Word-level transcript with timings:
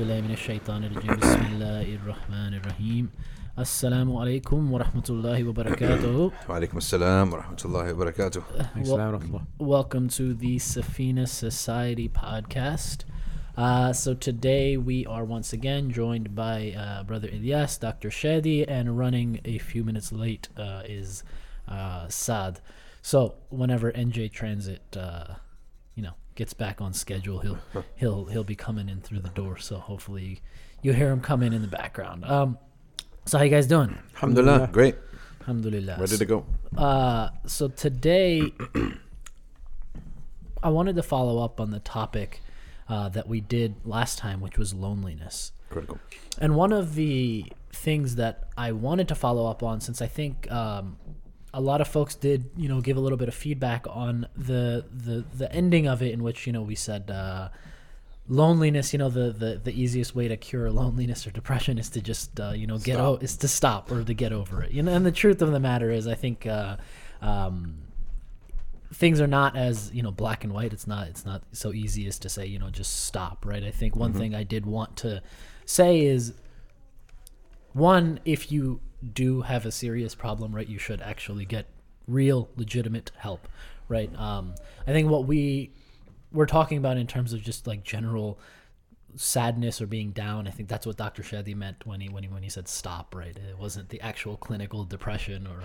billahi 0.00 0.22
mineşşeytanirracim. 0.22 1.16
Bismillahirrahmanirrahim. 1.16 3.10
Assalamu 3.56 4.20
alaikum 4.20 4.74
ve 4.74 4.78
rahmatullahi 4.80 5.48
ve 5.48 5.56
barakatuhu. 5.56 6.32
Welcome 9.58 10.08
to 10.08 10.38
the 10.38 10.58
Safina 10.58 11.26
Society 11.26 12.06
podcast. 12.06 13.04
Uh, 13.56 13.92
so 13.92 14.14
today 14.14 14.76
we 14.76 15.06
are 15.06 15.24
once 15.24 15.56
again 15.56 15.90
joined 15.90 16.26
by 16.36 16.74
uh, 16.74 17.08
Brother 17.08 17.28
Ilyas, 17.28 17.80
Dr. 17.80 18.10
Shadi, 18.10 18.64
and 18.68 18.98
running 18.98 19.40
a 19.44 19.58
few 19.58 19.84
minutes 19.84 20.12
late 20.12 20.48
uh, 20.56 20.82
is 20.88 21.24
uh, 21.68 22.08
Saad. 22.08 22.60
So 23.02 23.34
whenever 23.50 23.92
NJ 23.92 24.32
Transit, 24.32 24.96
uh, 24.96 25.34
you 25.94 26.02
know, 26.02 26.14
gets 26.40 26.54
back 26.54 26.80
on 26.80 26.94
schedule, 26.94 27.38
he'll 27.40 27.58
he'll 27.96 28.24
he'll 28.32 28.50
be 28.54 28.56
coming 28.56 28.88
in 28.88 28.98
through 29.02 29.20
the 29.20 29.34
door. 29.40 29.58
So 29.58 29.76
hopefully 29.76 30.40
you 30.80 30.94
hear 30.94 31.10
him 31.10 31.20
come 31.20 31.42
in 31.42 31.52
in 31.52 31.60
the 31.60 31.68
background. 31.68 32.24
Um, 32.24 32.56
so 33.26 33.36
how 33.36 33.44
you 33.44 33.50
guys 33.50 33.66
doing? 33.66 33.98
Alhamdulillah, 34.14 34.70
great. 34.72 34.96
Alhamdulillah. 35.42 35.96
Ready 36.00 36.16
to 36.16 36.24
go. 36.24 36.46
Uh, 36.78 37.28
so 37.46 37.68
today, 37.68 38.54
I 40.62 40.70
wanted 40.70 40.96
to 40.96 41.02
follow 41.02 41.44
up 41.44 41.60
on 41.60 41.72
the 41.72 41.80
topic 41.80 42.40
uh, 42.88 43.10
that 43.10 43.28
we 43.28 43.42
did 43.42 43.74
last 43.84 44.16
time, 44.16 44.40
which 44.40 44.56
was 44.56 44.72
loneliness. 44.72 45.52
Critical. 45.68 45.98
And 46.38 46.56
one 46.56 46.72
of 46.72 46.94
the 46.94 47.52
things 47.70 48.16
that 48.16 48.48
I 48.56 48.72
wanted 48.72 49.08
to 49.08 49.14
follow 49.14 49.44
up 49.46 49.62
on, 49.62 49.80
since 49.82 50.00
I 50.00 50.06
think 50.06 50.50
um, 50.50 50.96
a 51.52 51.60
lot 51.60 51.80
of 51.80 51.88
folks 51.88 52.14
did, 52.14 52.50
you 52.56 52.68
know, 52.68 52.80
give 52.80 52.96
a 52.96 53.00
little 53.00 53.18
bit 53.18 53.28
of 53.28 53.34
feedback 53.34 53.86
on 53.88 54.26
the 54.36 54.84
the 54.92 55.24
the 55.36 55.52
ending 55.52 55.86
of 55.86 56.02
it, 56.02 56.12
in 56.12 56.22
which 56.22 56.46
you 56.46 56.52
know 56.52 56.62
we 56.62 56.74
said 56.74 57.10
uh, 57.10 57.48
loneliness. 58.28 58.92
You 58.92 59.00
know, 59.00 59.08
the, 59.08 59.32
the 59.32 59.60
the 59.62 59.72
easiest 59.72 60.14
way 60.14 60.28
to 60.28 60.36
cure 60.36 60.70
loneliness 60.70 61.26
or 61.26 61.30
depression 61.30 61.78
is 61.78 61.90
to 61.90 62.00
just 62.00 62.38
uh, 62.38 62.50
you 62.50 62.66
know 62.66 62.78
get 62.78 62.94
Stop. 62.94 63.04
out 63.04 63.22
is 63.22 63.36
to 63.38 63.48
stop 63.48 63.90
or 63.90 64.04
to 64.04 64.14
get 64.14 64.32
over 64.32 64.62
it. 64.62 64.70
You 64.70 64.82
know, 64.82 64.92
and 64.92 65.04
the 65.04 65.12
truth 65.12 65.42
of 65.42 65.52
the 65.52 65.60
matter 65.60 65.90
is, 65.90 66.06
I 66.06 66.14
think. 66.14 66.46
Uh, 66.46 66.76
um, 67.20 67.76
things 68.92 69.20
are 69.20 69.26
not 69.26 69.56
as 69.56 69.90
you 69.94 70.02
know 70.02 70.10
black 70.10 70.42
and 70.42 70.52
white 70.52 70.72
it's 70.72 70.86
not 70.86 71.06
it's 71.06 71.24
not 71.24 71.42
so 71.52 71.72
easy 71.72 72.08
as 72.08 72.18
to 72.18 72.28
say 72.28 72.44
you 72.44 72.58
know 72.58 72.70
just 72.70 73.04
stop 73.04 73.46
right 73.46 73.62
i 73.62 73.70
think 73.70 73.94
one 73.94 74.12
thing 74.12 74.34
i 74.34 74.42
did 74.42 74.66
want 74.66 74.96
to 74.96 75.22
say 75.64 76.00
is 76.00 76.34
one 77.72 78.18
if 78.24 78.50
you 78.50 78.80
do 79.12 79.42
have 79.42 79.64
a 79.64 79.72
serious 79.72 80.14
problem 80.14 80.54
right 80.54 80.68
you 80.68 80.78
should 80.78 81.00
actually 81.00 81.44
get 81.44 81.66
real 82.06 82.48
legitimate 82.56 83.10
help 83.16 83.48
right? 83.88 84.10
Um 84.16 84.54
i 84.86 84.92
think 84.92 85.10
what 85.10 85.26
we 85.26 85.72
we're 86.32 86.46
talking 86.46 86.78
about 86.78 86.96
in 86.96 87.06
terms 87.06 87.32
of 87.32 87.42
just 87.42 87.66
like 87.66 87.82
general 87.82 88.38
sadness 89.16 89.80
or 89.82 89.88
being 89.88 90.12
down 90.12 90.46
i 90.46 90.50
think 90.52 90.68
that's 90.68 90.86
what 90.86 90.96
dr 90.96 91.20
shadi 91.20 91.56
meant 91.56 91.84
when 91.84 92.00
he 92.00 92.08
when 92.08 92.22
he 92.22 92.28
when 92.28 92.44
he 92.44 92.48
said 92.48 92.68
stop 92.68 93.12
right? 93.14 93.36
It 93.36 93.58
wasn't 93.58 93.88
the 93.88 94.00
actual 94.00 94.36
clinical 94.36 94.84
depression 94.84 95.48
or 95.48 95.60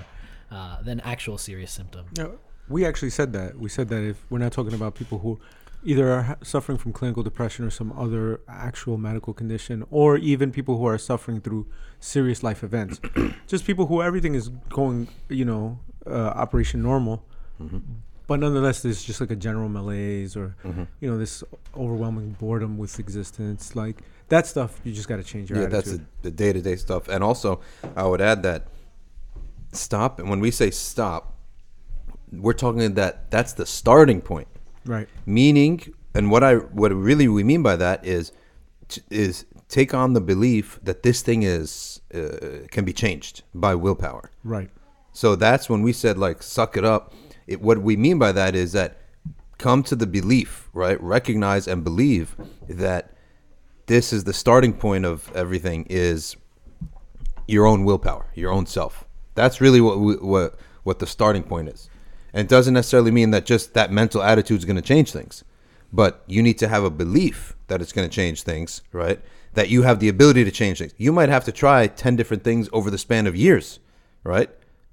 uh, 0.51 0.81
then 0.81 0.99
actual 1.01 1.37
serious 1.37 1.71
symptom. 1.71 2.05
Yeah, 2.17 2.27
we 2.69 2.85
actually 2.85 3.09
said 3.09 3.33
that. 3.33 3.57
We 3.57 3.69
said 3.69 3.89
that 3.89 4.03
if 4.03 4.23
we're 4.29 4.39
not 4.39 4.51
talking 4.51 4.73
about 4.73 4.95
people 4.95 5.19
who 5.19 5.39
either 5.85 6.11
are 6.11 6.37
suffering 6.43 6.77
from 6.77 6.91
clinical 6.91 7.23
depression 7.23 7.63
or 7.65 7.69
some 7.69 7.91
other 7.97 8.41
actual 8.49 8.97
medical 8.97 9.33
condition, 9.33 9.85
or 9.91 10.17
even 10.17 10.51
people 10.51 10.77
who 10.77 10.85
are 10.85 10.97
suffering 10.97 11.39
through 11.39 11.67
serious 11.99 12.43
life 12.43 12.63
events, 12.63 12.99
just 13.47 13.65
people 13.65 13.85
who 13.85 14.01
everything 14.01 14.35
is 14.35 14.49
going, 14.69 15.07
you 15.29 15.45
know, 15.45 15.79
uh, 16.07 16.11
operation 16.43 16.81
normal, 16.81 17.23
but 18.27 18.39
nonetheless, 18.39 18.81
there's 18.81 19.03
just 19.03 19.21
like 19.21 19.29
a 19.31 19.35
general 19.35 19.69
malaise 19.69 20.35
or, 20.35 20.55
you 20.99 21.09
know, 21.09 21.17
this 21.17 21.43
overwhelming 21.77 22.31
boredom 22.39 22.77
with 22.77 22.99
existence. 22.99 23.75
Like 23.75 24.01
that 24.29 24.47
stuff, 24.47 24.79
you 24.83 24.91
just 24.91 25.07
got 25.07 25.17
to 25.17 25.23
change 25.23 25.49
your 25.51 25.59
Yeah, 25.59 25.65
attitude. 25.67 25.99
that's 25.99 26.11
the, 26.23 26.29
the 26.29 26.31
day-to-day 26.31 26.75
stuff. 26.77 27.07
And 27.07 27.23
also, 27.23 27.61
I 27.95 28.03
would 28.07 28.21
add 28.21 28.41
that 28.43 28.67
stop. 29.73 30.19
And 30.19 30.27
when 30.29 30.39
we 30.39 30.49
say 30.49 30.71
stop, 30.71 31.35
we're 32.31 32.53
talking 32.53 32.95
that 32.95 33.29
that's 33.29 33.53
the 33.53 33.65
starting 33.67 34.21
point. 34.21 34.47
Right. 34.85 35.07
Meaning, 35.25 35.93
and 36.13 36.31
what 36.31 36.43
I 36.43 36.55
what 36.55 36.93
really 36.93 37.27
we 37.27 37.43
mean 37.43 37.63
by 37.63 37.75
that 37.75 38.05
is 38.05 38.31
t- 38.87 39.01
is 39.09 39.45
take 39.67 39.93
on 39.93 40.13
the 40.13 40.21
belief 40.21 40.79
that 40.83 41.03
this 41.03 41.21
thing 41.21 41.43
is 41.43 42.01
uh, 42.13 42.67
can 42.71 42.85
be 42.85 42.93
changed 42.93 43.43
by 43.53 43.75
willpower. 43.75 44.31
Right. 44.43 44.69
So 45.11 45.35
that's 45.35 45.69
when 45.69 45.81
we 45.81 45.93
said 45.93 46.17
like 46.17 46.43
suck 46.43 46.77
it 46.77 46.85
up. 46.85 47.13
It, 47.47 47.61
what 47.61 47.79
we 47.79 47.95
mean 47.95 48.19
by 48.19 48.31
that 48.31 48.55
is 48.55 48.71
that 48.73 48.97
come 49.57 49.83
to 49.83 49.95
the 49.95 50.07
belief, 50.07 50.69
right? 50.73 51.01
Recognize 51.01 51.67
and 51.67 51.83
believe 51.83 52.35
that 52.67 53.11
this 53.87 54.11
is 54.11 54.23
the 54.23 54.33
starting 54.33 54.73
point 54.73 55.05
of 55.05 55.31
everything 55.35 55.85
is 55.89 56.35
your 57.47 57.65
own 57.65 57.85
willpower, 57.85 58.31
your 58.33 58.51
own 58.51 58.65
self. 58.65 59.05
That's 59.35 59.61
really 59.61 59.81
what 59.81 59.99
we, 59.99 60.15
what 60.15 60.57
what 60.83 60.99
the 60.99 61.07
starting 61.07 61.43
point 61.43 61.69
is. 61.69 61.89
And 62.35 62.41
it 62.45 62.49
doesn't 62.49 62.73
necessarily 62.73 63.11
mean 63.11 63.31
that 63.31 63.45
just 63.45 63.73
that 63.75 63.91
mental 63.91 64.21
attitude 64.21 64.57
is 64.57 64.65
going 64.65 64.75
to 64.75 64.81
change 64.81 65.13
things, 65.13 65.45
but 65.93 66.21
you 66.27 66.43
need 66.43 66.57
to 66.57 66.67
have 66.67 66.83
a 66.83 66.89
belief 66.89 67.55
that 67.67 67.81
it's 67.81 67.93
going 67.93 68.07
to 68.07 68.13
change 68.13 68.43
things, 68.43 68.81
right? 68.91 69.21
That 69.53 69.69
you 69.69 69.83
have 69.83 69.99
the 70.01 70.09
ability 70.09 70.43
to 70.43 70.51
change 70.51 70.79
things. 70.79 70.93
You 70.97 71.13
might 71.13 71.29
have 71.29 71.45
to 71.45 71.53
try 71.53 71.87
10 71.87 72.17
different 72.17 72.43
things 72.43 72.67
over 72.73 72.91
the 72.91 72.97
span 72.97 73.25
of 73.25 73.37
years, 73.37 73.79
right? 74.25 74.49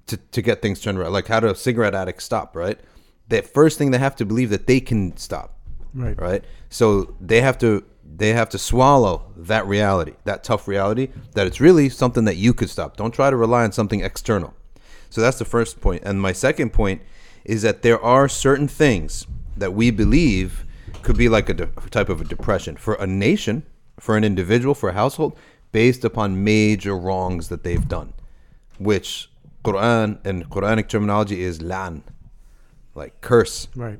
To, 0.07 0.15
to 0.15 0.41
get 0.41 0.61
things 0.61 0.79
turned 0.79 0.97
around. 0.97 1.11
Like 1.11 1.27
how 1.27 1.41
do 1.41 1.53
cigarette 1.53 1.93
addicts 1.93 2.23
stop, 2.23 2.55
right? 2.55 2.79
The 3.27 3.41
first 3.41 3.77
thing 3.77 3.91
they 3.91 3.97
have 3.97 4.15
to 4.15 4.25
believe 4.25 4.49
that 4.49 4.65
they 4.65 4.79
can 4.79 5.17
stop 5.17 5.59
Right. 5.95 6.19
right 6.19 6.43
so 6.69 7.15
they 7.21 7.41
have 7.41 7.59
to 7.59 7.83
they 8.03 8.33
have 8.33 8.49
to 8.49 8.57
swallow 8.57 9.31
that 9.37 9.67
reality 9.67 10.13
that 10.23 10.43
tough 10.43 10.67
reality 10.67 11.09
that 11.33 11.45
it's 11.45 11.61
really 11.61 11.87
something 11.87 12.25
that 12.25 12.35
you 12.35 12.51
could 12.51 12.71
stop 12.71 12.97
don't 12.97 13.13
try 13.13 13.29
to 13.29 13.35
rely 13.35 13.63
on 13.63 13.71
something 13.71 14.01
external 14.01 14.55
so 15.11 15.21
that's 15.21 15.37
the 15.37 15.45
first 15.45 15.81
point. 15.81 16.01
point 16.01 16.09
and 16.09 16.19
my 16.19 16.31
second 16.31 16.73
point 16.73 17.03
is 17.45 17.61
that 17.61 17.81
there 17.81 18.01
are 18.01 18.27
certain 18.27 18.67
things 18.67 19.27
that 19.57 19.73
we 19.73 19.91
believe 19.91 20.65
could 21.01 21.17
be 21.17 21.29
like 21.29 21.49
a 21.49 21.53
de- 21.53 21.65
type 21.89 22.09
of 22.09 22.21
a 22.21 22.23
depression 22.23 22.75
for 22.75 22.93
a 22.95 23.05
nation 23.07 23.63
for 23.99 24.15
an 24.17 24.23
individual 24.23 24.73
for 24.73 24.89
a 24.89 24.93
household 24.93 25.37
based 25.71 26.03
upon 26.05 26.43
major 26.43 26.97
wrongs 26.97 27.49
that 27.49 27.63
they've 27.63 27.87
done 27.87 28.13
which 28.77 29.29
quran 29.63 30.17
and 30.25 30.49
quranic 30.49 30.87
terminology 30.87 31.41
is 31.43 31.61
lan 31.61 32.03
like 32.95 33.19
curse 33.21 33.67
Right. 33.75 33.99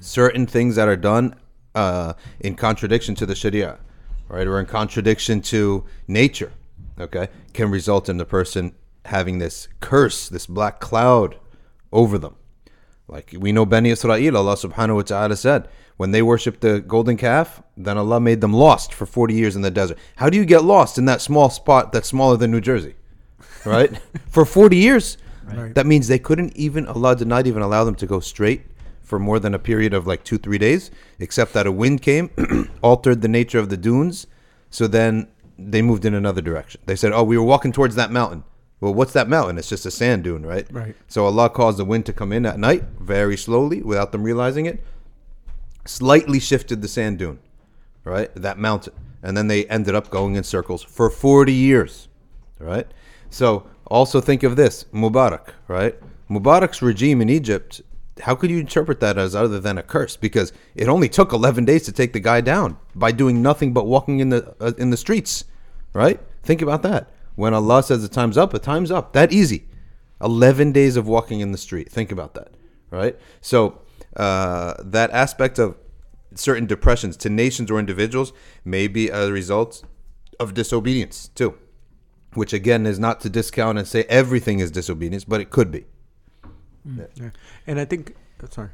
certain 0.00 0.46
things 0.46 0.76
that 0.76 0.88
are 0.88 0.96
done 0.96 1.34
uh, 1.74 2.12
in 2.40 2.54
contradiction 2.54 3.14
to 3.14 3.24
the 3.24 3.34
Sharia, 3.34 3.78
right, 4.28 4.46
or 4.46 4.60
in 4.60 4.66
contradiction 4.66 5.40
to 5.42 5.84
nature, 6.06 6.52
okay, 7.00 7.28
can 7.54 7.70
result 7.70 8.10
in 8.10 8.18
the 8.18 8.26
person 8.26 8.74
having 9.06 9.38
this 9.38 9.68
curse, 9.80 10.28
this 10.28 10.46
black 10.46 10.80
cloud 10.80 11.36
over 11.90 12.18
them. 12.18 12.36
Like 13.12 13.34
we 13.38 13.52
know 13.52 13.66
Bani 13.66 13.90
Israel, 13.90 14.38
Allah 14.38 14.56
subhanahu 14.56 14.94
wa 14.94 15.02
ta'ala 15.02 15.36
said, 15.36 15.68
when 15.98 16.12
they 16.12 16.22
worshipped 16.22 16.62
the 16.62 16.80
golden 16.80 17.18
calf, 17.18 17.62
then 17.76 17.98
Allah 17.98 18.18
made 18.18 18.40
them 18.40 18.54
lost 18.54 18.94
for 18.94 19.04
40 19.04 19.34
years 19.34 19.54
in 19.54 19.60
the 19.60 19.70
desert. 19.70 19.98
How 20.16 20.30
do 20.30 20.38
you 20.38 20.46
get 20.46 20.64
lost 20.64 20.96
in 20.96 21.04
that 21.04 21.20
small 21.20 21.50
spot 21.50 21.92
that's 21.92 22.08
smaller 22.08 22.38
than 22.38 22.50
New 22.50 22.60
Jersey? 22.60 22.94
Right? 23.64 23.96
for 24.28 24.44
40 24.44 24.76
years. 24.76 25.18
Right. 25.44 25.72
That 25.72 25.86
means 25.86 26.08
they 26.08 26.18
couldn't 26.18 26.56
even, 26.56 26.86
Allah 26.88 27.14
did 27.14 27.28
not 27.28 27.46
even 27.46 27.62
allow 27.62 27.84
them 27.84 27.94
to 27.96 28.06
go 28.06 28.18
straight 28.18 28.62
for 29.02 29.20
more 29.20 29.38
than 29.38 29.54
a 29.54 29.58
period 29.58 29.94
of 29.94 30.04
like 30.04 30.24
two, 30.24 30.38
three 30.38 30.58
days, 30.58 30.90
except 31.20 31.52
that 31.52 31.66
a 31.66 31.70
wind 31.70 32.02
came, 32.02 32.30
altered 32.82 33.20
the 33.20 33.28
nature 33.28 33.60
of 33.60 33.68
the 33.68 33.76
dunes. 33.76 34.26
So 34.70 34.88
then 34.88 35.28
they 35.56 35.80
moved 35.80 36.04
in 36.04 36.14
another 36.14 36.40
direction. 36.40 36.80
They 36.86 36.96
said, 36.96 37.12
Oh, 37.12 37.22
we 37.22 37.38
were 37.38 37.44
walking 37.44 37.70
towards 37.70 37.94
that 37.94 38.10
mountain. 38.10 38.42
Well, 38.82 38.92
what's 38.92 39.12
that 39.12 39.28
mountain? 39.28 39.58
It's 39.58 39.68
just 39.68 39.86
a 39.86 39.92
sand 39.92 40.24
dune, 40.24 40.44
right? 40.44 40.66
Right. 40.72 40.96
So 41.06 41.24
Allah 41.24 41.48
caused 41.48 41.78
the 41.78 41.84
wind 41.84 42.04
to 42.06 42.12
come 42.12 42.32
in 42.32 42.44
at 42.44 42.58
night 42.58 42.82
very 42.98 43.36
slowly 43.36 43.80
without 43.80 44.10
them 44.10 44.24
realizing 44.24 44.66
it, 44.66 44.82
slightly 45.86 46.40
shifted 46.40 46.82
the 46.82 46.88
sand 46.88 47.20
dune, 47.20 47.38
right? 48.02 48.34
That 48.34 48.58
mountain. 48.58 48.94
And 49.22 49.36
then 49.36 49.46
they 49.46 49.66
ended 49.66 49.94
up 49.94 50.10
going 50.10 50.34
in 50.34 50.42
circles 50.42 50.82
for 50.82 51.10
40 51.10 51.52
years, 51.52 52.08
right? 52.58 52.88
So 53.30 53.68
also 53.86 54.20
think 54.20 54.42
of 54.42 54.56
this 54.56 54.84
Mubarak, 54.92 55.50
right? 55.68 55.94
Mubarak's 56.28 56.82
regime 56.82 57.22
in 57.22 57.28
Egypt, 57.28 57.82
how 58.22 58.34
could 58.34 58.50
you 58.50 58.58
interpret 58.58 58.98
that 58.98 59.16
as 59.16 59.36
other 59.36 59.60
than 59.60 59.78
a 59.78 59.84
curse? 59.84 60.16
Because 60.16 60.52
it 60.74 60.88
only 60.88 61.08
took 61.08 61.32
11 61.32 61.66
days 61.66 61.84
to 61.84 61.92
take 61.92 62.12
the 62.12 62.18
guy 62.18 62.40
down 62.40 62.78
by 62.96 63.12
doing 63.12 63.42
nothing 63.42 63.72
but 63.72 63.86
walking 63.86 64.18
in 64.18 64.30
the 64.30 64.56
uh, 64.60 64.72
in 64.76 64.90
the 64.90 64.96
streets, 64.96 65.44
right? 65.92 66.18
Think 66.42 66.62
about 66.62 66.82
that. 66.82 67.08
When 67.34 67.54
Allah 67.54 67.82
says 67.82 68.02
the 68.02 68.08
time's 68.08 68.36
up, 68.36 68.50
the 68.52 68.58
time's 68.58 68.90
up. 68.90 69.12
That 69.12 69.32
easy. 69.32 69.68
11 70.20 70.72
days 70.72 70.96
of 70.96 71.06
walking 71.06 71.40
in 71.40 71.52
the 71.52 71.58
street. 71.58 71.90
Think 71.90 72.12
about 72.12 72.34
that, 72.34 72.52
right? 72.90 73.18
So 73.40 73.82
uh, 74.16 74.74
that 74.78 75.10
aspect 75.10 75.58
of 75.58 75.76
certain 76.34 76.66
depressions 76.66 77.16
to 77.18 77.30
nations 77.30 77.70
or 77.70 77.78
individuals 77.78 78.32
may 78.64 78.86
be 78.88 79.08
a 79.08 79.30
result 79.30 79.84
of 80.38 80.54
disobedience 80.54 81.28
too, 81.34 81.58
which 82.34 82.52
again 82.52 82.86
is 82.86 82.98
not 82.98 83.20
to 83.20 83.30
discount 83.30 83.78
and 83.78 83.86
say 83.86 84.04
everything 84.04 84.60
is 84.60 84.70
disobedience, 84.70 85.24
but 85.24 85.40
it 85.40 85.50
could 85.50 85.70
be. 85.70 85.84
Yeah. 86.84 87.30
And 87.66 87.80
I 87.80 87.84
think 87.84 88.16
uh, 88.42 88.46
sorry. 88.50 88.70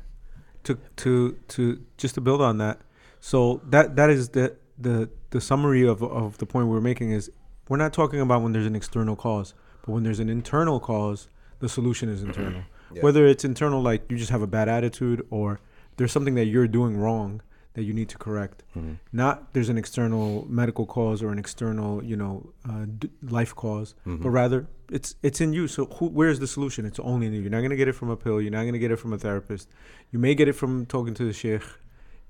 To 0.65 0.79
to 0.97 1.39
to 1.49 1.81
just 1.97 2.15
to 2.17 2.21
build 2.21 2.41
on 2.41 2.59
that. 2.59 2.81
So 3.21 3.61
that 3.65 3.97
that 3.97 4.11
is 4.11 4.31
the 4.31 4.57
the 4.79 5.09
the 5.31 5.41
summary 5.41 5.87
of 5.87 6.03
of 6.03 6.39
the 6.39 6.47
point 6.47 6.69
we're 6.69 6.81
making 6.81 7.11
is 7.11 7.31
we're 7.69 7.77
not 7.79 7.93
talking 7.93 8.21
about 8.21 8.43
when 8.43 8.53
there's 8.53 8.67
an 8.67 8.77
external 8.77 9.17
cause, 9.17 9.55
but 9.85 9.93
when 9.93 10.03
there's 10.03 10.21
an 10.21 10.29
internal 10.29 10.81
cause, 10.81 11.29
the 11.61 11.69
solution 11.69 12.09
is 12.09 12.23
internal. 12.23 12.63
Yeah. 12.91 13.03
Whether 13.03 13.27
it's 13.27 13.45
internal, 13.45 13.83
like 13.83 14.11
you 14.11 14.17
just 14.17 14.31
have 14.31 14.41
a 14.41 14.47
bad 14.47 14.67
attitude, 14.67 15.27
or 15.29 15.61
there's 15.99 16.11
something 16.11 16.37
that 16.37 16.47
you're 16.47 16.67
doing 16.67 16.97
wrong 16.97 17.43
that 17.75 17.83
you 17.83 17.93
need 17.93 18.09
to 18.09 18.17
correct. 18.17 18.63
Mm-hmm. 18.75 18.95
Not 19.13 19.53
there's 19.53 19.69
an 19.69 19.77
external 19.77 20.47
medical 20.49 20.87
cause 20.87 21.23
or 21.23 21.31
an 21.31 21.39
external, 21.39 22.03
you 22.03 22.17
know, 22.17 22.49
uh, 22.67 22.87
d- 22.99 23.11
life 23.23 23.55
cause, 23.55 23.95
Mm-hmm. 24.07 24.23
but 24.23 24.31
rather 24.31 24.69
it's 24.91 25.17
it's 25.23 25.43
in 25.43 25.53
you. 25.53 25.69
So 25.69 25.85
who, 25.85 26.07
where's 26.09 26.39
the 26.41 26.47
solution? 26.47 26.87
It's 26.87 26.99
only 27.01 27.27
in 27.27 27.35
you. 27.35 27.43
You're 27.43 27.51
not 27.51 27.61
gonna 27.61 27.77
get 27.77 27.89
it 27.89 27.93
from 27.93 28.09
a 28.09 28.17
pill. 28.17 28.41
You're 28.41 28.53
not 28.53 28.65
gonna 28.65 28.79
get 28.79 28.91
it 28.91 28.97
from 28.97 29.13
a 29.13 29.19
therapist. 29.19 29.69
You 30.11 30.19
may 30.19 30.35
get 30.35 30.49
it 30.49 30.55
from 30.55 30.87
talking 30.87 31.13
to 31.13 31.25
the 31.27 31.35
sheikh. 31.35 31.61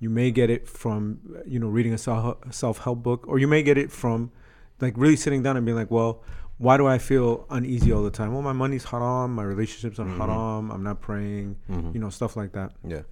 You 0.00 0.10
may 0.10 0.32
get 0.32 0.50
it 0.50 0.66
from 0.68 1.20
you 1.46 1.60
know 1.60 1.68
reading 1.68 1.92
a 1.94 1.98
self 1.98 2.36
self 2.52 2.78
help 2.78 3.04
book, 3.04 3.28
or 3.28 3.38
you 3.38 3.46
may 3.46 3.62
get 3.62 3.78
it 3.78 3.92
from 3.92 4.32
like 4.80 4.94
really 4.96 5.16
sitting 5.16 5.42
down 5.42 5.56
and 5.56 5.64
being 5.64 5.76
like, 5.76 5.90
well, 5.90 6.22
why 6.58 6.76
do 6.76 6.86
I 6.86 6.98
feel 6.98 7.46
uneasy 7.50 7.92
all 7.92 8.02
the 8.02 8.10
time? 8.10 8.32
Well, 8.32 8.42
my 8.42 8.52
money's 8.52 8.84
haram, 8.84 9.34
my 9.34 9.44
relationships 9.44 9.98
are 9.98 10.04
mm-hmm. 10.04 10.20
haram, 10.20 10.70
I'm 10.70 10.82
not 10.82 11.00
praying, 11.00 11.56
mm-hmm. 11.70 11.92
you 11.94 12.00
know, 12.00 12.10
stuff 12.10 12.36
like 12.36 12.52
that. 12.52 12.72
Yeah. 12.86 13.02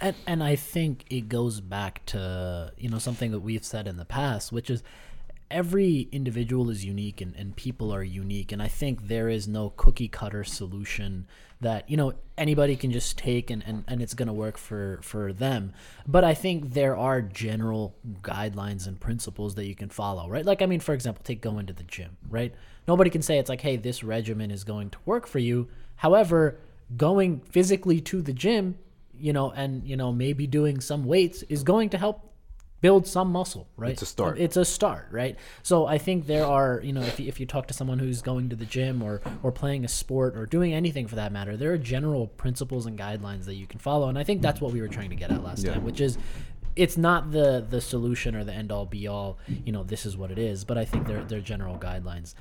and 0.00 0.16
and 0.26 0.42
I 0.42 0.56
think 0.56 1.04
it 1.08 1.28
goes 1.28 1.60
back 1.60 2.04
to 2.06 2.72
you 2.76 2.88
know 2.88 2.98
something 2.98 3.30
that 3.30 3.40
we've 3.40 3.64
said 3.64 3.86
in 3.86 3.96
the 3.96 4.04
past, 4.04 4.52
which 4.52 4.68
is 4.68 4.82
every 5.50 6.08
individual 6.12 6.70
is 6.70 6.84
unique 6.84 7.20
and, 7.20 7.34
and 7.36 7.54
people 7.56 7.92
are 7.92 8.02
unique. 8.02 8.52
And 8.52 8.62
i 8.62 8.68
think 8.68 9.08
there 9.08 9.28
is 9.28 9.46
no 9.46 9.70
cookie 9.70 10.08
cutter 10.08 10.44
solution 10.44 11.26
that 11.60 11.88
you 11.88 11.96
know 11.96 12.12
anybody 12.36 12.76
can 12.76 12.92
just 12.92 13.16
take 13.16 13.50
and, 13.50 13.62
and, 13.66 13.84
and 13.88 14.02
it's 14.02 14.12
going 14.12 14.26
to 14.26 14.34
work 14.34 14.58
for 14.58 15.00
for 15.02 15.32
them. 15.32 15.72
But 16.06 16.24
i 16.24 16.34
think 16.34 16.74
there 16.74 16.96
are 16.96 17.20
general 17.22 17.94
guidelines 18.22 18.86
and 18.86 19.00
principles 19.00 19.54
that 19.54 19.66
you 19.66 19.74
can 19.74 19.88
follow 19.88 20.28
right? 20.28 20.44
Like 20.44 20.62
i 20.62 20.66
mean 20.66 20.80
for 20.80 20.94
example 20.94 21.22
take 21.24 21.40
going 21.40 21.66
to 21.66 21.72
the 21.72 21.84
gym 21.84 22.16
right? 22.28 22.54
Nobody 22.88 23.10
can 23.10 23.22
say 23.22 23.38
it's 23.38 23.48
like 23.48 23.60
hey 23.60 23.76
this 23.76 24.02
regimen 24.02 24.50
is 24.50 24.64
going 24.64 24.90
to 24.90 24.98
work 25.04 25.26
for 25.26 25.38
you. 25.38 25.68
However 25.96 26.58
going 26.96 27.40
physically 27.40 28.00
to 28.00 28.22
the 28.22 28.32
gym 28.32 28.78
you 29.18 29.32
know 29.32 29.50
and 29.50 29.86
you 29.86 29.96
know 29.96 30.12
maybe 30.12 30.46
doing 30.46 30.80
some 30.80 31.04
weights 31.04 31.42
is 31.44 31.62
going 31.62 31.88
to 31.90 31.98
help 31.98 32.32
build 32.80 33.06
some 33.06 33.30
muscle 33.32 33.68
right 33.76 33.92
It's 33.92 34.02
a 34.02 34.06
start. 34.06 34.38
it's 34.38 34.56
a 34.56 34.64
start 34.64 35.08
right? 35.10 35.36
So 35.62 35.86
i 35.86 35.98
think 35.98 36.26
there 36.26 36.44
are 36.46 36.80
you 36.84 36.92
know 36.92 37.00
if 37.02 37.18
you, 37.18 37.26
if 37.26 37.40
you 37.40 37.46
talk 37.46 37.66
to 37.68 37.74
someone 37.74 37.98
who's 37.98 38.22
going 38.22 38.50
to 38.50 38.56
the 38.56 38.66
gym 38.66 39.02
or 39.02 39.20
or 39.42 39.50
playing 39.52 39.84
a 39.84 39.88
sport 39.88 40.36
or 40.36 40.46
doing 40.46 40.74
anything 40.74 41.06
for 41.06 41.16
that 41.16 41.32
matter 41.32 41.56
there 41.56 41.72
are 41.72 41.78
general 41.78 42.26
principles 42.26 42.86
and 42.86 42.98
guidelines 42.98 43.44
that 43.46 43.54
you 43.54 43.66
can 43.66 43.78
follow. 43.80 44.08
And 44.08 44.18
i 44.18 44.24
think 44.24 44.42
that's 44.42 44.60
what 44.60 44.72
we 44.72 44.80
were 44.80 44.88
trying 44.88 45.10
to 45.10 45.16
get 45.16 45.30
at 45.30 45.42
last 45.42 45.64
Yeah. 45.64 45.74
time 45.74 45.84
which 45.84 46.00
is 46.00 46.18
it's 46.76 46.96
not 46.98 47.32
the 47.32 47.64
the 47.68 47.80
solution 47.80 48.34
or 48.36 48.44
the 48.44 48.52
end 48.52 48.70
all 48.70 48.84
be 48.84 49.06
all 49.06 49.38
you 49.64 49.72
know 49.72 49.82
this 49.82 50.04
is 50.04 50.16
what 50.16 50.30
it 50.30 50.38
is 50.38 50.64
but 50.64 50.76
i 50.76 50.84
think 50.84 51.06
they're 51.06 51.24
they're 51.24 51.40
general 51.40 51.78
guidelines. 51.78 52.34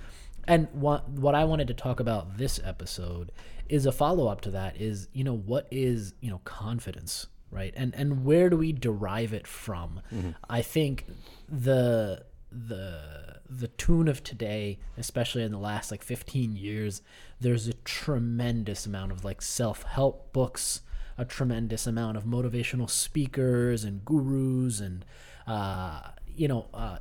And 0.48 0.68
what 0.74 1.08
what 1.10 1.34
i 1.34 1.44
wanted 1.46 1.68
to 1.70 1.74
talk 1.74 2.00
about 2.02 2.38
this 2.38 2.60
episode 2.64 3.32
is 3.70 3.86
a 3.88 3.92
follow-up 3.92 4.42
to 4.42 4.52
that 4.52 4.80
is 4.80 5.08
you 5.14 5.24
know 5.24 5.36
what 5.38 5.68
is 5.72 6.14
you 6.20 6.30
know 6.30 6.40
confidence 6.44 7.28
right? 7.52 7.74
And 7.76 7.94
and 7.96 8.26
where 8.26 8.50
do 8.50 8.58
we 8.58 8.72
derive 8.72 9.34
it 9.34 9.48
from? 9.48 10.02
I 10.50 10.62
think 10.62 11.06
the 11.50 12.26
the 12.52 13.40
the 13.50 13.68
tune 13.68 14.08
of 14.08 14.24
today 14.24 14.80
especially 14.98 15.44
in 15.44 15.52
the 15.52 15.58
last 15.58 15.92
like 15.92 16.02
15 16.02 16.56
years 16.56 17.02
there's 17.40 17.68
a 17.68 17.74
tremendous 17.74 18.86
amount 18.86 19.12
of 19.12 19.24
like 19.24 19.42
self-help 19.42 20.34
books 20.34 20.82
a 21.18 21.26
tremendous 21.26 21.86
amount 21.86 22.18
of 22.18 22.24
motivational 22.24 22.90
speakers 22.90 23.84
and 23.84 24.04
gurus 24.04 24.80
and 24.80 25.06
uh, 25.48 26.02
you 26.28 26.48
know 26.48 26.68
uh, 26.74 26.98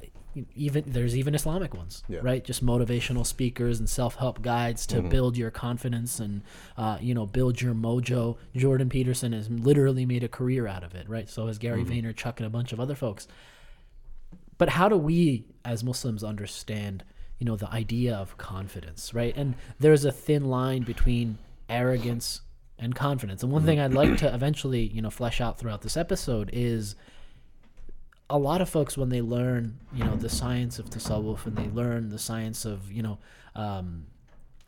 even 0.54 0.84
there's 0.86 1.16
even 1.16 1.34
Islamic 1.34 1.74
ones, 1.74 2.02
Yeah. 2.08 2.20
right? 2.22 2.44
Just 2.44 2.64
motivational 2.64 3.24
speakers 3.26 3.78
and 3.78 3.88
self-help 3.88 4.42
guides 4.42 4.86
to 4.88 5.02
build 5.02 5.36
your 5.36 5.50
confidence 5.50 6.20
and 6.20 6.42
uh, 6.76 6.98
you 7.00 7.14
know 7.14 7.26
build 7.26 7.60
your 7.60 7.74
mojo. 7.74 8.36
Jordan 8.56 8.88
Peterson 8.88 9.32
has 9.32 9.48
literally 9.50 10.06
made 10.06 10.24
a 10.24 10.28
career 10.28 10.66
out 10.66 10.82
of 10.84 10.94
it, 10.94 11.08
right? 11.08 11.28
So 11.28 11.46
has 11.46 11.58
Gary 11.58 11.84
Vaynerchuk 11.84 12.36
and 12.38 12.46
a 12.46 12.50
bunch 12.50 12.72
of 12.72 12.80
other 12.80 12.94
folks. 12.94 13.28
But 14.58 14.68
how 14.70 14.88
do 14.88 14.96
we 14.96 15.44
as 15.64 15.82
Muslims 15.82 16.22
understand, 16.22 17.04
you 17.38 17.46
know, 17.46 17.56
the 17.56 17.70
idea 17.70 18.14
of 18.14 18.36
confidence, 18.36 19.12
right? 19.14 19.34
And 19.36 19.54
there's 19.80 20.04
a 20.04 20.12
thin 20.12 20.44
line 20.44 20.82
between 20.82 21.38
arrogance 21.68 22.40
and 22.78 22.94
confidence. 22.94 23.42
And 23.42 23.50
one 23.52 23.64
thing 23.64 23.80
I'd 23.80 23.94
like 23.94 24.16
to 24.18 24.32
eventually, 24.34 24.82
you 24.86 25.00
know, 25.02 25.10
flesh 25.10 25.40
out 25.40 25.58
throughout 25.58 25.82
this 25.82 25.96
episode 25.96 26.50
is 26.52 26.94
a 28.30 28.38
lot 28.38 28.60
of 28.60 28.68
folks 28.68 28.96
when 28.96 29.10
they 29.10 29.20
learn, 29.20 29.78
you 29.92 30.02
know, 30.04 30.16
the 30.16 30.28
science 30.30 30.78
of 30.78 30.88
tasawwuf 30.90 31.46
and 31.46 31.56
they 31.56 31.68
learn 31.68 32.08
the 32.08 32.18
science 32.18 32.64
of, 32.64 32.90
you 32.90 33.02
know, 33.02 33.18
um, 33.54 34.06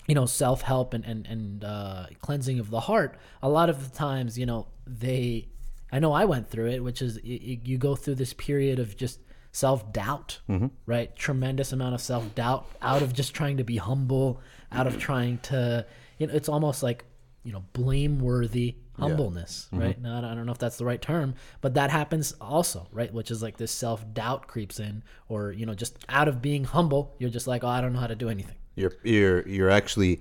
you 0.06 0.14
know, 0.14 0.26
self 0.26 0.62
help 0.62 0.94
and 0.94 1.04
and 1.04 1.26
and 1.26 1.64
uh, 1.64 2.06
cleansing 2.20 2.58
of 2.60 2.70
the 2.70 2.80
heart. 2.80 3.18
A 3.42 3.48
lot 3.48 3.68
of 3.70 3.90
the 3.90 3.96
times, 3.96 4.38
you 4.38 4.46
know, 4.46 4.68
they, 4.86 5.48
I 5.90 5.98
know 5.98 6.12
I 6.12 6.26
went 6.26 6.48
through 6.50 6.70
it, 6.70 6.84
which 6.84 7.00
is 7.02 7.16
y 7.24 7.40
y- 7.42 7.60
you 7.64 7.78
go 7.78 7.96
through 7.96 8.16
this 8.16 8.32
period 8.34 8.78
of 8.78 8.96
just 8.96 9.20
self 9.52 9.90
doubt, 9.92 10.40
right? 10.84 11.16
Tremendous 11.16 11.72
amount 11.72 11.94
of 11.94 12.00
self 12.00 12.34
doubt 12.34 12.66
out 12.82 13.02
of 13.02 13.12
just 13.14 13.34
trying 13.34 13.56
to 13.56 13.64
be 13.64 13.78
humble, 13.78 14.40
out 14.70 14.86
of 14.86 14.98
trying 14.98 15.38
to, 15.38 15.84
you 16.18 16.26
know, 16.26 16.34
it's 16.34 16.48
almost 16.48 16.82
like, 16.82 17.04
you 17.42 17.52
know, 17.52 17.64
blameworthy 17.72 18.76
humbleness, 18.98 19.68
mm-hmm. 19.72 19.82
right? 19.82 20.00
Now, 20.00 20.18
I 20.18 20.20
don't- 20.20 20.46
know 20.46 20.52
if 20.52 20.58
that's 20.58 20.76
the 20.76 20.84
right 20.84 21.00
term, 21.00 21.34
but 21.60 21.74
that 21.74 21.90
happens 21.90 22.34
also, 22.40 22.86
right? 22.92 23.12
Which 23.12 23.30
is 23.30 23.42
like 23.42 23.56
this 23.56 23.72
self 23.72 24.04
doubt 24.14 24.46
creeps 24.46 24.80
in, 24.80 25.02
or 25.28 25.52
you 25.52 25.66
know, 25.66 25.74
just 25.74 25.98
out 26.08 26.28
of 26.28 26.40
being 26.40 26.64
humble, 26.64 27.14
you're 27.18 27.30
just 27.30 27.46
like, 27.46 27.64
oh, 27.64 27.68
I 27.68 27.80
don't 27.80 27.92
know 27.92 28.00
how 28.00 28.06
to 28.06 28.14
do 28.14 28.28
anything. 28.28 28.56
You're 28.76 28.92
you're 29.02 29.46
you're 29.48 29.70
actually 29.70 30.20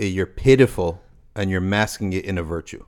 eh, 0.00 0.06
you're 0.06 0.26
pitiful 0.26 1.02
and 1.34 1.50
you're 1.50 1.60
masking 1.60 2.12
it 2.12 2.24
in 2.24 2.38
a 2.38 2.42
virtue. 2.42 2.84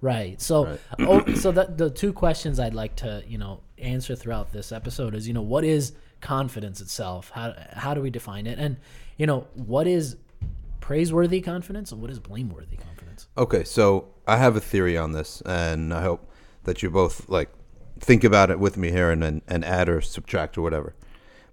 Right. 0.00 0.40
So, 0.40 0.78
oh, 1.00 1.34
so 1.34 1.52
the 1.52 1.66
the 1.66 1.90
two 1.90 2.12
questions 2.12 2.58
I'd 2.58 2.74
like 2.74 2.96
to 2.96 3.22
you 3.26 3.38
know 3.38 3.60
answer 3.78 4.16
throughout 4.16 4.52
this 4.52 4.72
episode 4.72 5.14
is 5.14 5.28
you 5.28 5.34
know 5.34 5.42
what 5.42 5.64
is 5.64 5.92
confidence 6.20 6.80
itself? 6.80 7.30
How 7.30 7.54
how 7.72 7.94
do 7.94 8.00
we 8.00 8.10
define 8.10 8.46
it? 8.46 8.58
And 8.58 8.76
you 9.16 9.26
know 9.26 9.46
what 9.54 9.86
is 9.86 10.16
praiseworthy 10.80 11.40
confidence 11.40 11.92
and 11.92 12.00
what 12.00 12.10
is 12.10 12.18
blameworthy 12.18 12.76
confidence? 12.76 13.28
Okay, 13.36 13.64
so 13.64 14.11
I 14.26 14.36
have 14.36 14.56
a 14.56 14.60
theory 14.60 14.96
on 14.96 15.12
this, 15.12 15.42
and 15.42 15.92
I 15.92 16.02
hope 16.02 16.28
that 16.64 16.82
you 16.82 16.90
both 16.90 17.28
like 17.28 17.50
think 17.98 18.24
about 18.24 18.50
it 18.50 18.58
with 18.58 18.76
me 18.76 18.90
here 18.90 19.10
and 19.10 19.22
and, 19.22 19.42
and 19.48 19.64
add 19.64 19.88
or 19.88 20.00
subtract 20.00 20.56
or 20.56 20.62
whatever. 20.62 20.94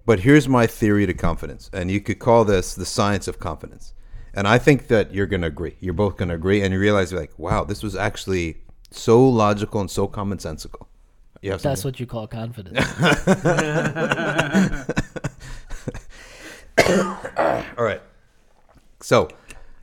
But 0.06 0.20
here's 0.20 0.48
my 0.48 0.66
theory 0.66 1.06
to 1.06 1.14
confidence, 1.14 1.70
and 1.72 1.90
you 1.90 2.00
could 2.00 2.18
call 2.18 2.44
this 2.44 2.74
the 2.74 2.86
science 2.86 3.28
of 3.28 3.38
confidence. 3.38 3.94
And 4.32 4.46
I 4.46 4.58
think 4.58 4.86
that 4.88 5.12
you're 5.12 5.26
going 5.26 5.42
to 5.42 5.48
agree. 5.48 5.76
You're 5.80 5.92
both 5.94 6.16
going 6.16 6.28
to 6.28 6.34
agree, 6.34 6.62
and 6.62 6.72
you 6.72 6.78
realize 6.80 7.10
you're 7.10 7.20
like, 7.20 7.36
wow, 7.38 7.64
this 7.64 7.82
was 7.82 7.96
actually 7.96 8.58
so 8.90 9.28
logical 9.28 9.80
and 9.80 9.90
so 9.90 10.06
commonsensical. 10.06 10.86
Have 11.42 11.62
That's 11.62 11.84
what 11.84 11.98
you 11.98 12.06
call 12.06 12.26
confidence. 12.26 12.78
All 17.78 17.84
right. 17.84 18.02
So, 19.00 19.28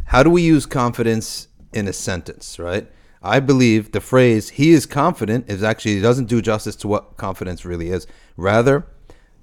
how 0.06 0.24
do 0.24 0.30
we 0.30 0.44
use 0.44 0.66
confidence 0.66 1.47
in 1.74 1.88
a 1.88 1.94
sentence, 1.94 2.60
right? 2.60 2.88
I 3.22 3.40
believe 3.40 3.92
the 3.92 4.02
phrase 4.02 4.50
he 4.50 4.72
is 4.72 4.86
confident 4.86 5.50
is 5.50 5.64
actually 5.64 6.02
doesn't 6.02 6.26
do 6.26 6.42
justice 6.42 6.76
to 6.78 6.88
what 6.88 7.18
confidence 7.18 7.66
really 7.66 7.90
is. 7.90 8.08
Rather, 8.36 8.88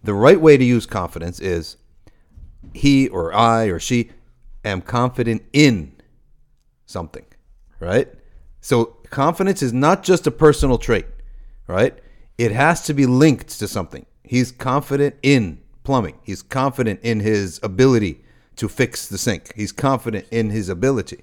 the 0.02 0.14
right 0.14 0.40
way 0.40 0.57
to 0.57 0.64
use 0.64 0.87
confidence 0.87 1.40
is 1.40 1.76
he 2.73 3.09
or 3.09 3.35
I 3.35 3.64
or 3.66 3.78
she 3.78 4.11
am 4.64 4.81
confident 4.81 5.43
in 5.52 5.95
something, 6.87 7.25
right? 7.81 8.09
So, 8.61 8.97
confidence 9.11 9.62
is 9.62 9.73
not 9.73 10.02
just 10.02 10.26
a 10.26 10.31
personal 10.31 10.78
trait, 10.78 11.07
right? 11.66 11.99
It 12.38 12.52
has 12.52 12.83
to 12.87 12.95
be 12.95 13.07
linked 13.07 13.59
to 13.59 13.69
something. 13.69 14.07
He's 14.23 14.50
confident 14.50 15.16
in 15.23 15.61
plumbing. 15.83 16.19
He's 16.23 16.43
confident 16.43 17.00
in 17.02 17.21
his 17.21 17.61
ability 17.62 18.25
to 18.57 18.69
fix 18.69 19.07
the 19.07 19.19
sink. 19.19 19.52
He's 19.54 19.73
confident 19.73 20.26
in 20.31 20.50
his 20.50 20.69
ability. 20.69 21.23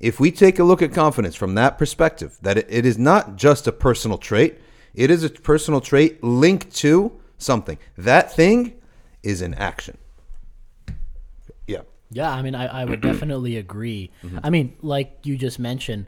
If 0.00 0.20
we 0.20 0.30
take 0.30 0.58
a 0.58 0.64
look 0.64 0.82
at 0.82 0.92
confidence 0.92 1.34
from 1.34 1.54
that 1.54 1.78
perspective, 1.78 2.38
that 2.42 2.58
it, 2.58 2.84
is 2.84 2.98
not 2.98 3.36
just 3.36 3.66
a 3.66 3.72
personal 3.72 4.18
trait, 4.18 4.60
it 4.94 5.10
is 5.10 5.24
a 5.24 5.30
personal 5.30 5.80
trait 5.80 6.22
linked 6.22 6.74
to 6.76 7.12
something. 7.38 7.78
That 7.96 8.32
thing 8.32 8.74
is 9.22 9.42
an 9.42 9.54
action. 9.54 9.98
Yeah. 11.66 11.82
Yeah, 12.10 12.30
I 12.30 12.42
mean, 12.42 12.54
I, 12.54 12.82
I 12.82 12.84
would 12.84 13.00
definitely 13.00 13.56
agree. 13.58 14.10
Mm-hmm. 14.22 14.38
I 14.42 14.50
mean, 14.50 14.76
like 14.82 15.18
you 15.24 15.36
just 15.36 15.58
mentioned, 15.58 16.06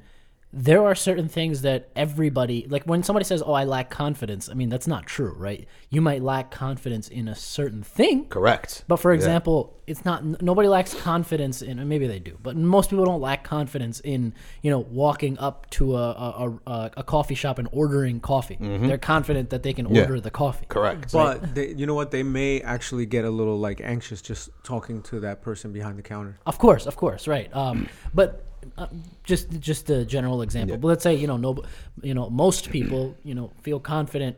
there 0.50 0.82
are 0.82 0.94
certain 0.94 1.28
things 1.28 1.60
that 1.60 1.90
everybody 1.94 2.66
like 2.70 2.82
when 2.84 3.02
somebody 3.02 3.22
says 3.24 3.42
oh 3.44 3.52
i 3.52 3.64
lack 3.64 3.90
confidence 3.90 4.48
i 4.48 4.54
mean 4.54 4.70
that's 4.70 4.86
not 4.86 5.04
true 5.06 5.34
right 5.36 5.68
you 5.90 6.00
might 6.00 6.22
lack 6.22 6.50
confidence 6.50 7.06
in 7.08 7.28
a 7.28 7.34
certain 7.34 7.82
thing 7.82 8.24
Correct. 8.28 8.82
but 8.88 8.96
for 8.96 9.12
Yeah. 9.12 9.16
example 9.16 9.74
it's 9.86 10.06
not 10.06 10.20
n- 10.22 10.36
nobody 10.40 10.66
lacks 10.68 10.94
confidence 10.94 11.60
in 11.60 11.86
maybe 11.86 12.06
they 12.06 12.18
do 12.18 12.38
but 12.42 12.56
most 12.56 12.88
people 12.88 13.04
don't 13.04 13.20
lack 13.20 13.44
confidence 13.44 14.00
in 14.00 14.32
you 14.62 14.70
know 14.70 14.78
walking 14.78 15.38
up 15.38 15.68
to 15.70 15.96
a 15.96 16.10
a, 16.12 16.58
a, 16.66 16.90
a 16.98 17.02
coffee 17.02 17.34
shop 17.34 17.58
and 17.58 17.68
ordering 17.70 18.18
coffee 18.18 18.56
they're 18.58 18.96
confident 18.96 19.50
that 19.50 19.62
they 19.62 19.72
can 19.74 19.84
Mm-hmm. 19.84 19.96
Yeah. 19.96 20.02
order 20.02 20.20
the 20.20 20.30
coffee 20.30 20.66
Correct. 20.68 21.12
But 21.12 21.54
they, 21.54 21.68
you 21.74 21.86
know 21.86 21.94
what? 21.94 22.10
They 22.10 22.22
may 22.22 22.60
actually 22.62 23.06
get 23.06 23.24
a 23.24 23.30
little 23.30 23.58
like 23.58 23.80
anxious 23.82 24.20
just 24.22 24.50
talking 24.64 25.02
to 25.02 25.20
that 25.20 25.40
person 25.40 25.72
behind 25.72 25.98
the 25.98 26.02
counter. 26.02 26.36
Of 26.46 26.58
course, 26.58 26.86
of 26.86 26.96
course, 26.96 27.26
right. 27.28 27.48
Um, 27.54 27.88
but 28.12 28.44
uh, 28.76 28.86
just 29.24 29.60
just 29.60 29.90
a 29.90 30.04
general 30.04 30.42
example. 30.42 30.76
But 30.76 30.88
let's 30.88 31.02
say 31.02 31.14
you 31.14 31.26
know 31.26 31.36
no, 31.36 31.62
you 32.02 32.14
know 32.14 32.30
most 32.30 32.70
people 32.70 33.16
you 33.24 33.34
know 33.34 33.52
feel 33.62 33.80
confident 33.80 34.36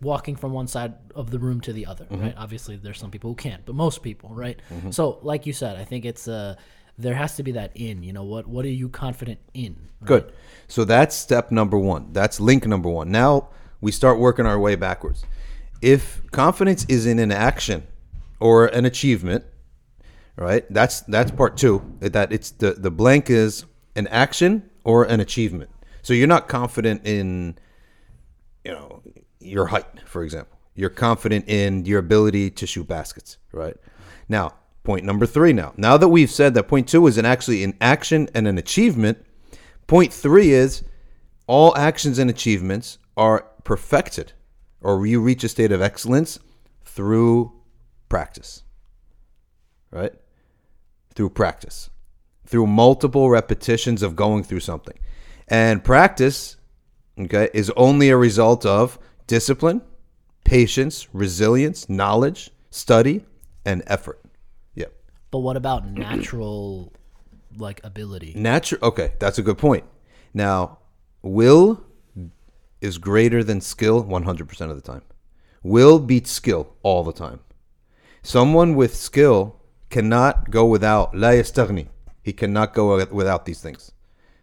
walking 0.00 0.34
from 0.34 0.52
one 0.52 0.66
side 0.66 0.94
of 1.14 1.30
the 1.30 1.38
room 1.38 1.60
to 1.60 1.72
the 1.72 1.86
other, 1.86 2.06
right? 2.10 2.34
Obviously, 2.36 2.76
there's 2.76 2.98
some 2.98 3.10
people 3.10 3.30
who 3.30 3.36
can't, 3.36 3.64
but 3.64 3.74
most 3.74 4.02
people, 4.02 4.30
right? 4.30 4.60
So, 4.90 5.18
like 5.22 5.46
you 5.46 5.52
said, 5.52 5.76
I 5.76 5.84
think 5.84 6.04
it's 6.04 6.26
uh, 6.26 6.56
there 6.98 7.14
has 7.14 7.36
to 7.36 7.42
be 7.42 7.52
that 7.52 7.72
in. 7.74 8.02
You 8.02 8.12
know 8.12 8.24
what? 8.24 8.46
What 8.46 8.64
are 8.64 8.70
you 8.70 8.88
confident 8.88 9.40
in? 9.54 9.76
Good. 10.04 10.32
So 10.68 10.84
that's 10.84 11.14
step 11.14 11.50
number 11.50 11.78
one. 11.78 12.12
That's 12.12 12.40
link 12.40 12.66
number 12.66 12.88
one. 12.88 13.10
Now 13.10 13.48
we 13.80 13.92
start 13.92 14.18
working 14.18 14.46
our 14.46 14.58
way 14.58 14.74
backwards. 14.74 15.24
If 15.80 16.22
confidence 16.30 16.84
is 16.88 17.06
in 17.06 17.18
an 17.18 17.32
action 17.32 17.84
or 18.40 18.66
an 18.66 18.84
achievement, 18.84 19.44
right? 20.36 20.64
That's 20.70 21.00
that's 21.02 21.30
part 21.30 21.56
two. 21.56 21.96
That 22.00 22.32
it's 22.32 22.50
the 22.50 22.72
the 22.72 22.90
blank 22.90 23.30
is 23.30 23.64
an 23.94 24.06
action 24.08 24.70
or 24.84 25.04
an 25.04 25.20
achievement. 25.20 25.70
So 26.02 26.14
you're 26.14 26.26
not 26.26 26.48
confident 26.48 27.06
in, 27.06 27.56
you 28.64 28.72
know, 28.72 29.02
your 29.40 29.66
height, 29.66 29.86
for 30.06 30.24
example. 30.24 30.58
You're 30.74 30.90
confident 30.90 31.48
in 31.48 31.84
your 31.84 31.98
ability 31.98 32.50
to 32.50 32.66
shoot 32.66 32.88
baskets, 32.88 33.38
right? 33.52 33.76
Now, 34.28 34.54
point 34.84 35.04
number 35.04 35.26
three. 35.26 35.52
Now, 35.52 35.74
now 35.76 35.96
that 35.96 36.08
we've 36.08 36.30
said 36.30 36.54
that 36.54 36.64
point 36.68 36.88
two 36.88 37.06
is 37.06 37.18
an 37.18 37.26
actually 37.26 37.62
an 37.62 37.76
action 37.80 38.28
and 38.34 38.48
an 38.48 38.58
achievement, 38.58 39.24
point 39.86 40.12
three 40.12 40.52
is 40.52 40.82
all 41.46 41.76
actions 41.76 42.18
and 42.18 42.30
achievements 42.30 42.98
are 43.16 43.46
perfected, 43.64 44.32
or 44.80 45.06
you 45.06 45.20
reach 45.20 45.44
a 45.44 45.48
state 45.48 45.70
of 45.70 45.82
excellence 45.82 46.38
through 46.84 47.52
practice, 48.08 48.62
right? 49.90 50.14
Through 51.14 51.30
practice, 51.30 51.90
through 52.46 52.66
multiple 52.66 53.30
repetitions 53.30 54.02
of 54.02 54.16
going 54.16 54.44
through 54.44 54.60
something, 54.60 54.98
and 55.48 55.84
practice 55.84 56.56
okay, 57.18 57.48
is 57.52 57.70
only 57.76 58.08
a 58.08 58.16
result 58.16 58.64
of 58.64 58.98
discipline, 59.26 59.82
patience, 60.44 61.08
resilience, 61.12 61.88
knowledge, 61.88 62.50
study, 62.70 63.24
and 63.64 63.82
effort. 63.86 64.20
Yep. 64.74 64.92
But 65.30 65.38
what 65.40 65.56
about 65.56 65.86
natural 65.90 66.92
like 67.56 67.80
ability? 67.84 68.32
Natural. 68.36 68.82
Okay, 68.82 69.12
that's 69.18 69.38
a 69.38 69.42
good 69.42 69.58
point. 69.58 69.84
Now, 70.34 70.78
will 71.22 71.84
is 72.80 72.98
greater 72.98 73.44
than 73.44 73.60
skill 73.60 74.04
100% 74.04 74.70
of 74.70 74.76
the 74.76 74.82
time. 74.82 75.02
Will 75.62 76.00
beats 76.00 76.30
skill 76.30 76.74
all 76.82 77.04
the 77.04 77.12
time. 77.12 77.40
Someone 78.22 78.74
with 78.74 78.96
skill 78.96 79.61
cannot 79.92 80.50
go 80.50 80.64
without 80.64 81.14
la 81.14 81.28
yastaghni. 81.28 81.86
He 82.22 82.32
cannot 82.32 82.74
go 82.74 83.04
without 83.12 83.44
these 83.44 83.60
things. 83.60 83.92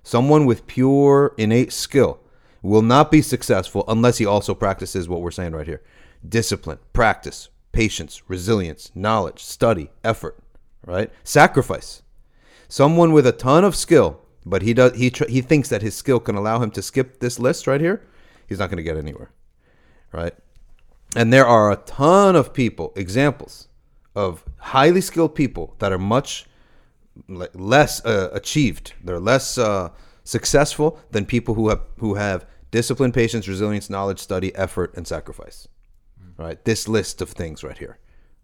Someone 0.04 0.46
with 0.46 0.68
pure 0.68 1.34
innate 1.38 1.74
skill 1.74 2.20
will 2.62 2.82
not 2.82 3.12
be 3.12 3.22
successful 3.22 3.84
unless 3.88 4.20
he 4.20 4.26
also 4.26 4.54
practices 4.54 5.10
what 5.10 5.22
we're 5.22 5.32
saying 5.32 5.54
right 5.54 5.68
here. 5.68 5.82
Discipline, 6.28 6.78
practice, 6.94 7.50
patience, 7.72 8.22
resilience, 8.28 8.92
knowledge, 8.94 9.44
study, 9.44 9.90
effort, 10.04 10.38
right? 10.86 11.12
Sacrifice. 11.24 12.04
Someone 12.68 13.12
with 13.12 13.26
a 13.26 13.32
ton 13.32 13.64
of 13.64 13.76
skill, 13.76 14.22
but 14.46 14.62
he 14.62 14.74
does 14.74 14.96
he 14.96 15.10
tr- 15.10 15.30
he 15.30 15.42
thinks 15.42 15.70
that 15.70 15.82
his 15.82 15.96
skill 15.96 16.20
can 16.20 16.36
allow 16.36 16.62
him 16.62 16.70
to 16.72 16.82
skip 16.82 17.20
this 17.20 17.40
list 17.40 17.66
right 17.66 17.82
here. 17.82 18.06
He's 18.48 18.60
not 18.60 18.70
going 18.70 18.78
to 18.78 18.84
get 18.84 18.98
anywhere, 18.98 19.32
right? 20.12 20.34
And 21.16 21.34
there 21.34 21.48
are 21.48 21.72
a 21.72 21.78
ton 21.78 22.36
of 22.36 22.54
people, 22.54 22.94
examples 22.96 23.69
of 24.20 24.44
highly 24.58 25.02
skilled 25.02 25.34
people 25.34 25.76
that 25.80 25.92
are 25.92 26.04
much 26.18 26.46
less 27.28 28.04
uh, 28.06 28.30
achieved. 28.34 28.94
They're 29.04 29.20
less 29.20 29.58
uh, 29.58 29.90
successful 30.24 31.00
than 31.12 31.26
people 31.26 31.54
who 31.56 31.70
have 31.70 31.82
who 31.98 32.16
have 32.16 32.46
discipline, 32.72 33.12
patience, 33.12 33.48
resilience, 33.48 33.90
knowledge, 33.90 34.20
study, 34.20 34.54
effort, 34.56 34.94
and 34.96 35.08
sacrifice. 35.08 35.68
Right? 36.38 36.64
This 36.64 36.88
list 36.88 37.22
of 37.22 37.30
things 37.30 37.64
right 37.64 37.78
here. 37.78 37.98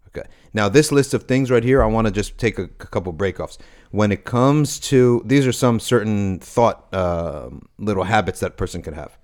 Okay. 0.08 0.26
Now, 0.54 0.68
this 0.68 0.92
list 0.92 1.14
of 1.14 1.24
things 1.24 1.50
right 1.50 1.64
here, 1.64 1.82
I 1.82 1.86
want 1.86 2.06
to 2.06 2.12
just 2.12 2.38
take 2.38 2.58
a, 2.58 2.64
a 2.64 2.88
couple 2.94 3.12
breakoffs. 3.12 3.58
When 3.90 4.12
it 4.12 4.24
comes 4.24 4.80
to 4.90 5.22
these 5.24 5.46
are 5.46 5.52
some 5.52 5.78
certain 5.80 6.38
thought 6.40 6.86
uh, 6.92 7.50
little 7.78 8.04
habits 8.04 8.40
that 8.40 8.56
person 8.56 8.82
can 8.82 8.94
have. 8.94 9.18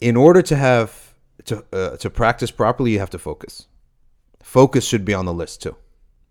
In 0.00 0.16
order 0.16 0.42
to 0.42 0.56
have 0.56 1.14
to 1.46 1.64
uh, 1.72 1.96
to 1.96 2.10
practice 2.10 2.50
properly, 2.50 2.92
you 2.92 2.98
have 2.98 3.10
to 3.10 3.18
focus. 3.18 3.66
Focus 4.48 4.86
should 4.86 5.04
be 5.04 5.12
on 5.12 5.26
the 5.26 5.34
list 5.34 5.60
too. 5.60 5.76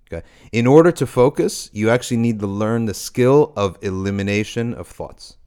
Okay. 0.07 0.25
In 0.51 0.65
order 0.65 0.91
to 0.91 1.05
focus, 1.05 1.69
you 1.71 1.91
actually 1.91 2.17
need 2.17 2.39
to 2.39 2.47
learn 2.47 2.85
the 2.85 2.95
skill 2.95 3.53
of 3.55 3.77
elimination 3.83 4.73
of 4.73 4.87
thoughts. 4.87 5.37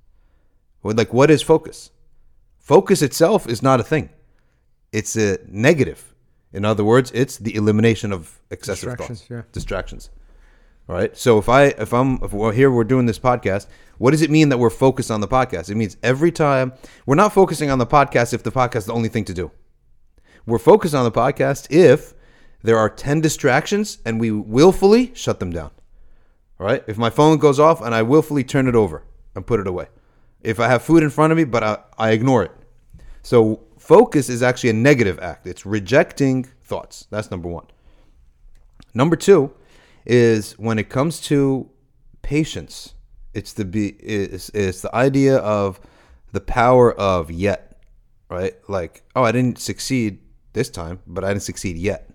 Like, 0.85 1.12
what 1.12 1.33
is 1.33 1.43
focus? 1.43 1.91
Focus 2.61 3.03
itself 3.03 3.49
is 3.49 3.61
not 3.61 3.81
a 3.81 3.83
thing. 3.83 4.11
It's 4.93 5.17
a 5.17 5.39
negative. 5.49 6.15
In 6.53 6.65
other 6.65 6.85
words, 6.85 7.11
it's 7.12 7.39
the 7.39 7.57
elimination 7.57 8.12
of 8.12 8.39
excessive 8.53 8.91
Distractions, 8.91 9.21
thoughts, 9.23 9.31
yeah. 9.31 9.43
distractions. 9.50 10.11
All 10.89 10.95
right. 10.95 11.17
So 11.17 11.39
if 11.39 11.49
I 11.49 11.65
if 11.87 11.93
I'm 11.93 12.23
if 12.23 12.33
we're 12.33 12.53
here 12.53 12.71
we're 12.71 12.85
doing 12.85 13.07
this 13.07 13.19
podcast, 13.19 13.67
what 13.99 14.12
does 14.12 14.23
it 14.23 14.31
mean 14.31 14.49
that 14.50 14.59
we're 14.59 14.71
focused 14.71 15.11
on 15.11 15.21
the 15.21 15.29
podcast? 15.29 15.71
It 15.71 15.75
means 15.75 15.97
every 16.05 16.31
time 16.31 16.73
we're 17.05 17.17
not 17.17 17.33
focusing 17.33 17.69
on 17.69 17.79
the 17.79 17.87
podcast 17.87 18.33
if 18.33 18.45
the 18.45 18.53
podcast 18.53 18.77
is 18.77 18.87
the 18.87 18.95
only 18.95 19.09
thing 19.09 19.25
to 19.25 19.35
do. 19.35 19.50
We're 20.47 20.61
focused 20.61 20.95
on 20.95 21.03
the 21.03 21.11
podcast 21.11 21.67
if 21.71 22.15
there 22.62 22.79
are 22.79 22.88
10 22.88 23.21
distractions 23.21 23.99
and 24.05 24.21
we 24.21 24.31
willfully 24.31 25.12
shut 25.14 25.40
them 25.40 25.50
down. 25.50 25.71
All 26.59 26.67
right? 26.67 26.85
If 26.87 26.99
my 26.99 27.11
phone 27.11 27.38
goes 27.38 27.59
off 27.59 27.81
and 27.81 27.95
I 27.95 28.02
willfully 28.02 28.45
turn 28.45 28.69
it 28.69 28.75
over 28.75 29.05
and 29.35 29.47
put 29.47 29.61
it 29.61 29.67
away. 29.67 29.88
If 30.43 30.61
I 30.61 30.69
have 30.69 30.83
food 30.83 31.02
in 31.02 31.11
front 31.11 31.33
of 31.33 31.37
me 31.37 31.45
but 31.45 31.62
I, 31.62 31.79
I 31.99 32.11
ignore 32.11 32.43
it. 32.43 32.52
So 33.23 33.61
focus 33.79 34.29
is 34.29 34.43
actually 34.43 34.71
a 34.71 34.75
negative 34.75 35.19
act. 35.21 35.47
It's 35.47 35.67
rejecting 35.67 36.45
thoughts. 36.62 37.07
That's 37.11 37.31
number 37.31 37.49
1. 37.49 37.67
Number 38.95 39.17
2 39.17 39.52
is 40.07 40.52
when 40.59 40.79
it 40.79 40.88
comes 40.88 41.21
to 41.21 41.71
patience, 42.23 42.95
it's 43.35 43.52
the 43.52 43.64
be 43.64 43.88
it's, 43.88 44.49
it's 44.50 44.83
the 44.83 44.95
idea 44.95 45.37
of 45.37 45.81
the 46.33 46.40
power 46.40 46.93
of 46.93 47.31
yet, 47.31 47.83
right? 48.29 48.55
Like, 48.69 49.02
oh, 49.14 49.23
I 49.23 49.33
didn't 49.33 49.59
succeed 49.59 50.19
this 50.52 50.69
time, 50.69 51.00
but 51.07 51.25
I 51.25 51.29
didn't 51.29 51.43
succeed 51.43 51.76
yet. 51.76 52.10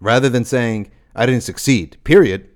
Rather 0.00 0.28
than 0.28 0.44
saying 0.44 0.90
I 1.14 1.26
didn't 1.26 1.42
succeed, 1.42 1.96
period. 2.04 2.48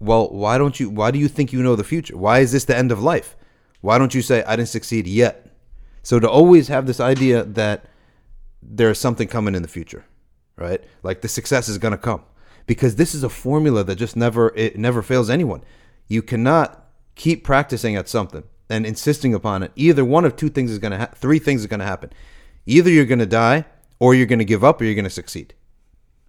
Well, 0.00 0.28
why 0.30 0.58
don't 0.58 0.78
you 0.80 0.90
why 0.90 1.10
do 1.10 1.18
you 1.18 1.28
think 1.28 1.52
you 1.52 1.62
know 1.62 1.76
the 1.76 1.84
future? 1.84 2.16
Why 2.16 2.40
is 2.40 2.52
this 2.52 2.64
the 2.64 2.76
end 2.76 2.92
of 2.92 3.02
life? 3.02 3.36
Why 3.80 3.98
don't 3.98 4.14
you 4.14 4.22
say 4.22 4.42
I 4.44 4.56
didn't 4.56 4.68
succeed 4.68 5.06
yet? 5.06 5.50
So 6.02 6.20
to 6.20 6.28
always 6.28 6.68
have 6.68 6.86
this 6.86 7.00
idea 7.00 7.44
that 7.44 7.86
there's 8.62 8.98
something 8.98 9.28
coming 9.28 9.54
in 9.54 9.62
the 9.62 9.68
future, 9.68 10.04
right? 10.56 10.82
Like 11.02 11.20
the 11.20 11.28
success 11.28 11.68
is 11.68 11.78
going 11.78 11.92
to 11.92 11.98
come 11.98 12.22
because 12.66 12.96
this 12.96 13.14
is 13.14 13.22
a 13.22 13.28
formula 13.28 13.84
that 13.84 13.96
just 13.96 14.16
never 14.16 14.52
it 14.56 14.78
never 14.78 15.02
fails 15.02 15.30
anyone. 15.30 15.62
You 16.08 16.22
cannot 16.22 16.86
keep 17.14 17.44
practicing 17.44 17.96
at 17.96 18.08
something 18.08 18.44
and 18.68 18.86
insisting 18.86 19.34
upon 19.34 19.62
it. 19.62 19.72
Either 19.76 20.04
one 20.04 20.24
of 20.24 20.36
two 20.36 20.48
things 20.48 20.70
is 20.70 20.78
going 20.78 20.92
to 20.92 20.98
ha- 20.98 21.10
three 21.14 21.38
things 21.38 21.64
are 21.64 21.68
going 21.68 21.80
to 21.80 21.86
happen. 21.86 22.10
Either 22.66 22.90
you're 22.90 23.04
going 23.04 23.18
to 23.18 23.26
die 23.26 23.64
or 23.98 24.14
you're 24.14 24.26
going 24.26 24.38
to 24.38 24.44
give 24.44 24.64
up 24.64 24.80
or 24.80 24.84
you're 24.84 24.94
going 24.94 25.04
to 25.04 25.10
succeed. 25.10 25.54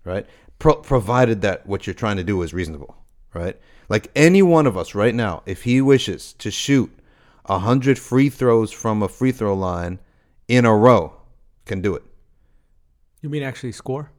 Right? 0.06 0.26
Pro- 0.60 0.76
provided 0.76 1.42
that 1.42 1.68
what 1.68 1.86
you're 1.86 1.94
trying 1.94 2.18
to 2.18 2.24
do 2.24 2.42
is 2.42 2.54
reasonable, 2.54 2.96
right? 3.34 3.60
Like 3.90 4.10
any 4.16 4.42
one 4.42 4.66
of 4.66 4.78
us 4.78 4.96
right 4.96 5.14
now, 5.14 5.44
if 5.46 5.64
he 5.64 5.82
wishes 5.82 6.32
to 6.34 6.50
shoot 6.50 6.98
a 7.46 7.60
hundred 7.60 8.00
free 8.00 8.30
throws 8.30 8.72
from 8.72 9.04
a 9.04 9.10
free 9.10 9.32
throw 9.34 9.54
line 9.54 10.00
in 10.48 10.66
a 10.66 10.76
row, 10.76 11.14
can 11.66 11.82
do 11.82 11.96
it. 11.96 12.04
You 13.22 13.30
mean 13.30 13.44
actually 13.44 13.72
score? 13.72 14.12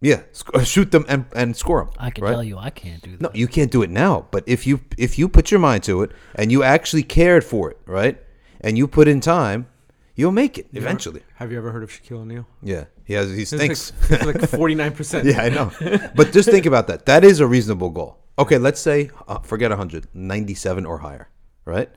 Yeah, 0.00 0.22
sc- 0.32 0.54
uh, 0.54 0.62
shoot 0.64 0.90
them 0.90 1.06
and, 1.08 1.24
and 1.34 1.56
score 1.56 1.84
them. 1.84 1.94
I 1.98 2.10
can 2.10 2.24
right? 2.24 2.32
tell 2.32 2.44
you, 2.44 2.58
I 2.58 2.70
can't 2.70 3.02
do 3.02 3.12
that. 3.12 3.20
No, 3.20 3.30
you 3.32 3.48
can't 3.48 3.70
do 3.70 3.82
it 3.82 3.90
now. 3.90 4.26
But 4.30 4.44
if 4.46 4.66
you 4.66 4.80
if 4.98 5.18
you 5.18 5.28
put 5.28 5.50
your 5.50 5.60
mind 5.60 5.82
to 5.84 6.02
it 6.02 6.10
and 6.34 6.52
you 6.52 6.62
actually 6.62 7.02
cared 7.02 7.44
for 7.44 7.70
it, 7.70 7.78
right, 7.86 8.20
and 8.60 8.76
you 8.76 8.86
put 8.86 9.08
in 9.08 9.20
time, 9.20 9.66
you'll 10.14 10.32
make 10.32 10.58
it 10.58 10.66
eventually. 10.72 11.22
Have 11.36 11.52
you 11.52 11.58
ever 11.58 11.72
heard 11.72 11.82
of 11.82 11.90
Shaquille 11.90 12.18
O'Neal? 12.18 12.46
Yeah, 12.62 12.84
he 13.04 13.14
has. 13.14 13.30
He 13.30 13.42
It's 13.42 13.50
stinks. 13.50 13.92
like 14.24 14.40
forty 14.48 14.74
nine 14.74 14.92
percent. 14.92 15.26
yeah, 15.30 15.42
I 15.42 15.48
know. 15.48 15.70
But 16.14 16.32
just 16.32 16.48
think 16.50 16.66
about 16.66 16.86
that. 16.88 17.06
That 17.06 17.24
is 17.24 17.40
a 17.40 17.46
reasonable 17.46 17.90
goal. 17.90 18.18
Okay, 18.38 18.58
let's 18.58 18.80
say 18.80 19.10
uh, 19.28 19.38
forget 19.40 19.70
100, 19.70 20.08
97 20.12 20.84
or 20.86 20.98
higher, 20.98 21.28
right? 21.64 21.88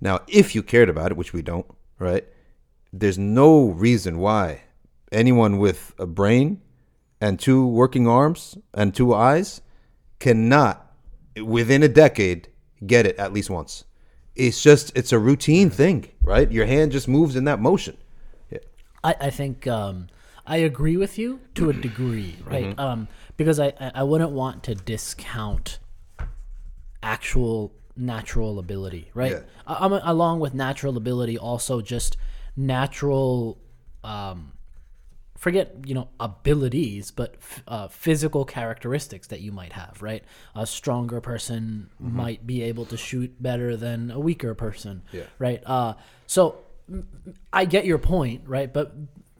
Now, 0.00 0.20
if 0.26 0.52
you 0.54 0.62
cared 0.62 0.88
about 0.88 1.12
it, 1.12 1.16
which 1.16 1.32
we 1.32 1.40
don't, 1.40 1.66
right? 2.00 2.24
There's 2.92 3.16
no 3.18 3.68
reason 3.68 4.18
why 4.18 4.62
anyone 5.12 5.58
with 5.58 5.94
a 5.98 6.06
brain 6.06 6.60
and 7.20 7.38
two 7.38 7.64
working 7.64 8.08
arms 8.08 8.58
and 8.74 8.92
two 8.92 9.14
eyes 9.14 9.60
cannot, 10.18 10.92
within 11.40 11.84
a 11.84 11.88
decade, 11.88 12.48
get 12.84 13.06
it 13.06 13.16
at 13.16 13.32
least 13.32 13.48
once. 13.48 13.84
It's 14.34 14.60
just, 14.60 14.90
it's 14.96 15.12
a 15.12 15.18
routine 15.18 15.70
thing, 15.70 16.08
right? 16.22 16.50
Your 16.50 16.66
hand 16.66 16.90
just 16.90 17.06
moves 17.06 17.36
in 17.36 17.44
that 17.44 17.60
motion. 17.60 17.96
Yeah. 18.50 18.58
I, 19.04 19.14
I 19.20 19.30
think 19.30 19.68
um, 19.68 20.08
I 20.46 20.58
agree 20.58 20.96
with 20.96 21.18
you 21.18 21.40
to 21.54 21.70
a 21.70 21.72
degree, 21.72 22.36
right? 22.44 22.66
Mm-hmm. 22.66 22.80
Um, 22.80 23.08
because 23.36 23.58
I, 23.58 23.72
I 23.94 24.02
wouldn't 24.02 24.30
want 24.32 24.62
to 24.64 24.74
discount 24.74 25.78
actual 27.02 27.72
natural 27.96 28.58
ability, 28.58 29.10
right? 29.14 29.32
Yeah. 29.32 29.40
I, 29.66 29.84
I'm 29.84 29.92
along 29.92 30.40
with 30.40 30.54
natural 30.54 30.96
ability, 30.96 31.38
also 31.38 31.80
just 31.80 32.16
natural. 32.56 33.58
Um, 34.02 34.52
forget 35.38 35.74
you 35.86 35.94
know 35.94 36.08
abilities, 36.20 37.10
but 37.10 37.36
f- 37.38 37.62
uh, 37.68 37.88
physical 37.88 38.44
characteristics 38.44 39.26
that 39.28 39.40
you 39.40 39.52
might 39.52 39.72
have, 39.72 40.00
right? 40.02 40.24
A 40.54 40.66
stronger 40.66 41.20
person 41.20 41.90
might 41.98 42.46
be 42.46 42.62
able 42.62 42.84
to 42.86 42.96
shoot 42.96 43.42
better 43.42 43.76
than 43.76 44.10
a 44.10 44.18
weaker 44.20 44.54
person, 44.54 45.02
Yeah. 45.12 45.22
right? 45.38 45.62
Uh, 45.64 45.94
so 46.26 46.58
I 47.52 47.64
get 47.64 47.86
your 47.86 47.98
point, 47.98 48.42
right? 48.46 48.72
But 48.72 48.94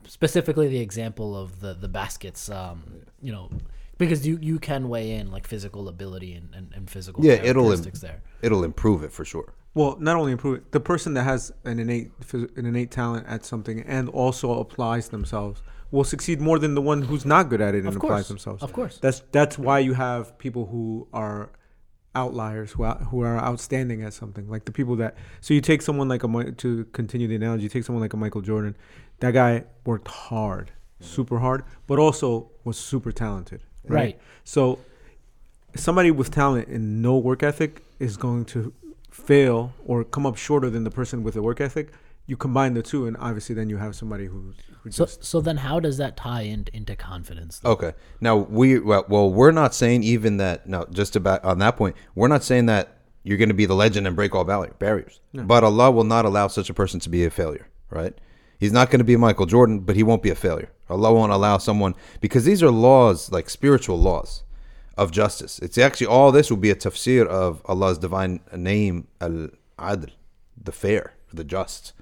specifically 0.06 0.68
the 0.68 0.80
example 0.80 1.36
of 1.36 1.60
the 1.60 1.74
the 1.74 1.88
baskets, 1.88 2.48
um, 2.50 2.82
you 3.22 3.32
know, 3.32 3.50
because 3.98 4.26
you 4.26 4.38
you 4.40 4.58
can 4.58 4.88
weigh 4.88 5.12
in 5.12 5.30
like 5.30 5.46
physical 5.46 5.88
ability 5.88 6.34
and, 6.34 6.54
and, 6.54 6.72
and 6.74 6.90
physical 6.90 7.24
Yeah, 7.24 7.34
it'll 7.34 7.64
characteristics 7.64 8.00
there. 8.00 8.22
it'll 8.42 8.64
improve 8.64 9.02
it 9.04 9.12
for 9.12 9.24
sure. 9.24 9.54
Well, 9.74 9.96
not 9.98 10.16
only 10.16 10.30
improve 10.32 10.58
it, 10.58 10.72
the 10.72 10.78
person 10.80 11.14
that 11.14 11.24
has 11.24 11.52
an 11.64 11.78
innate 11.80 12.10
an 12.32 12.66
innate 12.66 12.90
talent 12.90 13.26
at 13.28 13.44
something 13.44 13.80
and 13.82 14.08
also 14.08 14.60
applies 14.60 15.08
themselves 15.08 15.62
will 15.90 16.04
succeed 16.04 16.40
more 16.40 16.58
than 16.58 16.74
the 16.74 16.82
one 16.82 17.02
who's 17.02 17.24
not 17.24 17.48
good 17.48 17.60
at 17.60 17.74
it 17.74 17.78
and 17.78 17.88
Of 17.88 17.96
applies 17.96 18.10
course, 18.10 18.28
themselves. 18.28 18.62
of 18.62 18.72
course. 18.72 18.98
That's 18.98 19.20
that's 19.32 19.58
why 19.58 19.80
you 19.80 19.94
have 19.94 20.38
people 20.38 20.66
who 20.66 21.08
are 21.12 21.50
outliers 22.16 22.70
who 22.72 22.84
are, 22.84 22.96
who 23.10 23.20
are 23.22 23.36
outstanding 23.38 24.02
at 24.02 24.12
something. 24.12 24.48
Like 24.48 24.64
the 24.64 24.72
people 24.72 24.94
that 24.96 25.16
so 25.40 25.52
you 25.54 25.60
take 25.60 25.82
someone 25.82 26.08
like 26.08 26.22
a 26.22 26.52
to 26.52 26.84
continue 26.92 27.26
the 27.26 27.34
analogy, 27.34 27.64
you 27.64 27.68
take 27.68 27.84
someone 27.84 28.00
like 28.02 28.12
a 28.12 28.16
Michael 28.16 28.40
Jordan. 28.40 28.76
That 29.20 29.32
guy 29.32 29.64
worked 29.84 30.08
hard, 30.08 30.72
super 31.00 31.38
hard, 31.38 31.64
but 31.86 31.98
also 31.98 32.50
was 32.64 32.76
super 32.76 33.12
talented. 33.12 33.62
Right. 33.86 34.18
So 34.44 34.78
somebody 35.76 36.10
with 36.10 36.30
talent 36.30 36.68
and 36.68 37.02
no 37.02 37.16
work 37.18 37.42
ethic 37.42 37.82
is 37.98 38.16
going 38.16 38.44
to 38.46 38.72
fail 39.10 39.72
or 39.84 40.04
come 40.04 40.26
up 40.26 40.36
shorter 40.36 40.70
than 40.70 40.84
the 40.84 40.90
person 40.90 41.22
with 41.22 41.36
a 41.36 41.42
work 41.42 41.60
ethic. 41.60 41.92
You 42.26 42.38
combine 42.38 42.72
the 42.72 42.80
two, 42.82 43.06
and 43.06 43.18
obviously, 43.18 43.54
then 43.54 43.68
you 43.68 43.76
have 43.76 43.94
somebody 43.94 44.24
who, 44.24 44.54
who 44.82 44.90
So 44.90 45.04
just 45.04 45.24
so 45.24 45.42
then 45.42 45.58
how 45.58 45.78
does 45.78 45.98
that 45.98 46.16
tie 46.16 46.42
in, 46.42 46.66
into 46.72 46.96
confidence? 46.96 47.58
though? 47.58 47.72
Okay. 47.72 47.92
Now 48.18 48.36
we 48.36 48.78
well, 48.78 49.04
well 49.08 49.30
we're 49.30 49.52
not 49.52 49.74
saying 49.74 50.04
even 50.04 50.38
that. 50.38 50.66
No, 50.66 50.86
just 50.90 51.16
about 51.16 51.44
on 51.44 51.58
that 51.58 51.76
point, 51.76 51.96
we're 52.14 52.28
not 52.28 52.42
saying 52.42 52.64
that 52.66 52.96
you're 53.24 53.36
going 53.36 53.50
to 53.50 53.54
be 53.54 53.66
the 53.66 53.74
legend 53.74 54.06
and 54.06 54.16
break 54.16 54.34
all 54.34 54.44
barri- 54.44 54.72
barriers. 54.78 55.20
But 55.34 55.64
Allah 55.64 55.90
will 55.90 56.04
not 56.04 56.24
allow 56.24 56.48
such 56.48 56.70
a 56.70 56.74
person 56.74 56.98
to 57.00 57.10
be 57.10 57.26
a 57.26 57.30
failure. 57.30 57.68
Right? 57.90 58.18
He's 58.58 58.72
not 58.72 58.90
going 58.90 59.00
to 59.00 59.04
be 59.04 59.16
Michael 59.16 59.46
Jordan, 59.46 59.80
but 59.80 59.96
he 59.96 60.02
won't 60.02 60.22
be 60.22 60.30
a 60.30 60.34
failure. 60.34 60.70
Allah 60.88 61.12
won't 61.12 61.32
allow 61.32 61.58
someone 61.58 61.94
because 62.20 62.44
these 62.44 62.62
are 62.62 62.70
laws 62.70 63.32
like 63.32 63.48
spiritual 63.50 63.98
laws 63.98 64.42
of 64.96 65.10
justice. 65.10 65.58
It's 65.60 65.78
actually 65.78 66.06
all 66.06 66.30
this 66.30 66.50
will 66.50 66.58
be 66.58 66.70
a 66.70 66.76
tafsir 66.76 67.26
of 67.26 67.62
Allah's 67.64 67.98
divine 67.98 68.40
name 68.54 69.08
Al 69.20 69.48
Adl, 69.78 70.10
the 70.62 70.72
fair, 70.72 71.14
the 71.32 71.44
just. 71.44 71.92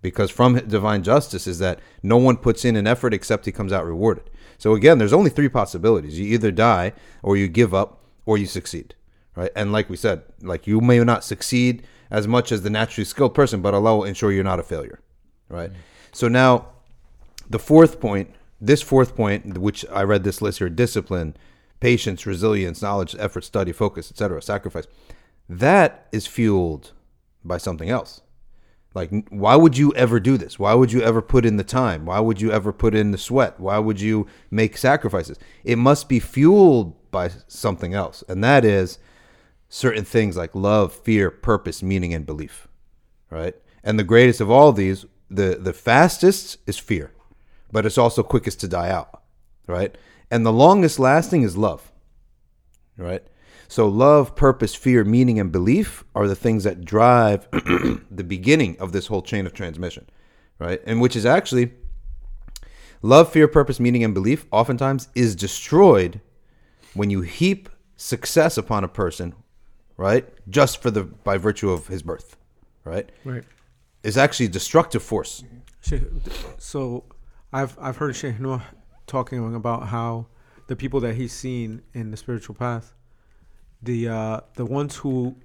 Because 0.00 0.30
from 0.30 0.56
divine 0.66 1.02
justice 1.02 1.46
is 1.46 1.60
that 1.60 1.78
no 2.02 2.16
one 2.16 2.36
puts 2.36 2.64
in 2.64 2.74
an 2.76 2.86
effort 2.86 3.14
except 3.14 3.46
he 3.46 3.52
comes 3.52 3.72
out 3.72 3.86
rewarded. 3.86 4.28
So 4.58 4.74
again, 4.74 4.98
there's 4.98 5.12
only 5.12 5.30
three 5.30 5.48
possibilities. 5.48 6.18
You 6.18 6.26
either 6.34 6.50
die 6.50 6.92
or 7.22 7.36
you 7.36 7.48
give 7.48 7.72
up 7.72 8.00
or 8.26 8.36
you 8.36 8.46
succeed. 8.46 8.94
Right? 9.34 9.50
And 9.56 9.72
like 9.72 9.88
we 9.88 9.96
said, 9.96 10.22
like 10.42 10.66
you 10.66 10.80
may 10.80 10.98
not 11.02 11.24
succeed 11.24 11.84
as 12.10 12.28
much 12.28 12.52
as 12.52 12.62
the 12.62 12.70
naturally 12.70 13.04
skilled 13.04 13.34
person, 13.34 13.62
but 13.62 13.74
Allah 13.74 13.96
will 13.96 14.04
ensure 14.04 14.30
you're 14.30 14.44
not 14.44 14.60
a 14.60 14.64
failure. 14.64 15.00
Right? 15.48 15.70
So 16.12 16.28
now 16.28 16.68
the 17.48 17.58
fourth 17.58 18.00
point, 18.00 18.30
this 18.60 18.82
fourth 18.82 19.16
point, 19.16 19.58
which 19.58 19.84
I 19.90 20.02
read 20.02 20.24
this 20.24 20.40
list 20.40 20.58
here, 20.58 20.68
discipline, 20.68 21.36
patience, 21.80 22.26
resilience, 22.26 22.80
knowledge, 22.80 23.16
effort, 23.18 23.44
study, 23.44 23.72
focus, 23.72 24.10
etc., 24.10 24.40
sacrifice, 24.40 24.86
that 25.48 26.06
is 26.12 26.26
fueled 26.26 26.92
by 27.44 27.58
something 27.58 27.90
else. 27.90 28.20
Like, 28.94 29.10
why 29.30 29.56
would 29.56 29.78
you 29.78 29.92
ever 29.94 30.20
do 30.20 30.36
this? 30.36 30.58
Why 30.58 30.74
would 30.74 30.92
you 30.92 31.02
ever 31.02 31.22
put 31.22 31.46
in 31.46 31.56
the 31.56 31.64
time? 31.64 32.04
Why 32.04 32.20
would 32.20 32.40
you 32.40 32.52
ever 32.52 32.72
put 32.72 32.94
in 32.94 33.10
the 33.10 33.18
sweat? 33.18 33.58
Why 33.58 33.78
would 33.78 34.00
you 34.00 34.26
make 34.50 34.76
sacrifices? 34.76 35.38
It 35.64 35.76
must 35.76 36.08
be 36.08 36.20
fueled 36.20 37.10
by 37.10 37.30
something 37.48 37.94
else, 37.94 38.22
and 38.28 38.44
that 38.44 38.64
is 38.64 38.98
certain 39.68 40.04
things 40.04 40.36
like 40.36 40.54
love, 40.54 40.92
fear, 40.92 41.30
purpose, 41.30 41.82
meaning, 41.82 42.12
and 42.12 42.26
belief. 42.26 42.68
Right? 43.30 43.56
And 43.82 43.98
the 43.98 44.04
greatest 44.04 44.42
of 44.42 44.50
all 44.50 44.72
these, 44.72 45.06
the 45.34 45.56
the 45.60 45.72
fastest 45.72 46.58
is 46.66 46.78
fear, 46.78 47.12
but 47.70 47.86
it's 47.86 47.98
also 47.98 48.22
quickest 48.22 48.60
to 48.60 48.68
die 48.68 48.90
out. 48.90 49.22
Right? 49.66 49.96
And 50.30 50.44
the 50.44 50.52
longest 50.52 50.98
lasting 50.98 51.42
is 51.42 51.56
love. 51.56 51.92
Right? 52.96 53.22
So 53.68 53.88
love, 53.88 54.36
purpose, 54.36 54.74
fear, 54.74 55.02
meaning, 55.04 55.40
and 55.40 55.50
belief 55.50 56.04
are 56.14 56.28
the 56.28 56.34
things 56.34 56.64
that 56.64 56.84
drive 56.84 57.48
the 58.10 58.24
beginning 58.26 58.76
of 58.78 58.92
this 58.92 59.06
whole 59.06 59.22
chain 59.22 59.46
of 59.46 59.54
transmission. 59.54 60.08
Right? 60.58 60.80
And 60.86 61.00
which 61.00 61.16
is 61.16 61.24
actually 61.24 61.72
love, 63.00 63.32
fear, 63.32 63.48
purpose, 63.48 63.80
meaning, 63.80 64.04
and 64.04 64.12
belief 64.12 64.46
oftentimes 64.50 65.08
is 65.14 65.34
destroyed 65.34 66.20
when 66.94 67.10
you 67.10 67.22
heap 67.22 67.68
success 67.96 68.58
upon 68.58 68.84
a 68.84 68.88
person, 68.88 69.34
right? 69.96 70.28
Just 70.48 70.82
for 70.82 70.90
the 70.90 71.04
by 71.04 71.36
virtue 71.36 71.70
of 71.70 71.86
his 71.86 72.02
birth, 72.02 72.36
right? 72.84 73.10
right. 73.24 73.44
Is 74.02 74.16
actually 74.16 74.46
a 74.46 74.50
destructive 74.50 75.02
force. 75.02 75.44
So 76.58 77.04
I've 77.52 77.76
I've 77.80 77.96
heard 77.96 78.16
Sheikh 78.16 78.40
Noor 78.40 78.62
talking 79.06 79.54
about 79.54 79.88
how 79.88 80.26
the 80.66 80.76
people 80.76 81.00
that 81.00 81.14
he's 81.14 81.32
seen 81.32 81.82
in 81.94 82.10
the 82.10 82.16
spiritual 82.16 82.54
path, 82.54 82.94
the 83.82 84.08
uh, 84.08 84.40
the 84.54 84.64
ones 84.64 84.96
who 84.96 85.36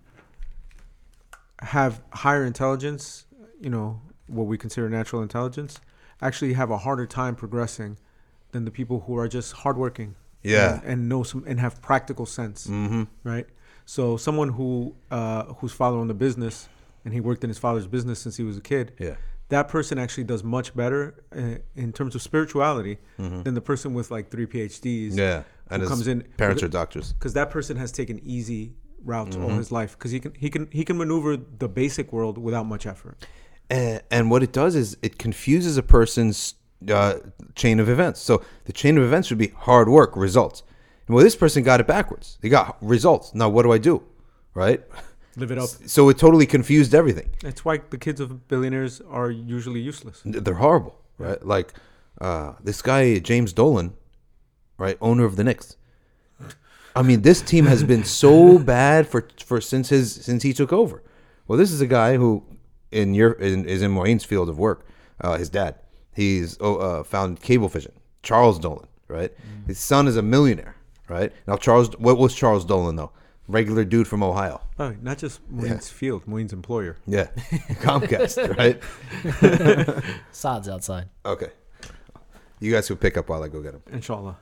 have 1.59 2.01
higher 2.13 2.45
intelligence, 2.45 3.25
you 3.59 3.69
know, 3.69 4.01
what 4.27 4.43
we 4.43 4.57
consider 4.57 4.89
natural 4.89 5.21
intelligence, 5.21 5.79
actually 6.21 6.53
have 6.53 6.71
a 6.71 6.77
harder 6.77 7.05
time 7.05 7.35
progressing 7.35 7.97
than 8.51 8.65
the 8.65 8.71
people 8.71 9.01
who 9.01 9.17
are 9.17 9.27
just 9.27 9.53
hardworking. 9.53 10.15
Yeah. 10.43 10.75
And, 10.75 10.83
and 10.83 11.09
know 11.09 11.23
some 11.23 11.43
and 11.45 11.59
have 11.59 11.81
practical 11.81 12.25
sense. 12.25 12.67
Mm-hmm. 12.67 13.03
Right. 13.23 13.47
So 13.85 14.17
someone 14.17 14.49
who 14.49 14.95
uh, 15.11 15.53
father 15.53 15.97
owned 15.97 16.11
a 16.11 16.13
business 16.13 16.69
and 17.07 17.13
he 17.13 17.21
worked 17.21 17.41
in 17.45 17.49
his 17.49 17.57
father's 17.65 17.87
business 17.87 18.19
since 18.19 18.35
he 18.35 18.43
was 18.43 18.57
a 18.57 18.61
kid 18.71 18.91
Yeah. 18.99 19.15
that 19.55 19.67
person 19.69 19.97
actually 19.97 20.25
does 20.33 20.43
much 20.43 20.75
better 20.75 21.01
uh, 21.33 21.55
in 21.83 21.93
terms 21.93 22.13
of 22.15 22.21
spirituality 22.21 22.97
than 23.17 23.53
the 23.53 23.61
person 23.61 23.93
with 23.93 24.11
like 24.11 24.25
three 24.33 24.45
PhDs. 24.45 25.11
Mm-hmm. 25.11 25.19
Yeah. 25.19 25.43
And 25.71 25.81
who 25.81 25.87
comes 25.87 26.07
in 26.07 26.17
parents 26.43 26.61
are 26.63 26.67
doctors. 26.81 27.13
because 27.13 27.33
that 27.39 27.49
person 27.49 27.77
has 27.83 27.91
taken 27.91 28.19
easy 28.37 28.73
routes 29.13 29.35
all 29.37 29.47
Mm-hmm. 29.47 29.57
his 29.63 29.71
life 29.79 29.91
because 29.97 30.11
he 30.15 30.19
can 30.19 30.33
he 30.43 30.49
can 30.55 30.63
he 30.79 30.83
can 30.89 30.97
maneuver 30.97 31.37
the 31.63 31.69
basic 31.81 32.11
world 32.11 32.35
without 32.47 32.65
much 32.73 32.85
effort. 32.93 33.15
And, 33.69 34.01
and 34.15 34.23
what 34.31 34.41
it 34.43 34.51
does 34.61 34.73
is 34.75 34.97
it 35.07 35.13
confuses 35.25 35.77
a 35.77 35.83
person's 35.83 36.55
uh, 36.99 37.15
chain 37.61 37.79
of 37.83 37.87
events. 37.89 38.19
So 38.29 38.33
the 38.65 38.73
chain 38.81 38.97
of 38.97 39.03
events 39.09 39.29
would 39.29 39.39
be 39.47 39.51
hard 39.67 39.87
work, 39.97 40.11
results. 40.15 40.63
Well, 41.09 41.23
this 41.23 41.37
person 41.43 41.63
got 41.63 41.79
it 41.79 41.87
backwards. 41.87 42.37
They 42.41 42.49
got 42.49 42.77
results. 42.81 43.33
Now, 43.33 43.47
what 43.55 43.63
do 43.63 43.71
I 43.71 43.77
do? 43.77 43.95
Right? 44.63 44.81
Live 45.37 45.51
it 45.51 45.59
up. 45.59 45.69
So 45.85 46.09
it 46.09 46.17
totally 46.17 46.47
confused 46.47 46.95
everything. 46.95 47.29
That's 47.41 47.63
why 47.63 47.79
the 47.91 47.97
kids 47.97 48.19
of 48.19 48.47
billionaires 48.47 49.01
are 49.07 49.29
usually 49.29 49.79
useless. 49.79 50.21
they're 50.25 50.55
horrible, 50.55 50.99
right? 51.19 51.45
Like 51.45 51.73
uh, 52.19 52.53
this 52.63 52.81
guy 52.81 53.19
James 53.19 53.53
Dolan, 53.53 53.93
right, 54.79 54.97
owner 54.99 55.25
of 55.25 55.35
the 55.35 55.43
Knicks. 55.43 55.77
I 56.95 57.03
mean, 57.03 57.21
this 57.21 57.41
team 57.41 57.67
has 57.67 57.83
been 57.83 58.03
so 58.03 58.57
bad 58.75 59.07
for 59.07 59.27
for 59.45 59.61
since 59.61 59.89
his 59.89 60.11
since 60.11 60.41
he 60.41 60.53
took 60.53 60.73
over. 60.73 61.03
Well, 61.47 61.59
this 61.59 61.71
is 61.71 61.81
a 61.81 61.87
guy 61.87 62.17
who 62.17 62.43
in 62.91 63.13
your 63.13 63.33
in, 63.33 63.65
is 63.65 63.83
in 63.83 63.91
Moeen's 63.91 64.25
field 64.25 64.49
of 64.49 64.57
work. 64.57 64.87
Uh, 65.21 65.37
his 65.37 65.49
dad, 65.49 65.75
he's 66.15 66.57
oh, 66.59 66.77
uh, 66.77 67.03
found 67.03 67.41
Cablevision. 67.41 67.91
Charles 68.23 68.57
Dolan, 68.57 68.87
right? 69.07 69.31
His 69.67 69.77
son 69.79 70.07
is 70.07 70.17
a 70.17 70.21
millionaire, 70.21 70.75
right? 71.07 71.31
Now, 71.47 71.55
Charles, 71.55 71.95
what 71.97 72.17
was 72.17 72.33
Charles 72.33 72.65
Dolan 72.65 72.95
though? 72.95 73.11
Regular 73.47 73.85
dude 73.85 74.07
from 74.07 74.23
Ohio. 74.23 74.61
Oh, 74.77 74.93
not 75.01 75.17
just 75.17 75.39
Moeen's 75.49 75.89
field, 75.89 76.27
Moeen's 76.27 76.51
employer. 76.51 76.97
Yeah, 77.05 77.27
Comcast, 77.81 78.57
right? 78.57 80.03
Saad's 80.31 80.67
outside. 80.67 81.07
Okay. 81.25 81.49
You 82.59 82.73
guys 82.73 82.87
can 82.87 82.97
pick 82.97 83.15
up 83.15 83.29
while 83.29 83.43
I 83.43 83.47
go 83.47 83.61
get 83.61 83.73
him. 83.75 83.83
Inshallah. 83.91 84.37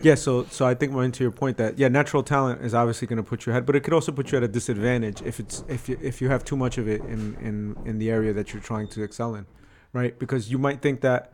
Yeah, 0.00 0.14
so 0.14 0.44
so 0.44 0.64
I 0.64 0.74
think 0.74 0.92
more 0.92 1.08
to 1.08 1.24
your 1.24 1.32
point 1.32 1.56
that 1.56 1.76
yeah, 1.76 1.88
natural 1.88 2.22
talent 2.22 2.62
is 2.62 2.72
obviously 2.72 3.08
going 3.08 3.16
to 3.16 3.22
put 3.24 3.46
you 3.46 3.52
ahead, 3.52 3.66
but 3.66 3.74
it 3.74 3.80
could 3.80 3.94
also 3.94 4.12
put 4.12 4.30
you 4.30 4.38
at 4.38 4.44
a 4.44 4.48
disadvantage 4.48 5.20
if 5.22 5.40
it's 5.40 5.64
if 5.66 5.88
you 5.88 5.98
if 6.00 6.20
you 6.20 6.28
have 6.28 6.44
too 6.44 6.56
much 6.56 6.78
of 6.78 6.88
it 6.88 7.00
in 7.00 7.34
in 7.40 7.76
in 7.84 7.98
the 7.98 8.10
area 8.10 8.32
that 8.32 8.52
you're 8.52 8.62
trying 8.62 8.86
to 8.88 9.02
excel 9.02 9.34
in, 9.34 9.46
right? 9.92 10.16
Because 10.16 10.52
you 10.52 10.58
might 10.58 10.80
think 10.82 11.00
that 11.00 11.32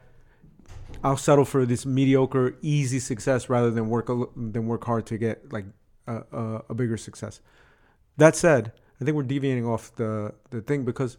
I'll 1.05 1.19
settle 1.19 1.45
for 1.45 1.67
this 1.67 1.85
mediocre, 1.85 2.57
easy 2.63 2.99
success 2.99 3.51
rather 3.51 3.71
than 3.71 3.91
work 3.91 4.07
than 4.07 4.67
work 4.67 4.85
hard 4.85 5.05
to 5.07 5.19
get 5.19 5.53
like 5.53 5.67
a, 6.07 6.23
a, 6.33 6.63
a 6.71 6.75
bigger 6.75 6.97
success. 6.97 7.41
That 8.17 8.35
said, 8.35 8.73
I 9.01 9.05
think 9.05 9.15
we're 9.15 9.25
deviating 9.25 9.67
off 9.67 9.95
the 9.97 10.35
the 10.49 10.63
thing 10.63 10.85
because 10.85 11.19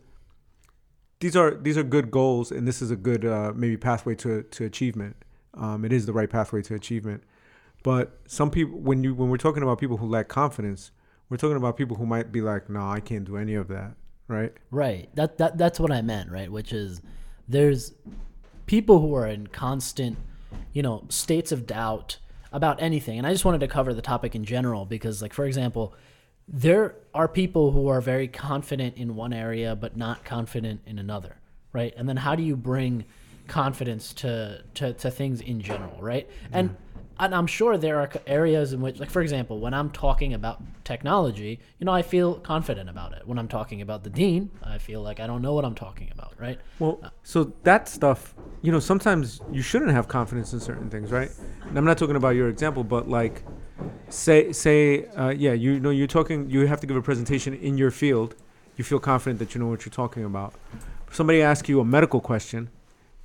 these 1.20 1.36
are 1.36 1.54
these 1.54 1.78
are 1.78 1.84
good 1.84 2.10
goals, 2.10 2.52
and 2.52 2.68
this 2.68 2.82
is 2.82 2.90
a 2.90 2.96
good 2.96 3.26
uh, 3.26 3.54
maybe 3.56 3.78
pathway 3.78 4.16
to 4.16 4.42
to 4.42 4.66
achievement. 4.66 5.18
Um, 5.54 5.86
it 5.86 5.94
is 5.94 6.08
the 6.08 6.14
right 6.14 6.30
pathway 6.30 6.64
to 6.64 6.74
achievement. 6.74 7.24
But 7.84 8.20
some 8.26 8.50
people, 8.50 8.80
when 8.80 9.04
you 9.04 9.14
when 9.14 9.30
we're 9.30 9.38
talking 9.38 9.62
about 9.62 9.80
people 9.80 9.98
who 9.98 10.08
lack 10.08 10.28
confidence, 10.28 10.90
we're 11.30 11.38
talking 11.38 11.58
about 11.58 11.78
people 11.78 11.96
who 11.98 12.08
might 12.08 12.32
be 12.32 12.42
like, 12.42 12.72
"No, 12.72 12.90
I 12.90 13.02
can't 13.02 13.24
do 13.24 13.38
any 13.38 13.54
of 13.54 13.68
that." 13.68 13.94
Right? 14.28 14.52
Right. 14.72 15.16
That 15.16 15.38
that 15.38 15.60
that's 15.60 15.80
what 15.80 15.92
I 15.92 16.02
meant, 16.02 16.32
right? 16.32 16.52
Which 16.52 16.74
is 16.74 17.04
there's 17.48 17.94
people 18.66 19.00
who 19.00 19.14
are 19.16 19.28
in 19.28 19.48
constant, 19.48 20.18
you 20.74 20.82
know, 20.82 21.06
states 21.10 21.52
of 21.52 21.66
doubt 21.66 22.18
about 22.52 22.82
anything. 22.82 23.18
And 23.18 23.28
I 23.28 23.32
just 23.32 23.46
wanted 23.46 23.60
to 23.60 23.68
cover 23.68 23.94
the 23.94 24.02
topic 24.02 24.36
in 24.36 24.46
general 24.46 24.86
because 24.86 25.22
like 25.22 25.34
for 25.34 25.46
example, 25.46 25.94
there 26.48 26.96
are 27.14 27.28
people 27.28 27.72
who 27.72 27.88
are 27.88 28.02
very 28.02 28.28
confident 28.28 28.98
in 28.98 29.16
one 29.16 29.34
area 29.34 29.76
but 29.76 29.98
not 29.98 30.24
confident 30.24 30.82
in 30.86 31.00
another, 31.00 31.38
right? 31.74 31.94
And 31.98 32.08
then 32.08 32.18
how 32.18 32.36
do 32.36 32.44
you 32.44 32.56
bring 32.56 33.06
confidence 33.48 34.14
to 34.14 34.64
to, 34.76 34.94
to 34.94 35.12
things 35.12 35.42
in 35.42 35.62
general, 35.62 36.02
right? 36.02 36.30
And 36.52 36.76
and 37.20 37.34
I'm 37.34 37.48
sure 37.48 37.78
there 37.78 38.00
are 38.00 38.10
areas 38.28 38.74
in 38.74 38.82
which, 38.82 39.00
like 39.00 39.10
for 39.10 39.22
example, 39.22 39.60
when 39.60 39.74
I'm 39.74 39.90
talking 39.90 40.34
about 40.34 40.62
technology, 40.84 41.60
you 41.80 41.86
know, 41.86 41.92
I 41.92 42.02
feel 42.02 42.36
confident 42.36 42.90
about 42.90 43.14
it. 43.14 43.28
When 43.28 43.40
I'm 43.40 43.48
talking 43.48 43.82
about 43.82 44.04
the 44.04 44.10
deen, 44.10 44.52
I 44.64 44.78
feel 44.78 45.02
like 45.02 45.20
I 45.20 45.28
don't 45.28 45.42
know 45.42 45.54
what 45.54 45.66
I'm 45.66 45.76
talking 45.76 46.10
about, 46.12 46.34
right? 46.40 46.60
Well, 46.80 47.02
so 47.24 47.54
that 47.64 47.88
stuff, 47.88 48.36
you 48.62 48.72
know, 48.72 48.80
sometimes 48.80 49.42
you 49.52 49.62
shouldn't 49.62 49.92
have 49.92 50.08
confidence 50.08 50.54
in 50.54 50.60
certain 50.60 50.90
things, 50.90 51.12
right? 51.12 51.32
And 51.64 51.78
I'm 51.78 51.86
not 51.86 51.98
talking 51.98 52.16
about 52.18 52.36
your 52.36 52.50
example, 52.50 52.84
but 52.84 53.08
like, 53.08 53.44
say, 54.10 54.52
say, 54.52 55.06
uh, 55.08 55.30
yeah, 55.30 55.54
you 55.54 55.80
know, 55.80 55.92
you're 55.92 56.08
talking, 56.08 56.50
you 56.50 56.68
have 56.68 56.82
to 56.82 56.88
give 56.88 56.98
a 56.98 57.02
presentation 57.02 57.54
in 57.54 57.78
your 57.78 57.92
field. 57.92 58.36
You 58.76 58.84
feel 58.84 59.00
confident 59.00 59.40
that 59.40 59.56
you 59.56 59.62
know 59.62 59.68
what 59.68 59.86
you're 59.86 59.94
talking 59.94 60.26
about. 60.26 60.54
Somebody 61.12 61.42
asks 61.42 61.70
you 61.70 61.80
a 61.80 61.86
medical 61.86 62.20
question, 62.20 62.70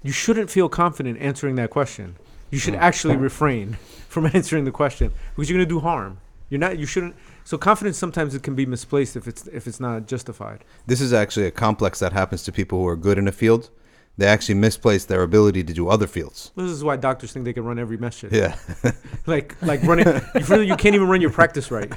you 0.03 0.13
shouldn't 0.13 0.49
feel 0.49 0.69
confident 0.69 1.21
answering 1.21 1.57
that 1.57 1.71
question. 1.71 2.17
You 2.51 2.59
should 2.59 2.75
actually 2.75 3.17
refrain 3.17 3.79
from 4.09 4.27
answering 4.27 4.65
the 4.65 4.71
question 4.73 5.13
because 5.35 5.49
you're 5.49 5.59
going 5.59 5.69
to 5.69 5.75
do 5.75 5.81
harm. 5.81 6.19
You're 6.49 6.59
not. 6.61 6.79
You 6.79 6.87
shouldn't. 6.87 7.15
So 7.45 7.57
confidence 7.59 7.97
sometimes 7.97 8.35
it 8.35 8.43
can 8.43 8.55
be 8.57 8.67
misplaced 8.67 9.17
if 9.17 9.29
it's 9.29 9.47
if 9.49 9.67
it's 9.69 9.79
not 9.81 10.07
justified. 10.09 10.65
This 10.87 11.01
is 11.01 11.13
actually 11.13 11.47
a 11.47 11.51
complex 11.53 12.01
that 12.01 12.13
happens 12.13 12.43
to 12.45 12.53
people 12.53 12.79
who 12.81 12.87
are 12.89 12.97
good 12.97 13.19
in 13.19 13.29
a 13.29 13.33
field. 13.33 13.71
They 14.19 14.27
actually 14.27 14.57
misplace 14.57 15.05
their 15.07 15.23
ability 15.23 15.63
to 15.65 15.73
do 15.73 15.89
other 15.89 16.07
fields. 16.09 16.51
This 16.57 16.71
is 16.71 16.83
why 16.85 16.97
doctors 16.97 17.33
think 17.33 17.45
they 17.45 17.53
can 17.53 17.65
run 17.65 17.79
every 17.79 17.97
message. 17.97 18.33
Yeah. 18.33 18.57
like 19.27 19.55
like 19.63 19.83
running 19.85 20.07
you 20.35 20.41
feel 20.45 20.63
you 20.63 20.77
can't 20.77 20.95
even 20.97 21.09
run 21.09 21.21
your 21.21 21.31
practice 21.31 21.71
right 21.71 21.91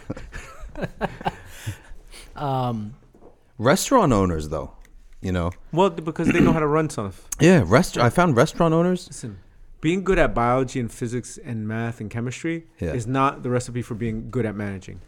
Um, 2.36 2.96
restaurant 3.60 4.12
owners, 4.12 4.50
though, 4.50 4.72
you 5.22 5.32
know. 5.32 5.52
well 5.72 5.90
because 5.90 6.28
they 6.30 6.40
know 6.40 6.52
how 6.52 6.60
to 6.60 6.68
run 6.68 6.90
stuff 6.90 7.28
Yeah, 7.40 7.64
rest. 7.66 7.98
I 7.98 8.10
found 8.10 8.36
restaurant 8.36 8.74
owners. 8.74 9.08
listen 9.08 9.38
being 9.84 10.04
good 10.04 10.18
at 10.18 10.34
biology 10.34 10.80
and 10.80 10.90
physics 10.90 11.38
and 11.44 11.68
math 11.68 12.00
and 12.02 12.10
chemistry 12.10 12.66
Yeah. 12.80 12.94
is 12.94 13.06
not 13.06 13.44
the 13.44 13.50
recipe 13.50 13.82
for 13.82 13.96
being 13.96 14.32
good 14.32 14.46
at 14.46 14.56
managing 14.56 15.02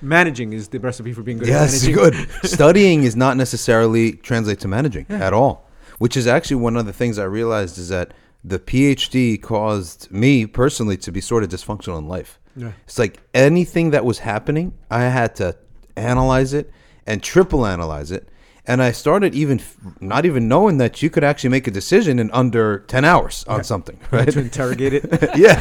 managing 0.00 0.52
is 0.52 0.68
the 0.68 0.80
recipe 0.80 1.12
for 1.12 1.22
being 1.22 1.38
good 1.38 1.48
yes, 1.48 1.84
at 1.86 1.94
managing 1.94 1.94
good. 1.94 2.14
Studying 2.48 3.02
is 3.02 3.16
not 3.16 3.36
necessarily 3.36 4.12
translate 4.12 4.60
to 4.60 4.68
managing 4.68 5.06
at 5.08 5.32
all. 5.32 5.68
Which 5.98 6.16
is 6.16 6.26
actually 6.26 6.56
one 6.56 6.76
of 6.76 6.86
the 6.86 6.92
things 6.92 7.18
I 7.18 7.24
realized 7.24 7.76
is 7.78 7.88
that 7.88 8.14
the 8.44 8.58
PhD 8.58 9.40
caused 9.42 10.10
me 10.10 10.46
personally 10.46 10.96
to 10.98 11.10
be 11.10 11.20
sort 11.20 11.42
of 11.42 11.48
dysfunctional 11.50 11.98
in 11.98 12.06
life. 12.06 12.38
Yeah. 12.56 12.72
It's 12.84 12.98
like 12.98 13.20
anything 13.34 13.90
that 13.90 14.04
was 14.04 14.20
happening, 14.20 14.72
I 14.90 15.02
had 15.02 15.34
to 15.36 15.56
analyze 15.96 16.54
it 16.54 16.70
and 17.06 17.20
triple 17.22 17.66
analyze 17.66 18.10
it. 18.12 18.28
And 18.68 18.82
I 18.82 18.92
started 18.92 19.34
even 19.34 19.58
f- 19.60 19.76
not 20.00 20.26
even 20.26 20.46
knowing 20.46 20.76
that 20.78 21.02
you 21.02 21.08
could 21.10 21.24
actually 21.24 21.50
make 21.50 21.66
a 21.66 21.70
decision 21.70 22.18
in 22.18 22.30
under 22.32 22.80
10 22.80 23.04
hours 23.04 23.44
on 23.48 23.64
something, 23.64 23.96
You 24.12 24.18
had 24.18 24.26
right? 24.26 24.32
to 24.34 24.40
interrogate 24.40 24.92
it 24.92 25.04
yeah, 25.36 25.56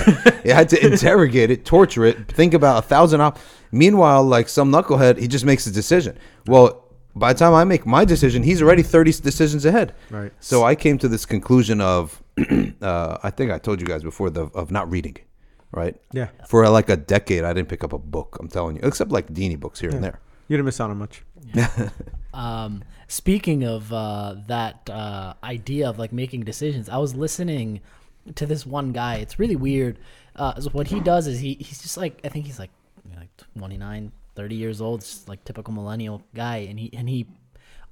you 0.45 0.53
had 0.53 0.67
to 0.69 0.85
interrogate 0.85 1.49
it, 1.49 1.63
torture 1.65 2.03
it, 2.05 2.29
think 2.31 2.53
about 2.53 2.83
a 2.83 2.87
thousand 2.87 3.21
op. 3.21 3.39
Meanwhile, 3.71 4.23
like 4.25 4.49
some 4.49 4.71
knucklehead, 4.71 5.17
he 5.19 5.27
just 5.27 5.45
makes 5.45 5.65
a 5.67 5.71
decision. 5.71 6.17
Well, 6.47 6.83
by 7.15 7.33
the 7.33 7.39
time 7.39 7.53
I 7.53 7.63
make 7.63 7.85
my 7.85 8.03
decision, 8.05 8.43
he's 8.43 8.61
already 8.61 8.83
thirty 8.83 9.11
decisions 9.11 9.65
ahead. 9.65 9.93
Right. 10.11 10.31
So 10.39 10.63
I 10.63 10.75
came 10.75 10.97
to 10.99 11.07
this 11.07 11.25
conclusion 11.25 11.81
of, 11.81 12.21
uh, 12.81 13.17
I 13.23 13.29
think 13.31 13.51
I 13.51 13.57
told 13.57 13.79
you 13.81 13.87
guys 13.87 14.03
before 14.03 14.29
the 14.29 14.43
of 14.53 14.69
not 14.69 14.85
reading, 14.91 15.15
right? 15.71 15.95
yeah 16.11 16.27
For 16.47 16.67
like 16.69 16.89
a 16.89 16.97
decade, 16.97 17.43
I 17.43 17.53
didn't 17.53 17.69
pick 17.69 17.83
up 17.83 17.93
a 17.93 17.97
book. 17.97 18.37
I'm 18.39 18.49
telling 18.49 18.75
you, 18.75 18.81
except 18.83 19.11
like 19.11 19.27
Dini 19.33 19.57
books 19.59 19.79
here 19.79 19.89
and 19.95 20.03
there. 20.03 20.19
you 20.47 20.55
didn't 20.57 20.65
miss 20.65 20.79
out 20.81 20.89
on 20.91 20.97
much 20.97 21.23
Um, 22.37 22.83
speaking 23.07 23.63
of 23.63 23.91
uh, 23.91 24.35
that 24.45 24.87
uh, 24.91 25.33
idea 25.43 25.89
of 25.89 25.97
like 25.97 26.13
making 26.13 26.41
decisions, 26.41 26.87
I 26.87 26.97
was 26.97 27.15
listening 27.15 27.81
to 28.35 28.45
this 28.45 28.63
one 28.63 28.91
guy. 28.91 29.15
It's 29.15 29.39
really 29.39 29.55
weird. 29.55 29.97
Uh, 30.35 30.59
so 30.61 30.69
what 30.69 30.87
he 30.87 30.99
does 30.99 31.25
is 31.25 31.39
he 31.39 31.55
he's 31.55 31.81
just 31.81 31.97
like 31.97 32.21
I 32.23 32.29
think 32.29 32.45
he's 32.45 32.59
like 32.59 32.69
you 33.03 33.15
know, 33.15 33.21
like 33.21 33.29
29, 33.57 34.11
30 34.35 34.55
years 34.55 34.81
old, 34.81 35.01
just 35.01 35.27
like 35.27 35.43
typical 35.45 35.73
millennial 35.73 36.21
guy, 36.35 36.57
and 36.57 36.79
he 36.79 36.91
and 36.93 37.09
he 37.09 37.25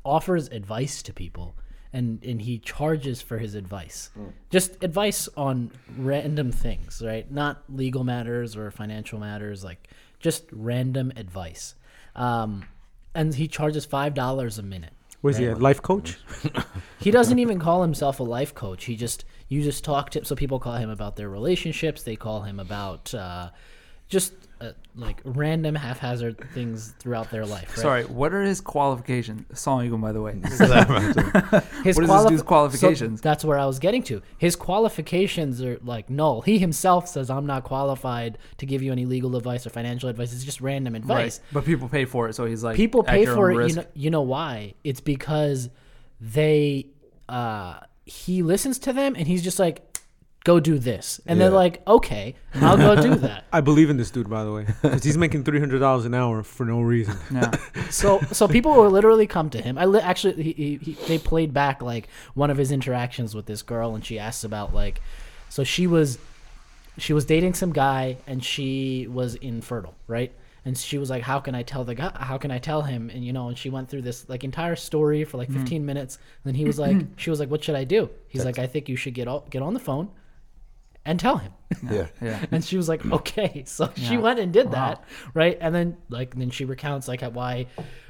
offers 0.05 0.47
advice 0.49 1.01
to 1.03 1.13
people. 1.13 1.55
And, 1.93 2.21
and 2.25 2.41
he 2.41 2.59
charges 2.59 3.21
for 3.21 3.37
his 3.37 3.55
advice, 3.55 4.09
just 4.49 4.83
advice 4.83 5.29
on 5.37 5.71
random 5.97 6.51
things, 6.51 7.01
right? 7.01 7.31
Not 7.31 7.63
legal 7.69 8.03
matters 8.03 8.57
or 8.57 8.69
financial 8.69 9.17
matters, 9.17 9.63
like 9.63 9.87
just 10.19 10.43
random 10.51 11.13
advice. 11.15 11.75
Um, 12.13 12.65
and 13.15 13.33
he 13.33 13.47
charges 13.47 13.85
five 13.85 14.13
dollars 14.13 14.59
a 14.59 14.63
minute. 14.63 14.93
was 15.21 15.37
he 15.37 15.45
a 15.47 15.55
life 15.55 15.81
coach 15.81 16.17
He 16.99 17.11
doesn't 17.11 17.39
even 17.39 17.59
call 17.59 17.81
himself 17.81 18.19
a 18.19 18.23
life 18.23 18.53
coach. 18.53 18.85
He 18.85 18.95
just 18.95 19.25
you 19.47 19.61
just 19.61 19.83
talk 19.83 20.09
to 20.11 20.25
so 20.25 20.35
people 20.35 20.59
call 20.59 20.75
him 20.75 20.89
about 20.89 21.15
their 21.15 21.29
relationships. 21.29 22.03
They 22.03 22.15
call 22.15 22.41
him 22.41 22.59
about 22.59 23.13
uh, 23.13 23.49
just 24.07 24.33
uh, 24.61 24.71
like 24.95 25.21
random 25.25 25.75
haphazard 25.75 26.37
things 26.53 26.93
throughout 26.99 27.29
their 27.31 27.45
life. 27.45 27.69
Right? 27.69 27.81
Sorry, 27.81 28.03
what 28.05 28.33
are 28.33 28.43
his 28.43 28.61
qualifications? 28.61 29.45
Assalamu 29.51 29.89
alaikum, 29.89 30.01
by 30.01 30.11
the 30.11 30.21
way. 30.21 30.33
his 31.83 31.95
what 31.97 32.03
is 32.03 32.09
this 32.09 32.09
qualif- 32.09 32.29
dude's 32.29 32.43
qualifications? 32.43 33.19
So 33.19 33.23
that's 33.23 33.43
where 33.43 33.59
I 33.59 33.65
was 33.65 33.79
getting 33.79 34.03
to. 34.03 34.21
His 34.37 34.55
qualifications 34.55 35.61
are 35.61 35.79
like 35.83 36.09
null. 36.09 36.41
He 36.41 36.57
himself 36.57 37.07
says 37.07 37.29
I'm 37.29 37.45
not 37.45 37.63
qualified 37.63 38.37
to 38.57 38.65
give 38.65 38.81
you 38.81 38.91
any 38.91 39.05
legal 39.05 39.35
advice 39.35 39.65
or 39.65 39.69
financial 39.69 40.09
advice. 40.09 40.33
It's 40.33 40.45
just 40.45 40.61
random 40.61 40.95
advice. 40.95 41.39
Right. 41.39 41.53
But 41.53 41.65
people 41.65 41.89
pay 41.89 42.05
for 42.05 42.29
it, 42.29 42.33
so 42.35 42.45
he's 42.45 42.63
like 42.63 42.77
people 42.77 43.03
pay 43.03 43.25
for 43.25 43.51
it. 43.51 43.55
risk. 43.55 43.75
You 43.75 43.81
know, 43.81 43.87
you 43.93 44.09
know 44.09 44.21
why? 44.21 44.75
It's 44.83 45.01
because 45.01 45.69
they 46.21 46.87
uh 47.27 47.79
he 48.05 48.43
listens 48.43 48.79
to 48.79 48.93
them 48.93 49.15
and 49.15 49.27
he's 49.27 49.43
just 49.43 49.59
like, 49.59 49.94
go 50.45 50.59
do 50.61 50.77
this, 50.79 51.19
and 51.25 51.41
they're 51.41 51.49
Yeah. 51.49 51.55
like, 51.55 51.81
okay, 51.85 52.35
I'll 52.53 52.77
go 52.77 52.95
do 53.01 53.15
that. 53.15 53.43
i 53.51 53.59
believe 53.59 53.89
in 53.89 53.97
this 53.97 54.11
dude 54.11 54.29
by 54.29 54.43
the 54.45 54.53
way 54.53 54.65
because 54.81 55.03
he's 55.03 55.17
making 55.17 55.43
$300 55.43 56.05
an 56.05 56.13
hour 56.13 56.43
for 56.43 56.65
no 56.65 56.79
reason 56.81 57.17
Yeah. 57.31 57.51
So 57.89 58.19
so 58.31 58.47
people 58.47 58.71
will 58.75 58.89
literally 58.89 59.27
come 59.27 59.49
to 59.49 59.61
him. 59.61 59.77
I 59.77 59.85
li- 59.85 59.99
actually 60.11 60.41
he, 60.41 60.51
he, 60.53 60.77
he 60.77 60.91
they 61.09 61.17
played 61.19 61.51
back 61.53 61.81
like 61.81 62.07
one 62.35 62.49
of 62.49 62.57
his 62.57 62.71
interactions 62.71 63.35
with 63.35 63.45
this 63.47 63.61
girl, 63.63 63.95
and 63.95 64.05
she 64.05 64.17
asks 64.19 64.43
about 64.43 64.73
like, 64.73 65.01
so 65.49 65.63
she 65.63 65.87
was 65.87 66.17
she 66.97 67.11
was 67.13 67.25
dating 67.25 67.53
some 67.55 67.73
guy 67.73 68.17
and 68.27 68.43
she 68.43 69.07
was 69.19 69.35
infertile, 69.35 69.95
right? 70.07 70.31
And 70.63 70.77
she 70.77 70.97
was 70.97 71.09
like, 71.09 71.23
"How 71.23 71.39
can 71.39 71.53
I 71.53 71.63
tell 71.63 71.83
the 71.83 71.93
guy? 71.95 72.11
How 72.15 72.37
can 72.37 72.51
I 72.51 72.59
tell 72.59 72.81
him?" 72.83 73.09
And 73.13 73.23
you 73.23 73.33
know, 73.33 73.49
and 73.49 73.57
she 73.57 73.69
went 73.69 73.89
through 73.89 74.01
this 74.03 74.27
like 74.29 74.43
entire 74.43 74.75
story 74.75 75.23
for 75.23 75.37
like 75.37 75.49
mm. 75.49 75.59
15 75.59 75.85
minutes. 75.85 76.15
And 76.15 76.45
then 76.53 76.55
he 76.55 76.65
was 76.65 76.77
like, 76.79 76.97
"She 77.17 77.29
was 77.29 77.39
like, 77.39 77.49
what 77.51 77.63
should 77.63 77.75
I 77.75 77.83
do?" 77.83 78.09
He's 78.27 78.45
like, 78.45 78.57
"I 78.57 78.67
think 78.67 78.89
you 78.89 78.95
should 78.95 79.13
get 79.13 79.27
o- 79.27 79.43
get 79.49 79.61
on 79.61 79.73
the 79.73 79.79
phone 79.79 80.09
and 81.05 81.19
tell 81.19 81.37
him." 81.37 81.51
Yeah. 81.91 82.07
Yeah. 82.21 82.45
And 82.51 82.63
she 82.63 82.77
was 82.77 82.87
like, 82.87 83.05
okay. 83.11 83.63
So 83.65 83.91
she 83.95 84.17
went 84.17 84.39
and 84.39 84.53
did 84.53 84.67
Wow. 84.67 84.71
that, 84.71 85.03
right? 85.33 85.57
And 85.59 85.73
then 85.75 85.97
like 86.09 86.35
then 86.35 86.49
she 86.49 86.63
recounts 86.65 87.07
like 87.07 87.21
why 87.21 87.67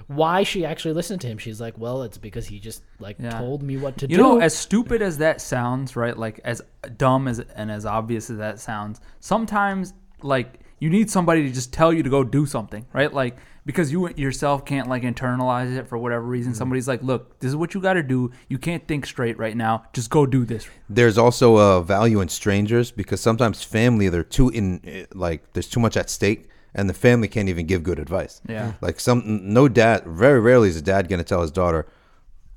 why 0.08 0.44
she 0.44 0.66
actually 0.66 0.94
listened 0.94 1.22
to 1.22 1.28
him. 1.28 1.38
She's 1.40 1.60
like, 1.60 1.78
well, 1.78 2.04
it's 2.04 2.18
because 2.18 2.46
he 2.46 2.60
just 2.60 2.84
like 3.00 3.18
Yeah. 3.20 3.40
told 3.40 3.64
me 3.64 3.78
what 3.78 3.98
to 4.00 4.06
You 4.06 4.08
do. 4.10 4.16
You 4.16 4.22
know, 4.22 4.40
as 4.40 4.56
stupid 4.56 5.02
as 5.02 5.18
that 5.18 5.42
sounds, 5.42 5.96
right? 5.96 6.16
Like 6.16 6.40
as 6.44 6.62
dumb 6.98 7.28
as 7.28 7.40
and 7.40 7.72
as 7.72 7.86
obvious 7.86 8.30
as 8.30 8.38
that 8.38 8.60
sounds, 8.60 9.02
sometimes 9.20 9.94
like 10.22 10.60
you 10.80 10.90
need 10.90 11.10
somebody 11.10 11.44
to 11.44 11.52
just 11.52 11.72
tell 11.72 11.94
you 11.94 12.04
to 12.04 12.10
go 12.10 12.24
do 12.24 12.46
something, 12.46 12.86
right? 12.94 13.14
Like 13.14 13.38
because 13.66 13.92
you 13.92 14.10
yourself 14.16 14.66
can't 14.66 14.88
like 14.88 15.04
internalize 15.04 15.76
it 15.76 15.88
for 15.88 15.98
whatever 15.98 16.24
reason. 16.26 16.54
Somebody's 16.54 16.88
like, 16.88 17.02
"Look, 17.02 17.40
this 17.40 17.50
is 17.50 17.56
what 17.56 17.74
you 17.74 17.82
got 17.82 17.94
to 17.94 18.04
do. 18.04 18.32
You 18.48 18.58
can't 18.58 18.88
think 18.88 19.06
straight 19.06 19.38
right 19.38 19.56
now. 19.56 19.86
Just 19.94 20.10
go 20.10 20.26
do 20.26 20.46
this." 20.46 20.68
There's 20.90 21.18
also 21.18 21.58
a 21.58 21.84
value 21.84 22.20
in 22.22 22.30
strangers 22.30 22.92
because 22.92 23.22
sometimes 23.22 23.64
family 23.64 24.10
they're 24.10 24.24
too 24.24 24.50
in 24.50 24.82
eh, 24.86 25.06
like 25.14 25.54
there's 25.54 25.70
too 25.70 25.80
much 25.80 25.98
at 25.98 26.10
stake 26.10 26.50
and 26.76 26.90
the 26.90 26.94
family 26.94 27.28
can't 27.28 27.50
even 27.50 27.66
give 27.66 27.82
good 27.84 28.00
advice. 28.00 28.42
Yeah. 28.48 28.74
Like 28.82 29.00
some 29.00 29.54
no 29.54 29.68
dad 29.68 30.04
very 30.06 30.40
rarely 30.40 30.70
is 30.70 30.76
a 30.76 30.82
dad 30.82 31.08
going 31.08 31.20
to 31.20 31.26
tell 31.26 31.42
his 31.42 31.52
daughter 31.52 31.88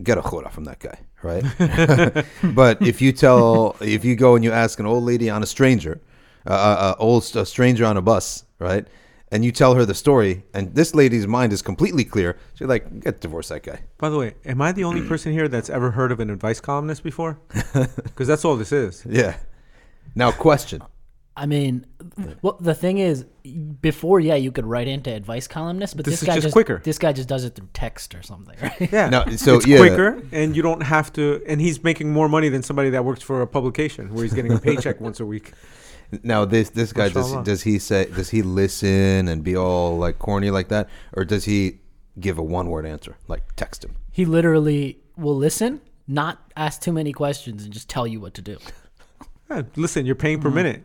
get 0.02 0.18
a 0.18 0.22
khula 0.22 0.50
from 0.50 0.64
that 0.64 0.78
guy, 0.78 0.98
right? 1.22 1.44
but 2.54 2.83
if 2.83 3.00
you 3.00 3.12
tell 3.12 3.76
if 3.81 4.04
you 4.04 4.16
go 4.16 4.35
and 4.35 4.44
you 4.44 4.52
ask 4.52 4.78
an 4.78 4.87
old 4.87 5.04
lady 5.04 5.31
on 5.31 5.42
a 5.42 5.46
stranger, 5.46 6.00
uh, 6.49 6.53
uh, 6.53 6.95
old 6.99 7.25
a 7.37 7.45
stranger 7.45 7.85
on 7.85 7.97
a 7.97 8.03
bus, 8.03 8.45
right? 8.59 8.87
And 9.31 9.45
you 9.45 9.53
tell 9.53 9.75
her 9.75 9.85
the 9.85 9.95
story, 9.95 10.45
and 10.55 10.75
this 10.75 10.95
lady's 10.95 11.27
mind 11.27 11.53
is 11.53 11.61
completely 11.61 12.05
clear. 12.05 12.39
She's 12.55 12.67
like, 12.67 13.01
"Get 13.01 13.21
divorce 13.21 13.49
that 13.49 13.63
guy." 13.63 13.81
By 13.99 14.09
the 14.09 14.19
way, 14.19 14.35
am 14.47 14.63
I 14.63 14.73
the 14.73 14.85
only 14.85 15.07
person 15.09 15.33
here 15.33 15.49
that's 15.49 15.69
ever 15.69 15.91
heard 15.91 16.11
of 16.11 16.21
an 16.21 16.31
advice 16.31 16.61
columnist 16.61 17.03
before? 17.03 17.39
Because 17.73 18.27
that's 18.27 18.45
all 18.45 18.57
this 18.57 18.73
is. 18.73 19.05
Yeah. 19.09 19.37
Now, 20.15 20.33
question. 20.33 20.83
I 21.37 21.47
mean, 21.47 21.87
well, 22.43 22.57
the 22.59 22.75
thing 22.75 22.99
is, 22.99 23.25
before, 23.81 24.19
yeah, 24.19 24.35
you 24.35 24.51
could 24.51 24.67
write 24.67 24.89
into 24.89 25.15
advice 25.15 25.47
columnist, 25.47 25.97
but 25.97 26.05
This 26.05 26.19
this, 26.19 26.27
guy 26.27 26.35
just 26.35 26.47
just 26.47 26.53
quicker. 26.53 26.81
This 26.83 26.99
guy 26.99 27.13
just 27.13 27.29
does 27.29 27.45
it 27.45 27.55
through 27.55 27.69
text 27.73 28.17
or 28.17 28.23
something, 28.23 28.57
right? 28.61 28.93
Yeah. 28.93 29.09
No, 29.09 29.25
so 29.37 29.55
it's 29.57 29.67
yeah. 29.67 29.79
quicker, 29.79 30.21
and 30.33 30.57
you 30.57 30.63
don't 30.63 30.83
have 30.83 31.13
to. 31.13 31.41
And 31.47 31.61
he's 31.61 31.85
making 31.85 32.13
more 32.13 32.29
money 32.29 32.49
than 32.49 32.65
somebody 32.65 32.91
that 32.91 33.05
works 33.05 33.23
for 33.23 33.41
a 33.43 33.47
publication 33.47 34.13
where 34.13 34.25
he's 34.25 34.35
getting 34.35 34.53
a 34.53 34.59
paycheck 34.59 35.01
once 35.09 35.21
a 35.21 35.27
week. 35.27 35.53
Now 36.23 36.44
this 36.44 36.71
this 36.71 36.92
guy 36.92 37.09
does 37.09 37.35
does 37.44 37.62
he 37.62 37.79
say 37.79 38.07
does 38.07 38.31
he 38.31 38.42
listen 38.42 39.29
and 39.29 39.44
be 39.44 39.57
all 39.57 39.99
like 39.99 40.18
corny 40.18 40.51
like 40.51 40.68
that, 40.68 40.88
or 41.12 41.25
does 41.25 41.44
he 41.44 41.81
give 42.18 42.38
a 42.38 42.42
one 42.42 42.68
word 42.71 42.87
answer 42.87 43.16
like 43.29 43.55
text 43.57 43.85
him? 43.85 43.97
He 44.11 44.25
literally 44.25 44.99
will 45.16 45.37
listen, 45.37 45.81
not 46.07 46.51
ask 46.57 46.81
too 46.81 46.92
many 46.92 47.12
questions, 47.12 47.64
and 47.64 47.73
just 47.73 47.88
tell 47.88 48.07
you 48.07 48.21
what 48.21 48.35
to 48.35 48.42
do. 48.42 48.59
Yeah, 49.51 49.62
listen, 49.77 50.05
you're 50.05 50.14
paying 50.14 50.42
per 50.42 50.51
mm-hmm. 50.51 50.57
minute. 50.57 50.85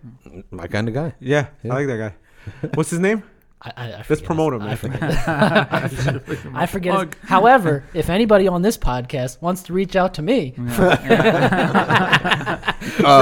My 0.49 0.67
kind 0.67 0.87
of 0.87 0.93
guy. 0.93 1.13
Yeah, 1.19 1.47
I 1.65 1.67
like 1.67 1.87
that 1.87 1.97
guy. 1.97 2.69
What's 2.75 2.91
his 2.91 2.99
name? 2.99 3.23
I, 3.65 3.71
I, 3.77 3.91
I 3.93 4.05
Let's 4.09 4.21
promote 4.21 4.53
his- 4.53 4.61
him. 4.61 4.67
I 4.67 4.75
forget. 4.75 5.01
I 6.53 6.65
forget. 6.65 7.15
However, 7.23 7.83
if 7.93 8.09
anybody 8.09 8.47
on 8.47 8.61
this 8.61 8.77
podcast 8.77 9.41
wants 9.41 9.63
to 9.63 9.73
reach 9.73 9.95
out 9.95 10.13
to 10.15 10.21
me 10.21 10.51
for 10.51 10.89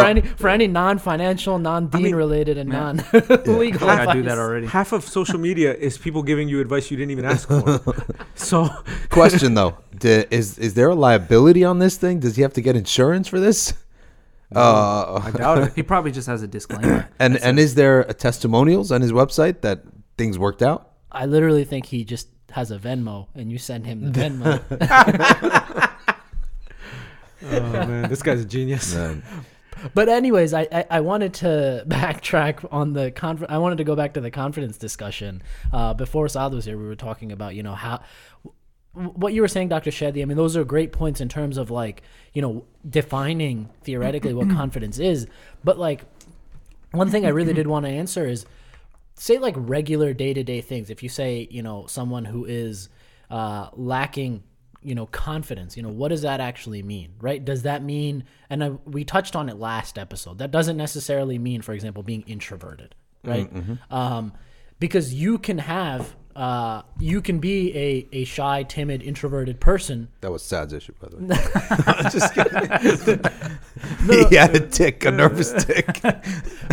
any 0.06 0.22
for 0.22 0.50
any 0.50 0.68
non-financial, 0.68 1.60
non-deen 1.60 2.04
mean- 2.04 2.16
related, 2.16 2.58
and 2.58 2.70
non-legal 2.70 3.90
I 3.90 4.02
advice, 4.02 4.14
do 4.16 4.22
that 4.24 4.38
already. 4.38 4.68
Half 4.68 4.92
of 4.94 5.08
social 5.08 5.40
media 5.40 5.74
is 5.74 5.98
people 5.98 6.24
giving 6.24 6.50
you 6.50 6.60
advice 6.60 6.92
you 6.92 6.98
didn't 6.98 7.12
even 7.12 7.26
ask 7.26 7.48
for. 7.48 7.80
so 8.36 8.70
Question 9.10 9.54
though, 9.54 9.78
D- 9.98 10.26
is 10.32 10.58
is 10.58 10.74
there 10.74 10.90
a 10.90 10.96
liability 10.96 11.64
on 11.64 11.80
this 11.80 11.98
thing? 11.98 12.20
Does 12.20 12.36
he 12.36 12.42
have 12.42 12.54
to 12.54 12.62
get 12.62 12.76
insurance 12.76 13.28
for 13.28 13.40
this? 13.40 13.74
Uh, 14.54 15.22
I 15.24 15.32
doubt 15.32 15.58
it. 15.60 15.74
He 15.76 15.84
probably 15.84 16.12
just 16.12 16.28
has 16.28 16.44
a 16.44 16.48
disclaimer. 16.48 17.08
and 17.20 17.38
and 17.38 17.58
is 17.60 17.76
there 17.76 18.02
a 18.02 18.14
testimonials 18.14 18.92
on 18.92 19.02
his 19.02 19.12
website 19.14 19.62
that 19.62 19.84
things 20.22 20.38
worked 20.38 20.62
out? 20.62 20.92
I 21.12 21.26
literally 21.26 21.66
think 21.66 21.88
he 21.88 22.04
just 22.06 22.28
has 22.52 22.70
a 22.70 22.78
Venmo, 22.78 23.28
and 23.34 23.52
you 23.52 23.58
send 23.58 23.86
him 23.88 24.12
the 24.12 24.12
Venmo. 24.20 25.98
Oh 27.44 27.60
man, 27.72 28.08
this 28.08 28.22
guy's 28.22 28.42
a 28.42 28.46
genius. 28.46 28.96
Um, 28.96 29.24
But 29.96 30.10
anyways, 30.10 30.54
I, 30.54 30.68
I, 30.72 30.86
I 30.92 31.00
wanted 31.00 31.34
to 31.36 31.84
backtrack 31.88 32.68
on 32.72 32.94
the 32.94 33.10
conf- 33.10 33.46
I 33.50 33.58
wanted 33.58 33.80
to 33.80 33.84
go 33.84 33.96
back 33.96 34.14
to 34.14 34.22
the 34.22 34.30
confidence 34.30 34.78
discussion. 34.78 35.42
Uh, 35.74 35.96
before 35.96 36.28
Saad 36.30 36.54
was 36.54 36.66
here, 36.66 36.78
we 36.78 36.86
were 36.86 36.96
talking 36.96 37.32
about 37.32 37.56
you 37.56 37.64
know 37.64 37.74
how 37.74 38.02
w- 38.94 39.12
what 39.14 39.34
you 39.34 39.42
were 39.42 39.48
saying, 39.48 39.70
Dr. 39.70 39.90
Shadi. 39.90 40.22
I 40.22 40.26
mean, 40.26 40.38
those 40.38 40.56
are 40.56 40.64
great 40.64 40.92
points 40.92 41.20
in 41.20 41.30
terms 41.30 41.58
of 41.58 41.72
like 41.72 42.04
you 42.34 42.44
know 42.44 42.64
defining 42.88 43.70
theoretically 43.84 44.36
what 44.36 44.48
confidence 44.62 45.00
is. 45.00 45.26
But 45.64 45.80
like 45.80 46.06
one 46.92 47.10
thing 47.10 47.26
I 47.26 47.30
really 47.30 47.54
did 47.54 47.66
want 47.66 47.88
to 47.88 47.92
answer 47.92 48.28
is 48.28 48.46
say 49.22 49.38
like 49.38 49.54
regular 49.58 50.14
day 50.14 50.34
to 50.34 50.44
day 50.44 50.62
things. 50.62 50.90
If 50.90 51.04
you 51.04 51.10
say 51.10 51.48
you 51.52 51.62
know 51.62 51.86
someone 51.88 52.26
who 52.26 52.46
is 52.46 52.90
uh, 53.30 53.70
lacking 53.74 54.44
you 54.84 54.96
know 54.96 55.06
confidence 55.06 55.78
you 55.78 55.84
know 55.84 55.90
what 55.90 56.08
does 56.08 56.24
that 56.24 56.40
actually 56.42 56.82
mean 56.82 57.14
right 57.20 57.46
does 57.46 57.62
that 57.62 57.84
mean 57.84 58.24
and 58.50 58.64
I, 58.64 58.70
we 58.86 59.06
touched 59.06 59.36
on 59.36 59.48
it 59.48 59.58
last 59.58 60.00
episode 60.00 60.40
that 60.40 60.50
doesn't 60.50 60.76
necessarily 60.76 61.38
mean 61.38 61.62
for 61.62 61.74
example 61.74 62.02
being 62.02 62.24
introverted 62.24 62.96
right 63.24 63.48
um, 63.92 64.34
because 64.80 65.14
you 65.14 65.38
can 65.38 65.60
have 65.60 66.16
uh, 66.36 66.82
you 67.00 67.22
can 67.22 67.40
be 67.40 67.76
a, 67.76 68.08
a 68.12 68.24
shy 68.24 68.64
timid 68.64 69.02
introverted 69.02 69.60
person 69.60 70.08
that 70.22 70.32
was 70.32 70.44
Saad's 70.44 70.74
issue, 70.74 70.94
by 71.00 71.10
the 71.10 71.18
way. 71.18 71.28
Just 72.12 72.34
kidding. 72.34 73.58
he 74.30 74.36
had 74.36 74.56
a 74.56 74.60
tic, 74.68 75.06
a 75.06 75.12
nervous 75.12 75.52
tic. 75.66 76.02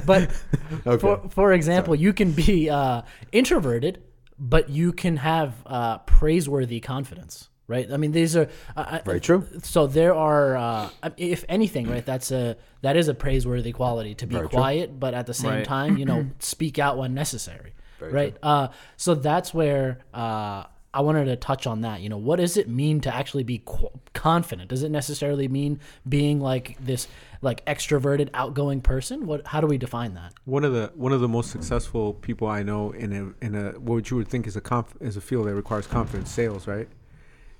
but 0.06 0.30
Okay. 0.86 0.98
for, 1.00 1.28
for 1.30 1.52
example 1.52 1.94
you 1.94 2.12
can 2.12 2.32
be 2.32 2.68
uh, 2.68 3.02
introverted 3.32 4.02
but 4.38 4.68
you 4.68 4.92
can 4.92 5.16
have 5.16 5.54
uh, 5.66 5.98
praiseworthy 5.98 6.78
confidence 6.80 7.48
right 7.66 7.90
i 7.90 7.96
mean 7.96 8.12
these 8.12 8.36
are 8.36 8.48
uh, 8.76 8.98
Very 9.04 9.20
true. 9.20 9.46
so 9.62 9.86
there 9.86 10.14
are 10.14 10.56
uh, 10.56 10.90
if 11.16 11.44
anything 11.48 11.88
right 11.88 12.04
that's 12.04 12.30
a 12.30 12.56
that 12.82 12.96
is 12.96 13.08
a 13.08 13.14
praiseworthy 13.14 13.72
quality 13.72 14.14
to 14.16 14.26
be 14.26 14.34
Very 14.36 14.48
true. 14.48 14.58
quiet 14.58 15.00
but 15.00 15.14
at 15.14 15.26
the 15.26 15.34
same 15.34 15.50
Right. 15.50 15.64
time 15.64 15.96
you 15.96 16.04
know 16.04 16.26
speak 16.38 16.78
out 16.78 16.98
when 16.98 17.14
necessary 17.14 17.72
Very 17.98 18.12
right 18.12 18.36
uh, 18.42 18.68
so 18.96 19.14
that's 19.14 19.52
where 19.54 19.98
uh, 20.12 20.64
i 20.98 21.00
wanted 21.00 21.24
to 21.26 21.36
touch 21.36 21.64
on 21.66 21.80
that 21.82 22.00
you 22.02 22.08
know 22.08 22.16
what 22.28 22.36
does 22.36 22.56
it 22.56 22.68
mean 22.68 23.00
to 23.00 23.10
actually 23.20 23.44
be 23.44 23.58
qu- 23.64 23.88
confident 24.12 24.68
does 24.68 24.82
it 24.82 24.90
necessarily 24.90 25.48
mean 25.48 25.78
being 26.08 26.40
like 26.40 26.76
this 26.90 27.06
like 27.40 27.64
extroverted 27.66 28.28
outgoing 28.34 28.80
person 28.80 29.16
what 29.26 29.46
how 29.52 29.60
do 29.60 29.66
we 29.66 29.78
define 29.78 30.12
that 30.14 30.32
One 30.44 30.64
of 30.64 30.72
the 30.72 30.86
one 30.96 31.12
of 31.12 31.20
the 31.20 31.28
most 31.28 31.50
successful 31.56 32.14
people 32.14 32.46
I 32.48 32.62
know 32.62 32.90
in 32.90 33.10
a 33.20 33.44
in 33.46 33.54
a 33.54 33.64
what 33.78 34.10
you 34.10 34.16
would 34.18 34.28
think 34.28 34.46
is 34.46 34.56
a 34.56 34.60
conf, 34.60 34.88
is 35.00 35.16
a 35.16 35.20
field 35.20 35.46
that 35.46 35.54
requires 35.54 35.86
confidence, 35.86 36.30
sales, 36.30 36.66
right? 36.66 36.88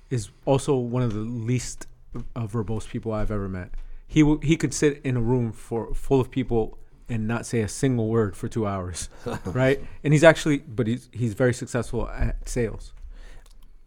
Is 0.09 0.29
also 0.45 0.75
one 0.75 1.03
of 1.03 1.13
the 1.13 1.19
least 1.53 1.87
uh, 2.35 2.47
verbose 2.53 2.87
people 2.93 3.13
I've 3.13 3.31
ever 3.31 3.47
met. 3.47 3.69
He 4.15 4.21
w- 4.21 4.41
he 4.43 4.55
could 4.57 4.73
sit 4.73 4.93
in 5.03 5.15
a 5.15 5.21
room 5.21 5.51
for 5.53 5.93
full 5.93 6.19
of 6.19 6.29
people 6.29 6.63
and 7.07 7.27
not 7.27 7.45
say 7.45 7.61
a 7.61 7.67
single 7.67 8.07
word 8.09 8.35
for 8.35 8.47
two 8.49 8.65
hours, 8.67 9.09
right? 9.45 9.79
And 10.03 10.13
he's 10.13 10.23
actually, 10.23 10.57
but 10.57 10.87
he's 10.87 11.09
he's 11.13 11.33
very 11.33 11.53
successful 11.53 12.09
at 12.09 12.49
sales. 12.49 12.93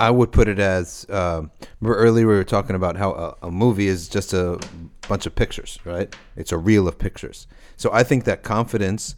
I 0.03 0.11
would 0.11 0.33
put 0.33 0.49
it 0.49 0.59
as 0.59 1.07
remember 1.09 1.53
earlier 1.81 2.27
we 2.27 2.35
were 2.35 2.43
talking 2.43 2.75
about 2.75 2.97
how 2.97 3.13
a, 3.13 3.47
a 3.47 3.51
movie 3.53 3.87
is 3.87 4.09
just 4.09 4.33
a 4.33 4.59
bunch 5.07 5.27
of 5.27 5.37
pictures, 5.37 5.79
right? 5.85 6.13
It's 6.35 6.51
a 6.51 6.59
reel 6.59 6.89
of 6.89 6.99
pictures. 6.99 7.47
So 7.77 7.89
I 7.93 8.03
think 8.03 8.25
that 8.25 8.43
confidence, 8.43 9.15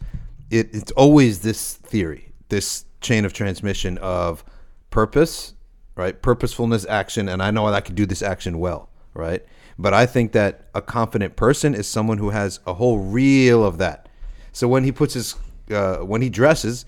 it, 0.51 0.69
it's 0.75 0.93
always 0.93 1.41
this 1.41 1.73
theory, 1.73 2.35
this 2.51 2.85
chain 3.01 3.25
of 3.25 3.33
transmission 3.33 3.97
of 3.97 4.45
purpose, 4.91 5.55
right? 5.97 6.21
Purposefulness, 6.21 6.85
action, 6.85 7.31
and 7.31 7.43
I 7.43 7.51
know 7.51 7.67
I 7.67 7.81
can 7.81 7.95
do 7.95 8.05
this 8.05 8.21
action 8.21 8.59
well, 8.59 8.91
right? 9.15 9.43
But 9.79 9.95
I 9.95 10.05
think 10.05 10.33
that 10.33 10.69
a 10.75 10.83
confident 10.83 11.35
person 11.35 11.75
is 11.75 11.87
someone 11.87 12.19
who 12.19 12.29
has 12.29 12.61
a 12.67 12.75
whole 12.75 12.99
reel 12.99 13.65
of 13.65 13.79
that. 13.79 14.11
So 14.53 14.69
when 14.69 14.85
he 14.85 14.93
puts 14.93 15.15
his, 15.15 15.35
uh, 15.71 16.01
when 16.01 16.21
he 16.21 16.29
dresses, 16.29 16.85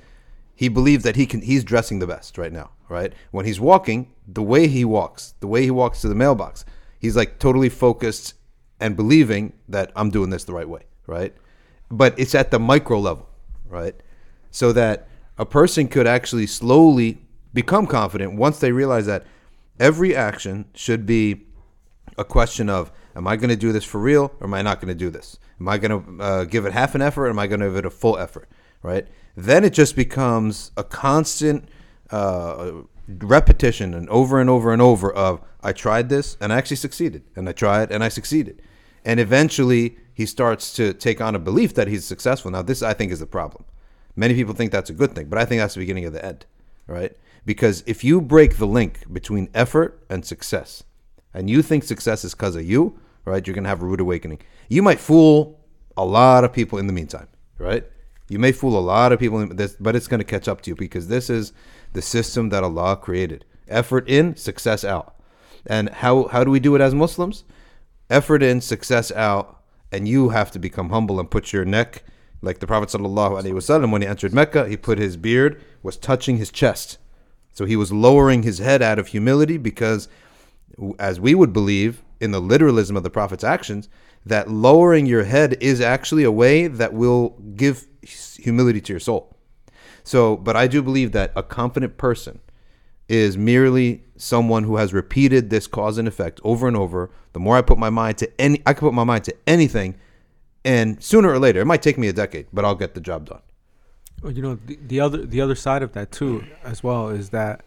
he 0.55 0.69
believes 0.69 1.03
that 1.05 1.17
he 1.17 1.25
can 1.25 1.41
he's 1.41 1.65
dressing 1.65 1.99
the 1.99 2.07
best 2.07 2.37
right 2.37 2.53
now 2.53 2.71
right 2.88 3.12
when 3.31 3.46
he's 3.46 3.61
walking 3.61 4.12
the 4.27 4.42
way 4.42 4.66
he 4.68 4.85
walks 4.85 5.35
the 5.40 5.46
way 5.46 5.62
he 5.62 5.70
walks 5.70 6.01
to 6.01 6.09
the 6.09 6.14
mailbox 6.14 6.64
he's 6.99 7.16
like 7.16 7.38
totally 7.38 7.68
focused 7.68 8.35
and 8.81 8.96
believing 8.96 9.53
that 9.68 9.90
i'm 9.96 10.11
doing 10.11 10.31
this 10.31 10.44
the 10.44 10.53
right 10.53 10.68
way 10.68 10.83
right 11.07 11.35
but 11.90 12.18
it's 12.18 12.35
at 12.35 12.51
the 12.51 12.59
micro 12.59 12.99
level 12.99 13.29
right 13.68 13.94
so 14.51 14.72
that 14.72 15.09
a 15.38 15.44
person 15.44 15.88
could 15.88 16.07
actually 16.07 16.46
slowly 16.46 17.18
become 17.53 17.87
confident 17.87 18.35
once 18.35 18.59
they 18.59 18.72
realize 18.72 19.07
that 19.07 19.25
every 19.79 20.14
action 20.14 20.66
should 20.75 21.07
be 21.07 21.46
a 22.18 22.25
question 22.25 22.68
of 22.68 22.90
am 23.14 23.27
I 23.27 23.37
going 23.37 23.51
to 23.51 23.57
do 23.57 23.72
this 23.72 23.85
for 23.85 23.99
real 23.99 24.33
or 24.40 24.46
am 24.46 24.55
I 24.55 24.62
not 24.62 24.81
going 24.81 24.88
to 24.88 24.94
do 24.94 25.11
this? 25.11 25.38
Am 25.61 25.68
I 25.68 25.79
going 25.79 26.18
to 26.18 26.22
uh, 26.22 26.44
give 26.44 26.66
it 26.66 26.72
half 26.72 26.94
an 26.94 27.03
effort 27.03 27.27
or 27.27 27.31
am 27.31 27.38
I 27.38 27.46
going 27.46 27.61
to 27.61 27.66
give 27.66 27.77
it 27.77 27.87
a 27.87 27.90
full 27.90 28.18
effort? 28.18 28.49
Right? 28.83 29.07
Then 29.37 29.64
it 29.64 29.72
just 29.72 29.96
becomes 29.96 30.70
a 30.77 30.85
constant 30.85 31.68
uh, 32.11 32.73
repetition 33.09 33.95
and 33.95 34.09
over 34.09 34.40
and 34.40 34.51
over 34.51 34.73
and 34.73 34.83
over 34.83 35.12
of 35.12 35.40
I 35.62 35.73
tried 35.73 36.09
this 36.09 36.37
and 36.40 36.53
I 36.53 36.59
actually 36.59 36.77
succeeded 36.77 37.25
and 37.35 37.49
I 37.49 37.53
tried 37.53 37.90
and 37.90 38.03
I 38.03 38.09
succeeded. 38.09 38.62
And 39.05 39.21
eventually 39.21 39.97
he 40.12 40.27
starts 40.27 40.73
to 40.75 40.92
take 40.92 41.21
on 41.21 41.35
a 41.35 41.38
belief 41.38 41.75
that 41.75 41.88
he's 41.88 42.05
successful. 42.05 42.51
Now, 42.51 42.62
this 42.62 42.83
I 42.83 42.95
think 42.95 43.12
is 43.12 43.21
the 43.21 43.27
problem. 43.27 43.64
Many 44.16 44.35
people 44.35 44.55
think 44.55 44.73
that's 44.73 44.90
a 44.90 44.95
good 44.95 45.14
thing, 45.14 45.29
but 45.29 45.38
I 45.38 45.45
think 45.45 45.61
that's 45.61 45.75
the 45.75 45.81
beginning 45.81 46.07
of 46.07 46.12
the 46.12 46.25
end, 46.25 46.47
right? 46.87 47.14
Because 47.45 47.85
if 47.87 48.03
you 48.03 48.21
break 48.21 48.57
the 48.57 48.66
link 48.66 49.12
between 49.12 49.51
effort 49.55 50.05
and 50.09 50.25
success, 50.25 50.83
and 51.35 51.51
you 51.51 51.62
think 51.62 51.85
success 51.85 52.25
is 52.25 52.35
because 52.35 52.57
of 52.57 52.64
you, 52.64 52.99
right? 53.27 53.47
You're 53.47 53.55
gonna 53.55 53.69
have 53.69 53.83
a 53.83 53.87
rude 53.87 54.01
awakening. 54.01 54.40
You 54.69 54.83
might 54.83 54.99
fool 54.99 55.61
a 55.97 56.05
lot 56.05 56.45
of 56.45 56.53
people 56.53 56.79
in 56.79 56.87
the 56.87 56.92
meantime, 56.92 57.29
right? 57.59 57.85
You 58.29 58.38
may 58.38 58.53
fool 58.53 58.79
a 58.79 58.81
lot 58.81 59.12
of 59.12 59.21
people, 59.21 59.47
but 59.81 59.97
it's 59.97 60.09
going 60.09 60.19
to 60.19 60.25
catch 60.25 60.49
up 60.49 60.61
to 60.62 60.71
you 60.71 60.75
because 60.75 61.07
this 61.09 61.31
is 61.31 61.53
the 61.97 62.03
system 62.03 62.51
that 62.51 62.63
Allah 62.63 62.97
created. 62.97 63.45
Effort 63.67 64.09
in, 64.09 64.37
success 64.37 64.85
out. 64.85 65.17
And 65.67 65.89
how 65.89 66.29
how 66.29 66.45
do 66.45 66.51
we 66.53 66.61
do 66.61 66.77
it 66.77 66.81
as 66.81 66.95
Muslims? 66.95 67.43
Effort 68.09 68.43
in, 68.43 68.61
success 68.61 69.11
out, 69.11 69.63
and 69.91 70.07
you 70.07 70.29
have 70.29 70.53
to 70.53 70.61
become 70.61 70.91
humble 70.91 71.19
and 71.19 71.29
put 71.29 71.53
your 71.53 71.65
neck 71.65 72.05
like 72.43 72.59
the 72.59 72.67
Prophet 72.67 72.91
wasallam 72.91 73.91
when 73.91 74.03
he 74.03 74.09
entered 74.09 74.33
Mecca, 74.33 74.69
he 74.69 74.77
put 74.77 74.99
his 74.99 75.17
beard 75.17 75.63
was 75.83 75.97
touching 75.97 76.37
his 76.37 76.53
chest. 76.53 76.99
So 77.53 77.65
he 77.65 77.77
was 77.77 77.93
lowering 77.93 78.43
his 78.43 78.59
head 78.59 78.83
out 78.83 78.99
of 78.99 79.09
humility 79.09 79.57
because 79.57 80.09
as 80.99 81.19
we 81.19 81.35
would 81.35 81.53
believe 81.53 82.03
in 82.21 82.31
the 82.31 82.41
literalism 82.41 82.97
of 82.97 83.03
the 83.03 83.11
prophet's 83.11 83.45
actions, 83.45 83.89
that 84.25 84.51
lowering 84.51 85.07
your 85.07 85.25
head 85.25 85.57
is 85.61 85.81
actually 85.81 86.25
a 86.25 86.31
way 86.31 86.67
that 86.67 86.93
will 86.93 87.31
give 87.55 87.87
humility 88.03 88.81
to 88.83 88.93
your 88.93 89.01
soul. 89.01 89.36
So, 90.07 90.37
but 90.37 90.55
I 90.55 90.69
do 90.69 90.85
believe 90.85 91.11
that 91.12 91.33
a 91.35 91.42
confident 91.42 91.99
person 91.99 92.38
is 93.09 93.37
merely 93.37 94.05
someone 94.16 94.62
who 94.62 94.77
has 94.77 94.95
repeated 94.95 95.51
this 95.51 95.66
cause 95.66 95.99
and 95.99 96.07
effect 96.07 96.40
over 96.45 96.69
and 96.69 96.77
over. 96.77 97.11
The 97.33 97.40
more 97.40 97.57
I 97.57 97.62
put 97.62 97.77
my 97.77 97.90
mind 97.90 98.16
to 98.19 98.40
any, 98.40 98.62
I 98.64 98.73
can 98.73 98.83
put 98.83 98.95
my 98.95 99.03
mind 99.03 99.25
to 99.25 99.35
anything, 99.49 99.97
and 100.64 101.03
sooner 101.03 101.29
or 101.29 101.40
later, 101.40 101.61
it 101.61 101.64
might 101.64 101.83
take 101.83 101.99
me 101.99 102.07
a 102.07 102.12
decade, 102.12 102.47
but 102.53 102.64
I'll 102.64 102.77
get 102.77 102.95
the 102.95 103.01
job 103.01 103.29
done. 103.29 103.40
Well, 104.23 104.31
you 104.31 104.42
know, 104.42 104.61
the, 104.64 104.79
the 104.81 105.01
other 105.01 105.27
the 105.27 105.40
other 105.40 105.57
side 105.57 105.83
of 105.83 105.92
that 105.95 106.12
too, 106.12 106.45
as 106.62 106.85
well, 106.85 107.09
is 107.09 107.31
that 107.31 107.64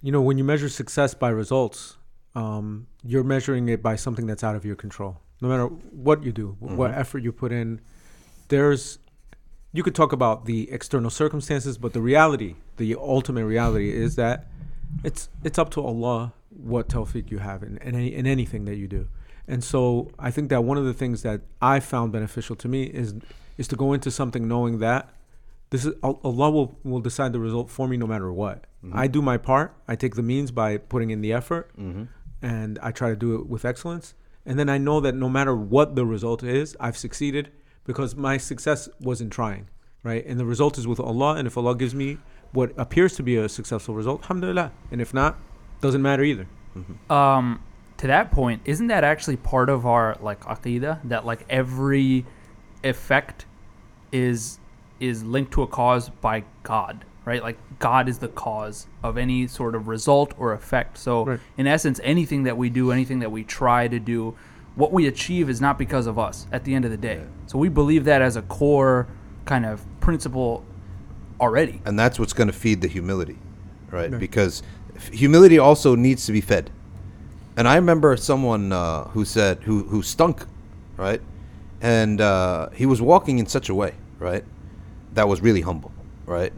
you 0.00 0.12
know 0.12 0.22
when 0.22 0.38
you 0.38 0.44
measure 0.44 0.68
success 0.68 1.14
by 1.14 1.30
results, 1.30 1.96
um, 2.36 2.86
you're 3.02 3.24
measuring 3.24 3.68
it 3.68 3.82
by 3.82 3.96
something 3.96 4.26
that's 4.26 4.44
out 4.44 4.54
of 4.54 4.64
your 4.64 4.76
control. 4.76 5.18
No 5.40 5.48
matter 5.48 5.66
what 5.66 6.22
you 6.22 6.30
do, 6.30 6.56
mm-hmm. 6.62 6.76
what 6.76 6.92
effort 6.92 7.24
you 7.24 7.32
put 7.32 7.50
in, 7.50 7.80
there's 8.46 9.00
you 9.78 9.84
could 9.84 9.94
talk 9.94 10.12
about 10.12 10.44
the 10.44 10.68
external 10.72 11.08
circumstances, 11.08 11.78
but 11.78 11.92
the 11.92 12.00
reality, 12.00 12.56
the 12.78 12.96
ultimate 12.96 13.46
reality, 13.46 13.92
is 13.92 14.16
that 14.16 14.48
it's 15.04 15.28
it's 15.44 15.56
up 15.56 15.70
to 15.70 15.80
Allah 15.80 16.32
what 16.50 16.88
tawfiq 16.88 17.30
you 17.30 17.38
have 17.38 17.62
in, 17.62 17.78
in, 17.78 17.94
any, 17.94 18.12
in 18.12 18.26
anything 18.26 18.64
that 18.64 18.74
you 18.74 18.88
do. 18.88 19.06
And 19.46 19.62
so 19.62 20.10
I 20.18 20.32
think 20.32 20.48
that 20.50 20.64
one 20.64 20.78
of 20.78 20.84
the 20.84 20.92
things 20.92 21.22
that 21.22 21.42
I 21.62 21.78
found 21.78 22.10
beneficial 22.10 22.56
to 22.56 22.66
me 22.66 22.82
is 23.02 23.14
is 23.56 23.68
to 23.68 23.76
go 23.76 23.92
into 23.92 24.10
something 24.10 24.48
knowing 24.48 24.80
that 24.80 25.10
this 25.70 25.84
is 25.84 25.94
Allah 26.02 26.50
will, 26.50 26.76
will 26.82 27.00
decide 27.00 27.32
the 27.32 27.38
result 27.38 27.70
for 27.70 27.86
me 27.86 27.96
no 27.96 28.08
matter 28.08 28.32
what. 28.32 28.64
Mm-hmm. 28.84 28.98
I 28.98 29.06
do 29.06 29.22
my 29.22 29.36
part. 29.36 29.76
I 29.86 29.94
take 29.94 30.16
the 30.16 30.24
means 30.24 30.50
by 30.50 30.78
putting 30.78 31.10
in 31.10 31.20
the 31.20 31.32
effort, 31.32 31.70
mm-hmm. 31.78 32.04
and 32.42 32.80
I 32.82 32.90
try 32.90 33.10
to 33.10 33.16
do 33.16 33.36
it 33.36 33.46
with 33.46 33.64
excellence. 33.64 34.14
And 34.44 34.58
then 34.58 34.68
I 34.68 34.78
know 34.78 34.98
that 34.98 35.14
no 35.14 35.28
matter 35.28 35.54
what 35.54 35.94
the 35.94 36.04
result 36.04 36.42
is, 36.42 36.76
I've 36.80 36.96
succeeded 36.96 37.52
because 37.88 38.14
my 38.14 38.36
success 38.36 38.86
wasn't 39.00 39.32
trying, 39.32 39.66
right? 40.02 40.24
And 40.26 40.38
the 40.38 40.44
result 40.44 40.76
is 40.76 40.86
with 40.86 41.00
Allah. 41.00 41.36
And 41.36 41.48
if 41.48 41.56
Allah 41.56 41.74
gives 41.74 41.94
me 41.94 42.18
what 42.52 42.70
appears 42.76 43.16
to 43.16 43.22
be 43.22 43.36
a 43.36 43.48
successful 43.48 43.94
result, 43.94 44.20
alhamdulillah. 44.24 44.72
And 44.90 45.00
if 45.00 45.14
not, 45.14 45.38
doesn't 45.80 46.02
matter 46.02 46.22
either. 46.22 46.46
Mm-hmm. 46.76 47.10
Um, 47.10 47.62
to 47.96 48.06
that 48.06 48.30
point, 48.30 48.60
isn't 48.66 48.88
that 48.88 49.04
actually 49.04 49.38
part 49.38 49.70
of 49.70 49.86
our 49.86 50.18
like 50.20 50.40
aqidah 50.40 51.00
that 51.04 51.24
like 51.24 51.46
every 51.48 52.26
effect 52.84 53.46
is 54.12 54.58
is 55.00 55.24
linked 55.24 55.52
to 55.52 55.62
a 55.62 55.66
cause 55.66 56.10
by 56.10 56.44
God, 56.64 57.06
right? 57.24 57.42
Like 57.42 57.56
God 57.78 58.06
is 58.06 58.18
the 58.18 58.28
cause 58.28 58.86
of 59.02 59.16
any 59.16 59.46
sort 59.46 59.74
of 59.74 59.88
result 59.88 60.34
or 60.36 60.52
effect. 60.52 60.98
So 60.98 61.24
right. 61.24 61.40
in 61.56 61.66
essence, 61.66 62.00
anything 62.04 62.42
that 62.42 62.58
we 62.58 62.68
do, 62.68 62.92
anything 62.92 63.20
that 63.20 63.32
we 63.32 63.44
try 63.44 63.88
to 63.88 63.98
do, 63.98 64.36
what 64.78 64.92
we 64.92 65.06
achieve 65.06 65.50
is 65.50 65.60
not 65.60 65.78
because 65.78 66.06
of 66.06 66.18
us 66.18 66.46
at 66.52 66.64
the 66.64 66.74
end 66.74 66.84
of 66.84 66.90
the 66.90 66.96
day. 66.96 67.16
Yeah. 67.16 67.48
So 67.48 67.58
we 67.58 67.68
believe 67.68 68.04
that 68.04 68.22
as 68.22 68.36
a 68.36 68.42
core 68.42 69.06
kind 69.44 69.66
of 69.66 69.84
principle 70.00 70.64
already. 71.40 71.82
And 71.84 71.98
that's 71.98 72.18
what's 72.18 72.32
going 72.32 72.48
to 72.48 72.54
feed 72.54 72.80
the 72.80 72.88
humility, 72.88 73.38
right? 73.90 74.10
right? 74.10 74.20
Because 74.20 74.62
humility 75.12 75.58
also 75.58 75.94
needs 75.94 76.24
to 76.26 76.32
be 76.32 76.40
fed. 76.40 76.70
And 77.56 77.68
I 77.68 77.74
remember 77.74 78.16
someone 78.16 78.72
uh, 78.72 79.04
who 79.08 79.24
said 79.24 79.64
who 79.64 79.82
who 79.84 80.00
stunk, 80.00 80.46
right? 80.96 81.20
And 81.80 82.20
uh, 82.20 82.70
he 82.70 82.86
was 82.86 83.02
walking 83.02 83.38
in 83.38 83.46
such 83.46 83.68
a 83.68 83.74
way, 83.74 83.94
right? 84.18 84.44
that 85.18 85.28
was 85.28 85.40
really 85.40 85.62
humble, 85.62 85.92
right? 86.26 86.52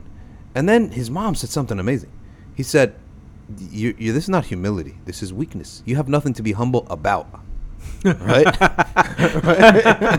And 0.55 0.69
then 0.69 0.91
his 0.91 1.11
mom 1.11 1.35
said 1.35 1.51
something 1.51 1.79
amazing. 1.79 2.11
He 2.55 2.63
said, 2.63 2.95
you, 3.59 3.95
you, 3.99 4.13
"This 4.13 4.25
is 4.25 4.29
not 4.29 4.47
humility. 4.47 4.99
This 5.07 5.23
is 5.23 5.33
weakness. 5.33 5.83
You 5.87 5.97
have 5.97 6.09
nothing 6.09 6.35
to 6.35 6.43
be 6.43 6.53
humble 6.53 6.87
about." 6.91 7.27
right? 8.05 8.47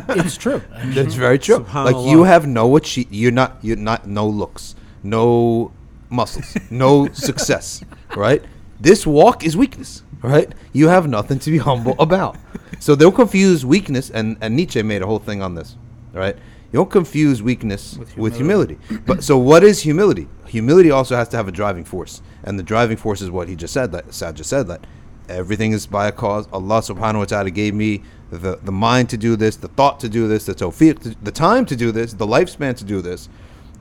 It's 0.09 0.37
true. 0.37 0.61
That's 0.85 1.15
very 1.15 1.39
true. 1.39 1.65
Like 1.73 1.95
you 2.11 2.23
have 2.23 2.47
no 2.47 2.75
achieve. 2.75 3.07
You're 3.11 3.31
not. 3.31 3.57
You're 3.61 3.77
not. 3.77 4.07
No 4.07 4.27
looks. 4.27 4.75
No 5.03 5.71
muscles. 6.09 6.57
No 6.69 7.07
success. 7.13 7.83
Right? 8.15 8.43
This 8.79 9.07
walk 9.07 9.43
is 9.43 9.57
weakness. 9.57 10.03
Right? 10.21 10.53
You 10.73 10.89
have 10.89 11.07
nothing 11.07 11.39
to 11.39 11.51
be 11.51 11.57
humble 11.57 11.95
about. 11.97 12.37
So 12.79 12.93
they'll 12.93 13.11
confuse 13.11 13.65
weakness, 13.65 14.11
and, 14.11 14.37
and 14.41 14.55
Nietzsche 14.55 14.81
made 14.83 15.01
a 15.01 15.07
whole 15.07 15.19
thing 15.19 15.41
on 15.41 15.55
this. 15.55 15.75
Right? 16.13 16.35
You 16.71 16.77
don't 16.77 16.89
confuse 16.89 17.43
weakness 17.43 17.97
with 17.97 18.35
humility. 18.35 18.75
With 18.75 18.87
humility. 18.87 19.03
but 19.05 19.23
so, 19.23 19.37
what 19.37 19.63
is 19.63 19.81
humility? 19.81 20.27
Humility 20.45 20.89
also 20.91 21.15
has 21.15 21.27
to 21.29 21.37
have 21.37 21.47
a 21.47 21.51
driving 21.51 21.83
force, 21.83 22.21
and 22.43 22.57
the 22.57 22.63
driving 22.63 22.97
force 22.97 23.21
is 23.21 23.29
what 23.29 23.49
he 23.49 23.55
just 23.55 23.73
said. 23.73 23.91
That 23.91 24.13
Saad 24.13 24.37
just 24.37 24.49
said 24.49 24.67
that 24.67 24.85
everything 25.31 25.71
is 25.71 25.85
by 25.87 26.07
a 26.07 26.11
cause. 26.11 26.47
Allah 26.51 26.79
Subhanahu 26.79 27.19
wa 27.19 27.25
Taala 27.25 27.53
gave 27.53 27.73
me 27.73 28.03
the 28.29 28.57
the 28.57 28.71
mind 28.71 29.09
to 29.09 29.17
do 29.17 29.35
this, 29.35 29.55
the 29.55 29.67
thought 29.67 29.99
to 30.01 30.09
do 30.09 30.27
this, 30.27 30.45
the 30.45 30.55
tawfiq, 30.55 31.15
the 31.21 31.31
time 31.31 31.65
to 31.65 31.75
do 31.75 31.91
this, 31.91 32.13
the 32.13 32.27
lifespan 32.27 32.75
to 32.77 32.85
do 32.85 33.01
this, 33.01 33.29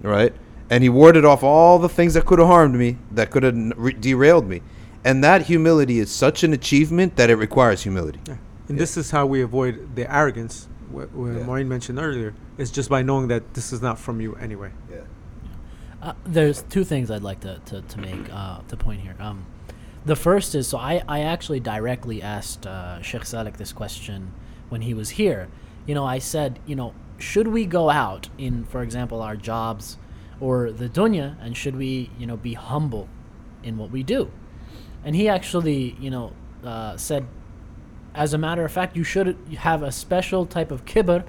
right? 0.02 0.34
And 0.68 0.82
he 0.82 0.88
warded 0.88 1.24
off 1.24 1.42
all 1.42 1.78
the 1.78 1.88
things 1.88 2.14
that 2.14 2.26
could 2.26 2.38
have 2.38 2.48
harmed 2.48 2.74
me, 2.74 2.98
that 3.10 3.30
could 3.30 3.42
have 3.42 3.56
re- 3.76 3.92
derailed 3.92 4.46
me, 4.48 4.62
and 5.04 5.22
that 5.24 5.42
humility 5.42 5.98
is 5.98 6.10
such 6.10 6.44
an 6.44 6.52
achievement 6.52 7.16
that 7.16 7.30
it 7.30 7.36
requires 7.36 7.82
humility. 7.82 8.20
Yeah. 8.26 8.36
And 8.68 8.76
yeah. 8.76 8.82
this 8.82 8.96
is 8.96 9.10
how 9.10 9.26
we 9.26 9.42
avoid 9.42 9.96
the 9.96 10.12
arrogance 10.12 10.68
what, 10.90 11.12
what 11.12 11.32
yeah. 11.32 11.44
Moeen 11.44 11.66
mentioned 11.66 11.98
earlier 11.98 12.34
is 12.58 12.70
just 12.70 12.88
by 12.88 13.02
knowing 13.02 13.28
that 13.28 13.54
this 13.54 13.72
is 13.72 13.80
not 13.80 13.98
from 13.98 14.20
you 14.20 14.34
anyway. 14.36 14.70
Yeah. 14.90 14.98
Uh, 16.02 16.12
there's 16.24 16.62
two 16.62 16.84
things 16.84 17.10
I'd 17.10 17.22
like 17.22 17.40
to, 17.40 17.60
to, 17.66 17.82
to 17.82 17.98
make 18.00 18.32
uh, 18.32 18.60
to 18.68 18.76
point 18.76 19.00
here. 19.00 19.14
Um, 19.18 19.46
the 20.04 20.16
first 20.16 20.54
is 20.54 20.68
so 20.68 20.78
I, 20.78 21.02
I 21.08 21.20
actually 21.20 21.60
directly 21.60 22.22
asked 22.22 22.66
uh, 22.66 23.00
Sheikh 23.02 23.22
Salek 23.22 23.56
this 23.56 23.72
question 23.72 24.32
when 24.68 24.82
he 24.82 24.94
was 24.94 25.10
here. 25.10 25.48
You 25.86 25.94
know, 25.94 26.04
I 26.04 26.18
said, 26.18 26.58
you 26.66 26.76
know, 26.76 26.94
should 27.18 27.48
we 27.48 27.66
go 27.66 27.90
out 27.90 28.28
in, 28.38 28.64
for 28.64 28.82
example, 28.82 29.20
our 29.20 29.36
jobs 29.36 29.98
or 30.40 30.72
the 30.72 30.88
dunya, 30.88 31.36
and 31.42 31.56
should 31.56 31.76
we, 31.76 32.10
you 32.18 32.26
know, 32.26 32.36
be 32.36 32.54
humble 32.54 33.08
in 33.62 33.76
what 33.76 33.90
we 33.90 34.02
do? 34.02 34.30
And 35.04 35.14
he 35.14 35.28
actually, 35.28 35.96
you 36.00 36.10
know, 36.10 36.32
uh, 36.64 36.96
said 36.96 37.26
as 38.14 38.34
a 38.34 38.38
matter 38.38 38.64
of 38.64 38.72
fact, 38.72 38.96
you 38.96 39.04
should 39.04 39.36
have 39.58 39.82
a 39.82 39.92
special 39.92 40.46
type 40.46 40.70
of 40.70 40.84
kibr 40.84 41.24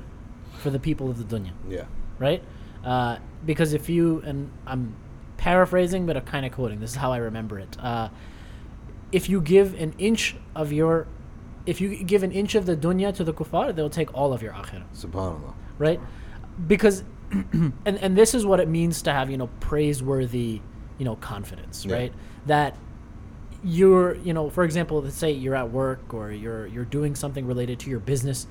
for 0.58 0.70
the 0.70 0.80
people 0.80 1.10
of 1.10 1.18
the 1.18 1.38
dunya. 1.38 1.52
Yeah. 1.70 1.86
Right? 2.20 2.44
Uh, 2.84 3.18
because 3.46 3.74
if 3.74 3.90
you, 3.90 4.22
and 4.26 4.52
I'm 4.66 4.96
paraphrasing, 5.38 6.06
but 6.06 6.18
I'm 6.18 6.26
kind 6.26 6.46
of 6.46 6.52
quoting, 6.52 6.80
this 6.80 6.92
is 6.92 6.96
how 6.96 7.12
I 7.12 7.18
remember 7.18 7.60
it. 7.60 7.78
Uh, 7.80 8.10
if 9.12 9.30
you 9.30 9.42
give 9.42 9.80
an 9.80 9.94
inch 9.98 10.36
of 10.56 10.72
your, 10.72 11.08
if 11.66 11.82
you 11.82 12.04
give 12.04 12.24
an 12.24 12.32
inch 12.32 12.56
of 12.56 12.66
the 12.66 12.76
dunya 12.76 13.14
to 13.16 13.24
the 13.24 13.34
kuffar, 13.34 13.76
they'll 13.76 13.90
take 13.90 14.14
all 14.14 14.34
of 14.34 14.42
your 14.42 14.54
akhirah. 14.54 14.84
Subhanallah. 14.96 15.54
Right? 15.78 16.00
Because, 16.68 17.04
and, 17.32 17.74
and 17.86 18.18
this 18.18 18.34
is 18.34 18.46
what 18.46 18.60
it 18.60 18.68
means 18.68 19.02
to 19.04 19.14
have, 19.14 19.30
you 19.30 19.38
know, 19.38 19.50
praiseworthy, 19.60 20.62
you 20.98 21.06
know, 21.06 21.16
confidence, 21.16 21.86
yeah. 21.86 21.96
right? 21.96 22.14
That 22.46 22.76
you're 23.64 24.16
you 24.16 24.34
know 24.34 24.50
for 24.50 24.64
example 24.64 25.02
let's 25.02 25.16
say 25.16 25.32
you're 25.32 25.56
at 25.56 25.70
work 25.72 26.14
or 26.14 26.32
you're 26.32 26.66
you're 26.68 26.86
doing 26.86 27.16
something 27.16 27.46
related 27.46 27.80
to 27.80 27.90
your 27.90 28.00
business 28.00 28.48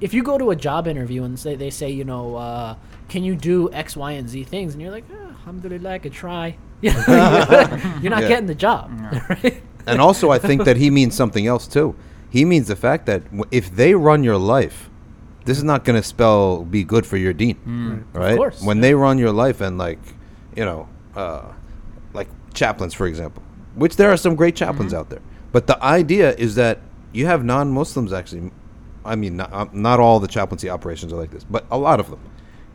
if 0.00 0.14
you 0.14 0.22
go 0.22 0.38
to 0.38 0.50
a 0.50 0.56
job 0.56 0.86
interview 0.86 1.24
and 1.24 1.38
say 1.38 1.56
they 1.56 1.70
say 1.70 1.90
you 1.90 2.04
know 2.04 2.36
uh, 2.36 2.74
can 3.08 3.24
you 3.24 3.34
do 3.34 3.72
x 3.72 3.96
y 3.96 4.12
and 4.12 4.28
z 4.28 4.44
things 4.44 4.74
and 4.74 4.82
you're 4.82 4.92
like 4.92 5.04
oh, 5.12 5.28
alhamdulillah 5.28 5.90
i 5.90 5.98
could 5.98 6.12
try 6.12 6.56
you're 6.80 6.92
not 6.94 8.22
yeah. 8.22 8.28
getting 8.28 8.46
the 8.46 8.54
job 8.54 8.90
right? 9.28 9.62
And 9.88 10.00
also 10.00 10.30
i 10.30 10.38
think 10.38 10.64
that 10.64 10.76
he 10.76 10.90
means 10.98 11.14
something 11.14 11.46
else 11.46 11.66
too 11.66 11.94
he 12.30 12.44
means 12.44 12.68
the 12.68 12.76
fact 12.76 13.06
that 13.06 13.22
if 13.50 13.74
they 13.74 13.94
run 13.94 14.22
your 14.22 14.36
life 14.36 14.90
this 15.44 15.56
is 15.56 15.64
not 15.64 15.84
going 15.84 16.00
to 16.00 16.06
spell 16.06 16.64
be 16.64 16.84
good 16.84 17.06
for 17.06 17.16
your 17.16 17.32
deen 17.32 17.56
mm. 17.66 18.04
right 18.12 18.38
when 18.62 18.78
yeah. 18.78 18.82
they 18.82 18.94
run 18.94 19.18
your 19.18 19.32
life 19.32 19.60
and 19.60 19.78
like 19.78 20.00
you 20.56 20.64
know 20.64 20.88
uh, 21.14 21.52
like 22.12 22.28
chaplains 22.54 22.94
for 22.94 23.06
example 23.06 23.42
which 23.78 23.96
there 23.96 24.10
are 24.10 24.16
some 24.16 24.34
great 24.34 24.56
chaplains 24.56 24.92
mm-hmm. 24.92 25.00
out 25.00 25.08
there. 25.08 25.22
But 25.52 25.66
the 25.66 25.82
idea 25.82 26.34
is 26.34 26.56
that 26.56 26.80
you 27.12 27.26
have 27.26 27.44
non-Muslims 27.44 28.12
actually. 28.12 28.50
I 29.04 29.14
mean, 29.14 29.36
not, 29.36 29.52
uh, 29.52 29.66
not 29.72 30.00
all 30.00 30.20
the 30.20 30.28
chaplaincy 30.28 30.68
operations 30.68 31.12
are 31.12 31.16
like 31.16 31.30
this, 31.30 31.44
but 31.44 31.64
a 31.70 31.78
lot 31.78 32.00
of 32.00 32.10
them. 32.10 32.20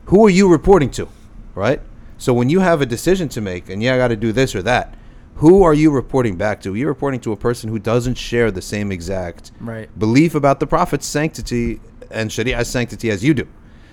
Who 0.05 0.25
are 0.25 0.29
you 0.29 0.49
reporting 0.49 0.89
to, 0.91 1.07
right? 1.53 1.81
So 2.17 2.33
when 2.33 2.49
you 2.49 2.61
have 2.61 2.81
a 2.81 2.85
decision 2.85 3.29
to 3.29 3.41
make, 3.41 3.69
and 3.69 3.83
yeah, 3.83 3.93
I 3.93 3.97
got 3.97 4.07
to 4.07 4.15
do 4.15 4.31
this 4.31 4.55
or 4.55 4.63
that, 4.63 4.95
who 5.35 5.63
are 5.63 5.73
you 5.73 5.91
reporting 5.91 6.35
back 6.37 6.61
to? 6.61 6.75
You're 6.75 6.87
reporting 6.89 7.19
to 7.21 7.31
a 7.31 7.37
person 7.37 7.69
who 7.69 7.79
doesn't 7.79 8.15
share 8.17 8.51
the 8.51 8.61
same 8.61 8.91
exact 8.91 9.51
right. 9.59 9.87
belief 9.97 10.35
about 10.35 10.59
the 10.59 10.67
Prophet's 10.67 11.05
sanctity 11.05 11.79
and 12.11 12.29
Shariah's 12.29 12.69
sanctity 12.69 13.09
as 13.09 13.23
you 13.23 13.33
do. 13.33 13.47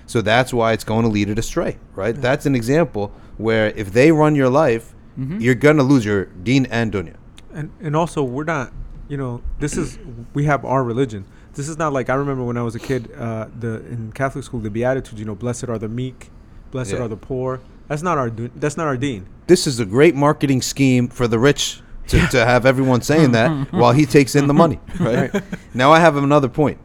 So 0.07 0.21
that's 0.21 0.53
why 0.53 0.73
it's 0.73 0.85
going 0.85 1.05
to 1.05 1.09
lead 1.09 1.29
it 1.31 1.39
astray, 1.39 1.79
right? 1.95 2.15
That's 2.15 2.45
an 2.47 2.55
example 2.55 3.13
where 3.39 3.69
if 3.71 3.93
they 3.93 4.13
run 4.13 4.35
your 4.35 4.49
life, 4.51 4.95
you're 5.17 5.55
going 5.55 5.77
to 5.77 5.83
lose 5.83 6.05
your 6.05 6.25
deen 6.27 6.67
and 6.71 6.91
dunya. 6.93 7.15
and 7.53 7.71
and 7.81 7.95
also 7.95 8.23
we're 8.23 8.45
not 8.45 8.73
you 9.09 9.19
know 9.19 9.43
this 9.59 9.77
is 9.77 9.99
we 10.33 10.45
have 10.47 10.65
our 10.65 10.83
religion 10.83 11.27
this 11.55 11.69
is 11.69 11.77
not 11.77 11.93
like 11.93 12.09
i 12.09 12.15
remember 12.15 12.43
when 12.43 12.57
i 12.57 12.63
was 12.63 12.75
a 12.75 12.79
kid 12.79 13.11
uh 13.19 13.47
the 13.59 13.85
in 13.95 14.13
catholic 14.13 14.45
school 14.45 14.61
the 14.61 14.71
beatitudes 14.71 15.19
you 15.21 15.27
know 15.27 15.35
blessed 15.35 15.69
are 15.69 15.77
the 15.79 15.89
meek 15.89 16.31
blessed 16.71 16.93
Yeah. 16.95 17.01
are 17.03 17.09
the 17.09 17.19
poor 17.19 17.61
that's 17.91 18.03
not 18.03 18.17
our 18.17 18.31
that's 18.31 18.77
not 18.77 18.87
our 18.87 18.97
deen 18.97 19.27
This 19.49 19.67
is 19.67 19.81
a 19.81 19.85
great 19.85 20.15
marketing 20.15 20.63
scheme 20.63 21.09
for 21.09 21.27
the 21.27 21.41
rich 21.41 21.83
to, 22.07 22.25
to 22.29 22.47
have 22.47 22.65
everyone 22.65 23.03
saying 23.03 23.33
that 23.33 23.51
while 23.73 23.93
he 23.93 24.07
takes 24.07 24.35
in 24.37 24.47
the 24.47 24.55
money, 24.55 24.79
right? 25.01 25.31
now 25.75 25.93
I 25.93 25.99
have 25.99 26.17
another 26.17 26.49
point. 26.49 26.79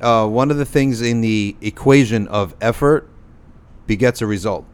Uh, 0.00 0.26
one 0.26 0.50
of 0.50 0.58
the 0.58 0.64
things 0.64 1.00
in 1.00 1.22
the 1.22 1.56
equation 1.60 2.28
of 2.28 2.54
effort 2.60 3.08
begets 3.86 4.20
a 4.22 4.26
result 4.26 4.66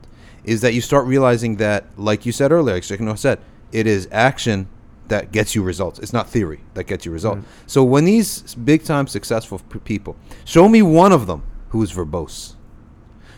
is 0.44 0.60
that 0.60 0.74
you 0.74 0.80
start 0.80 1.06
realizing 1.06 1.56
that, 1.56 1.86
like 1.96 2.26
you 2.26 2.32
said 2.32 2.52
earlier, 2.52 2.74
like 2.74 2.84
Sheikh 2.84 3.00
said, 3.16 3.40
it 3.72 3.86
is 3.86 4.08
action 4.12 4.68
that 5.08 5.30
gets 5.30 5.54
you 5.54 5.62
results. 5.62 5.98
It's 6.00 6.12
not 6.12 6.28
theory 6.28 6.60
that 6.74 6.84
gets 6.84 7.06
you 7.06 7.12
results. 7.12 7.46
So 7.66 7.84
when 7.84 8.04
these 8.04 8.54
big 8.56 8.84
time 8.84 9.06
successful 9.06 9.60
p- 9.70 9.78
people, 9.80 10.16
show 10.44 10.68
me 10.68 10.82
one 10.82 11.12
of 11.12 11.26
them 11.28 11.44
who 11.70 11.82
is 11.82 11.92
verbose. 11.92 12.55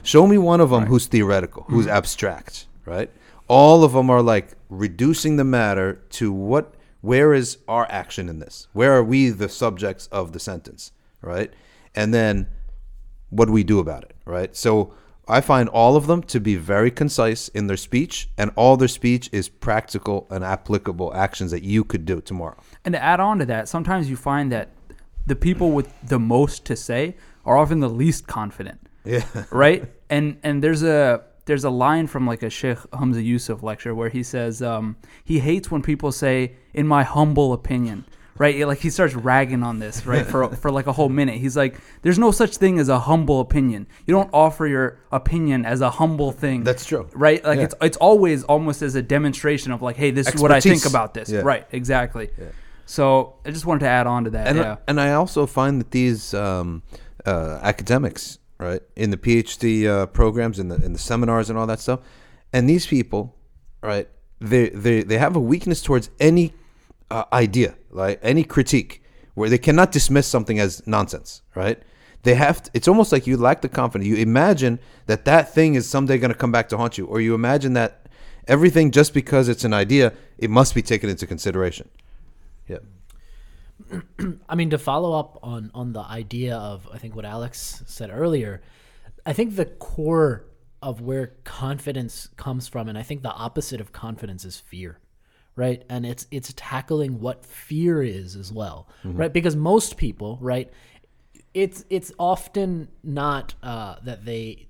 Show 0.08 0.26
me 0.26 0.38
one 0.38 0.62
of 0.62 0.70
them 0.70 0.86
who's 0.86 1.06
theoretical, 1.06 1.64
who's 1.68 1.84
mm-hmm. 1.84 1.96
abstract, 1.96 2.66
right? 2.86 3.10
All 3.46 3.84
of 3.84 3.92
them 3.92 4.08
are 4.08 4.22
like 4.22 4.54
reducing 4.70 5.36
the 5.36 5.44
matter 5.44 6.00
to 6.12 6.32
what, 6.32 6.76
where 7.02 7.34
is 7.34 7.58
our 7.68 7.86
action 7.90 8.30
in 8.30 8.38
this? 8.38 8.68
Where 8.72 8.94
are 8.94 9.04
we 9.04 9.28
the 9.28 9.50
subjects 9.50 10.06
of 10.06 10.32
the 10.32 10.40
sentence, 10.40 10.92
right? 11.20 11.52
And 11.94 12.14
then 12.14 12.46
what 13.28 13.48
do 13.48 13.52
we 13.52 13.62
do 13.62 13.80
about 13.80 14.04
it, 14.04 14.14
right? 14.24 14.56
So 14.56 14.94
I 15.28 15.42
find 15.42 15.68
all 15.68 15.94
of 15.94 16.06
them 16.06 16.22
to 16.22 16.40
be 16.40 16.56
very 16.56 16.90
concise 16.90 17.48
in 17.48 17.66
their 17.66 17.76
speech, 17.76 18.30
and 18.38 18.50
all 18.56 18.78
their 18.78 18.88
speech 18.88 19.28
is 19.30 19.50
practical 19.50 20.26
and 20.30 20.42
applicable 20.42 21.14
actions 21.14 21.50
that 21.50 21.62
you 21.62 21.84
could 21.84 22.06
do 22.06 22.22
tomorrow. 22.22 22.56
And 22.82 22.94
to 22.94 23.02
add 23.02 23.20
on 23.20 23.40
to 23.40 23.44
that, 23.44 23.68
sometimes 23.68 24.08
you 24.08 24.16
find 24.16 24.50
that 24.52 24.70
the 25.26 25.36
people 25.36 25.72
with 25.72 25.92
the 26.02 26.18
most 26.18 26.64
to 26.64 26.76
say 26.76 27.14
are 27.44 27.58
often 27.58 27.80
the 27.80 27.90
least 27.90 28.26
confident. 28.26 28.87
Yeah. 29.08 29.24
right? 29.50 29.80
And 30.10 30.38
and 30.42 30.62
there's 30.62 30.82
a 30.82 31.22
there's 31.46 31.64
a 31.64 31.70
line 31.70 32.06
from 32.06 32.26
like 32.26 32.42
a 32.42 32.50
Sheikh 32.50 32.78
Hamza 32.92 33.22
Yusuf 33.22 33.62
lecture 33.62 33.94
where 33.94 34.10
he 34.10 34.22
says 34.22 34.60
um, 34.62 34.96
he 35.24 35.38
hates 35.38 35.70
when 35.70 35.82
people 35.82 36.12
say, 36.12 36.52
"In 36.74 36.86
my 36.86 37.02
humble 37.04 37.52
opinion." 37.52 38.04
Right, 38.40 38.54
like 38.68 38.78
he 38.78 38.90
starts 38.90 39.14
ragging 39.16 39.64
on 39.64 39.80
this, 39.80 40.06
right, 40.06 40.24
for 40.24 40.48
for 40.62 40.70
like 40.70 40.86
a 40.86 40.92
whole 40.92 41.08
minute. 41.08 41.36
He's 41.44 41.56
like, 41.56 41.74
"There's 42.02 42.20
no 42.20 42.30
such 42.30 42.56
thing 42.58 42.78
as 42.78 42.88
a 42.88 43.00
humble 43.00 43.40
opinion. 43.40 43.88
You 44.06 44.14
don't 44.14 44.30
offer 44.32 44.64
your 44.68 45.00
opinion 45.10 45.64
as 45.66 45.80
a 45.80 45.90
humble 45.90 46.30
thing." 46.30 46.62
That's 46.62 46.84
true. 46.86 47.08
right? 47.14 47.42
Like 47.42 47.58
Yeah. 47.58 47.64
it's 47.64 47.74
it's 47.80 47.96
always 47.96 48.44
almost 48.44 48.80
as 48.82 48.94
a 48.94 49.02
demonstration 49.02 49.72
of 49.72 49.82
like, 49.82 49.96
"Hey, 49.96 50.12
this 50.12 50.28
is 50.32 50.40
what 50.40 50.52
I 50.52 50.60
think 50.60 50.86
about 50.86 51.14
this." 51.14 51.28
Yeah. 51.30 51.40
Right, 51.40 51.66
exactly. 51.72 52.30
So 52.86 53.34
I 53.44 53.50
just 53.50 53.66
wanted 53.66 53.80
to 53.80 53.88
add 53.88 54.06
on 54.06 54.24
to 54.24 54.30
that. 54.30 54.46
and 54.46 54.58
yeah, 54.58 54.76
and 54.86 55.00
I 55.00 55.12
also 55.14 55.44
find 55.46 55.80
that 55.80 55.90
these 55.90 56.32
um, 56.32 56.82
uh, 57.26 57.58
academics, 57.62 58.38
right, 58.58 58.82
in 58.96 59.10
the 59.10 59.16
PhD 59.16 59.86
uh, 59.86 60.06
programs, 60.06 60.58
in 60.58 60.68
the 60.68 60.76
in 60.76 60.92
the 60.92 60.98
seminars, 60.98 61.50
and 61.50 61.58
all 61.58 61.66
that 61.66 61.80
stuff, 61.80 62.00
and 62.52 62.68
these 62.68 62.86
people, 62.86 63.36
right, 63.82 64.08
they 64.40 64.70
they 64.70 65.02
they 65.02 65.18
have 65.18 65.36
a 65.36 65.40
weakness 65.40 65.82
towards 65.82 66.10
any 66.20 66.52
uh, 67.10 67.24
idea, 67.32 67.74
like 67.90 68.18
any 68.22 68.44
critique, 68.44 69.02
where 69.34 69.48
they 69.48 69.58
cannot 69.58 69.92
dismiss 69.92 70.26
something 70.26 70.58
as 70.58 70.86
nonsense, 70.86 71.42
right? 71.54 71.82
They 72.22 72.34
have. 72.34 72.62
To, 72.64 72.70
it's 72.74 72.88
almost 72.88 73.12
like 73.12 73.26
you 73.26 73.36
lack 73.36 73.62
the 73.62 73.68
confidence. 73.68 74.08
You 74.08 74.16
imagine 74.16 74.80
that 75.06 75.24
that 75.24 75.54
thing 75.54 75.74
is 75.74 75.88
someday 75.88 76.18
going 76.18 76.32
to 76.32 76.38
come 76.38 76.52
back 76.52 76.68
to 76.70 76.76
haunt 76.76 76.98
you, 76.98 77.06
or 77.06 77.20
you 77.20 77.34
imagine 77.34 77.74
that 77.74 78.08
everything 78.48 78.90
just 78.90 79.14
because 79.14 79.48
it's 79.48 79.64
an 79.64 79.74
idea, 79.74 80.12
it 80.38 80.50
must 80.50 80.74
be 80.74 80.82
taken 80.82 81.08
into 81.08 81.26
consideration. 81.26 81.88
Yeah. 82.66 82.78
I 84.48 84.54
mean, 84.54 84.70
to 84.70 84.78
follow 84.78 85.18
up 85.18 85.38
on 85.42 85.70
on 85.74 85.92
the 85.92 86.02
idea 86.02 86.56
of 86.56 86.88
I 86.92 86.98
think 86.98 87.14
what 87.14 87.24
Alex 87.24 87.82
said 87.86 88.10
earlier, 88.12 88.62
I 89.24 89.32
think 89.32 89.56
the 89.56 89.66
core 89.66 90.44
of 90.82 91.00
where 91.00 91.34
confidence 91.44 92.28
comes 92.36 92.68
from, 92.68 92.88
and 92.88 92.96
I 92.96 93.02
think 93.02 93.22
the 93.22 93.32
opposite 93.32 93.80
of 93.80 93.92
confidence 93.92 94.44
is 94.44 94.58
fear, 94.58 94.98
right? 95.56 95.82
And 95.88 96.06
it's 96.06 96.26
it's 96.30 96.52
tackling 96.56 97.20
what 97.20 97.44
fear 97.44 98.02
is 98.02 98.36
as 98.36 98.52
well, 98.52 98.88
right? 99.04 99.32
Because 99.32 99.56
most 99.56 99.96
people, 99.96 100.38
right, 100.40 100.70
it's 101.54 101.84
it's 101.90 102.12
often 102.18 102.88
not 103.02 103.54
uh, 103.62 103.96
that 104.04 104.24
they 104.24 104.68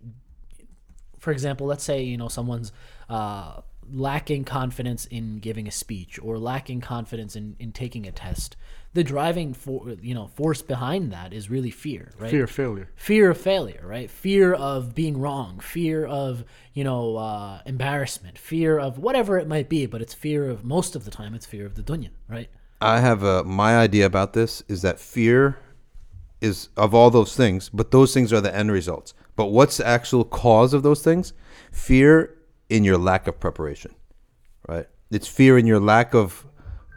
for 1.18 1.32
example, 1.32 1.66
let's 1.66 1.84
say 1.84 2.02
you 2.02 2.16
know 2.16 2.28
someone's 2.28 2.72
uh, 3.08 3.60
lacking 3.92 4.44
confidence 4.44 5.06
in 5.06 5.38
giving 5.38 5.66
a 5.66 5.70
speech 5.70 6.18
or 6.22 6.38
lacking 6.38 6.80
confidence 6.80 7.36
in, 7.36 7.56
in 7.58 7.72
taking 7.72 8.06
a 8.06 8.12
test. 8.12 8.56
The 8.94 9.04
driving 9.04 9.54
for 9.54 9.90
you 10.00 10.14
know 10.14 10.28
force 10.28 10.62
behind 10.62 11.12
that 11.12 11.32
is 11.32 11.50
really 11.50 11.70
fear, 11.70 12.10
right? 12.18 12.30
fear 12.30 12.44
of 12.44 12.50
failure 12.50 12.90
fear 12.96 13.30
of 13.30 13.38
failure, 13.38 13.82
right? 13.84 14.10
Fear 14.10 14.54
of 14.54 14.94
being 14.94 15.20
wrong, 15.20 15.60
fear 15.60 16.04
of 16.06 16.44
you 16.72 16.84
know 16.84 17.16
uh, 17.16 17.60
embarrassment, 17.66 18.38
fear 18.38 18.78
of 18.78 18.98
whatever 18.98 19.38
it 19.38 19.46
might 19.46 19.68
be. 19.68 19.86
But 19.86 20.02
it's 20.02 20.14
fear 20.14 20.48
of 20.48 20.64
most 20.64 20.96
of 20.96 21.04
the 21.04 21.10
time 21.10 21.34
it's 21.34 21.46
fear 21.46 21.66
of 21.66 21.74
the 21.74 21.82
dunya, 21.82 22.10
right? 22.28 22.48
I 22.80 23.00
have 23.00 23.22
a 23.22 23.44
my 23.44 23.76
idea 23.76 24.06
about 24.06 24.32
this 24.32 24.62
is 24.68 24.82
that 24.82 24.98
fear 24.98 25.58
is 26.40 26.68
of 26.76 26.94
all 26.94 27.10
those 27.10 27.36
things, 27.36 27.68
but 27.68 27.90
those 27.90 28.14
things 28.14 28.32
are 28.32 28.40
the 28.40 28.54
end 28.54 28.70
results. 28.70 29.14
But 29.36 29.46
what's 29.46 29.76
the 29.78 29.86
actual 29.86 30.24
cause 30.24 30.72
of 30.72 30.82
those 30.82 31.02
things? 31.02 31.32
Fear 31.72 32.34
in 32.68 32.84
your 32.84 32.98
lack 32.98 33.26
of 33.26 33.40
preparation, 33.40 33.94
right? 34.68 34.86
It's 35.10 35.26
fear 35.26 35.58
in 35.58 35.66
your 35.66 35.80
lack 35.80 36.14
of 36.14 36.46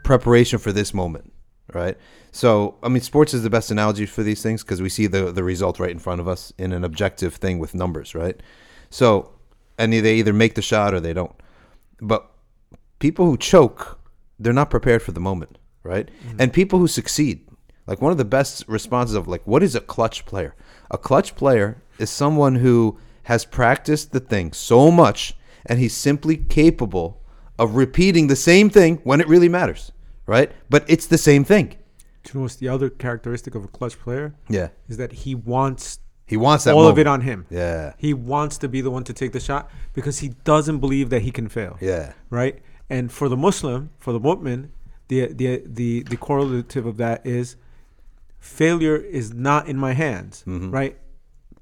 preparation 0.04 0.60
for 0.60 0.72
this 0.72 0.94
moment, 0.94 1.31
right? 1.76 1.98
So, 2.32 2.76
I 2.82 2.90
mean, 2.90 3.02
sports 3.02 3.34
is 3.34 3.44
the 3.44 3.50
best 3.50 3.72
analogy 3.72 4.06
for 4.06 4.24
these 4.24 4.42
things 4.42 4.64
because 4.64 4.82
we 4.82 4.90
see 4.90 5.08
the 5.08 5.32
the 5.32 5.44
result 5.44 5.80
right 5.80 5.92
in 5.92 6.00
front 6.00 6.22
of 6.22 6.28
us 6.28 6.54
in 6.58 6.72
an 6.72 6.84
objective 6.84 7.36
thing 7.36 7.60
with 7.60 7.76
numbers, 7.76 8.16
right? 8.16 8.40
So, 8.90 9.32
and 9.78 9.94
they 9.94 10.16
either 10.16 10.34
make 10.34 10.56
the 10.56 10.62
shot 10.62 10.94
or 10.94 11.00
they 11.00 11.14
don't. 11.14 11.36
But 12.00 12.30
people 13.00 13.26
who 13.26 13.38
choke, 13.38 14.00
they're 14.40 14.54
not 14.54 14.70
prepared 14.70 15.02
for 15.02 15.12
the 15.12 15.20
moment, 15.20 15.58
right? 15.84 16.10
Mm-hmm. 16.26 16.42
And 16.42 16.54
people 16.54 16.80
who 16.80 16.88
succeed, 16.88 17.48
like 17.88 18.02
one 18.02 18.12
of 18.12 18.18
the 18.18 18.26
best 18.26 18.66
responses 18.68 19.16
of 19.16 19.28
like, 19.28 19.46
what 19.46 19.64
is 19.64 19.76
a 19.76 19.82
clutch 19.82 20.26
player? 20.26 20.56
A 20.90 20.98
clutch 20.98 21.36
player 21.36 21.82
is 22.00 22.10
someone 22.10 22.56
who 22.56 22.98
has 23.24 23.46
practiced 23.46 24.12
the 24.12 24.20
thing 24.20 24.54
so 24.54 24.92
much 24.92 25.36
and 25.66 25.80
he's 25.80 25.96
simply 25.96 26.38
capable 26.38 27.22
of 27.60 27.76
repeating 27.76 28.28
the 28.28 28.36
same 28.36 28.70
thing 28.70 29.00
when 29.04 29.22
it 29.22 29.28
really 29.28 29.50
matters, 29.50 29.92
right? 30.26 30.52
But 30.70 30.86
it's 30.88 31.08
the 31.08 31.18
same 31.18 31.44
thing. 31.44 31.78
Do 32.24 32.32
you 32.32 32.40
know 32.40 32.42
what's 32.44 32.56
the 32.56 32.68
other 32.68 32.90
characteristic 32.90 33.56
of 33.56 33.64
a 33.64 33.68
clutch 33.68 34.00
player? 34.00 34.36
Yeah. 34.48 34.70
Is 34.88 34.98
that 34.98 35.12
he 35.12 35.34
wants 35.36 36.00
He 36.28 36.38
wants 36.38 36.64
that 36.66 36.76
all 36.76 36.88
of 36.88 37.00
it 37.00 37.08
on 37.08 37.22
him. 37.22 37.46
Yeah. 37.50 37.94
He 37.98 38.14
wants 38.14 38.58
to 38.60 38.70
be 38.70 38.82
the 38.82 38.92
one 38.92 39.04
to 39.06 39.14
take 39.14 39.32
the 39.32 39.40
shot 39.40 39.70
because 39.94 40.20
he 40.20 40.30
doesn't 40.44 40.80
believe 40.80 41.10
that 41.10 41.24
he 41.24 41.32
can 41.32 41.50
fail. 41.50 41.78
Yeah. 41.82 42.14
Right? 42.30 42.62
And 42.90 43.12
for 43.12 43.28
the 43.28 43.38
Muslim, 43.38 43.90
for 44.00 44.14
the 44.14 44.20
mu'min, 44.20 44.70
the 45.08 45.34
the 45.34 45.64
the 45.66 46.04
the 46.04 46.18
correlative 46.18 46.86
of 46.86 46.98
that 46.98 47.26
is 47.26 47.56
failure 48.40 48.98
is 48.98 49.34
not 49.34 49.68
in 49.68 49.78
my 49.78 49.94
hands. 49.94 50.44
Mm-hmm. 50.48 50.72
Right? 50.72 50.98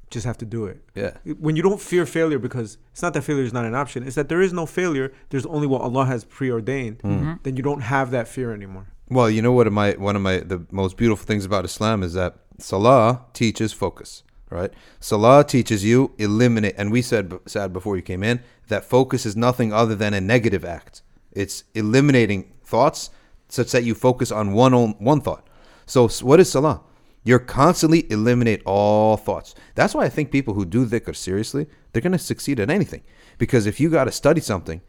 Just 0.09 0.25
have 0.25 0.37
to 0.39 0.45
do 0.45 0.65
it. 0.65 0.83
Yeah. 0.95 1.11
When 1.39 1.55
you 1.55 1.61
don't 1.61 1.79
fear 1.79 2.05
failure 2.05 2.39
because 2.39 2.77
it's 2.91 3.01
not 3.01 3.13
that 3.13 3.21
failure 3.21 3.43
is 3.43 3.53
not 3.53 3.65
an 3.65 3.75
option, 3.75 4.03
it's 4.03 4.15
that 4.15 4.27
there 4.27 4.41
is 4.41 4.51
no 4.51 4.65
failure, 4.65 5.13
there's 5.29 5.45
only 5.45 5.67
what 5.67 5.81
Allah 5.81 6.05
has 6.05 6.23
preordained, 6.23 7.01
hmm. 7.01 7.07
mm-hmm. 7.07 7.33
then 7.43 7.55
you 7.57 7.63
don't 7.63 7.81
have 7.81 8.11
that 8.11 8.27
fear 8.27 8.51
anymore. 8.53 8.87
Well, 9.09 9.29
you 9.29 9.41
know 9.41 9.51
what? 9.51 9.71
My 9.71 9.91
one 9.93 10.15
of 10.15 10.21
my 10.21 10.37
the 10.37 10.65
most 10.71 10.97
beautiful 10.97 11.25
things 11.25 11.45
about 11.45 11.65
Islam 11.65 12.03
is 12.03 12.13
that 12.13 12.35
Salah 12.59 13.25
teaches 13.33 13.73
focus, 13.73 14.23
right? 14.49 14.71
Salah 14.99 15.43
teaches 15.43 15.83
you 15.83 16.13
eliminate, 16.17 16.75
and 16.77 16.91
we 16.91 17.01
said 17.01 17.33
said 17.47 17.73
before 17.73 17.95
you 17.95 18.03
came 18.03 18.23
in 18.23 18.41
that 18.67 18.85
focus 18.85 19.25
is 19.25 19.35
nothing 19.35 19.73
other 19.73 19.95
than 19.95 20.13
a 20.13 20.21
negative 20.21 20.63
act. 20.63 21.01
It's 21.31 21.63
eliminating 21.73 22.53
thoughts 22.63 23.09
such 23.47 23.71
that 23.71 23.83
you 23.83 23.95
focus 23.95 24.31
on 24.31 24.53
one 24.53 24.73
on, 24.73 24.91
one 24.99 25.21
thought. 25.21 25.47
So 25.85 26.07
what 26.21 26.39
is 26.39 26.51
Salah? 26.51 26.81
You're 27.29 27.37
constantly 27.37 28.11
eliminate 28.11 28.63
all 28.65 29.15
thoughts. 29.15 29.53
That's 29.75 29.93
why 29.93 30.03
I 30.03 30.09
think 30.09 30.31
people 30.31 30.55
who 30.55 30.65
do 30.65 30.83
dhikr 30.83 31.15
seriously, 31.15 31.67
they're 31.91 32.01
going 32.01 32.13
to 32.13 32.17
succeed 32.17 32.59
at 32.59 32.71
anything. 32.71 33.03
Because 33.37 33.67
if 33.67 33.79
you 33.79 33.91
got 33.91 34.05
to 34.05 34.11
study 34.11 34.41
something, 34.41 34.81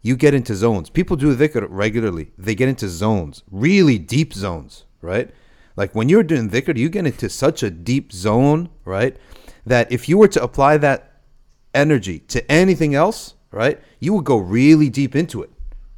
you 0.00 0.14
get 0.14 0.32
into 0.32 0.54
zones. 0.54 0.90
People 0.90 1.16
do 1.16 1.34
dhikr 1.34 1.66
regularly. 1.68 2.30
They 2.38 2.54
get 2.54 2.68
into 2.68 2.88
zones, 2.88 3.42
really 3.50 3.98
deep 3.98 4.32
zones, 4.32 4.84
right? 5.02 5.32
Like 5.74 5.92
when 5.96 6.08
you're 6.08 6.22
doing 6.22 6.50
dhikr, 6.50 6.76
you 6.76 6.88
get 6.88 7.04
into 7.04 7.28
such 7.28 7.64
a 7.64 7.70
deep 7.70 8.12
zone, 8.12 8.68
right? 8.84 9.16
That 9.66 9.90
if 9.90 10.08
you 10.08 10.18
were 10.18 10.28
to 10.28 10.40
apply 10.40 10.76
that 10.76 11.22
energy 11.74 12.20
to 12.20 12.48
anything 12.48 12.94
else, 12.94 13.34
right, 13.50 13.80
you 13.98 14.14
would 14.14 14.24
go 14.24 14.36
really 14.36 14.88
deep 14.88 15.16
into 15.16 15.42
it, 15.42 15.50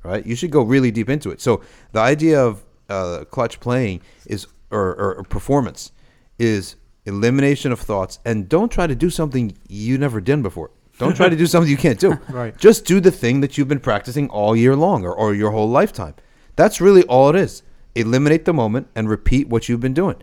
right? 0.03 0.25
You 0.25 0.35
should 0.35 0.51
go 0.51 0.63
really 0.63 0.91
deep 0.91 1.11
into 1.11 1.31
it. 1.31 1.43
So 1.43 1.61
the 1.93 2.01
idea 2.01 2.43
of 2.43 2.65
uh, 2.89 3.25
clutch 3.31 3.61
playing 3.61 4.01
is, 4.25 4.47
or, 4.71 4.95
or, 4.95 5.15
or 5.17 5.25
performance, 5.25 5.93
is 6.39 6.77
elimination 7.07 7.73
of 7.73 7.81
thoughts, 7.81 8.19
and 8.25 8.49
don't 8.49 8.71
try 8.71 8.87
to 8.87 8.95
do 8.95 9.11
something 9.11 9.57
you 9.69 9.99
never 9.99 10.21
done 10.21 10.43
before. 10.43 10.71
Don't 10.99 11.17
try 11.17 11.29
to 11.29 11.37
do 11.37 11.47
something 11.53 11.71
you 11.71 11.77
can't 11.77 11.99
do. 11.99 12.19
Right. 12.29 12.57
Just 12.59 12.85
do 12.85 13.01
the 13.01 13.11
thing 13.11 13.41
that 13.41 13.57
you've 13.57 13.69
been 13.69 13.81
practicing 13.81 14.29
all 14.29 14.55
year 14.55 14.77
long 14.77 15.05
or, 15.05 15.15
or 15.15 15.35
your 15.35 15.51
whole 15.51 15.69
lifetime. 15.69 16.15
That's 16.57 16.81
really 16.81 17.03
all 17.05 17.31
it 17.31 17.37
is. 17.37 17.63
Eliminate 17.95 18.45
the 18.45 18.53
moment 18.53 18.89
and 18.95 19.09
repeat 19.09 19.49
what 19.49 19.69
you've 19.69 19.81
been 19.81 19.95
doing. 19.95 20.17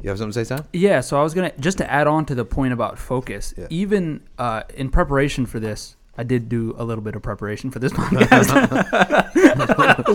You 0.00 0.10
have 0.10 0.18
something 0.18 0.32
to 0.32 0.44
say, 0.44 0.56
Sam? 0.56 0.64
Yeah, 0.72 1.00
so 1.00 1.18
I 1.18 1.22
was 1.24 1.34
gonna 1.34 1.52
just 1.58 1.78
to 1.78 1.90
add 1.90 2.06
on 2.06 2.24
to 2.26 2.34
the 2.34 2.44
point 2.44 2.72
about 2.72 2.98
focus. 2.98 3.52
Yeah. 3.56 3.66
Even 3.68 4.22
uh, 4.38 4.62
in 4.74 4.90
preparation 4.90 5.44
for 5.44 5.58
this, 5.58 5.96
I 6.18 6.24
did 6.24 6.48
do 6.48 6.74
a 6.76 6.84
little 6.84 7.02
bit 7.02 7.14
of 7.14 7.22
preparation 7.22 7.70
for 7.70 7.78
this 7.78 7.92
podcast, 7.98 8.50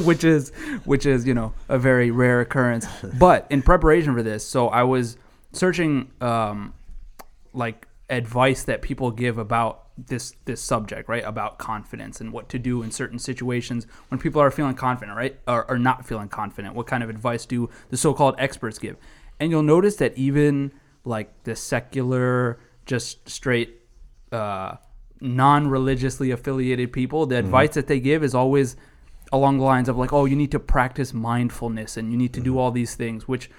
which 0.05 0.25
is 0.25 0.49
which 0.83 1.05
is 1.05 1.25
you 1.25 1.33
know 1.33 1.53
a 1.69 1.79
very 1.79 2.11
rare 2.11 2.41
occurrence. 2.41 2.85
But 3.17 3.47
in 3.49 3.61
preparation 3.61 4.13
for 4.13 4.21
this, 4.21 4.45
so 4.45 4.67
I 4.67 4.83
was 4.83 5.17
searching 5.53 6.11
um, 6.19 6.73
like 7.53 7.87
advice 8.09 8.63
that 8.63 8.81
people 8.81 9.11
give 9.11 9.37
about 9.37 9.79
this 9.97 10.35
this 10.43 10.61
subject, 10.61 11.07
right? 11.07 11.23
About 11.23 11.57
confidence 11.57 12.19
and 12.19 12.33
what 12.33 12.49
to 12.49 12.59
do 12.59 12.83
in 12.83 12.91
certain 12.91 13.17
situations 13.17 13.87
when 14.09 14.19
people 14.19 14.41
are 14.41 14.51
feeling 14.51 14.75
confident, 14.75 15.15
right? 15.17 15.39
Or, 15.47 15.69
or 15.69 15.79
not 15.79 16.05
feeling 16.05 16.27
confident. 16.27 16.75
What 16.75 16.87
kind 16.87 17.01
of 17.01 17.09
advice 17.09 17.45
do 17.45 17.69
the 17.89 17.97
so-called 17.97 18.35
experts 18.37 18.77
give? 18.77 18.97
And 19.39 19.51
you'll 19.51 19.63
notice 19.63 19.95
that 19.97 20.17
even 20.17 20.73
like 21.05 21.43
the 21.43 21.55
secular, 21.55 22.59
just 22.85 23.29
straight 23.29 23.81
uh, 24.31 24.77
non-religiously 25.23 26.31
affiliated 26.31 26.91
people, 26.91 27.25
the 27.25 27.37
advice 27.37 27.73
that 27.75 27.87
they 27.87 27.99
give 27.99 28.23
is 28.23 28.35
always 28.35 28.75
along 29.31 29.57
the 29.57 29.63
lines 29.63 29.89
of 29.89 29.97
like, 29.97 30.13
oh, 30.13 30.25
you 30.25 30.35
need 30.35 30.51
to 30.51 30.59
practice 30.59 31.13
mindfulness 31.13 31.97
and 31.97 32.11
you 32.11 32.17
need 32.17 32.33
to 32.33 32.41
do 32.41 32.59
all 32.59 32.71
these 32.71 32.93
things, 32.95 33.27
which 33.27 33.49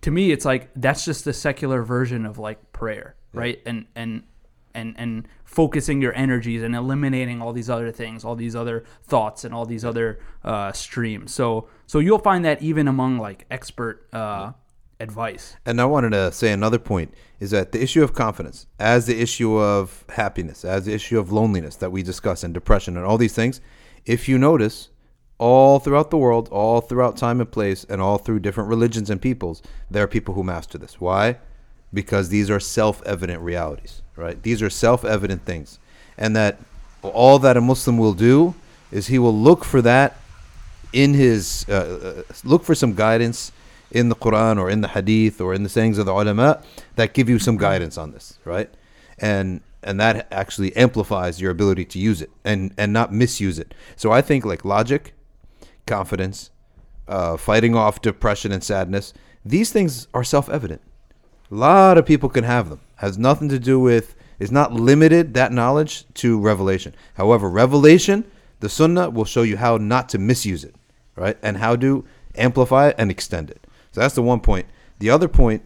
to 0.00 0.10
me 0.10 0.32
it's 0.32 0.44
like 0.44 0.70
that's 0.74 1.04
just 1.04 1.24
the 1.24 1.32
secular 1.32 1.82
version 1.82 2.26
of 2.26 2.38
like 2.38 2.72
prayer, 2.72 3.14
right? 3.32 3.60
And 3.66 3.86
and 3.94 4.24
and 4.74 4.94
and 4.96 5.28
focusing 5.44 6.00
your 6.00 6.14
energies 6.14 6.62
and 6.62 6.74
eliminating 6.74 7.42
all 7.42 7.52
these 7.52 7.68
other 7.70 7.92
things, 7.92 8.24
all 8.24 8.34
these 8.34 8.56
other 8.56 8.84
thoughts 9.02 9.44
and 9.44 9.54
all 9.54 9.66
these 9.66 9.84
other 9.84 10.20
uh, 10.42 10.72
streams. 10.72 11.32
So 11.34 11.68
so 11.86 11.98
you'll 11.98 12.18
find 12.18 12.44
that 12.44 12.62
even 12.62 12.88
among 12.88 13.18
like 13.18 13.46
expert 13.50 14.08
uh, 14.12 14.52
advice. 15.00 15.56
And 15.66 15.80
I 15.80 15.86
wanted 15.86 16.10
to 16.10 16.30
say 16.30 16.52
another 16.52 16.78
point 16.78 17.14
is 17.40 17.50
that 17.50 17.72
the 17.72 17.82
issue 17.82 18.04
of 18.04 18.12
confidence, 18.12 18.66
as 18.78 19.06
the 19.06 19.20
issue 19.20 19.58
of 19.58 20.04
happiness, 20.10 20.64
as 20.64 20.84
the 20.84 20.94
issue 20.94 21.18
of 21.18 21.32
loneliness 21.32 21.76
that 21.76 21.90
we 21.90 22.02
discuss 22.02 22.44
and 22.44 22.52
depression 22.54 22.96
and 22.96 23.06
all 23.06 23.18
these 23.18 23.34
things, 23.34 23.60
if 24.04 24.28
you 24.28 24.38
notice, 24.38 24.90
all 25.38 25.78
throughout 25.78 26.10
the 26.10 26.18
world, 26.18 26.48
all 26.52 26.82
throughout 26.82 27.16
time 27.16 27.40
and 27.40 27.50
place, 27.50 27.84
and 27.88 28.00
all 28.00 28.18
through 28.18 28.40
different 28.40 28.68
religions 28.68 29.08
and 29.08 29.22
peoples, 29.22 29.62
there 29.90 30.04
are 30.04 30.08
people 30.08 30.34
who 30.34 30.44
master 30.44 30.76
this. 30.76 31.00
Why? 31.00 31.38
Because 31.94 32.28
these 32.28 32.50
are 32.50 32.60
self 32.60 33.02
evident 33.06 33.40
realities, 33.40 34.02
right? 34.16 34.40
These 34.42 34.60
are 34.60 34.70
self 34.70 35.04
evident 35.04 35.44
things. 35.46 35.78
And 36.18 36.36
that 36.36 36.58
all 37.02 37.38
that 37.38 37.56
a 37.56 37.60
Muslim 37.62 37.96
will 37.96 38.12
do 38.12 38.54
is 38.92 39.06
he 39.06 39.18
will 39.18 39.34
look 39.34 39.64
for 39.64 39.80
that 39.80 40.16
in 40.92 41.14
his 41.14 41.64
uh, 41.68 42.22
uh, 42.28 42.32
look 42.44 42.64
for 42.64 42.74
some 42.74 42.94
guidance 42.94 43.52
in 43.90 44.08
the 44.08 44.14
Quran 44.14 44.58
or 44.58 44.70
in 44.70 44.80
the 44.80 44.88
Hadith 44.88 45.40
or 45.40 45.54
in 45.54 45.62
the 45.62 45.68
sayings 45.68 45.98
of 45.98 46.06
the 46.06 46.12
ulama 46.12 46.62
that 46.96 47.12
give 47.12 47.28
you 47.28 47.38
some 47.38 47.56
guidance 47.56 47.98
on 47.98 48.12
this, 48.12 48.38
right? 48.44 48.70
And 49.18 49.60
and 49.82 49.98
that 49.98 50.28
actually 50.30 50.76
amplifies 50.76 51.40
your 51.40 51.50
ability 51.50 51.84
to 51.86 51.98
use 51.98 52.20
it 52.20 52.30
and 52.44 52.72
and 52.76 52.92
not 52.92 53.12
misuse 53.12 53.58
it. 53.58 53.74
So 53.96 54.12
I 54.12 54.22
think 54.22 54.44
like 54.44 54.64
logic, 54.64 55.14
confidence, 55.86 56.50
uh, 57.08 57.36
fighting 57.36 57.74
off 57.74 58.00
depression 58.02 58.52
and 58.52 58.62
sadness, 58.62 59.12
these 59.44 59.72
things 59.72 60.06
are 60.14 60.24
self-evident. 60.24 60.82
A 61.50 61.54
lot 61.54 61.98
of 61.98 62.06
people 62.06 62.28
can 62.28 62.44
have 62.44 62.68
them. 62.68 62.80
Has 62.96 63.18
nothing 63.18 63.48
to 63.48 63.58
do 63.58 63.80
with 63.80 64.14
is 64.38 64.50
not 64.50 64.72
limited 64.72 65.34
that 65.34 65.52
knowledge 65.52 66.04
to 66.14 66.40
revelation. 66.40 66.94
However, 67.14 67.48
revelation, 67.48 68.24
the 68.60 68.68
sunnah 68.68 69.10
will 69.10 69.24
show 69.24 69.42
you 69.42 69.56
how 69.56 69.76
not 69.76 70.08
to 70.10 70.18
misuse 70.18 70.64
it, 70.64 70.74
right? 71.16 71.36
And 71.42 71.58
how 71.58 71.76
to 71.76 72.04
amplify 72.36 72.88
it 72.88 72.96
and 72.98 73.10
extend 73.10 73.50
it. 73.50 73.66
So 73.92 74.00
that's 74.00 74.14
the 74.14 74.22
one 74.22 74.40
point. 74.40 74.66
The 74.98 75.10
other 75.10 75.28
point 75.28 75.62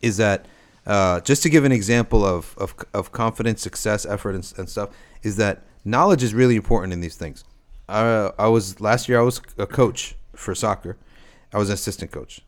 is 0.00 0.16
that 0.18 0.46
uh, 0.86 1.20
just 1.20 1.42
to 1.42 1.50
give 1.50 1.64
an 1.64 1.72
example 1.72 2.24
of, 2.24 2.54
of, 2.58 2.74
of 2.92 3.12
confidence, 3.12 3.62
success, 3.62 4.04
effort, 4.04 4.34
and, 4.34 4.52
and 4.56 4.68
stuff, 4.68 4.90
is 5.22 5.36
that 5.36 5.62
knowledge 5.84 6.22
is 6.22 6.34
really 6.34 6.56
important 6.56 6.92
in 6.92 7.00
these 7.00 7.16
things. 7.16 7.44
Uh, 7.88 8.30
I 8.38 8.48
was 8.48 8.80
last 8.80 9.08
year. 9.08 9.18
I 9.18 9.22
was 9.22 9.40
a 9.58 9.66
coach 9.66 10.14
for 10.34 10.54
soccer. 10.54 10.96
I 11.52 11.58
was 11.58 11.68
an 11.68 11.74
assistant 11.74 12.10
coach. 12.10 12.40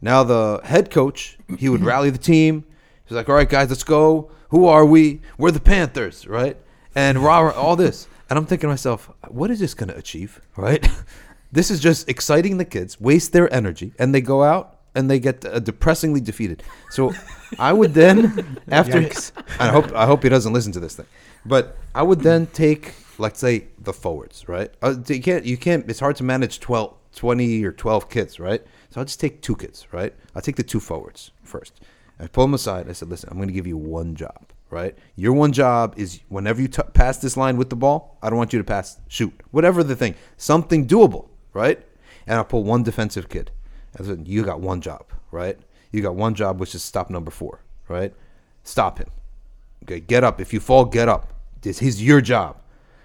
Now 0.00 0.22
the 0.24 0.60
head 0.64 0.90
coach, 0.90 1.38
he 1.58 1.68
would 1.68 1.82
rally 1.82 2.10
the 2.10 2.18
team. 2.18 2.64
He's 3.04 3.16
like, 3.16 3.28
"All 3.28 3.34
right, 3.34 3.48
guys, 3.48 3.68
let's 3.68 3.84
go. 3.84 4.30
Who 4.50 4.66
are 4.66 4.84
we? 4.84 5.20
We're 5.38 5.50
the 5.50 5.60
Panthers, 5.60 6.26
right?" 6.26 6.56
And 6.94 7.18
rah, 7.18 7.50
all 7.50 7.76
this. 7.76 8.08
And 8.28 8.38
I'm 8.38 8.46
thinking 8.46 8.68
to 8.68 8.72
myself, 8.72 9.10
what 9.28 9.50
is 9.50 9.58
this 9.58 9.74
going 9.74 9.88
to 9.88 9.96
achieve, 9.96 10.40
right? 10.56 10.86
This 11.52 11.70
is 11.70 11.80
just 11.80 12.08
exciting 12.08 12.58
the 12.58 12.64
kids, 12.64 13.00
waste 13.00 13.32
their 13.32 13.52
energy, 13.52 13.92
and 13.98 14.14
they 14.14 14.20
go 14.20 14.42
out 14.42 14.78
and 14.94 15.10
they 15.10 15.18
get 15.18 15.44
uh, 15.44 15.58
depressingly 15.58 16.20
defeated. 16.20 16.62
So 16.90 17.12
I 17.58 17.72
would 17.72 17.94
then, 17.94 18.58
after 18.68 19.08
I 19.58 19.68
hope 19.68 19.92
I 19.92 20.06
hope 20.06 20.22
he 20.22 20.28
doesn't 20.28 20.52
listen 20.52 20.72
to 20.72 20.80
this 20.80 20.96
thing, 20.96 21.06
but 21.44 21.76
I 21.94 22.02
would 22.02 22.20
then 22.20 22.46
take, 22.48 22.94
let's 23.18 23.40
say, 23.40 23.66
the 23.78 23.92
forwards, 23.92 24.48
right? 24.48 24.72
Uh, 24.82 24.94
you 25.06 25.22
can't 25.22 25.44
you 25.44 25.56
can't. 25.56 25.88
It's 25.88 26.00
hard 26.00 26.16
to 26.16 26.24
manage 26.24 26.60
12, 26.60 26.94
20 27.14 27.64
or 27.64 27.72
twelve 27.72 28.08
kids, 28.08 28.38
right? 28.40 28.62
So 28.90 29.00
I'll 29.00 29.04
just 29.04 29.20
take 29.20 29.40
two 29.40 29.56
kids, 29.56 29.86
right? 29.92 30.12
I'll 30.34 30.42
take 30.42 30.56
the 30.56 30.62
two 30.64 30.80
forwards 30.80 31.30
first. 31.44 31.80
I 32.18 32.26
pull 32.26 32.44
them 32.44 32.54
aside. 32.54 32.88
I 32.88 32.92
said, 32.92 33.08
listen, 33.08 33.30
I'm 33.30 33.38
going 33.38 33.48
to 33.48 33.54
give 33.54 33.66
you 33.66 33.78
one 33.78 34.14
job, 34.14 34.46
right? 34.68 34.96
Your 35.16 35.32
one 35.32 35.52
job 35.52 35.94
is 35.96 36.20
whenever 36.28 36.60
you 36.60 36.68
t- 36.68 36.82
pass 36.92 37.18
this 37.18 37.36
line 37.36 37.56
with 37.56 37.70
the 37.70 37.76
ball, 37.76 38.18
I 38.22 38.28
don't 38.28 38.36
want 38.36 38.52
you 38.52 38.58
to 38.58 38.64
pass, 38.64 39.00
shoot, 39.08 39.32
whatever 39.52 39.82
the 39.82 39.96
thing, 39.96 40.16
something 40.36 40.86
doable, 40.86 41.28
right? 41.52 41.82
And 42.26 42.36
I'll 42.36 42.44
pull 42.44 42.64
one 42.64 42.82
defensive 42.82 43.28
kid. 43.28 43.50
I 43.98 44.04
said, 44.04 44.28
you 44.28 44.44
got 44.44 44.60
one 44.60 44.80
job, 44.80 45.06
right? 45.30 45.58
You 45.90 46.02
got 46.02 46.14
one 46.14 46.34
job, 46.34 46.60
which 46.60 46.74
is 46.74 46.82
stop 46.82 47.10
number 47.10 47.30
four, 47.30 47.60
right? 47.88 48.14
Stop 48.62 48.98
him. 48.98 49.08
Okay, 49.84 50.00
get 50.00 50.22
up. 50.22 50.40
If 50.40 50.52
you 50.52 50.60
fall, 50.60 50.84
get 50.84 51.08
up. 51.08 51.32
This 51.62 51.82
is 51.82 52.02
your 52.02 52.20
job. 52.20 52.56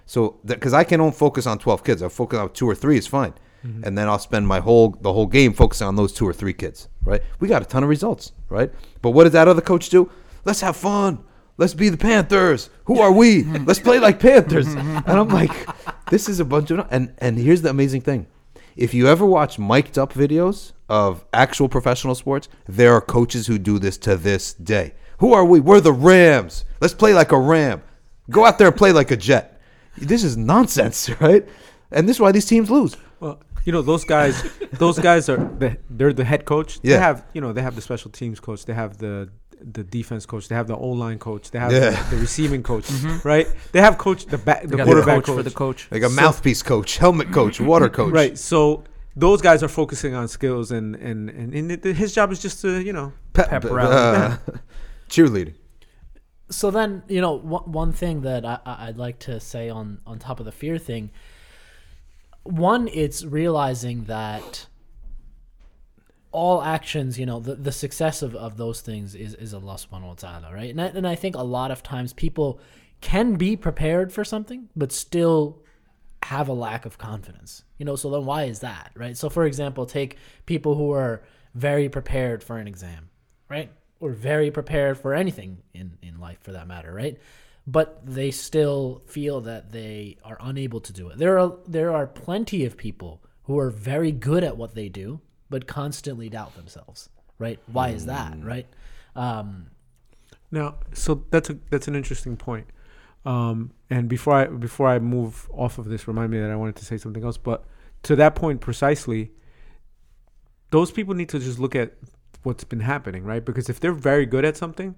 So, 0.05 0.37
because 0.45 0.73
I 0.73 0.83
can 0.83 1.01
only 1.01 1.13
focus 1.13 1.47
on 1.47 1.57
twelve 1.57 1.83
kids, 1.83 2.03
I'll 2.03 2.09
focus 2.09 2.37
on 2.37 2.51
two 2.53 2.69
or 2.69 2.75
three 2.75 2.97
is 2.97 3.07
fine, 3.07 3.33
mm-hmm. 3.65 3.83
and 3.83 3.97
then 3.97 4.07
I'll 4.07 4.19
spend 4.19 4.47
my 4.47 4.59
whole 4.59 4.89
the 4.89 5.11
whole 5.11 5.25
game 5.25 5.53
focusing 5.53 5.87
on 5.87 5.95
those 5.95 6.13
two 6.13 6.27
or 6.27 6.33
three 6.33 6.53
kids. 6.53 6.87
Right? 7.03 7.21
We 7.39 7.47
got 7.47 7.63
a 7.63 7.65
ton 7.65 7.81
of 7.81 7.89
results, 7.89 8.31
right? 8.49 8.71
But 9.01 9.11
what 9.11 9.23
does 9.23 9.33
that 9.33 9.47
other 9.47 9.61
coach 9.61 9.89
do? 9.89 10.11
Let's 10.43 10.61
have 10.61 10.75
fun. 10.75 11.23
Let's 11.57 11.73
be 11.73 11.89
the 11.89 11.97
Panthers. 11.97 12.69
Who 12.85 12.99
are 12.99 13.11
we? 13.11 13.43
Let's 13.65 13.79
play 13.79 13.99
like 13.99 14.19
Panthers. 14.19 14.67
And 14.67 15.07
I'm 15.07 15.29
like, 15.29 15.51
this 16.09 16.27
is 16.27 16.39
a 16.39 16.45
bunch 16.45 16.69
of 16.69 16.85
and 16.91 17.13
and 17.17 17.37
here's 17.37 17.63
the 17.63 17.69
amazing 17.69 18.01
thing. 18.01 18.27
If 18.75 18.93
you 18.93 19.07
ever 19.07 19.25
watch 19.25 19.57
mic'd 19.57 19.97
up 19.97 20.11
videos 20.11 20.73
of 20.89 21.23
actual 21.33 21.69
professional 21.69 22.13
sports, 22.13 22.49
there 22.67 22.93
are 22.93 22.99
coaches 22.99 23.47
who 23.47 23.57
do 23.57 23.79
this 23.79 23.97
to 23.99 24.17
this 24.17 24.53
day. 24.53 24.93
Who 25.19 25.33
are 25.33 25.45
we? 25.45 25.61
We're 25.61 25.79
the 25.79 25.93
Rams. 25.93 26.65
Let's 26.81 26.93
play 26.93 27.13
like 27.13 27.31
a 27.31 27.39
Ram. 27.39 27.81
Go 28.29 28.45
out 28.45 28.57
there 28.57 28.67
and 28.67 28.75
play 28.75 28.91
like 28.91 29.11
a 29.11 29.15
Jet. 29.15 29.61
This 29.97 30.25
is 30.25 30.35
nonsense, 30.35 31.09
right? 31.21 31.47
And 31.89 32.09
this 32.09 32.17
is 32.17 32.19
why 32.19 32.33
these 32.33 32.45
teams 32.45 32.69
lose. 32.69 32.97
Well, 33.21 33.39
you 33.63 33.71
know 33.71 33.81
those 33.81 34.03
guys. 34.03 34.43
those 34.73 34.99
guys 34.99 35.29
are 35.29 35.37
the, 35.37 35.77
they're 35.89 36.11
the 36.11 36.25
head 36.25 36.43
coach. 36.43 36.79
Yeah. 36.83 36.97
They 36.97 37.01
have 37.01 37.25
you 37.33 37.39
know 37.39 37.53
they 37.53 37.61
have 37.61 37.75
the 37.75 37.81
special 37.81 38.11
teams 38.11 38.41
coach. 38.41 38.65
They 38.65 38.73
have 38.73 38.97
the 38.97 39.29
the 39.73 39.83
defense 39.83 40.25
coach. 40.25 40.47
They 40.47 40.55
have 40.55 40.67
the 40.67 40.75
O 40.77 40.87
line 40.89 41.17
coach. 41.19 41.49
They 41.51 41.59
have 41.59 41.71
Yeah. 41.71 41.89
the, 41.91 42.15
the 42.15 42.21
receiving 42.21 42.61
coach. 42.63 42.89
Right. 43.23 43.47
They 43.71 43.81
have 43.81 43.97
coach 43.97 44.25
the 44.27 44.37
back 44.37 44.63
the 44.67 44.77
quarterback 44.83 45.23
coach, 45.23 45.35
for 45.35 45.43
the 45.43 45.51
coach. 45.51 45.87
Like 45.91 46.03
a 46.03 46.09
So- 46.09 46.21
mouthpiece 46.21 46.61
coach, 46.63 46.97
helmet 46.97 47.31
coach, 47.31 47.59
water 47.59 47.89
coach. 47.89 48.13
Right. 48.13 48.37
So 48.37 48.83
those 49.15 49.41
guys 49.41 49.63
are 49.63 49.67
focusing 49.69 50.13
on 50.13 50.27
skills 50.27 50.71
and 50.71 50.95
and 50.95 51.29
and, 51.29 51.53
and 51.53 51.71
it, 51.71 51.83
his 51.95 52.13
job 52.13 52.31
is 52.31 52.39
just 52.41 52.61
to 52.61 52.81
you 52.81 52.93
know 52.93 53.13
Pep, 53.33 53.49
Pep 53.49 53.65
uh, 53.65 54.37
cheerleading. 55.09 55.55
so 56.49 56.69
then 56.69 57.01
you 57.07 57.21
know 57.21 57.33
one, 57.33 57.63
one 57.71 57.91
thing 57.91 58.21
that 58.21 58.45
I, 58.45 58.59
I- 58.65 58.87
I'd 58.87 58.97
like 58.97 59.17
to 59.19 59.39
say 59.39 59.69
on 59.69 59.99
on 60.05 60.19
top 60.19 60.39
of 60.39 60.45
the 60.45 60.51
fear 60.51 60.77
thing 60.77 61.09
one 62.43 62.87
it's 62.89 63.23
realizing 63.25 64.03
that 64.05 64.67
all 66.35 66.61
actions 66.61 67.17
you 67.17 67.25
know 67.25 67.39
the, 67.39 67.55
the 67.55 67.71
success 67.71 68.21
of, 68.21 68.35
of 68.35 68.57
those 68.57 68.81
things 68.81 69.15
is, 69.15 69.33
is 69.35 69.53
Allah 69.53 69.75
subhanahu 69.75 70.07
wa 70.07 70.13
ta'ala 70.13 70.53
right? 70.53 70.69
And 70.69 70.81
I, 70.81 70.87
and 70.87 71.07
I 71.07 71.15
think 71.15 71.35
a 71.35 71.43
lot 71.43 71.71
of 71.71 71.81
times 71.81 72.13
people 72.13 72.59
can 73.01 73.35
be 73.35 73.55
prepared 73.55 74.11
for 74.11 74.23
something 74.23 74.69
but 74.75 74.91
still 74.91 75.61
have 76.23 76.49
a 76.49 76.53
lack 76.53 76.85
of 76.85 76.97
confidence 76.97 77.63
you 77.77 77.85
know? 77.85 77.95
So 77.95 78.09
then 78.09 78.25
why 78.25 78.43
is 78.43 78.59
that 78.59 78.91
right? 78.95 79.15
So 79.17 79.29
for 79.29 79.45
example 79.45 79.85
take 79.85 80.17
people 80.45 80.75
who 80.75 80.91
are 80.91 81.23
very 81.53 81.87
prepared 81.89 82.43
for 82.43 82.57
an 82.57 82.67
exam 82.67 83.09
right? 83.49 83.71
Or 84.01 84.11
very 84.11 84.51
prepared 84.51 84.97
for 84.97 85.13
anything 85.13 85.63
in 85.73 85.97
in 86.01 86.19
life 86.19 86.39
for 86.41 86.51
that 86.51 86.67
matter 86.67 86.93
right? 86.93 87.17
But 87.65 88.05
they 88.05 88.29
still 88.29 89.01
feel 89.07 89.41
that 89.41 89.71
they 89.71 90.17
are 90.23 90.37
unable 90.39 90.81
to 90.81 90.93
do 90.93 91.09
it. 91.09 91.17
There 91.17 91.39
are 91.39 91.53
there 91.65 91.91
are 91.93 92.07
plenty 92.07 92.65
of 92.65 92.75
people 92.77 93.23
who 93.43 93.57
are 93.57 93.69
very 93.69 94.11
good 94.11 94.43
at 94.43 94.57
what 94.57 94.75
they 94.75 94.89
do 94.89 95.21
but 95.55 95.67
constantly 95.67 96.27
doubt 96.29 96.53
themselves 96.55 97.09
right 97.39 97.59
why 97.77 97.87
is 97.89 98.05
that 98.05 98.33
right 98.43 98.67
Um, 99.15 99.67
Now, 100.51 100.75
so 100.93 101.25
that's 101.31 101.49
a 101.49 101.57
that's 101.69 101.87
an 101.87 101.95
interesting 101.95 102.37
point. 102.37 102.67
Um, 103.25 103.71
and 103.89 104.07
before 104.07 104.33
I 104.33 104.45
before 104.47 104.87
I 104.87 104.99
move 104.99 105.49
off 105.53 105.77
of 105.77 105.85
this, 105.85 106.07
remind 106.07 106.31
me 106.31 106.39
that 106.39 106.51
I 106.51 106.55
wanted 106.55 106.75
to 106.77 106.85
say 106.85 106.97
something 106.97 107.23
else. 107.23 107.37
But 107.37 107.65
to 108.03 108.15
that 108.15 108.35
point 108.35 108.61
precisely, 108.61 109.31
those 110.71 110.91
people 110.91 111.13
need 111.15 111.29
to 111.29 111.39
just 111.39 111.59
look 111.59 111.75
at 111.75 111.93
what's 112.43 112.63
been 112.63 112.81
happening, 112.81 113.23
right? 113.23 113.43
Because 113.43 113.69
if 113.69 113.79
they're 113.79 113.99
very 114.11 114.25
good 114.25 114.45
at 114.45 114.55
something, 114.55 114.95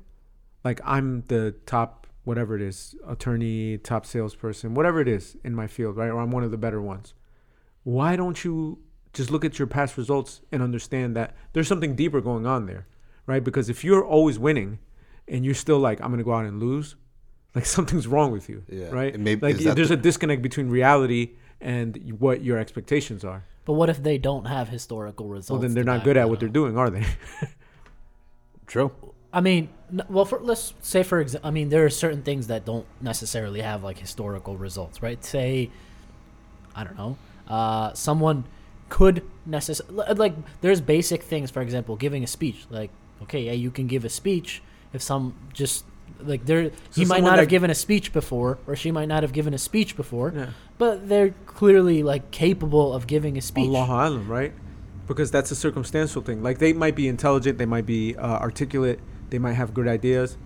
like 0.63 0.81
I'm 0.83 1.23
the 1.27 1.55
top 1.65 2.07
whatever 2.25 2.55
it 2.55 2.61
is, 2.61 2.93
attorney, 3.07 3.77
top 3.77 4.05
salesperson, 4.05 4.73
whatever 4.73 4.99
it 4.99 5.07
is 5.07 5.37
in 5.43 5.55
my 5.55 5.65
field, 5.65 5.95
right? 5.95 6.09
Or 6.09 6.19
I'm 6.19 6.31
one 6.31 6.43
of 6.43 6.51
the 6.51 6.57
better 6.57 6.81
ones. 6.81 7.13
Why 7.83 8.17
don't 8.17 8.43
you 8.43 8.79
just 9.17 9.31
look 9.31 9.43
at 9.43 9.57
your 9.59 9.67
past 9.67 9.97
results 9.97 10.41
and 10.51 10.61
understand 10.63 11.15
that 11.15 11.35
there's 11.53 11.67
something 11.67 11.95
deeper 11.95 12.21
going 12.21 12.45
on 12.45 12.67
there, 12.67 12.85
right? 13.25 13.43
Because 13.43 13.67
if 13.69 13.83
you're 13.83 14.05
always 14.05 14.37
winning 14.39 14.79
and 15.27 15.43
you're 15.43 15.53
still 15.55 15.79
like, 15.79 15.99
I'm 16.01 16.11
gonna 16.11 16.23
go 16.23 16.33
out 16.33 16.45
and 16.45 16.59
lose, 16.61 16.95
like 17.55 17.65
something's 17.77 18.07
wrong 18.07 18.31
with 18.31 18.47
you, 18.47 18.63
Yeah. 18.69 18.89
right? 18.91 19.13
And 19.13 19.23
maybe- 19.23 19.41
like 19.41 19.57
there's 19.57 19.89
the- 19.89 19.95
a 19.95 19.97
disconnect 19.97 20.41
between 20.41 20.69
reality 20.69 21.31
and 21.59 21.97
what 22.19 22.43
your 22.43 22.57
expectations 22.59 23.23
are. 23.25 23.43
but 23.65 23.73
what 23.73 23.89
if 23.89 24.01
they 24.01 24.17
don't 24.17 24.45
have 24.45 24.69
historical 24.69 25.27
results? 25.27 25.49
Well, 25.49 25.59
then 25.59 25.73
they're 25.73 25.83
not 25.83 26.03
good 26.05 26.15
at 26.15 26.29
what 26.29 26.39
they're 26.39 26.47
doing, 26.61 26.77
are 26.77 26.89
they? 26.89 27.05
True. 28.67 28.91
I 29.33 29.41
mean, 29.41 29.69
well, 30.09 30.23
for, 30.25 30.39
let's 30.39 30.73
say 30.81 31.03
for 31.03 31.19
example, 31.19 31.47
I 31.47 31.51
mean, 31.51 31.69
there 31.69 31.83
are 31.85 31.89
certain 31.89 32.21
things 32.21 32.47
that 32.47 32.63
don't 32.65 32.85
necessarily 33.01 33.61
have 33.61 33.83
like 33.83 33.97
historical 33.97 34.55
results, 34.57 35.01
right? 35.01 35.23
Say, 35.23 35.69
I 36.75 36.83
don't 36.83 36.97
know, 36.97 37.17
uh, 37.47 37.93
someone 37.93 38.45
could 38.89 39.23
necessarily 39.45 40.13
like 40.13 40.33
there's 40.61 40.81
basic 40.81 41.23
things, 41.23 41.51
for 41.51 41.61
example, 41.61 41.95
giving 41.95 42.23
a 42.23 42.27
speech. 42.27 42.65
Like, 42.69 42.91
okay, 43.23 43.41
yeah, 43.41 43.51
you 43.53 43.71
can 43.71 43.87
give 43.87 44.05
a 44.05 44.09
speech 44.09 44.61
if 44.93 45.01
some 45.01 45.35
just 45.53 45.83
like 46.21 46.45
there 46.45 46.71
he 46.93 47.05
might 47.05 47.23
not 47.23 47.39
have 47.39 47.49
given 47.49 47.69
a 47.69 47.75
speech 47.75 48.13
before, 48.13 48.57
or 48.67 48.75
she 48.75 48.91
might 48.91 49.07
not 49.07 49.23
have 49.23 49.33
given 49.33 49.53
a 49.53 49.57
speech 49.57 49.95
before, 49.95 50.33
yeah. 50.35 50.49
but 50.77 51.09
they're 51.09 51.33
clearly 51.45 52.03
like 52.03 52.31
capable 52.31 52.93
of 52.93 53.07
giving 53.07 53.37
a 53.37 53.41
speech. 53.41 53.67
Allah 53.67 54.09
alam, 54.09 54.27
right? 54.27 54.53
Because 55.05 55.31
that's 55.31 55.51
a 55.51 55.55
circumstantial 55.55 56.21
thing. 56.21 56.43
Like 56.43 56.59
they 56.59 56.73
might 56.73 56.95
be 56.95 57.07
intelligent, 57.07 57.57
they 57.57 57.65
might 57.65 57.85
be 57.85 58.15
uh, 58.15 58.39
articulate, 58.39 58.99
they 59.29 59.39
might 59.39 59.53
have 59.53 59.73
good 59.73 59.87
ideas. 59.87 60.37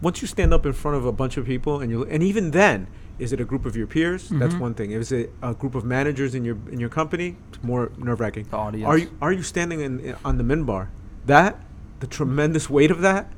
Once 0.00 0.20
you 0.20 0.28
stand 0.28 0.52
up 0.52 0.66
in 0.66 0.72
front 0.72 0.96
of 0.96 1.06
a 1.06 1.12
bunch 1.12 1.36
of 1.36 1.46
people, 1.46 1.80
and 1.80 1.90
you 1.90 2.04
and 2.04 2.22
even 2.22 2.50
then, 2.50 2.88
is 3.18 3.32
it 3.32 3.40
a 3.40 3.44
group 3.44 3.66
of 3.66 3.76
your 3.76 3.86
peers? 3.86 4.28
That's 4.30 4.54
Mhm. 4.54 4.60
one 4.60 4.74
thing. 4.74 4.90
Is 4.90 5.12
it 5.12 5.32
a 5.42 5.54
group 5.54 5.74
of 5.74 5.84
managers 5.84 6.34
in 6.34 6.44
your 6.44 6.56
in 6.70 6.80
your 6.80 6.88
company? 6.88 7.36
It's 7.52 7.62
more 7.62 7.90
nerve 7.98 8.20
wracking. 8.20 8.46
The 8.50 8.56
audience. 8.56 8.86
Are 8.88 8.98
you 8.98 9.10
are 9.20 9.32
you 9.32 9.42
standing 9.42 9.80
in, 9.80 10.00
in 10.00 10.16
on 10.24 10.38
the 10.38 10.44
minbar? 10.44 10.88
That 11.26 11.60
the 12.00 12.06
tremendous 12.06 12.68
weight 12.68 12.90
of 12.90 13.00
that, 13.02 13.30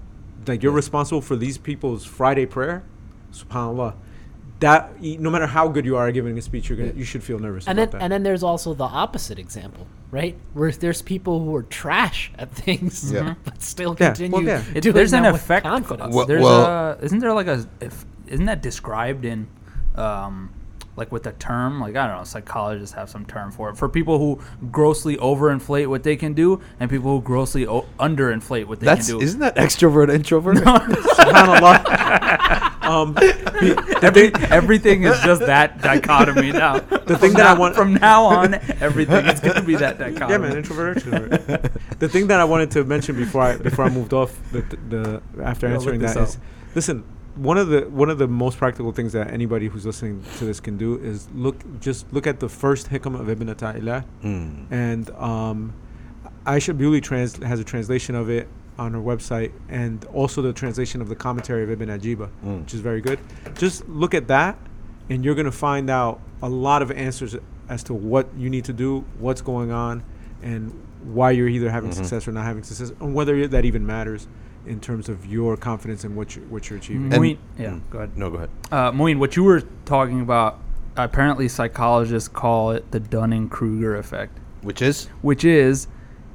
like 0.47 0.63
you're 0.63 0.73
Yeah. 0.73 0.77
responsible 0.77 1.21
for 1.21 1.37
these 1.37 1.59
people's 1.59 2.05
Friday 2.05 2.47
prayer. 2.47 2.83
Subhanallah. 3.33 3.95
That 4.61 5.03
no 5.03 5.29
matter 5.31 5.47
how 5.49 5.69
good 5.69 5.85
you 5.85 5.97
are 5.97 6.07
at 6.09 6.15
giving 6.15 6.39
a 6.39 6.43
speech, 6.43 6.69
you're 6.69 6.79
gonna 6.79 6.91
Yeah. 6.91 6.95
you 6.99 7.05
should 7.05 7.23
feel 7.23 7.39
nervous 7.39 7.67
and 7.67 7.79
about 7.79 7.91
then 7.91 7.99
that. 7.99 8.05
and 8.05 8.13
then 8.13 8.23
there's 8.23 8.43
also 8.43 8.73
the 8.73 8.85
opposite 8.85 9.39
example, 9.39 9.87
right? 10.11 10.37
Where 10.55 10.71
there's 10.71 11.03
people 11.03 11.45
who 11.45 11.55
are 11.57 11.65
trash 11.65 12.33
at 12.39 12.53
things, 12.55 13.13
Yeah. 13.13 13.35
but 13.45 13.61
still 13.63 13.95
Yeah, 13.99 14.07
well, 14.07 14.15
continue. 14.15 14.47
yeah. 14.47 14.63
It, 14.75 14.95
there's 14.95 15.13
an 15.13 15.27
effect. 15.27 15.67
confidence. 15.67 16.15
Well- 16.15 16.25
there's 16.27 16.43
well- 16.43 16.65
a, 16.93 16.99
isn't 17.03 17.19
there 17.19 17.35
like 17.35 17.49
a 17.49 17.67
if, 17.81 18.07
isn't 18.29 18.47
that 18.47 18.63
described 18.63 19.25
in 19.27 19.49
um 19.95 20.51
like 20.97 21.11
with 21.11 21.27
a 21.27 21.33
term 21.33 21.81
like 21.81 21.97
I 21.97 22.07
don't 22.07 22.19
know 22.19 22.25
psychologists 22.25 22.95
have 22.95 23.11
some 23.11 23.25
term 23.27 23.51
for 23.51 23.69
it 23.71 23.77
for 23.77 23.89
people 23.89 24.19
who 24.19 24.41
grossly 24.71 25.17
overinflate 25.17 25.89
what 25.89 26.05
they 26.05 26.15
can 26.15 26.35
do 26.35 26.61
and 26.79 26.89
people 26.89 27.11
who 27.17 27.21
grossly 27.21 27.67
o- 27.67 27.87
underinflate 27.99 28.67
what 28.67 28.79
they 28.79 28.87
That's 28.87 29.09
can 29.09 29.19
do. 29.19 29.25
isn't 29.25 29.41
that 29.41 29.57
extrovert 29.57 30.09
introvert? 30.15 30.59
Subhanallah. 31.19 32.85
um, 32.85 33.15
the, 33.15 33.97
the 34.01 34.07
Every, 34.07 34.33
everything 34.51 35.03
is 35.05 35.19
just 35.23 35.41
that 35.43 35.81
dichotomy 35.81 36.53
now. 36.53 36.79
the 36.79 37.17
thing 37.19 37.33
that 37.33 37.47
I 37.47 37.55
want 37.59 37.75
from 37.75 37.95
now 37.95 38.25
on, 38.27 38.55
everything 38.81 39.27
is 39.27 39.41
going 39.41 39.57
to 39.57 39.63
be 39.63 39.75
that 39.77 39.99
dichotomy. 39.99 40.31
yeah, 40.33 40.39
man, 40.39 40.57
introvert, 40.57 40.99
extrovert. 40.99 41.99
the 41.99 42.09
thing 42.09 42.29
that 42.29 42.39
I 42.41 42.45
wanted 42.45 42.71
to 42.73 42.85
mention 42.85 43.17
before 43.17 43.43
I 43.43 43.57
before 43.57 43.85
I 43.87 43.89
moved 43.91 44.13
off 44.13 44.39
the 44.53 44.61
the 44.89 45.23
after 45.43 45.67
Yeah, 45.67 45.75
answering 45.75 46.01
look 46.03 46.13
that 46.15 46.21
this 46.21 46.31
is, 46.35 46.39
listen, 46.75 47.05
one 47.37 47.59
of 47.59 47.69
the 47.69 47.83
one 47.91 48.11
of 48.11 48.19
the 48.19 48.29
most 48.29 48.59
practical 48.59 48.93
things 48.93 49.13
that 49.13 49.31
anybody 49.33 49.67
who's 49.69 49.85
listening 49.85 50.23
to 50.39 50.45
this 50.45 50.61
can 50.61 50.77
do 50.77 50.97
is 51.03 51.29
look 51.35 51.57
just 51.81 52.11
look 52.13 52.27
at 52.27 52.39
the 52.41 52.49
first 52.49 52.91
hikam 52.91 53.19
of 53.19 53.29
Ibn 53.29 53.49
Ata'illah 53.49 54.05
Mm. 54.23 54.67
and 54.71 55.11
um, 55.11 55.73
Aisha 56.47 56.77
Bewley 56.77 57.01
trans- 57.01 57.37
has 57.43 57.59
a 57.61 57.65
translation 57.65 58.15
of 58.15 58.29
it 58.31 58.47
on 58.79 58.93
her 58.93 58.99
website, 59.01 59.53
and 59.69 60.05
also 60.07 60.43
the 60.43 60.53
translation 60.53 61.01
of 61.01 61.09
the 61.09 61.15
commentary 61.15 61.63
of 61.63 61.71
Ibn 61.71 61.89
Ajiba, 61.89 62.29
Mm. 62.45 62.61
which 62.63 62.75
is 62.75 62.81
very 62.81 63.01
good. 63.01 63.19
Just 63.57 63.89
look 63.89 64.15
at 64.15 64.27
that, 64.29 64.59
and 65.09 65.25
you're 65.25 65.35
gonna 65.37 65.53
find 65.53 65.89
out 65.89 66.21
a 66.43 66.49
lot 66.49 66.83
of 66.83 66.91
answers 66.91 67.37
as 67.69 67.83
to 67.85 67.95
what 67.95 68.27
you 68.37 68.51
need 68.51 68.65
to 68.65 68.73
do, 68.73 69.05
what's 69.19 69.41
going 69.41 69.71
on, 69.71 70.03
and 70.43 70.73
why 71.05 71.31
you're 71.31 71.49
either 71.49 71.71
having 71.71 71.91
Mhm. 71.91 71.95
success 71.95 72.27
or 72.29 72.33
not 72.33 72.45
having 72.45 72.63
success, 72.65 72.93
and 73.01 73.15
whether 73.15 73.47
that 73.47 73.65
even 73.65 73.87
matters 73.87 74.27
in 74.67 74.81
terms 74.81 75.09
of 75.09 75.27
your 75.27 75.57
confidence 75.57 76.05
in 76.05 76.15
what 76.17 76.35
you 76.37 76.43
what 76.49 76.69
you're 76.71 76.79
achieving. 76.79 77.13
And- 77.13 77.23
Moeen, 77.23 77.39
yeah, 77.59 77.71
Mm. 77.71 77.81
go 77.91 77.99
ahead. 77.99 78.17
No, 78.17 78.31
go 78.31 78.37
ahead. 78.37 78.51
Uh, 78.73 78.93
Moeen, 78.93 79.19
what 79.19 79.37
you 79.37 79.45
were 79.45 79.63
talking 79.85 80.21
about, 80.21 80.59
apparently 80.97 81.49
psychologists 81.49 82.29
call 82.29 82.71
it 82.71 82.91
the 82.91 83.01
Dunning-Kruger 83.01 83.97
effect, 83.97 84.39
Which 84.63 84.81
is 84.83 85.09
which 85.23 85.45
is 85.45 85.89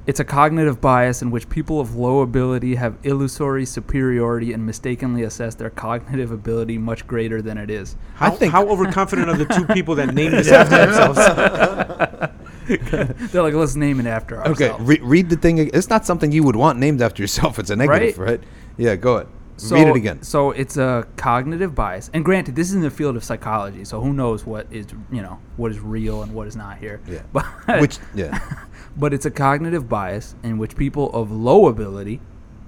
it's 0.07 0.19
a 0.19 0.23
cognitive 0.23 0.81
bias 0.81 1.21
in 1.21 1.29
which 1.29 1.47
people 1.49 1.79
of 1.79 1.95
low 1.95 2.21
ability 2.21 2.73
have 2.75 2.95
illusory 3.03 3.63
superiority 3.65 4.53
and 4.53 4.65
mistakenly 4.65 5.21
assess 5.23 5.53
their 5.53 5.69
cognitive 5.69 6.31
ability 6.31 6.77
much 6.79 7.05
greater 7.05 7.41
than 7.43 7.57
it 7.59 7.69
is. 7.69 7.95
How, 8.15 8.27
I 8.27 8.29
think- 8.31 8.51
how 8.51 8.67
overconfident 8.67 9.29
are 9.29 9.37
the 9.37 9.45
two 9.45 9.65
people 9.67 9.93
that 9.95 10.15
named 10.15 10.33
this 10.33 10.51
after 10.51 10.77
themselves? 10.77 11.19
They're 13.31 13.41
like, 13.41 13.53
let's 13.53 13.75
name 13.75 13.99
it 13.99 14.05
after 14.05 14.39
okay. 14.41 14.69
ourselves. 14.69 14.85
Re- 14.85 14.99
read 15.01 15.29
the 15.29 15.37
thing. 15.37 15.57
It's 15.57 15.89
not 15.89 16.05
something 16.05 16.31
you 16.31 16.43
would 16.43 16.55
want 16.55 16.79
named 16.79 17.01
after 17.01 17.23
yourself. 17.23 17.59
It's 17.59 17.69
a 17.69 17.75
negative, 17.75 18.17
Right? 18.17 18.29
right? 18.29 18.43
Yeah, 18.77 18.95
go 18.95 19.15
ahead. 19.15 19.27
So, 19.57 19.75
read 19.75 19.87
it 19.89 19.95
again. 19.95 20.23
So 20.23 20.51
it's 20.51 20.77
a 20.77 21.05
cognitive 21.17 21.75
bias, 21.75 22.09
and 22.13 22.23
granted, 22.23 22.55
this 22.55 22.69
is 22.69 22.75
in 22.75 22.81
the 22.81 22.89
field 22.89 23.17
of 23.17 23.25
psychology, 23.25 23.83
so 23.83 23.99
who 23.99 24.13
knows 24.13 24.45
what 24.45 24.67
is 24.71 24.87
you 25.11 25.21
know 25.21 25.37
what 25.57 25.71
is 25.71 25.79
real 25.79 26.23
and 26.23 26.33
what 26.33 26.47
is 26.47 26.55
not 26.55 26.77
here. 26.77 27.01
Yeah. 27.07 27.23
But 27.33 27.81
Which 27.81 27.97
yeah. 28.15 28.39
but 28.97 29.13
it's 29.13 29.25
a 29.25 29.31
cognitive 29.31 29.89
bias 29.89 30.35
in 30.43 30.57
which 30.57 30.77
people 30.77 31.11
of 31.11 31.29
low 31.31 31.67
ability 31.67 32.21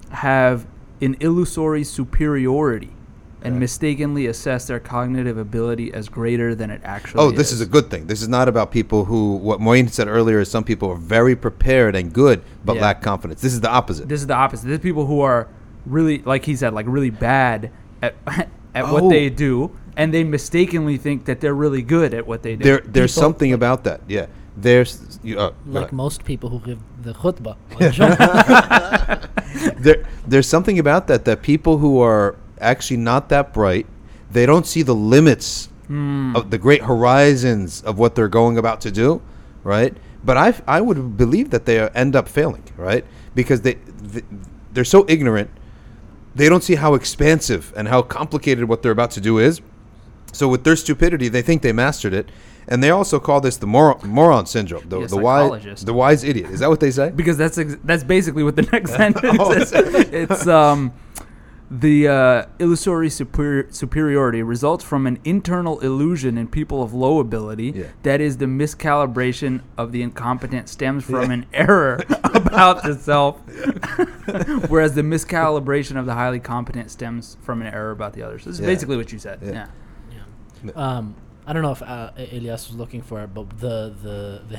have 0.09 0.67
an 0.99 1.15
illusory 1.21 1.85
superiority 1.85 2.91
and 3.43 3.55
Yeah. 3.55 3.59
mistakenly 3.59 4.25
assess 4.27 4.65
their 4.67 4.79
cognitive 4.79 5.37
ability 5.37 5.93
as 5.93 6.09
greater 6.09 6.53
than 6.55 6.69
it 6.69 6.81
actually 6.83 7.21
Oh, 7.23 7.31
this 7.31 7.51
is 7.51 7.61
a 7.61 7.65
good 7.65 7.89
thing. 7.89 8.07
This 8.07 8.21
is 8.21 8.27
not 8.27 8.47
about 8.47 8.71
people 8.71 9.05
who, 9.05 9.35
what 9.37 9.59
Moin 9.59 9.87
said 9.87 10.07
earlier, 10.07 10.39
is 10.39 10.49
some 10.51 10.63
people 10.63 10.89
are 10.89 10.95
very 10.95 11.35
prepared 11.35 11.95
and 11.95 12.13
good, 12.13 12.41
but 12.63 12.75
Yeah. 12.75 12.81
lack 12.83 13.01
confidence. 13.01 13.41
This 13.41 13.53
is 13.53 13.61
the 13.61 13.69
opposite. 13.69 14.07
This 14.07 14.21
is 14.21 14.27
the 14.27 14.35
opposite. 14.35 14.67
There's 14.67 14.79
people 14.79 15.05
who 15.07 15.21
are 15.21 15.47
really, 15.85 16.21
like 16.25 16.45
he 16.45 16.55
said, 16.55 16.73
like 16.73 16.85
really 16.87 17.09
bad 17.09 17.71
at 18.01 18.15
at 18.75 18.85
Oh. 18.85 18.93
what 18.93 19.09
they 19.09 19.29
do, 19.29 19.71
and 19.97 20.13
they 20.13 20.23
mistakenly 20.23 20.97
think 20.97 21.25
that 21.25 21.41
they're 21.41 21.55
really 21.55 21.81
good 21.81 22.13
at 22.13 22.25
what 22.27 22.43
they 22.43 22.55
do. 22.55 22.63
there, 22.63 22.81
there's 22.85 23.13
People- 23.13 23.23
something 23.23 23.53
about 23.53 23.83
that. 23.83 24.01
Yeah. 24.07 24.27
There's, 24.55 25.19
you, 25.23 25.39
uh, 25.39 25.51
like 25.65 25.83
ahead. 25.85 25.93
most 25.93 26.25
people 26.25 26.49
who 26.49 26.59
give 26.59 26.79
the 27.01 27.13
khutbah. 27.13 27.55
there, 29.79 30.03
there's 30.27 30.47
something 30.47 30.79
about 30.79 31.07
that, 31.07 31.25
that 31.25 31.41
people 31.41 31.77
who 31.77 31.99
are 31.99 32.35
actually 32.61 32.97
not 32.97 33.29
that 33.29 33.53
bright, 33.53 33.85
they 34.31 34.45
don't 34.45 34.65
see 34.65 34.81
the 34.83 34.95
limits 34.95 35.67
Hmm. 35.87 36.33
of 36.37 36.51
the 36.51 36.57
great 36.57 36.83
horizons 36.83 37.81
of 37.81 37.97
what 37.99 38.15
they're 38.15 38.29
going 38.29 38.57
about 38.57 38.79
to 38.81 38.91
do, 38.91 39.21
right? 39.63 39.93
But 40.23 40.37
I, 40.37 40.53
I 40.65 40.79
would 40.79 41.17
believe 41.17 41.49
that 41.49 41.65
they 41.65 41.81
end 41.89 42.15
up 42.15 42.29
failing, 42.29 42.63
right? 42.77 43.03
Because 43.35 43.61
they, 43.61 43.73
th 44.13 44.23
they're 44.73 44.85
so 44.97 45.03
ignorant, 45.09 45.49
they 46.33 46.47
don't 46.47 46.63
see 46.63 46.75
how 46.75 46.93
expansive 46.93 47.73
and 47.75 47.87
how 47.89 48.01
complicated 48.03 48.69
what 48.69 48.81
they're 48.81 48.93
about 48.99 49.11
to 49.11 49.21
do 49.21 49.37
is. 49.37 49.59
So 50.31 50.47
with 50.47 50.63
their 50.63 50.77
stupidity, 50.77 51.27
they 51.27 51.41
think 51.41 51.61
they 51.61 51.73
mastered 51.73 52.13
it, 52.13 52.29
and 52.69 52.81
they 52.81 52.91
also 52.91 53.19
call 53.19 53.41
this 53.41 53.57
the 53.57 53.67
moron, 53.67 53.99
moron 54.07 54.45
syndrome, 54.45 54.87
the 54.87 55.05
the 55.07 55.17
wise 55.17 55.83
the 55.83 55.93
wise 55.93 56.23
idiot. 56.23 56.49
Is 56.51 56.59
that 56.61 56.69
what 56.69 56.79
they 56.79 56.91
say? 56.91 57.09
because 57.09 57.37
that's 57.37 57.57
ex- 57.57 57.77
that's 57.83 58.05
basically 58.05 58.43
what 58.47 58.55
the 58.55 58.67
next 58.71 58.91
sentence 59.01 59.37
Oh, 59.41 59.51
is. 59.51 59.73
is? 59.73 60.09
It's 60.21 60.47
um 60.47 60.93
the 61.73 62.05
uh, 62.05 62.45
illusory 62.59 63.09
superior- 63.09 63.71
superiority 63.71 64.43
results 64.43 64.83
from 64.83 65.07
an 65.07 65.17
internal 65.23 65.79
illusion 65.79 66.37
in 66.37 66.47
people 66.49 66.83
of 66.83 66.93
low 66.93 67.19
ability. 67.19 67.71
Yeah. 67.73 67.85
That 68.03 68.19
is, 68.19 68.37
the 68.37 68.45
miscalibration 68.45 69.61
of 69.77 69.93
the 69.93 70.01
incompetent 70.01 70.67
stems 70.67 71.05
from 71.05 71.31
an 71.31 71.45
error 71.53 72.03
about 72.25 72.83
the 72.83 72.95
self, 72.95 73.37
whereas 74.67 74.95
the 74.95 75.01
miscalibration 75.01 75.97
of 75.97 76.05
the 76.05 76.13
highly 76.13 76.39
competent 76.41 76.91
stems 76.91 77.37
from 77.41 77.61
an 77.61 77.73
error 77.73 77.91
about 77.91 78.13
the 78.13 78.21
others. 78.23 78.43
This 78.45 78.55
is 78.55 78.59
Yeah. 78.61 78.67
basically 78.67 78.97
what 78.97 79.11
you 79.13 79.19
said. 79.19 79.39
Yeah. 79.41 79.51
Yeah. 79.51 79.67
Yeah. 80.65 80.71
Um, 80.75 81.15
I 81.47 81.53
don't 81.53 81.63
know 81.63 81.71
if 81.71 81.81
uh, 81.81 82.11
Elias 82.17 82.67
was 82.67 82.75
looking 82.77 83.01
for 83.01 83.21
it, 83.23 83.33
but 83.33 83.49
the 83.59 83.93
the 84.03 84.41
the 84.49 84.57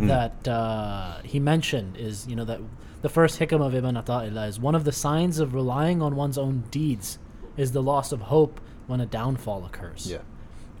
hikam 0.00 0.08
that 0.08 0.48
uh, 0.48 1.18
he 1.22 1.40
mentioned 1.40 1.96
is 1.96 2.26
you 2.26 2.36
know 2.36 2.44
that 2.44 2.60
the 3.02 3.08
first 3.08 3.38
hikam 3.38 3.64
of 3.64 3.74
Ibn 3.74 3.94
Ata'illah 3.94 4.48
is 4.48 4.60
one 4.60 4.74
of 4.74 4.84
the 4.84 4.92
signs 4.92 5.38
of 5.38 5.54
relying 5.54 6.02
on 6.02 6.16
one's 6.16 6.38
own 6.38 6.64
deeds 6.70 7.18
is 7.56 7.72
the 7.72 7.82
loss 7.82 8.12
of 8.12 8.22
hope 8.22 8.60
when 8.86 9.00
a 9.00 9.06
downfall 9.06 9.64
occurs. 9.64 10.10
Yeah. 10.10 10.18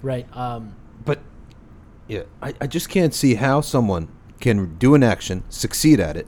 Right. 0.02 0.26
Um, 0.36 0.74
But 1.04 1.20
yeah, 2.08 2.22
I, 2.42 2.54
I 2.60 2.66
just 2.66 2.88
can't 2.88 3.14
see 3.14 3.34
how 3.36 3.60
someone 3.60 4.08
can 4.40 4.76
do 4.76 4.94
an 4.94 5.02
action, 5.02 5.44
succeed 5.48 6.00
at 6.00 6.16
it, 6.16 6.26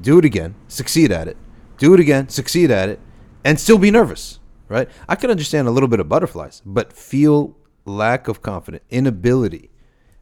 do 0.00 0.18
it 0.18 0.24
again, 0.24 0.54
succeed 0.68 1.10
at 1.10 1.28
it, 1.28 1.36
do 1.78 1.94
it 1.94 2.00
again, 2.00 2.28
succeed 2.28 2.70
at 2.70 2.88
it, 2.88 3.00
and 3.42 3.58
still 3.58 3.78
be 3.78 3.90
nervous, 3.90 4.38
right? 4.68 4.88
I 5.08 5.16
can 5.16 5.30
understand 5.30 5.66
a 5.66 5.70
little 5.70 5.88
bit 5.88 6.00
of 6.00 6.08
butterflies, 6.08 6.62
but 6.64 6.92
feel 6.92 7.56
lack 7.84 8.28
of 8.28 8.42
confidence, 8.42 8.84
inability. 8.90 9.70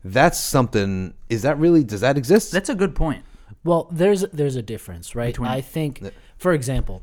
That's 0.04 0.38
something. 0.38 1.14
Is 1.28 1.42
that 1.42 1.58
really? 1.58 1.84
Does 1.84 2.00
that 2.00 2.16
exist? 2.18 2.52
That's 2.52 2.68
a 2.68 2.74
good 2.74 2.94
point. 2.94 3.24
Well, 3.64 3.88
there's 3.92 4.22
there's 4.32 4.56
a 4.56 4.62
difference, 4.62 5.14
right? 5.14 5.34
Between- 5.34 5.48
I 5.50 5.60
think, 5.60 6.02
for 6.36 6.52
example, 6.52 7.02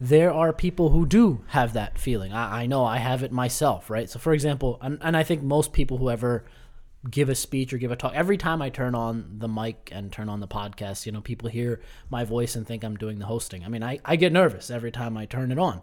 there 0.00 0.32
are 0.32 0.52
people 0.52 0.90
who 0.90 1.06
do 1.06 1.44
have 1.48 1.72
that 1.74 1.98
feeling. 1.98 2.32
I, 2.32 2.62
I 2.62 2.66
know 2.66 2.84
I 2.84 2.98
have 2.98 3.22
it 3.22 3.30
myself, 3.30 3.88
right? 3.88 4.10
So, 4.10 4.18
for 4.18 4.32
example, 4.32 4.78
and, 4.82 4.98
and 5.00 5.16
I 5.16 5.22
think 5.22 5.42
most 5.42 5.72
people 5.72 5.98
who 5.98 6.10
ever 6.10 6.44
give 7.10 7.28
a 7.28 7.34
speech 7.34 7.72
or 7.72 7.78
give 7.78 7.92
a 7.92 7.96
talk, 7.96 8.12
every 8.14 8.36
time 8.36 8.60
I 8.62 8.70
turn 8.70 8.94
on 8.94 9.36
the 9.38 9.46
mic 9.46 9.90
and 9.92 10.10
turn 10.10 10.28
on 10.28 10.40
the 10.40 10.48
podcast, 10.48 11.06
you 11.06 11.12
know, 11.12 11.20
people 11.20 11.48
hear 11.48 11.80
my 12.10 12.24
voice 12.24 12.56
and 12.56 12.66
think 12.66 12.82
I'm 12.82 12.96
doing 12.96 13.18
the 13.18 13.26
hosting. 13.26 13.62
I 13.64 13.68
mean, 13.68 13.82
I, 13.82 14.00
I 14.04 14.16
get 14.16 14.32
nervous 14.32 14.70
every 14.70 14.90
time 14.90 15.16
I 15.16 15.26
turn 15.26 15.52
it 15.52 15.58
on. 15.58 15.80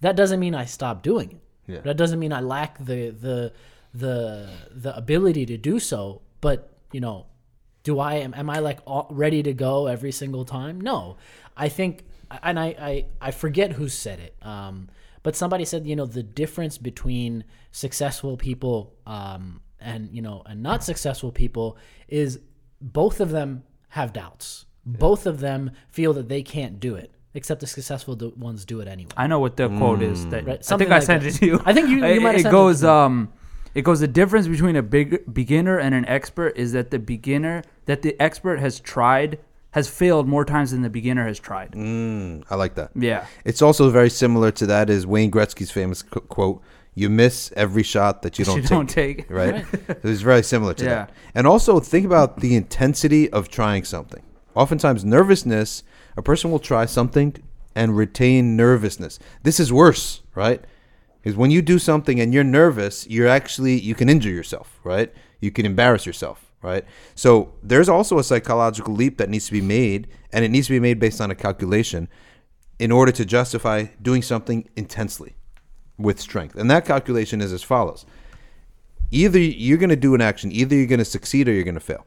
That 0.00 0.16
doesn't 0.16 0.40
mean 0.40 0.54
I 0.54 0.64
stop 0.64 1.02
doing 1.02 1.30
it. 1.30 1.72
Yeah. 1.72 1.80
That 1.82 1.96
doesn't 1.96 2.18
mean 2.18 2.32
I 2.32 2.40
lack 2.40 2.78
the 2.78 3.10
the 3.10 3.52
the 3.94 4.48
the 4.70 4.96
ability 4.96 5.46
to 5.46 5.56
do 5.56 5.78
so. 5.78 6.22
But 6.40 6.70
you 6.92 7.00
know, 7.00 7.26
do 7.84 7.98
I 7.98 8.14
am 8.14 8.34
am 8.34 8.50
I 8.50 8.58
like 8.58 8.80
all, 8.86 9.06
ready 9.10 9.42
to 9.42 9.52
go 9.52 9.86
every 9.86 10.12
single 10.12 10.44
time? 10.44 10.80
No, 10.80 11.16
I 11.56 11.68
think, 11.68 12.04
and 12.42 12.58
I 12.58 12.66
I, 12.66 13.06
I 13.20 13.30
forget 13.30 13.72
who 13.72 13.88
said 13.88 14.18
it. 14.20 14.34
Um, 14.42 14.88
but 15.22 15.36
somebody 15.36 15.64
said 15.64 15.86
you 15.86 15.96
know 15.96 16.06
the 16.06 16.22
difference 16.22 16.78
between 16.78 17.44
successful 17.70 18.36
people 18.36 18.94
um, 19.06 19.60
and 19.80 20.08
you 20.12 20.22
know 20.22 20.42
and 20.46 20.62
not 20.62 20.82
successful 20.84 21.30
people 21.32 21.76
is 22.08 22.40
both 22.80 23.20
of 23.20 23.30
them 23.30 23.62
have 23.90 24.12
doubts. 24.12 24.66
Both 24.84 25.26
of 25.26 25.38
them 25.38 25.70
feel 25.90 26.12
that 26.14 26.28
they 26.28 26.42
can't 26.42 26.80
do 26.80 26.96
it, 26.96 27.12
except 27.34 27.60
the 27.60 27.68
successful 27.68 28.16
do- 28.16 28.32
ones 28.36 28.64
do 28.64 28.80
it 28.80 28.88
anyway. 28.88 29.12
I 29.16 29.28
know 29.28 29.38
what 29.38 29.56
the 29.56 29.68
quote 29.68 30.02
is. 30.02 30.26
That 30.26 30.44
Right, 30.44 30.72
I 30.72 30.76
think 30.76 30.90
I 30.90 30.94
like 30.96 31.02
sent 31.04 31.22
that. 31.22 31.28
it 31.36 31.38
to 31.38 31.46
you. 31.46 31.60
I 31.64 31.72
think 31.72 31.88
you- 31.88 31.98
you 31.98 32.04
It- 32.18 32.20
might 32.22 32.32
have 32.34 32.46
It 32.46 32.48
it 32.48 32.50
goes 32.50 32.82
me. 32.82 32.88
um, 32.88 33.32
it 33.74 33.82
goes 33.82 34.00
the 34.00 34.08
difference 34.08 34.46
between 34.48 34.76
a 34.76 34.82
big 34.82 35.32
beginner 35.32 35.78
and 35.78 35.94
an 35.94 36.04
expert 36.06 36.56
is 36.56 36.72
that 36.72 36.90
the 36.90 36.98
beginner 36.98 37.62
that 37.86 38.02
the 38.02 38.18
expert 38.20 38.58
has 38.60 38.80
tried 38.80 39.38
has 39.72 39.88
failed 39.88 40.28
more 40.28 40.44
times 40.44 40.70
than 40.72 40.82
the 40.82 40.90
beginner 40.90 41.26
has 41.26 41.38
tried. 41.38 41.72
Mm, 41.72 42.44
I 42.50 42.56
like 42.56 42.74
that. 42.74 42.90
Yeah. 42.94 43.26
It's 43.44 43.62
also 43.62 43.88
very 43.90 44.10
similar 44.10 44.50
to 44.52 44.66
that 44.66 44.90
is 44.90 45.06
Wayne 45.06 45.30
Gretzky's 45.30 45.70
famous 45.70 46.02
qu- 46.02 46.20
quote: 46.20 46.60
"You 46.94 47.08
miss 47.08 47.50
every 47.56 47.82
shot 47.82 48.20
that 48.22 48.38
you 48.38 48.44
don't 48.44 48.56
You 48.56 48.62
take." 48.62 48.70
don't 48.70 48.90
take. 48.90 49.26
right? 49.30 49.64
It's 50.04 50.20
very 50.20 50.42
similar 50.42 50.74
to 50.74 50.84
Yeah. 50.84 50.94
that. 50.94 51.10
And 51.34 51.46
also 51.46 51.80
think 51.80 52.04
about 52.04 52.40
the 52.40 52.54
intensity 52.54 53.30
of 53.30 53.48
trying 53.48 53.84
something. 53.84 54.22
Oftentimes, 54.54 55.04
nervousness, 55.06 55.82
a 56.18 56.22
person 56.22 56.50
will 56.50 56.58
try 56.58 56.84
something 56.84 57.34
and 57.74 57.96
retain 57.96 58.54
nervousness. 58.54 59.18
This 59.42 59.58
is 59.58 59.72
worse, 59.72 60.20
right? 60.34 60.62
Because 61.22 61.36
when 61.36 61.50
you 61.50 61.62
do 61.62 61.78
something 61.78 62.20
and 62.20 62.34
you're 62.34 62.44
nervous, 62.44 63.06
you're 63.06 63.28
actually, 63.28 63.78
you 63.78 63.94
can 63.94 64.08
injure 64.08 64.30
yourself, 64.30 64.80
right? 64.82 65.12
You 65.40 65.52
can 65.52 65.64
embarrass 65.64 66.04
yourself, 66.04 66.52
right? 66.62 66.84
So 67.14 67.52
there's 67.62 67.88
also 67.88 68.18
a 68.18 68.24
psychological 68.24 68.92
leap 68.92 69.18
that 69.18 69.30
needs 69.30 69.46
to 69.46 69.52
be 69.52 69.60
made, 69.60 70.08
and 70.32 70.44
it 70.44 70.50
needs 70.50 70.66
to 70.66 70.72
be 70.72 70.80
made 70.80 70.98
based 70.98 71.20
on 71.20 71.30
a 71.30 71.36
calculation 71.36 72.08
in 72.78 72.90
order 72.90 73.12
to 73.12 73.24
justify 73.24 73.86
doing 74.00 74.22
something 74.22 74.68
intensely 74.74 75.36
with 75.96 76.20
strength. 76.20 76.56
And 76.56 76.68
that 76.70 76.84
calculation 76.84 77.40
is 77.40 77.52
as 77.52 77.62
follows 77.62 78.04
either 79.12 79.38
you're 79.38 79.78
going 79.78 79.90
to 79.90 79.96
do 79.96 80.14
an 80.14 80.22
action, 80.22 80.50
either 80.50 80.74
you're 80.74 80.86
going 80.86 80.98
to 80.98 81.04
succeed 81.04 81.46
or 81.46 81.52
you're 81.52 81.64
going 81.64 81.74
to 81.74 81.80
fail. 81.80 82.06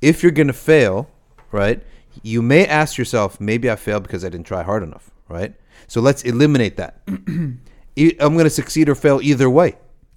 If 0.00 0.22
you're 0.22 0.32
going 0.32 0.46
to 0.46 0.52
fail, 0.52 1.10
right, 1.50 1.82
you 2.22 2.42
may 2.42 2.64
ask 2.64 2.96
yourself, 2.96 3.40
maybe 3.40 3.68
I 3.68 3.76
failed 3.76 4.04
because 4.04 4.24
I 4.24 4.28
didn't 4.28 4.46
try 4.46 4.62
hard 4.62 4.84
enough, 4.84 5.10
right? 5.28 5.54
So 5.88 6.00
let's 6.00 6.22
eliminate 6.22 6.76
that. 6.76 7.02
I'm 7.96 8.34
going 8.34 8.44
to 8.44 8.50
succeed 8.50 8.88
or 8.88 8.94
fail 8.94 9.20
either 9.22 9.48
way, 9.48 9.76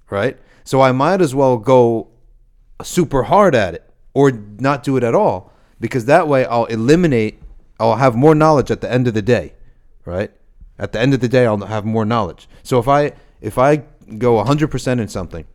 right? 0.09 0.37
So 0.63 0.81
I 0.81 0.91
might 0.91 1.21
as 1.21 1.35
well 1.35 1.57
go 1.57 2.09
super 2.83 3.23
hard 3.23 3.55
at 3.55 3.73
it 3.73 3.89
or 4.13 4.31
not 4.31 4.83
do 4.83 4.97
it 4.97 5.03
at 5.03 5.15
all 5.15 5.51
because 5.79 6.05
that 6.05 6.27
way 6.27 6.45
I'll 6.45 6.65
eliminate, 6.65 7.41
I'll 7.79 7.97
have 7.97 8.15
more 8.15 8.35
knowledge 8.35 8.71
at 8.71 8.81
the 8.81 8.91
end 8.91 9.07
of 9.07 9.13
the 9.13 9.21
day, 9.21 9.53
right? 10.05 10.31
At 10.79 10.91
the 10.91 10.99
end 10.99 11.13
of 11.13 11.19
the 11.19 11.27
day, 11.27 11.45
I'll 11.45 11.57
have 11.57 11.85
more 11.85 12.05
knowledge. 12.05 12.47
So 12.63 12.79
if 12.79 12.87
I 12.87 13.13
if 13.41 13.57
I 13.57 13.83
go 14.17 14.43
100% 14.43 14.99
in 14.99 15.07
something 15.07 15.45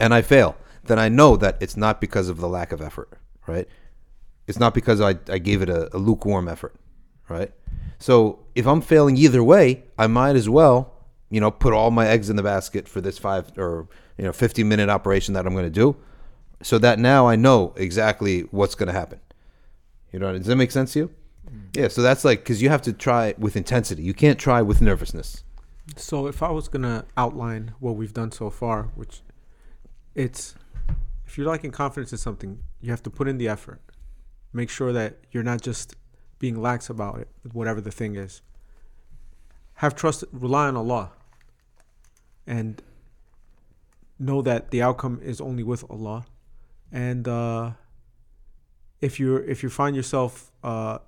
and 0.00 0.12
I 0.12 0.22
fail, 0.22 0.56
then 0.84 0.98
I 0.98 1.08
know 1.08 1.36
that 1.36 1.56
it's 1.60 1.76
not 1.76 2.00
because 2.00 2.28
of 2.28 2.38
the 2.38 2.48
lack 2.48 2.72
of 2.72 2.80
effort, 2.80 3.10
right? 3.46 3.68
It's 4.46 4.58
not 4.58 4.74
because 4.74 5.00
I, 5.00 5.16
I 5.28 5.38
gave 5.38 5.62
it 5.62 5.68
a, 5.68 5.94
a 5.94 5.98
lukewarm 5.98 6.48
effort, 6.48 6.74
right? 7.28 7.52
So 7.98 8.40
if 8.54 8.66
I'm 8.66 8.80
failing 8.80 9.16
either 9.16 9.42
way, 9.42 9.84
I 9.98 10.06
might 10.06 10.36
as 10.36 10.48
well, 10.48 10.94
you 11.30 11.40
know, 11.40 11.50
put 11.50 11.72
all 11.72 11.90
my 11.90 12.06
eggs 12.06 12.30
in 12.30 12.36
the 12.36 12.42
basket 12.42 12.88
for 12.88 13.00
this 13.00 13.18
five 13.18 13.50
or 13.58 13.88
you 14.16 14.24
know 14.24 14.32
50 14.32 14.64
minute 14.64 14.88
operation 14.88 15.34
that 15.34 15.46
I'm 15.46 15.52
going 15.52 15.64
to 15.64 15.70
do, 15.70 15.96
so 16.62 16.78
that 16.78 16.98
now 16.98 17.26
I 17.26 17.36
know 17.36 17.74
exactly 17.76 18.42
what's 18.50 18.74
going 18.74 18.86
to 18.88 18.92
happen. 18.92 19.20
You 20.12 20.18
know, 20.18 20.32
does 20.36 20.46
that 20.46 20.56
make 20.56 20.70
sense 20.70 20.94
to 20.94 20.98
you? 21.00 21.10
Mm. 21.50 21.76
Yeah. 21.76 21.88
So 21.88 22.02
that's 22.02 22.24
like 22.24 22.40
because 22.40 22.62
you 22.62 22.68
have 22.70 22.82
to 22.82 22.92
try 22.92 23.34
with 23.38 23.56
intensity. 23.56 24.02
You 24.02 24.14
can't 24.14 24.38
try 24.38 24.62
with 24.62 24.80
nervousness. 24.80 25.44
So 25.96 26.26
if 26.26 26.42
I 26.42 26.50
was 26.50 26.68
gonna 26.68 27.04
outline 27.16 27.72
what 27.80 27.96
we've 27.96 28.12
done 28.12 28.32
so 28.32 28.50
far, 28.50 28.84
which 28.94 29.22
it's 30.14 30.54
if 31.26 31.36
you're 31.36 31.46
lacking 31.46 31.72
confidence 31.72 32.12
in 32.12 32.18
something, 32.18 32.62
you 32.80 32.90
have 32.90 33.02
to 33.02 33.10
put 33.10 33.28
in 33.28 33.38
the 33.38 33.48
effort. 33.48 33.80
Make 34.52 34.70
sure 34.70 34.92
that 34.92 35.18
you're 35.30 35.42
not 35.42 35.60
just 35.60 35.94
being 36.38 36.60
lax 36.60 36.88
about 36.88 37.18
it, 37.18 37.28
whatever 37.52 37.80
the 37.80 37.90
thing 37.90 38.16
is. 38.16 38.40
Have 39.74 39.94
trust, 39.94 40.24
rely 40.32 40.68
on 40.68 40.76
Allah, 40.76 41.12
and 42.48 42.82
know 44.18 44.42
that 44.42 44.70
the 44.72 44.82
outcome 44.82 45.20
is 45.22 45.40
only 45.40 45.62
with 45.62 45.84
Allah. 45.90 46.26
And 46.90 47.28
uh, 47.28 47.72
if 49.00 49.20
you're 49.20 49.44
if 49.44 49.62
you 49.62 49.68
find 49.68 49.94
yourself 49.94 50.50
uh, 50.64 50.98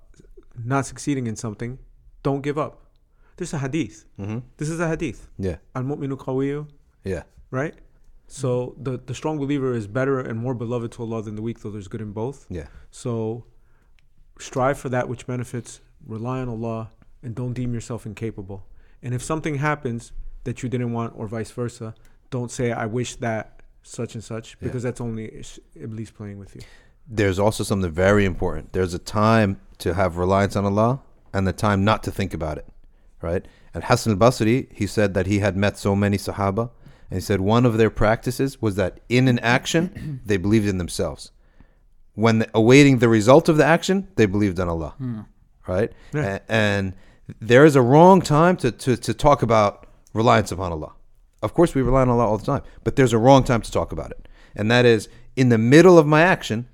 not 0.63 0.85
succeeding 0.85 1.27
in 1.27 1.35
something, 1.35 1.79
don't 2.23 2.41
give 2.41 2.57
up. 2.57 2.73
There's 3.37 3.53
a 3.53 3.57
hadith. 3.57 4.05
Mm-hmm. 4.19 4.39
This 4.57 4.69
is 4.69 4.79
a 4.79 4.87
hadith. 4.87 5.27
Yeah. 5.37 5.57
Al 5.75 5.83
mu'minu 5.83 6.15
qawiyu, 6.17 6.67
Yeah. 7.03 7.23
right? 7.49 7.73
So 8.27 8.75
the 8.79 8.93
the 9.09 9.15
strong 9.15 9.39
believer 9.39 9.73
is 9.73 9.87
better 9.87 10.19
and 10.19 10.39
more 10.39 10.53
beloved 10.53 10.91
to 10.93 11.03
Allah 11.03 11.21
than 11.23 11.35
the 11.35 11.41
weak, 11.41 11.59
though 11.61 11.71
there's 11.71 11.87
good 11.87 12.01
in 12.01 12.11
both. 12.13 12.45
Yeah. 12.49 12.67
So 12.91 13.45
strive 14.39 14.77
for 14.77 14.89
that 14.89 15.09
which 15.09 15.25
benefits, 15.27 15.81
rely 16.05 16.39
on 16.39 16.49
Allah, 16.49 16.91
and 17.23 17.35
don't 17.35 17.53
deem 17.53 17.73
yourself 17.73 18.05
incapable. 18.05 18.59
And 19.03 19.13
if 19.13 19.21
something 19.23 19.55
happens 19.55 20.13
that 20.43 20.63
you 20.63 20.69
didn't 20.69 20.93
want, 20.93 21.13
or 21.15 21.27
vice 21.27 21.51
versa, 21.51 21.93
don't 22.29 22.51
say, 22.51 22.71
I 22.71 22.85
wish 22.85 23.15
that 23.17 23.61
such 23.83 24.15
and 24.15 24.23
such, 24.23 24.57
Yeah. 24.59 24.67
because 24.67 24.83
that's 24.83 25.01
only 25.01 25.43
Iblis 25.75 26.11
playing 26.11 26.37
with 26.39 26.55
you. 26.55 26.61
there's 27.07 27.39
also 27.39 27.63
something 27.63 27.91
very 27.91 28.25
important. 28.25 28.71
There's 28.73 28.93
a 28.93 28.99
time 28.99 29.59
to 29.79 29.93
have 29.95 30.17
reliance 30.17 30.55
on 30.55 30.65
Allah 30.65 31.01
and 31.33 31.45
the 31.47 31.51
time 31.53 31.83
not 31.83 32.03
to 32.03 32.11
think 32.11 32.33
about 32.33 32.57
it, 32.57 32.65
right? 33.21 33.45
And 33.73 33.83
Hassan 33.83 34.13
al-Basri, 34.13 34.71
he 34.71 34.87
said 34.87 35.13
that 35.15 35.25
he 35.27 35.39
had 35.39 35.57
met 35.57 35.77
so 35.77 35.95
many 35.95 36.17
Sahaba, 36.17 36.69
and 37.09 37.17
he 37.17 37.21
said 37.21 37.41
one 37.41 37.65
of 37.65 37.77
their 37.77 37.89
practices 37.89 38.61
was 38.61 38.75
that 38.75 38.99
in 39.09 39.27
an 39.27 39.39
action, 39.39 40.21
they 40.25 40.37
believed 40.37 40.67
in 40.67 40.77
themselves. 40.77 41.31
When 42.13 42.45
awaiting 42.53 42.99
the 42.99 43.09
result 43.09 43.49
of 43.49 43.57
the 43.57 43.65
action, 43.65 44.07
they 44.15 44.25
believed 44.25 44.59
in 44.59 44.69
Allah, 44.69 44.93
hmm. 44.97 45.21
right? 45.67 45.91
Yeah. 46.13 46.35
A- 46.35 46.51
and 46.51 46.93
there 47.39 47.65
is 47.65 47.75
a 47.75 47.81
wrong 47.81 48.21
time 48.21 48.55
to, 48.57 48.71
to, 48.71 48.95
to 48.95 49.13
talk 49.13 49.41
about 49.41 49.87
reliance 50.13 50.51
upon 50.51 50.71
Allah. 50.71 50.93
Of 51.41 51.53
course, 51.53 51.73
we 51.73 51.81
rely 51.81 52.01
on 52.01 52.09
Allah 52.09 52.25
all 52.25 52.37
the 52.37 52.45
time, 52.45 52.61
but 52.83 52.95
there's 52.95 53.13
a 53.13 53.17
wrong 53.17 53.43
time 53.43 53.61
to 53.61 53.71
talk 53.71 53.91
about 53.91 54.11
it. 54.11 54.27
And 54.55 54.69
that 54.69 54.85
is 54.85 55.09
in 55.35 55.49
the 55.49 55.57
middle 55.57 55.97
of 55.97 56.05
my 56.05 56.21
action, 56.21 56.67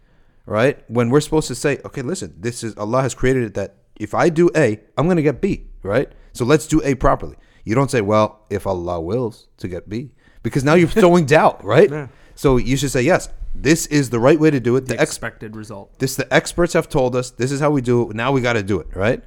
right? 0.46 0.84
When 0.90 1.10
we're 1.10 1.22
supposed 1.22 1.48
to 1.48 1.56
say, 1.56 1.80
okay, 1.86 2.02
listen, 2.02 2.36
this 2.38 2.64
is 2.64 2.76
Allah 2.78 3.02
has 3.02 3.14
created 3.16 3.44
it 3.44 3.54
that 3.54 3.76
if 4.00 4.14
I 4.14 4.30
do 4.30 4.50
A, 4.56 4.80
I'm 4.98 5.06
going 5.06 5.18
to 5.18 5.24
get 5.24 5.42
B, 5.42 5.68
right? 5.84 6.12
So 6.34 6.44
let's 6.46 6.68
do 6.68 6.82
A 6.84 6.96
properly. 6.96 7.36
You 7.64 7.76
don't 7.76 7.92
say, 7.92 8.02
well, 8.02 8.46
if 8.50 8.66
Allah 8.68 9.00
wills 9.02 9.48
to 9.58 9.68
get 9.68 9.88
B, 9.90 10.12
because 10.44 10.64
now 10.64 10.74
you're 10.76 10.88
throwing 11.04 11.26
doubt, 11.26 11.64
right? 11.64 11.90
Yeah. 11.90 12.08
So 12.36 12.58
you 12.58 12.78
should 12.78 12.92
say, 12.92 13.02
yes, 13.02 13.30
this 13.56 13.86
is 13.88 14.10
the 14.10 14.20
right 14.20 14.40
way 14.40 14.52
to 14.52 14.60
do 14.60 14.76
it. 14.76 14.82
The 14.82 14.94
The 14.96 15.02
ex- 15.02 15.12
expected 15.12 15.56
result. 15.56 15.98
this 16.00 16.16
the 16.16 16.32
experts 16.34 16.74
have 16.74 16.88
told 16.90 17.16
us 17.16 17.32
this 17.32 17.52
is 17.52 17.60
how 17.60 17.72
we 17.72 17.82
do 17.82 18.10
it 18.10 18.16
now 18.16 18.32
we 18.32 18.42
got 18.42 18.54
to 18.54 18.62
do 18.64 18.80
it 18.80 18.88
right 18.96 19.24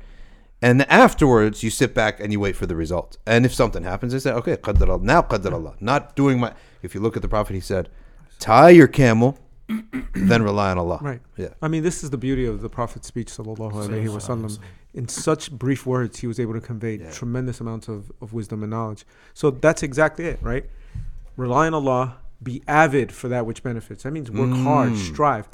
and 0.63 0.83
afterwards, 0.91 1.63
you 1.63 1.71
sit 1.71 1.95
back 1.95 2.21
and 2.21 2.33
you 2.33 2.41
wait 2.41 2.55
for 2.55 2.67
the 2.67 2.77
result. 2.77 3.17
And 3.27 3.47
if 3.47 3.55
something 3.55 3.83
happens, 3.83 4.13
they 4.13 4.19
say, 4.19 4.33
okay, 4.33 4.57
qadr 4.57 4.89
Allah, 4.89 5.03
now 5.03 5.23
qadr 5.23 5.53
Allah. 5.53 5.75
Not 5.81 6.15
doing 6.15 6.39
my. 6.39 6.53
If 6.83 6.95
you 6.95 7.01
look 7.01 7.17
at 7.17 7.23
the 7.23 7.29
Prophet, 7.29 7.55
he 7.55 7.61
said, 7.61 7.89
tie 8.39 8.71
your 8.71 8.87
camel, 8.89 9.39
then 10.15 10.43
rely 10.43 10.71
on 10.71 10.79
Allah. 10.79 10.99
Right. 11.01 11.21
Yeah. 11.37 11.49
I 11.63 11.69
mean, 11.69 11.83
this 11.83 12.03
is 12.03 12.11
the 12.11 12.19
beauty 12.19 12.45
of 12.45 12.61
the 12.61 12.69
Prophet's 12.69 13.07
speech, 13.07 13.29
sallallahu 13.29 13.73
alaihi 13.73 14.09
wasallam. 14.09 14.59
In 14.93 15.07
such 15.07 15.53
brief 15.53 15.87
words, 15.87 16.19
he 16.19 16.27
was 16.27 16.41
able 16.41 16.55
to 16.55 16.61
convey 16.61 16.97
yeah. 16.97 17.11
tremendous 17.11 17.61
amounts 17.61 17.87
of, 17.89 18.11
of 18.21 18.33
wisdom 18.33 18.63
and 18.63 18.71
knowledge. 18.71 19.07
So 19.35 19.51
that's 19.51 19.83
exactly 19.83 20.27
it, 20.27 20.41
right? 20.43 20.69
Rely 21.37 21.69
on 21.69 21.75
Allah, 21.75 22.17
be 22.43 22.63
avid 22.67 23.13
for 23.13 23.29
that 23.29 23.47
which 23.47 23.63
benefits. 23.63 24.03
That 24.03 24.11
means 24.11 24.31
work 24.31 24.51
mm. 24.51 24.65
hard, 24.65 24.97
strive. 24.97 25.49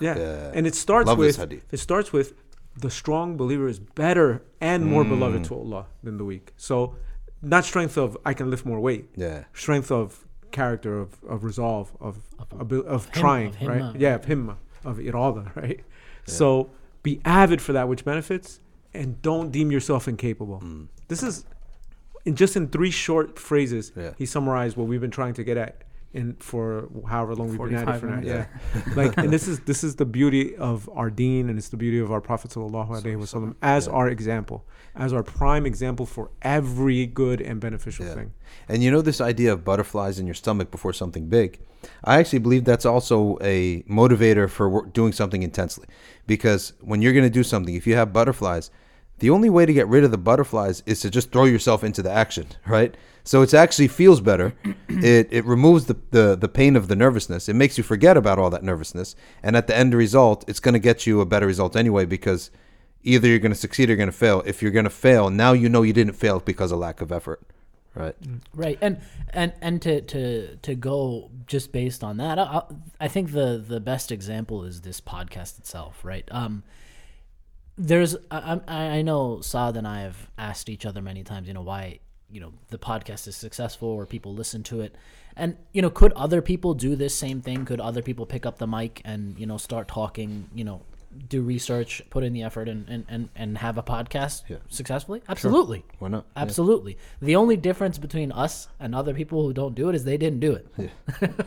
Yeah. 0.00 0.52
And 0.54 0.66
it 0.66 0.74
starts 0.76 1.08
Love 1.08 1.18
with 1.18 1.40
it 1.72 1.78
starts 1.78 2.12
with 2.12 2.34
the 2.76 2.90
strong 2.90 3.36
believer 3.36 3.68
is 3.68 3.78
better 3.78 4.42
and 4.60 4.86
more 4.86 5.04
Mm. 5.04 5.08
beloved 5.10 5.44
to 5.44 5.54
Allah 5.54 5.86
than 6.02 6.16
the 6.16 6.24
weak. 6.24 6.52
So 6.56 6.94
not 7.42 7.64
strength 7.64 7.96
of 7.98 8.16
I 8.24 8.34
can 8.34 8.50
lift 8.50 8.64
more 8.66 8.80
weight, 8.80 9.08
yeah. 9.16 9.44
strength 9.54 9.90
of 9.90 10.26
character, 10.50 10.98
of, 10.98 11.22
of 11.28 11.44
resolve, 11.44 11.92
of 12.00 12.18
Of- 12.38 12.72
of, 12.72 12.72
of 12.86 13.04
him- 13.06 13.12
trying, 13.12 13.48
of 13.56 13.62
right? 13.62 13.82
himma. 13.82 13.96
Yeah, 14.00 14.14
of 14.16 14.26
himma, 14.26 14.56
of 14.84 14.98
irada, 14.98 15.54
right? 15.62 15.80
So 16.26 16.70
be 17.02 17.20
avid 17.24 17.60
for 17.62 17.72
that 17.72 17.88
which 17.88 18.04
benefits 18.04 18.60
and 18.94 19.20
don't 19.22 19.50
deem 19.50 19.70
yourself 19.72 20.06
incapable. 20.08 20.60
Mm. 20.62 20.88
This 21.08 21.22
is 21.22 21.44
in 22.24 22.36
just 22.36 22.56
in 22.56 22.68
three 22.68 22.90
short 22.90 23.38
phrases, 23.38 23.92
Yeah. 23.96 24.12
he 24.18 24.26
summarized 24.26 24.76
what 24.76 24.86
we've 24.86 25.00
been 25.00 25.10
trying 25.10 25.34
to 25.34 25.44
get 25.44 25.56
at 25.56 25.82
in 26.12 26.34
for 26.40 26.88
however 27.08 27.34
long 27.36 27.48
we've 27.56 27.70
been 27.70 27.74
at 27.88 27.88
it 27.96 28.00
for 28.00 28.06
now. 28.06 28.20
Yeah. 28.20 28.46
like 28.96 29.16
and 29.16 29.32
this 29.32 29.46
is 29.52 29.60
this 29.60 29.84
is 29.84 29.96
the 29.96 30.04
beauty 30.04 30.56
of 30.56 30.88
our 30.92 31.08
deen 31.10 31.48
and 31.48 31.56
it's 31.58 31.68
the 31.68 31.76
beauty 31.76 31.98
of 32.00 32.10
our 32.10 32.20
Prophet 32.20 32.50
sallallahu 32.50 32.88
alaihi 32.88 33.16
wasallam 33.16 33.54
as 33.62 33.86
Yeah. 33.86 33.92
our 33.92 34.08
example, 34.08 34.64
as 34.96 35.12
our 35.12 35.22
prime 35.22 35.66
example 35.66 36.06
for 36.06 36.30
every 36.42 37.06
good 37.06 37.40
and 37.40 37.60
beneficial 37.60 38.06
Yeah. 38.06 38.14
thing. 38.14 38.32
And 38.68 38.82
you 38.82 38.90
know 38.90 39.02
this 39.02 39.20
idea 39.20 39.52
of 39.52 39.64
butterflies 39.64 40.18
in 40.18 40.26
your 40.26 40.34
stomach 40.34 40.70
before 40.72 40.92
something 40.92 41.28
big? 41.28 41.60
I 42.04 42.18
actually 42.18 42.40
believe 42.40 42.64
that's 42.64 42.84
also 42.84 43.38
a 43.40 43.82
motivator 43.84 44.50
for 44.50 44.86
doing 44.86 45.12
something 45.12 45.42
intensely. 45.42 45.86
Because 46.26 46.72
when 46.80 47.00
you're 47.02 47.12
going 47.12 47.24
to 47.24 47.30
do 47.30 47.42
something, 47.42 47.74
if 47.74 47.86
you 47.86 47.94
have 47.94 48.12
butterflies, 48.12 48.70
the 49.20 49.30
only 49.30 49.48
way 49.48 49.64
to 49.64 49.72
get 49.72 49.86
rid 49.88 50.02
of 50.04 50.10
the 50.10 50.18
butterflies 50.18 50.82
is 50.86 51.00
to 51.00 51.08
just 51.10 51.30
throw 51.32 51.44
yourself 51.44 51.82
into 51.84 52.02
the 52.02 52.10
action, 52.10 52.46
right? 52.66 52.96
So 53.24 53.42
it 53.42 53.52
actually 53.54 53.88
feels 53.88 54.20
better. 54.20 54.54
it 54.88 55.28
it 55.30 55.44
removes 55.44 55.86
the, 55.86 55.96
the, 56.10 56.36
the 56.36 56.48
pain 56.48 56.76
of 56.76 56.88
the 56.88 56.96
nervousness. 56.96 57.48
It 57.48 57.54
makes 57.54 57.76
you 57.78 57.84
forget 57.84 58.16
about 58.16 58.38
all 58.38 58.50
that 58.50 58.62
nervousness. 58.62 59.14
And 59.42 59.56
at 59.56 59.66
the 59.66 59.76
end 59.76 59.94
result, 59.94 60.44
it's 60.48 60.60
going 60.60 60.74
to 60.74 60.78
get 60.80 61.06
you 61.06 61.20
a 61.20 61.26
better 61.26 61.46
result 61.46 61.76
anyway 61.76 62.04
because 62.06 62.50
either 63.02 63.28
you're 63.28 63.38
going 63.38 63.52
to 63.52 63.58
succeed 63.58 63.88
or 63.88 63.92
you're 63.92 63.96
going 63.96 64.10
to 64.10 64.16
fail. 64.16 64.42
If 64.46 64.62
you're 64.62 64.70
going 64.72 64.84
to 64.84 64.90
fail, 64.90 65.30
now 65.30 65.52
you 65.52 65.68
know 65.68 65.82
you 65.82 65.92
didn't 65.92 66.14
fail 66.14 66.40
because 66.40 66.72
of 66.72 66.78
lack 66.78 67.00
of 67.00 67.10
effort, 67.12 67.40
right? 67.94 68.14
Right, 68.54 68.78
and 68.80 69.00
and 69.30 69.52
and 69.60 69.80
to 69.82 70.00
to 70.02 70.56
to 70.56 70.74
go 70.74 71.30
just 71.46 71.72
based 71.72 72.02
on 72.04 72.16
that, 72.18 72.38
I, 72.38 72.62
I- 73.00 73.08
think 73.08 73.32
the 73.32 73.62
the 73.66 73.80
best 73.80 74.12
example 74.12 74.64
is 74.64 74.80
this 74.82 75.00
podcast 75.00 75.58
itself, 75.58 76.04
right? 76.04 76.26
Um, 76.30 76.62
there's 77.78 78.16
I 78.30 78.60
I 78.66 79.02
know 79.02 79.40
Saad 79.40 79.76
and 79.76 79.86
I 79.88 80.00
have 80.02 80.30
asked 80.36 80.68
each 80.68 80.84
other 80.84 81.00
many 81.00 81.22
times, 81.24 81.48
you 81.48 81.54
know, 81.54 81.62
why 81.62 82.00
you 82.32 82.40
know 82.40 82.52
the 82.68 82.78
podcast 82.78 83.26
is 83.28 83.36
successful 83.36 83.88
or 83.88 84.06
people 84.06 84.34
listen 84.34 84.62
to 84.64 84.80
it, 84.80 84.94
and 85.36 85.56
you 85.72 85.82
know, 85.82 85.90
could 85.90 86.12
other 86.12 86.40
people 86.42 86.74
do 86.74 86.96
this 86.96 87.14
same 87.14 87.40
thing? 87.40 87.64
Could 87.64 87.80
other 87.80 88.02
people 88.02 88.26
pick 88.26 88.46
up 88.46 88.58
the 88.58 88.66
mic 88.66 89.00
and 89.04 89.38
you 89.38 89.46
know 89.46 89.56
start 89.58 89.88
talking, 89.88 90.48
you 90.54 90.64
know? 90.64 90.82
Do 91.28 91.42
research, 91.42 92.02
put 92.08 92.22
in 92.22 92.32
the 92.32 92.44
effort, 92.44 92.68
and, 92.68 92.88
and, 92.88 93.04
and, 93.08 93.28
and 93.34 93.58
have 93.58 93.76
a 93.76 93.82
podcast 93.82 94.44
Yeah. 94.46 94.58
successfully? 94.68 95.22
Absolutely. 95.28 95.84
Why 95.98 96.06
not? 96.06 96.24
Yeah. 96.36 96.42
Absolutely. 96.42 96.98
The 97.20 97.34
only 97.34 97.56
difference 97.56 97.98
between 97.98 98.30
us 98.30 98.68
and 98.78 98.94
other 98.94 99.12
people 99.12 99.42
who 99.42 99.52
don't 99.52 99.74
do 99.74 99.88
it 99.88 99.96
is 99.96 100.04
they 100.04 100.16
didn't 100.16 100.38
do 100.38 100.52
it. 100.52 100.92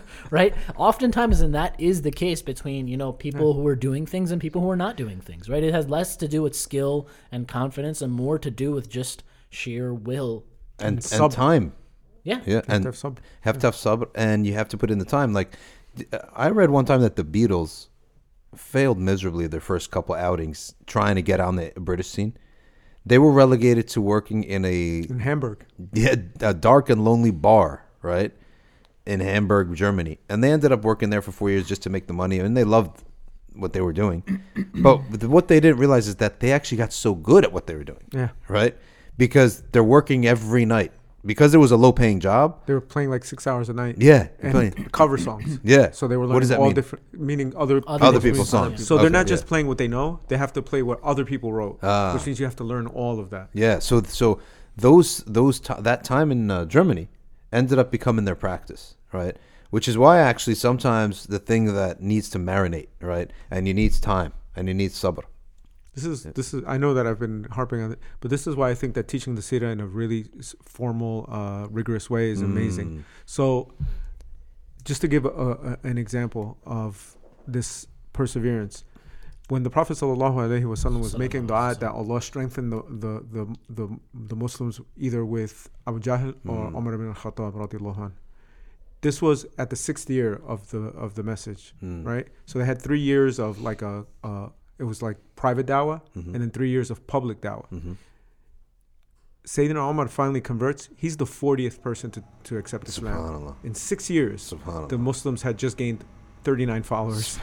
right? 0.29 0.53
Oftentimes, 0.75 1.39
and 1.39 1.55
that 1.55 1.79
is 1.79 2.01
the 2.01 2.11
case 2.11 2.41
between, 2.41 2.89
you 2.89 2.97
know, 2.97 3.13
people 3.13 3.53
who 3.53 3.65
are 3.67 3.75
doing 3.77 4.05
things 4.05 4.31
and 4.31 4.41
people 4.41 4.59
who 4.61 4.69
are 4.69 4.75
not 4.75 4.97
doing 4.97 5.21
things, 5.21 5.47
right? 5.47 5.63
It 5.63 5.73
has 5.73 5.87
less 5.87 6.17
to 6.17 6.27
do 6.27 6.41
with 6.41 6.57
skill 6.57 7.07
and 7.31 7.47
confidence 7.47 8.01
and 8.01 8.11
more 8.11 8.37
to 8.39 8.51
do 8.51 8.73
with 8.73 8.89
just 8.89 9.23
sheer 9.49 9.93
will. 9.93 10.43
And, 10.79 10.87
and 10.95 10.99
sabr. 10.99 11.31
time. 11.31 11.73
Yeah. 12.23 12.39
Yeah, 12.45 12.61
and 12.67 12.85
have 12.85 13.59
to 13.59 13.67
have 13.67 13.75
sabr, 13.75 14.07
and 14.15 14.47
you 14.47 14.53
have 14.53 14.69
to 14.69 14.77
put 14.77 14.89
in 14.91 14.97
the 14.99 15.05
time. 15.05 15.33
Like 15.33 15.57
I 16.33 16.49
read 16.49 16.69
one 16.69 16.85
time 16.85 17.01
that 17.01 17.15
the 17.15 17.23
Beatles 17.23 17.87
failed 18.55 18.99
miserably 18.99 19.47
their 19.47 19.59
first 19.59 19.91
couple 19.91 20.15
outings 20.15 20.75
trying 20.85 21.15
to 21.15 21.21
get 21.21 21.39
on 21.39 21.55
the 21.57 21.71
British 21.77 22.07
scene. 22.07 22.37
They 23.05 23.17
were 23.19 23.31
relegated 23.31 23.87
to 23.89 24.01
working 24.01 24.43
in 24.43 24.63
a 24.63 24.99
In 25.09 25.19
Hamburg. 25.19 25.65
yeah, 25.93 26.15
a 26.39 26.53
dark 26.53 26.89
and 26.89 27.03
lonely 27.03 27.31
bar, 27.31 27.83
right? 28.01 28.31
In 29.05 29.19
Hamburg, 29.19 29.75
Germany. 29.75 30.19
And 30.29 30.41
they 30.41 30.51
ended 30.53 30.71
up 30.71 30.83
working 30.83 31.09
there 31.09 31.21
for 31.21 31.33
four 31.33 31.49
years 31.49 31.67
just 31.67 31.81
to 31.83 31.89
make 31.89 32.07
the 32.07 32.13
money. 32.13 32.39
And 32.39 32.55
they 32.55 32.63
loved 32.63 33.03
what 33.55 33.73
they 33.73 33.81
were 33.81 33.91
doing. 33.91 34.23
but 34.75 34.99
what 35.25 35.49
they 35.49 35.59
didn't 35.59 35.77
realize 35.79 36.07
is 36.07 36.15
that 36.17 36.39
they 36.39 36.53
actually 36.53 36.77
got 36.77 36.93
so 36.93 37.13
good 37.13 37.43
at 37.43 37.51
what 37.51 37.67
they 37.67 37.75
were 37.75 37.83
doing, 37.83 38.05
Yeah. 38.13 38.29
right? 38.47 38.77
Because 39.17 39.61
they're 39.71 39.83
working 39.83 40.25
every 40.27 40.65
night. 40.65 40.91
Because 41.25 41.53
it 41.53 41.57
was 41.57 41.71
a 41.71 41.77
low 41.77 41.93
paying 41.93 42.19
job. 42.19 42.65
They 42.65 42.73
were 42.73 42.81
playing 42.81 43.09
like 43.09 43.23
six 43.23 43.47
hours 43.47 43.69
a 43.69 43.73
night. 43.73 43.95
Yeah. 43.97 44.27
And 44.41 44.51
playing. 44.51 44.73
cover 44.91 45.17
songs. 45.17 45.57
Yeah. 45.63 45.91
So 45.91 46.07
they 46.07 46.17
were 46.17 46.23
learning 46.25 46.33
What 46.33 46.39
does 46.41 46.49
that 46.49 46.59
all 46.59 46.65
mean? 46.65 46.75
different, 46.75 47.05
meaning 47.13 47.53
other 47.55 47.81
Other 47.87 48.05
Other 48.05 48.19
people's 48.19 48.23
people's 48.23 48.49
songs. 48.49 48.71
songs. 48.79 48.87
So 48.87 48.97
they're 48.97 49.05
Okay, 49.05 49.13
not 49.13 49.27
just 49.27 49.43
yeah. 49.45 49.47
playing 49.49 49.67
what 49.67 49.77
they 49.77 49.87
know; 49.87 50.19
they 50.27 50.35
have 50.35 50.51
to 50.53 50.61
play 50.61 50.81
what 50.83 51.01
other 51.01 51.23
people 51.23 51.53
wrote, 51.53 51.79
Ah. 51.81 52.13
which 52.13 52.25
means 52.25 52.39
you 52.39 52.45
have 52.45 52.57
to 52.57 52.65
learn 52.65 52.87
all 52.87 53.19
of 53.21 53.29
that. 53.29 53.49
Yeah. 53.53 53.79
So 53.79 54.01
so 54.03 54.39
those 54.75 55.19
those 55.25 55.61
ti 55.61 55.73
that 55.79 56.03
time 56.03 56.29
in 56.29 56.51
uh, 56.51 56.65
Germany 56.65 57.07
ended 57.53 57.79
up 57.79 57.89
becoming 57.89 58.25
their 58.25 58.35
practice, 58.35 58.95
right? 59.13 59.37
Which 59.69 59.87
is 59.87 59.97
why 59.97 60.19
actually 60.19 60.55
sometimes 60.55 61.25
the 61.27 61.39
thing 61.39 61.73
that 61.73 62.01
needs 62.01 62.29
to 62.31 62.37
marinate, 62.39 62.89
right, 62.99 63.31
and 63.49 63.65
you 63.67 63.73
needs 63.73 63.97
time 64.01 64.33
and 64.57 64.67
you 64.67 64.73
need 64.73 64.91
sabr. 64.91 65.23
This 65.95 66.05
is 66.05 66.23
this 66.23 66.53
is. 66.53 66.63
I 66.67 66.77
know 66.77 66.93
that 66.95 67.05
I've 67.05 67.19
been 67.19 67.45
harping 67.51 67.81
on 67.81 67.91
it, 67.91 67.99
but 68.19 68.31
this 68.31 68.47
is 68.47 68.55
why 68.55 68.69
I 68.71 68.73
think 68.75 68.95
that 68.95 69.07
teaching 69.07 69.35
the 69.35 69.41
Sira 69.43 69.69
in 69.69 69.79
a 69.79 69.85
really 69.85 70.25
formal, 70.63 71.27
uh, 71.29 71.67
rigorous 71.69 72.09
way 72.09 72.31
is 72.31 72.41
amazing. 72.41 72.89
Mm. 72.89 73.03
So, 73.25 73.71
just 74.85 75.01
to 75.01 75.07
give 75.07 75.25
a, 75.25 75.29
a, 75.29 75.77
an 75.83 75.97
example 75.99 76.57
of 76.65 77.15
this 77.47 77.85
perseverance, 78.11 78.83
when 79.49 79.61
the 79.63 79.69
Prophet 79.69 79.97
sallallahu 79.97 80.37
alaihi 80.47 80.63
wasallam 80.63 81.01
was 81.01 81.15
making 81.17 81.47
du'a 81.47 81.77
that 81.79 81.91
Allah 81.91 82.21
strengthen 82.21 82.69
the, 82.71 82.81
the, 82.89 83.13
the, 83.35 83.55
the, 83.69 83.99
the 84.29 84.35
Muslims 84.35 84.81
either 84.97 85.23
with 85.23 85.69
Abu 85.85 85.99
Jahl 85.99 86.29
or 86.47 86.71
Mm. 86.71 86.77
Umar 86.77 86.93
ibn 86.95 87.07
al-Khattab. 87.09 88.11
This 89.01 89.21
was 89.21 89.45
at 89.57 89.69
the 89.69 89.75
sixth 89.75 90.09
year 90.09 90.41
of 90.47 90.71
the 90.71 90.79
of 91.05 91.15
the 91.15 91.23
message, 91.23 91.75
Mm. 91.83 92.05
right? 92.05 92.27
So 92.45 92.57
they 92.59 92.65
had 92.65 92.81
three 92.81 93.01
years 93.01 93.37
of 93.37 93.61
like 93.61 93.81
a, 93.81 94.05
uh, 94.23 94.47
it 94.79 94.83
was 94.85 95.01
like 95.01 95.17
private 95.35 95.65
dawah, 95.67 96.01
Mhm. 96.15 96.33
and 96.33 96.41
then 96.41 96.51
three 96.51 96.69
years 96.69 96.89
of 96.91 97.05
public 97.07 97.41
dawah. 97.41 97.67
Mhm. 97.71 97.95
Sayyidina 99.45 99.89
Umar 99.89 100.07
finally 100.07 100.39
converts. 100.41 100.89
He's 100.95 101.17
the 101.17 101.25
40th 101.25 101.81
person 101.81 102.09
to, 102.11 102.23
to 102.45 102.57
accept 102.57 102.87
Islam. 102.87 103.55
In 103.63 103.73
six 103.75 104.09
years, 104.09 104.53
the 104.87 104.97
Muslims 104.97 105.41
had 105.41 105.57
just 105.57 105.75
gained 105.77 106.05
39 106.45 106.83
followers, 106.83 107.39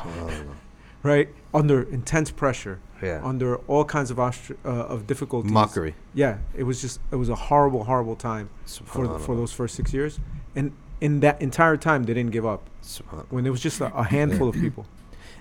right? 1.02 1.28
Under 1.52 1.82
intense 1.82 2.30
pressure, 2.30 2.78
Yeah. 3.02 3.20
under 3.22 3.56
all 3.68 3.84
kinds 3.84 4.10
of 4.10 4.16
ostr- 4.16 4.56
uh, 4.64 4.68
of 4.94 5.06
difficulties. 5.06 5.52
Mockery. 5.52 5.94
Yeah, 6.14 6.38
it 6.56 6.62
was 6.64 6.80
just 6.80 7.00
it 7.12 7.16
was 7.16 7.28
a 7.28 7.34
horrible, 7.34 7.84
horrible 7.84 8.16
time 8.16 8.48
for 8.66 9.18
for 9.18 9.36
those 9.36 9.52
first 9.52 9.74
six 9.74 9.92
years, 9.92 10.18
and 10.56 10.72
in 11.02 11.20
that 11.20 11.40
entire 11.42 11.76
time 11.76 12.04
they 12.04 12.14
didn't 12.14 12.32
give 12.32 12.46
up. 12.46 12.62
When 13.28 13.46
it 13.46 13.50
was 13.50 13.60
just 13.60 13.80
a, 13.82 13.94
a 13.94 14.04
handful 14.04 14.48
of 14.48 14.54
people. 14.54 14.86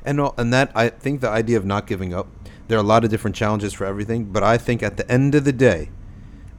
And 0.04 0.20
and 0.38 0.54
that 0.54 0.72
I 0.76 0.90
think 0.90 1.22
the 1.22 1.30
idea 1.30 1.58
of 1.58 1.66
not 1.66 1.88
giving 1.88 2.14
up. 2.14 2.28
There 2.68 2.78
are 2.78 2.82
a 2.82 2.88
lot 2.88 3.04
of 3.04 3.10
different 3.10 3.36
challenges 3.36 3.74
for 3.74 3.86
everything, 3.86 4.26
but 4.26 4.44
I 4.44 4.58
think 4.58 4.84
at 4.84 4.98
the 4.98 5.10
end 5.12 5.34
of 5.34 5.44
the 5.44 5.52
day, 5.52 5.90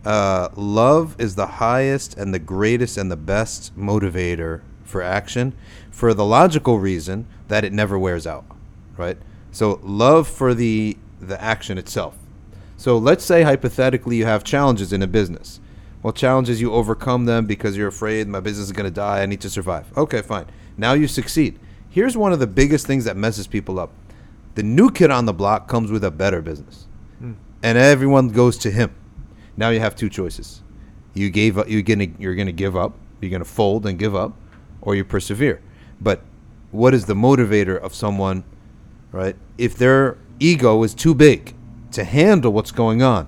uh, 0.05 0.49
love 0.57 1.14
is 1.18 1.36
the 1.36 1.47
highest 1.47 2.16
and 2.16 2.34
the 2.34 2.38
greatest 2.38 2.97
and 2.97 3.11
the 3.11 3.16
best 3.16 3.76
motivator 3.78 4.62
for 4.82 5.03
action, 5.03 5.55
for 5.91 6.12
the 6.14 6.24
logical 6.24 6.78
reason 6.78 7.26
that 7.49 7.64
it 7.64 7.72
never 7.72 7.99
wears 7.99 8.26
out, 8.26 8.45
right? 8.97 9.18
So 9.53 9.80
love 9.82 10.26
for 10.28 10.55
the 10.55 10.97
the 11.20 11.41
action 11.41 11.78
itself. 11.78 12.16
So 12.76 12.97
let's 12.97 13.24
say 13.24 13.43
hypothetically 13.43 14.16
you 14.16 14.24
have 14.24 14.43
challenges 14.43 14.93
in 14.93 15.03
a 15.03 15.07
business. 15.07 15.61
Well, 16.03 16.14
challenges 16.14 16.62
you 16.62 16.72
overcome 16.72 17.26
them 17.26 17.45
because 17.45 17.76
you're 17.76 17.88
afraid 17.88 18.26
my 18.26 18.41
business 18.41 18.66
is 18.66 18.72
going 18.72 18.86
to 18.86 18.91
die. 18.91 19.20
I 19.20 19.26
need 19.26 19.43
to 19.43 19.51
survive. 19.51 19.86
Okay, 19.99 20.22
fine. 20.22 20.47
Now 20.78 20.95
you 20.95 21.07
succeed. 21.07 21.59
Here's 21.91 22.16
one 22.16 22.32
of 22.32 22.38
the 22.38 22.47
biggest 22.47 22.86
things 22.86 23.05
that 23.05 23.16
messes 23.16 23.49
people 23.49 23.80
up. 23.80 23.91
The 24.55 24.62
new 24.62 24.91
kid 24.91 25.11
on 25.11 25.26
the 25.26 25.32
block 25.32 25.66
comes 25.66 25.91
with 25.91 26.05
a 26.05 26.11
better 26.11 26.41
business, 26.41 26.86
hmm. 27.18 27.32
and 27.64 27.76
everyone 27.76 28.28
goes 28.28 28.57
to 28.59 28.70
him. 28.70 28.95
Now 29.57 29.70
you 29.70 29.80
have 29.80 29.97
two 29.97 30.09
choices. 30.09 30.62
You 31.14 31.30
gave 31.30 31.59
up. 31.59 31.68
You're 31.68 31.82
gonna 31.82 32.07
you're 32.18 32.36
gonna 32.36 32.53
give 32.53 32.76
up. 32.76 32.95
You're 33.20 33.32
gonna 33.32 33.45
fold 33.45 33.86
and 33.86 33.99
give 33.99 34.14
up, 34.14 34.36
or 34.80 34.95
you 34.95 35.05
persevere. 35.05 35.61
But 36.01 36.22
what 36.70 36.95
is 36.95 37.07
the 37.07 37.14
motivator 37.14 37.76
of 37.76 37.93
someone, 37.93 38.45
right? 39.11 39.34
If 39.59 39.76
their 39.76 40.16
ego 40.38 40.82
is 40.84 40.95
too 40.95 41.14
big 41.14 41.57
to 41.91 42.05
handle 42.05 42.53
what's 42.53 42.70
going 42.70 43.03
on, 43.03 43.26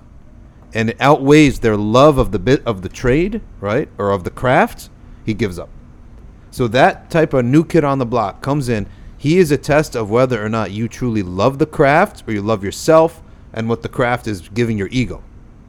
and 0.73 0.91
it 0.91 0.97
outweighs 1.01 1.59
their 1.59 1.77
love 1.77 2.17
of 2.17 2.31
the 2.31 2.39
bit 2.39 2.65
of 2.65 2.83
the 2.83 2.89
trade, 2.89 3.41
right, 3.61 3.89
or 3.99 4.13
of 4.13 4.23
the 4.23 4.31
craft, 4.31 4.89
he 5.27 5.35
gives 5.35 5.59
up. 5.59 5.69
So 6.53 6.69
that 6.69 7.11
type 7.11 7.33
of 7.33 7.45
new 7.45 7.65
kid 7.65 7.83
on 7.83 7.99
the 7.99 8.07
block 8.07 8.43
comes 8.43 8.69
in. 8.69 8.87
He 9.19 9.39
is 9.39 9.51
a 9.51 9.57
test 9.57 9.97
of 9.97 10.11
whether 10.11 10.45
or 10.45 10.49
not 10.49 10.71
you 10.71 10.87
truly 10.87 11.23
love 11.23 11.59
the 11.59 11.67
craft 11.67 12.23
or 12.27 12.33
you 12.33 12.43
love 12.43 12.63
yourself 12.63 13.23
and 13.53 13.69
what 13.69 13.83
the 13.83 13.89
craft 13.89 14.27
is 14.29 14.49
giving 14.49 14.79
your 14.79 14.89
ego, 14.91 15.25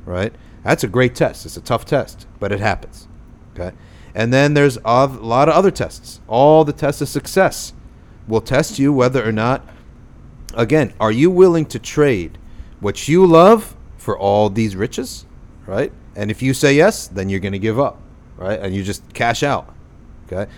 right? 0.05 0.34
That's 0.63 0.84
a 0.84 0.88
great 0.88 1.15
test. 1.15 1.45
It's 1.45 1.57
a 1.57 1.61
tough 1.61 1.86
test, 1.86 2.27
but 2.39 2.51
it 2.51 2.59
happens. 2.59 3.07
Okay. 3.53 3.75
And 4.13 4.34
then 4.34 4.53
there's 4.53 4.77
a 4.86 5.07
lot 5.07 5.49
of 5.49 5.55
other 5.55 5.71
tests. 5.71 6.19
All 6.27 6.63
the 6.63 6.73
tests 6.73 7.01
of 7.01 7.09
success 7.09 7.73
will 8.27 8.41
test 8.41 8.77
you 8.77 8.93
whether 8.93 9.27
or 9.27 9.31
not, 9.31 9.67
again, 10.53 10.93
are 10.99 11.11
you 11.11 11.31
willing 11.31 11.65
to 11.67 11.79
trade 11.79 12.38
what 12.79 13.07
you 13.07 13.25
love 13.25 13.75
for 13.97 14.17
all 14.17 14.49
these 14.49 14.75
riches, 14.75 15.25
right? 15.65 15.91
And 16.15 16.29
if 16.29 16.41
you 16.41 16.53
say 16.53 16.75
yes, 16.75 17.07
then 17.07 17.29
you're 17.29 17.39
going 17.39 17.53
to 17.53 17.59
give 17.59 17.79
up, 17.79 18.01
right? 18.38 18.59
And 18.59 18.75
you 18.75 18.84
just 18.84 19.13
cash 19.13 19.43
out, 19.43 19.72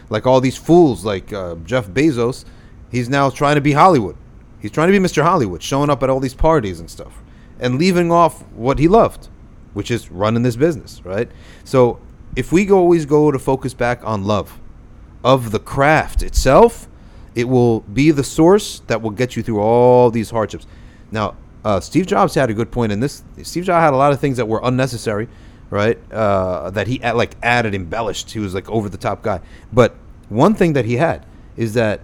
Like 0.10 0.26
all 0.26 0.42
these 0.42 0.58
fools, 0.58 1.06
like 1.06 1.32
uh, 1.34 1.56
Jeff 1.66 1.88
Bezos, 1.88 2.46
he's 2.92 3.10
now 3.10 3.30
trying 3.30 3.56
to 3.56 3.62
be 3.62 3.74
Hollywood. 3.74 4.16
He's 4.60 4.72
trying 4.72 4.92
to 4.92 5.00
be 5.00 5.06
Mr. 5.06 5.22
Hollywood, 5.24 5.62
showing 5.62 5.90
up 5.90 6.02
at 6.02 6.10
all 6.10 6.20
these 6.20 6.34
parties 6.34 6.80
and 6.80 6.90
stuff, 6.90 7.22
and 7.60 7.78
leaving 7.78 8.12
off 8.12 8.42
what 8.54 8.80
he 8.80 8.88
loved, 8.88 9.30
which 9.74 9.92
is 9.92 10.10
running 10.12 10.44
this 10.44 10.56
business, 10.56 11.04
right? 11.06 11.30
So 11.64 12.00
if 12.36 12.52
we 12.52 12.66
go, 12.66 12.78
always 12.78 13.06
go 13.06 13.32
to 13.32 13.40
focus 13.40 13.74
back 13.74 14.04
on 14.04 14.24
love 14.24 14.60
of 15.24 15.52
the 15.52 15.60
craft 15.60 16.24
itself, 16.24 16.88
it 17.36 17.50
will 17.50 17.82
be 17.82 18.12
the 18.12 18.24
source 18.24 18.82
that 18.88 19.02
will 19.02 19.12
get 19.12 19.36
you 19.36 19.44
through 19.44 19.60
all 19.60 20.10
these 20.10 20.30
hardships. 20.30 20.66
Now, 21.12 21.36
uh, 21.64 21.80
Steve 21.80 22.06
Jobs 22.06 22.36
had 22.36 22.50
a 22.50 22.54
good 22.54 22.72
point 22.72 22.92
in 22.92 23.00
this. 23.00 23.24
Steve 23.44 23.66
Jobs 23.66 23.84
had 23.84 23.94
a 23.94 23.98
lot 23.98 24.14
of 24.14 24.20
things 24.20 24.38
that 24.38 24.48
were 24.48 24.62
unnecessary, 24.64 25.28
right? 25.70 25.98
Uh, 26.12 26.70
that 26.72 26.88
he 26.88 27.00
like 27.00 27.36
added, 27.44 27.74
embellished. 27.76 28.32
He 28.32 28.40
was 28.40 28.54
like 28.54 28.70
over 28.70 28.90
the 28.90 28.98
top 28.98 29.22
guy. 29.24 29.42
But 29.74 29.96
one 30.30 30.54
thing 30.56 30.74
that 30.74 30.86
he 30.86 30.96
had 30.98 31.26
is 31.58 31.74
that 31.74 32.02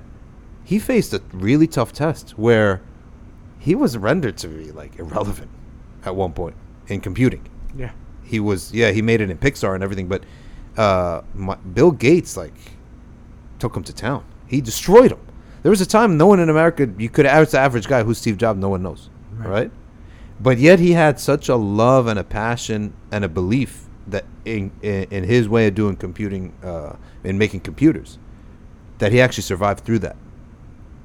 he 0.63 0.79
faced 0.79 1.13
a 1.13 1.21
really 1.33 1.67
tough 1.67 1.91
test 1.93 2.31
where 2.37 2.81
he 3.59 3.75
was 3.75 3.97
rendered 3.97 4.37
to 4.37 4.47
be 4.47 4.71
like 4.71 4.97
irrelevant 4.99 5.49
at 6.05 6.15
one 6.15 6.33
point 6.33 6.55
in 6.87 7.01
computing. 7.01 7.47
Yeah. 7.75 7.91
He 8.23 8.39
was 8.39 8.73
yeah 8.73 8.91
he 8.91 9.01
made 9.01 9.21
it 9.21 9.29
in 9.29 9.37
Pixar 9.37 9.75
and 9.75 9.83
everything, 9.83 10.07
but 10.07 10.23
uh, 10.77 11.21
my, 11.33 11.55
Bill 11.55 11.91
Gates 11.91 12.37
like 12.37 12.53
took 13.59 13.75
him 13.75 13.83
to 13.83 13.93
town. 13.93 14.23
He 14.47 14.61
destroyed 14.61 15.11
him. 15.11 15.19
There 15.63 15.69
was 15.69 15.81
a 15.81 15.85
time 15.85 16.17
no 16.17 16.25
one 16.27 16.39
in 16.39 16.49
America 16.49 16.89
you 16.97 17.09
could 17.09 17.25
ask 17.25 17.51
the 17.51 17.59
average 17.59 17.87
guy 17.87 18.03
who's 18.03 18.17
Steve 18.17 18.37
Jobs. 18.37 18.59
No 18.59 18.69
one 18.69 18.81
knows, 18.81 19.09
Right. 19.33 19.49
right? 19.49 19.71
But 20.41 20.57
yet 20.57 20.79
he 20.79 20.93
had 20.93 21.19
such 21.19 21.49
a 21.49 21.55
love 21.55 22.07
and 22.07 22.17
a 22.17 22.23
passion 22.23 22.93
and 23.11 23.23
a 23.23 23.29
belief 23.29 23.83
that 24.07 24.25
in 24.45 24.71
in, 24.81 25.03
in 25.11 25.23
his 25.25 25.47
way 25.47 25.67
of 25.67 25.75
doing 25.75 25.95
computing, 25.95 26.53
uh, 26.63 26.95
in 27.23 27.37
making 27.37 27.59
computers, 27.61 28.17
that 28.97 29.11
he 29.11 29.21
actually 29.21 29.43
survived 29.43 29.81
through 29.85 29.99
that. 29.99 30.15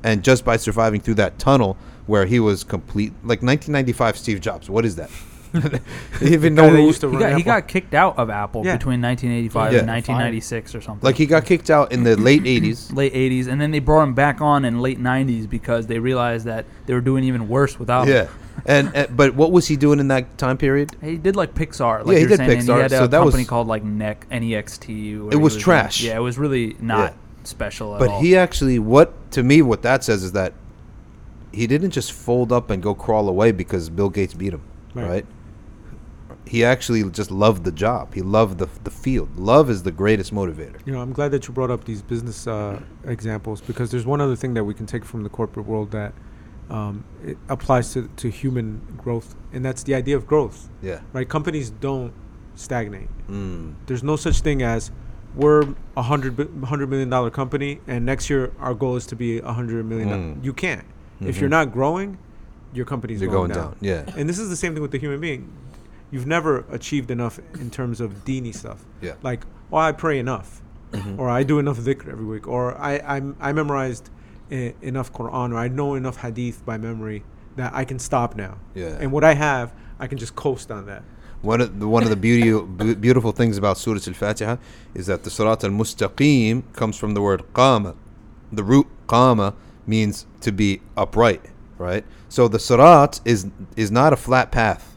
And 0.02 0.22
just 0.22 0.44
by 0.44 0.56
surviving 0.56 1.00
through 1.00 1.14
that 1.14 1.38
tunnel 1.38 1.76
where 2.06 2.24
he 2.26 2.38
was 2.40 2.62
complete, 2.64 3.12
like 3.24 3.42
1995 3.42 4.16
Steve 4.16 4.40
Jobs. 4.40 4.70
What 4.70 4.84
is 4.84 4.96
that? 4.96 5.10
Even 6.22 6.54
Guy 6.54 6.70
that 6.70 6.80
used 6.82 7.00
to 7.00 7.10
He 7.10 7.16
got, 7.18 7.36
he 7.36 7.42
got 7.42 7.66
kicked 7.68 7.94
out 7.94 8.18
of 8.18 8.30
Apple 8.30 8.64
Yeah. 8.64 8.76
between 8.76 9.00
1985 9.00 9.72
Yeah. 9.72 9.78
and 9.80 9.88
1996 9.88 10.74
or 10.74 10.80
something. 10.80 11.04
like 11.04 11.16
he 11.16 11.26
got 11.26 11.44
kicked 11.44 11.70
out 11.70 11.92
in 11.92 12.04
the 12.04 12.16
late 12.28 12.42
80s. 12.42 12.94
late 12.94 13.12
80s, 13.14 13.48
and 13.48 13.60
then 13.60 13.70
they 13.70 13.78
brought 13.80 14.02
him 14.02 14.14
back 14.14 14.40
on 14.40 14.64
in 14.64 14.80
late 14.80 15.00
90s 15.00 15.48
because 15.48 15.86
they 15.86 15.98
realized 15.98 16.44
that 16.46 16.66
they 16.86 16.94
were 16.94 17.00
doing 17.00 17.24
even 17.24 17.48
worse 17.48 17.78
without 17.78 18.06
Yeah. 18.06 18.24
him. 18.24 18.32
And, 18.64 18.90
and 18.94 19.16
but 19.16 19.34
what 19.34 19.52
was 19.52 19.68
he 19.68 19.76
doing 19.76 20.00
in 20.00 20.08
that 20.08 20.38
time 20.38 20.56
period? 20.56 20.96
He 21.02 21.16
did 21.18 21.36
like 21.36 21.54
Pixar, 21.54 22.04
like 22.04 22.14
Yeah, 22.14 22.20
he 22.20 22.26
did 22.26 22.36
saying, 22.38 22.50
Pixar, 22.60 22.74
he 22.76 22.82
had 22.82 22.92
a 22.92 22.98
so 22.98 23.06
that 23.06 23.18
company 23.18 23.42
was- 23.42 23.48
called 23.48 23.66
like 23.68 23.84
NEC, 23.84 24.26
NEXT. 24.30 24.88
where 24.88 25.28
It 25.28 25.32
he 25.32 25.36
was 25.36 25.52
doing- 25.54 25.62
trash. 25.62 26.02
Yeah, 26.02 26.16
it 26.16 26.20
was 26.22 26.38
really 26.38 26.76
not 26.80 27.12
Yeah. 27.12 27.16
special 27.44 27.94
at 27.94 27.98
But 28.00 28.08
all. 28.10 28.20
he 28.20 28.36
actually, 28.36 28.78
what 28.78 29.30
to 29.32 29.42
me, 29.42 29.62
what 29.62 29.82
that 29.82 30.02
says 30.04 30.22
is 30.24 30.32
that 30.32 30.54
he 31.52 31.66
didn't 31.66 31.90
just 31.90 32.12
fold 32.12 32.52
up 32.52 32.70
and 32.70 32.82
go 32.82 32.94
crawl 32.94 33.28
away 33.28 33.52
because 33.52 33.88
Bill 33.90 34.08
Gates 34.10 34.34
beat 34.34 34.52
him, 34.54 34.62
Right. 34.94 35.08
right? 35.08 35.26
He 36.44 36.64
actually 36.64 37.02
just 37.10 37.30
loved 37.32 37.64
the 37.64 37.72
job. 37.72 38.14
He 38.14 38.22
loved 38.22 38.58
the 38.58 38.68
the 38.84 38.90
field. 38.90 39.36
Love 39.36 39.68
is 39.68 39.82
the 39.82 39.90
greatest 39.90 40.32
motivator. 40.32 40.76
You 40.86 40.92
know, 40.92 41.00
I'm 41.00 41.12
glad 41.12 41.32
that 41.32 41.46
you 41.48 41.52
brought 41.54 41.70
up 41.72 41.84
these 41.84 42.02
business 42.02 42.46
uh, 42.46 42.78
examples 43.04 43.60
because 43.60 43.90
there's 43.90 44.06
one 44.06 44.20
other 44.20 44.36
thing 44.36 44.54
that 44.54 44.64
we 44.64 44.72
can 44.72 44.86
take 44.86 45.04
from 45.04 45.24
the 45.24 45.28
corporate 45.28 45.66
world 45.66 45.90
that 45.90 46.12
um, 46.70 47.04
it 47.24 47.38
applies 47.48 47.92
to, 47.94 48.08
to 48.16 48.28
human 48.30 48.80
growth, 48.96 49.34
and 49.52 49.64
that's 49.64 49.82
the 49.84 49.94
idea 49.94 50.16
of 50.16 50.26
growth. 50.26 50.68
Yeah. 50.82 51.00
Right? 51.12 51.28
Companies 51.28 51.70
don't 51.70 52.12
stagnate. 52.54 53.08
Mm. 53.28 53.74
There's 53.86 54.02
no 54.02 54.16
such 54.16 54.40
thing 54.40 54.62
as 54.62 54.90
we're 55.34 55.74
a 55.96 56.02
hundred 56.02 56.36
hundred 56.64 56.88
million 56.88 57.10
dollar 57.10 57.30
company, 57.30 57.80
and 57.86 58.04
next 58.06 58.30
year 58.30 58.52
our 58.58 58.74
goal 58.74 58.96
is 58.96 59.06
to 59.06 59.16
be 59.16 59.38
a 59.38 59.52
hundred 59.52 59.84
million. 59.86 60.08
Mm. 60.36 60.44
You 60.44 60.52
can't. 60.52 60.84
If 61.20 61.36
Mhm. 61.36 61.40
you're 61.40 61.50
not 61.50 61.72
growing, 61.72 62.18
your 62.72 62.84
company's 62.86 63.20
You're 63.20 63.30
going, 63.30 63.50
going 63.52 63.58
down. 63.60 63.72
down. 63.72 64.06
Yeah. 64.08 64.14
And 64.16 64.28
this 64.28 64.38
is 64.38 64.48
the 64.48 64.56
same 64.56 64.72
thing 64.74 64.82
with 64.82 64.90
the 64.90 64.98
human 64.98 65.20
being. 65.20 65.50
You've 66.10 66.26
never 66.26 66.64
achieved 66.70 67.10
enough 67.10 67.38
in 67.60 67.70
terms 67.70 68.00
of 68.00 68.24
dini 68.24 68.54
stuff. 68.54 68.84
Yeah. 69.00 69.14
Like, 69.22 69.44
oh, 69.72 69.76
I 69.78 69.92
pray 69.92 70.18
enough, 70.18 70.62
Mhm. 70.92 71.18
or 71.18 71.28
I 71.28 71.42
do 71.42 71.58
enough 71.58 71.78
dhikr 71.78 72.08
every 72.08 72.24
week, 72.24 72.46
or 72.46 72.76
I 72.78 72.98
I'm, 73.06 73.36
I 73.40 73.52
memorized 73.52 74.08
enough 74.50 75.12
Quran, 75.12 75.52
or 75.52 75.56
I 75.56 75.68
know 75.68 75.94
enough 75.94 76.18
hadith 76.18 76.64
by 76.64 76.78
memory 76.78 77.24
that 77.56 77.74
I 77.74 77.84
can 77.84 77.98
stop 77.98 78.36
now. 78.36 78.58
Yeah. 78.74 78.98
And 79.00 79.12
what 79.12 79.24
I 79.24 79.34
have, 79.34 79.72
I 79.98 80.06
can 80.06 80.18
just 80.18 80.36
coast 80.36 80.70
on 80.70 80.86
that. 80.86 81.02
One 81.42 81.60
of 81.60 81.78
the 81.78 81.88
one 81.88 82.02
of 82.02 82.10
the 82.10 82.16
beauty, 82.16 82.94
beautiful 82.94 83.32
things 83.32 83.58
about 83.58 83.78
Surah 83.78 84.00
Al-Fatiha 84.06 84.56
is 84.94 85.06
that 85.06 85.22
the 85.24 85.30
Sirat 85.30 85.64
al-Mustaqim 85.64 86.72
comes 86.72 86.96
from 86.96 87.14
the 87.14 87.20
word 87.20 87.44
qama. 87.52 87.94
The 88.52 88.64
root 88.64 88.86
qama 89.06 89.54
means 89.86 90.26
to 90.40 90.52
be 90.52 90.80
upright, 90.96 91.42
right? 91.78 92.04
So 92.28 92.48
the 92.48 92.58
Sirat 92.58 93.20
is 93.24 93.48
is 93.76 93.90
not 93.90 94.12
a 94.12 94.16
flat 94.16 94.50
path, 94.50 94.96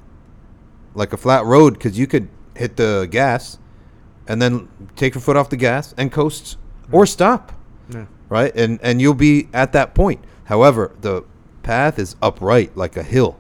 like 0.96 1.14
a 1.14 1.18
flat 1.18 1.46
road, 1.46 1.74
because 1.74 2.00
you 2.00 2.08
could 2.08 2.30
hit 2.56 2.78
the 2.78 3.08
gas, 3.10 3.60
and 4.28 4.42
then 4.42 4.70
take 4.96 5.16
your 5.16 5.22
foot 5.22 5.36
off 5.38 5.50
the 5.50 5.58
gas 5.58 5.94
and 5.98 6.12
coast, 6.12 6.58
or 6.92 7.06
stop, 7.06 7.52
Yeah. 7.90 8.06
Right? 8.30 8.56
And 8.56 8.80
and 8.82 9.02
you'll 9.02 9.14
be 9.14 9.50
at 9.54 9.74
that 9.74 9.94
point. 9.94 10.24
However, 10.46 10.96
the 11.02 11.26
path 11.64 12.00
is 12.00 12.16
upright, 12.22 12.76
like 12.78 12.98
a 12.98 13.04
hill. 13.04 13.38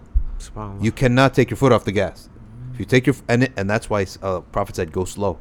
You 0.83 0.91
cannot 0.91 1.33
take 1.33 1.49
your 1.49 1.57
foot 1.57 1.71
off 1.71 1.85
the 1.85 1.91
gas. 1.91 2.29
If 2.73 2.79
you 2.79 2.85
take 2.85 3.05
your 3.07 3.15
and 3.27 3.43
it, 3.43 3.53
and 3.57 3.69
that's 3.69 3.89
why 3.89 4.05
uh, 4.21 4.41
Prophet 4.41 4.75
said 4.75 4.91
go 4.91 5.05
slow, 5.05 5.37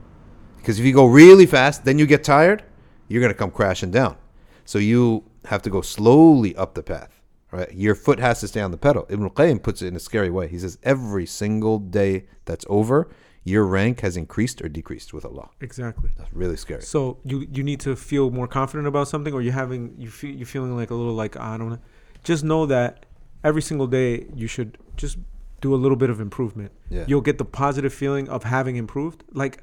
because 0.56 0.78
if 0.78 0.86
you 0.86 0.92
go 0.92 1.06
really 1.06 1.46
fast, 1.46 1.84
then 1.84 1.98
you 1.98 2.06
get 2.06 2.24
tired, 2.24 2.64
you're 3.08 3.22
gonna 3.22 3.34
come 3.34 3.50
crashing 3.50 3.90
down. 3.90 4.16
So 4.64 4.78
you 4.78 5.24
have 5.46 5.62
to 5.62 5.70
go 5.70 5.80
slowly 5.80 6.54
up 6.56 6.74
the 6.74 6.82
path. 6.82 7.14
Right, 7.50 7.72
your 7.72 7.94
foot 7.94 8.18
has 8.18 8.40
to 8.40 8.48
stay 8.48 8.60
on 8.60 8.72
the 8.72 8.76
pedal. 8.76 9.06
Ibn 9.08 9.30
Qayyim 9.30 9.62
puts 9.62 9.80
it 9.80 9.86
in 9.86 9.96
a 9.96 10.00
scary 10.00 10.28
way. 10.28 10.48
He 10.48 10.58
says 10.58 10.76
every 10.82 11.24
single 11.24 11.78
day 11.78 12.26
that's 12.44 12.66
over, 12.68 13.08
your 13.48 13.64
rank 13.64 14.00
has 14.00 14.16
increased 14.16 14.60
or 14.62 14.68
decreased 14.68 15.10
with 15.14 15.24
Allah. 15.24 15.48
exactly. 15.68 16.10
That's 16.18 16.32
really 16.32 16.58
scary. 16.64 16.82
So 16.82 16.98
you 17.24 17.36
you 17.56 17.62
need 17.70 17.80
to 17.80 17.96
feel 17.96 18.30
more 18.30 18.48
confident 18.58 18.86
about 18.92 19.08
something, 19.08 19.32
or 19.36 19.40
you 19.46 19.52
having 19.52 19.82
you 19.98 20.10
feel 20.10 20.34
you 20.40 20.46
feeling 20.54 20.76
like 20.80 20.90
a 20.90 20.94
little 21.00 21.14
like 21.24 21.34
I 21.36 21.56
don't 21.58 21.70
know. 21.70 21.82
Just 22.30 22.42
know 22.44 22.66
that 22.66 23.06
every 23.42 23.62
single 23.62 23.86
day 23.86 24.26
you 24.34 24.48
should 24.54 24.70
just 24.96 25.16
do 25.60 25.74
a 25.74 25.80
little 25.84 25.96
bit 25.96 26.10
of 26.10 26.20
improvement. 26.20 26.72
Yeah. 26.90 27.04
You'll 27.08 27.26
get 27.30 27.38
the 27.38 27.44
positive 27.44 27.92
feeling 27.92 28.28
of 28.28 28.44
having 28.44 28.76
improved. 28.76 29.24
Like 29.32 29.54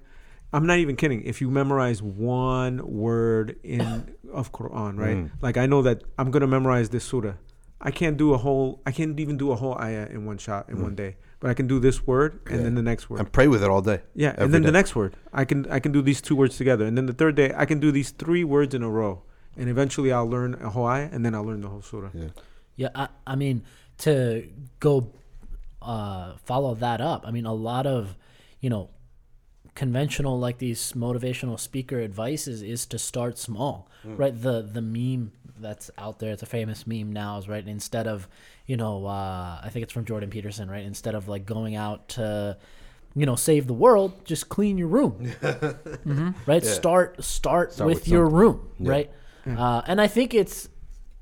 I'm 0.53 0.65
not 0.65 0.77
even 0.79 0.95
kidding. 0.95 1.23
If 1.23 1.41
you 1.41 1.49
memorize 1.49 2.01
one 2.01 2.73
word 3.03 3.57
in 3.63 4.15
of 4.31 4.51
Quran, 4.51 4.97
right? 4.97 5.17
Mm. 5.17 5.31
Like 5.41 5.57
I 5.57 5.65
know 5.65 5.81
that 5.83 6.03
I'm 6.17 6.31
gonna 6.31 6.47
memorize 6.47 6.89
this 6.89 7.03
surah. 7.03 7.33
I 7.87 7.91
can't 7.91 8.17
do 8.17 8.33
a 8.33 8.37
whole. 8.45 8.81
I 8.89 8.91
can't 8.97 9.19
even 9.19 9.37
do 9.37 9.47
a 9.51 9.57
whole 9.61 9.75
ayah 9.87 10.07
in 10.15 10.25
one 10.25 10.39
shot 10.45 10.63
in 10.71 10.81
one 10.87 10.95
day. 10.95 11.11
But 11.39 11.51
I 11.51 11.53
can 11.59 11.67
do 11.67 11.79
this 11.87 11.97
word 12.07 12.31
and 12.31 12.41
Mm. 12.41 12.57
Yeah. 12.57 12.63
then 12.65 12.75
the 12.81 12.81
next 12.91 13.03
word. 13.09 13.19
And 13.19 13.31
pray 13.31 13.47
with 13.53 13.61
it 13.65 13.69
all 13.69 13.81
day. 13.81 13.99
Yeah, 14.15 14.33
and 14.37 14.51
then 14.53 14.63
the 14.63 14.71
next 14.79 14.95
word, 14.99 15.11
I 15.41 15.43
can 15.45 15.59
I 15.77 15.79
can 15.79 15.91
do 15.97 16.01
these 16.01 16.21
two 16.27 16.35
words 16.41 16.57
together, 16.57 16.85
and 16.87 16.95
then 16.97 17.05
the 17.05 17.17
third 17.21 17.35
day 17.41 17.49
I 17.63 17.65
can 17.71 17.79
do 17.79 17.91
these 17.91 18.09
three 18.21 18.43
words 18.55 18.73
in 18.77 18.81
a 18.83 18.89
row, 18.89 19.13
and 19.59 19.69
eventually 19.69 20.11
I'll 20.15 20.29
learn 20.35 20.51
a 20.67 20.69
whole 20.75 20.87
ayah, 20.95 21.09
and 21.13 21.23
then 21.23 21.35
I'll 21.35 21.45
learn 21.51 21.61
the 21.61 21.69
whole 21.73 21.81
surah. 21.91 22.09
Yeah. 22.13 22.31
Yeah, 22.81 22.89
I, 23.03 23.07
I 23.27 23.35
mean 23.43 23.57
to 24.05 24.47
go 24.79 24.93
uh, 25.81 26.33
follow 26.49 26.73
that 26.85 26.99
up. 27.01 27.21
I 27.27 27.31
mean, 27.35 27.45
a 27.45 27.53
lot 27.71 27.85
of 27.85 28.15
you 28.63 28.69
know 28.73 28.89
conventional 29.75 30.39
like 30.39 30.57
these 30.57 30.93
motivational 30.93 31.59
speaker 31.59 31.99
advices 32.01 32.61
is 32.61 32.85
to 32.87 32.97
start 32.97 33.37
small, 33.37 33.87
right? 34.05 34.35
The 34.47 34.61
the 34.61 34.81
meme 34.81 35.31
that's 35.59 35.89
out 35.97 36.19
there, 36.19 36.31
it's 36.33 36.43
a 36.43 36.47
famous 36.47 36.85
meme 36.87 37.11
now, 37.13 37.37
is 37.37 37.47
right. 37.47 37.65
Instead 37.67 38.07
of 38.07 38.27
you 38.65 38.77
know, 38.77 39.05
uh, 39.05 39.59
I 39.63 39.69
think 39.71 39.83
it's 39.83 39.93
from 39.93 40.05
Jordan 40.05 40.29
Peterson, 40.29 40.69
right? 40.69 40.83
Instead 40.85 41.15
of 41.15 41.27
like 41.27 41.45
going 41.45 41.75
out 41.75 42.09
to 42.09 42.57
you 43.15 43.25
know 43.25 43.35
save 43.35 43.67
the 43.67 43.73
world, 43.73 44.25
just 44.25 44.49
clean 44.49 44.77
your 44.77 44.87
room, 44.87 45.31
right? 46.45 46.63
Yeah. 46.63 46.71
Start 46.71 47.23
start, 47.23 47.73
Start 47.73 47.87
with, 47.87 47.99
with 47.99 48.07
your 48.07 48.27
room, 48.27 48.69
Yeah. 48.79 48.91
right? 48.91 49.11
Uh, 49.47 49.81
and 49.87 50.01
I 50.01 50.07
think 50.07 50.33
it's 50.33 50.69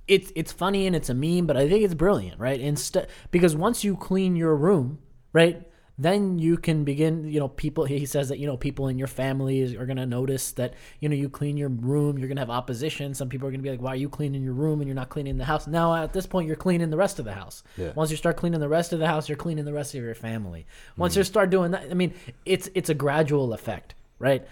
it's 0.07 0.31
it's 0.35 0.51
funny 0.51 0.87
and 0.87 0.95
it's 0.95 1.09
a 1.09 1.13
meme, 1.13 1.45
but 1.45 1.57
I 1.57 1.67
think 1.67 1.83
it's 1.83 1.93
brilliant, 1.93 2.39
right? 2.39 2.59
Instead, 2.59 3.07
because 3.31 3.55
once 3.55 3.83
you 3.83 3.95
clean 3.95 4.35
your 4.35 4.55
room, 4.55 4.99
right, 5.33 5.61
then 5.97 6.39
you 6.39 6.57
can 6.57 6.83
begin 6.83 7.27
you 7.27 7.39
know 7.39 7.47
people 7.47 7.85
he 7.85 8.05
says 8.05 8.29
that 8.29 8.39
you 8.39 8.47
know 8.47 8.57
people 8.57 8.87
in 8.87 8.97
your 8.97 9.07
family 9.07 9.59
is, 9.59 9.75
are 9.75 9.85
going 9.85 9.97
to 9.97 10.05
notice 10.05 10.51
that 10.53 10.73
you 10.99 11.07
know 11.07 11.15
you 11.15 11.29
clean 11.29 11.55
your 11.55 11.69
room 11.69 12.17
you're 12.17 12.27
going 12.27 12.35
to 12.35 12.41
have 12.41 12.49
opposition 12.49 13.13
some 13.13 13.29
people 13.29 13.47
are 13.47 13.51
going 13.51 13.59
to 13.59 13.63
be 13.63 13.69
like 13.69 13.81
why 13.81 13.91
are 13.91 13.95
you 13.95 14.09
cleaning 14.09 14.41
your 14.43 14.53
room 14.53 14.81
and 14.81 14.87
you're 14.87 14.95
not 14.95 15.09
cleaning 15.09 15.37
the 15.37 15.45
house 15.45 15.67
now 15.67 15.93
at 15.95 16.11
this 16.13 16.25
point 16.25 16.47
you're 16.47 16.55
cleaning 16.55 16.89
the 16.89 16.97
rest 16.97 17.19
of 17.19 17.25
the 17.25 17.33
house 17.33 17.61
Yeah. 17.77 17.91
once 17.93 18.09
you 18.09 18.17
start 18.17 18.37
cleaning 18.37 18.59
the 18.59 18.69
rest 18.69 18.91
of 18.91 18.99
the 18.99 19.07
house 19.07 19.29
you're 19.29 19.35
cleaning 19.37 19.65
the 19.65 19.73
rest 19.73 19.93
of 19.93 20.01
your 20.01 20.15
family 20.15 20.65
once 20.97 21.13
Mm-hmm. 21.13 21.19
you 21.19 21.23
start 21.25 21.49
doing 21.51 21.71
that 21.71 21.83
i 21.91 21.93
mean 21.93 22.13
it's 22.45 22.69
it's 22.73 22.89
a 22.89 22.95
gradual 22.95 23.53
effect 23.53 23.93
right 24.19 24.45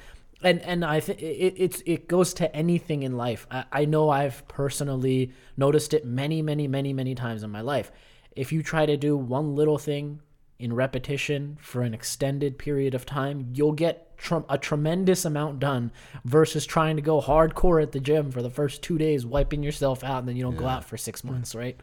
and 0.44 0.60
and 0.62 0.84
I 0.84 1.00
think 1.02 1.22
it, 1.22 1.54
it's 1.58 1.84
it 1.86 2.08
goes 2.08 2.34
to 2.36 2.56
anything 2.56 3.04
in 3.04 3.16
life. 3.16 3.46
I, 3.52 3.66
I 3.72 3.86
know 3.86 4.10
I've 4.10 4.48
personally 4.48 5.34
noticed 5.56 5.94
it 5.94 6.04
many 6.04 6.42
many 6.42 6.68
many 6.68 6.94
many 6.94 7.14
times 7.14 7.44
in 7.44 7.52
my 7.52 7.62
life. 7.62 7.92
If 8.36 8.52
you 8.52 8.64
try 8.64 8.88
to 8.88 8.98
do 8.98 9.16
one 9.16 9.56
little 9.56 9.78
thing 9.78 10.20
in 10.62 10.74
repetition 10.74 11.57
for 11.62 11.82
an 11.82 11.93
extended 11.93 12.57
period 12.57 12.93
of 12.93 13.05
time, 13.05 13.49
you'll 13.53 13.72
get 13.74 14.18
tr- 14.18 14.38
a 14.49 14.57
tremendous 14.57 15.26
amount 15.26 15.59
done 15.59 15.91
versus 16.24 16.66
trying 16.66 16.95
to 16.95 17.01
go 17.01 17.20
hardcore 17.22 17.82
at 17.82 17.91
the 17.91 17.99
gym 17.99 18.32
for 18.32 18.41
the 18.41 18.49
first 18.49 18.82
two 18.82 18.97
days, 18.97 19.26
wiping 19.26 19.64
yourself 19.64 20.03
out, 20.03 20.20
and 20.20 20.28
then 20.28 20.36
you 20.36 20.43
don't 20.43 20.57
go 20.57 20.68
out 20.68 20.84
for 20.86 20.97
six 20.97 21.24
months, 21.24 21.55
right? 21.55 21.78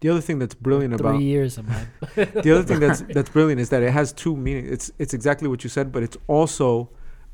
The 0.00 0.10
other 0.10 0.20
thing 0.20 0.38
that's 0.38 0.54
brilliant 0.54 0.94
Three 0.98 1.08
about 1.08 1.20
years 1.22 1.56
of 1.56 1.66
my 1.68 1.86
the 2.14 2.52
other 2.52 2.62
thing 2.64 2.80
that's 2.80 3.00
that's 3.00 3.30
brilliant 3.30 3.60
is 3.60 3.70
that 3.70 3.82
it 3.82 3.92
has 3.92 4.12
two 4.12 4.36
meanings. 4.36 4.70
It's 4.70 4.90
it's 4.98 5.14
exactly 5.14 5.48
what 5.48 5.64
you 5.64 5.70
said, 5.70 5.90
but 5.90 6.02
it's 6.02 6.18
also 6.26 6.90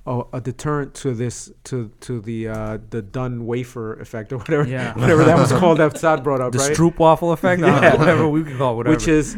a, 0.07 0.23
a 0.35 0.41
deterrent 0.41 0.95
to 0.95 1.13
this 1.13 1.51
to 1.65 1.91
to 2.03 2.21
the 2.21 2.47
uh, 2.49 2.79
the 2.91 3.03
done 3.03 3.47
wafer 3.47 3.95
effect 4.01 4.33
or 4.33 4.39
whatever 4.39 4.69
Yeah. 4.69 4.95
whatever 4.97 5.25
that 5.25 5.37
was 5.37 5.51
called 5.61 5.79
that 5.79 5.99
Saad 5.99 6.23
brought 6.23 6.41
up, 6.41 6.53
The 6.53 6.59
right? 6.59 6.77
stroop 6.77 6.99
waffle 7.01 7.33
effect, 7.33 7.63
I 7.63 7.97
whatever 7.97 8.29
we 8.29 8.45
could 8.45 8.57
call 8.59 8.75
it, 8.75 8.77
whatever. 8.77 8.95
Which 8.95 9.09
is 9.09 9.37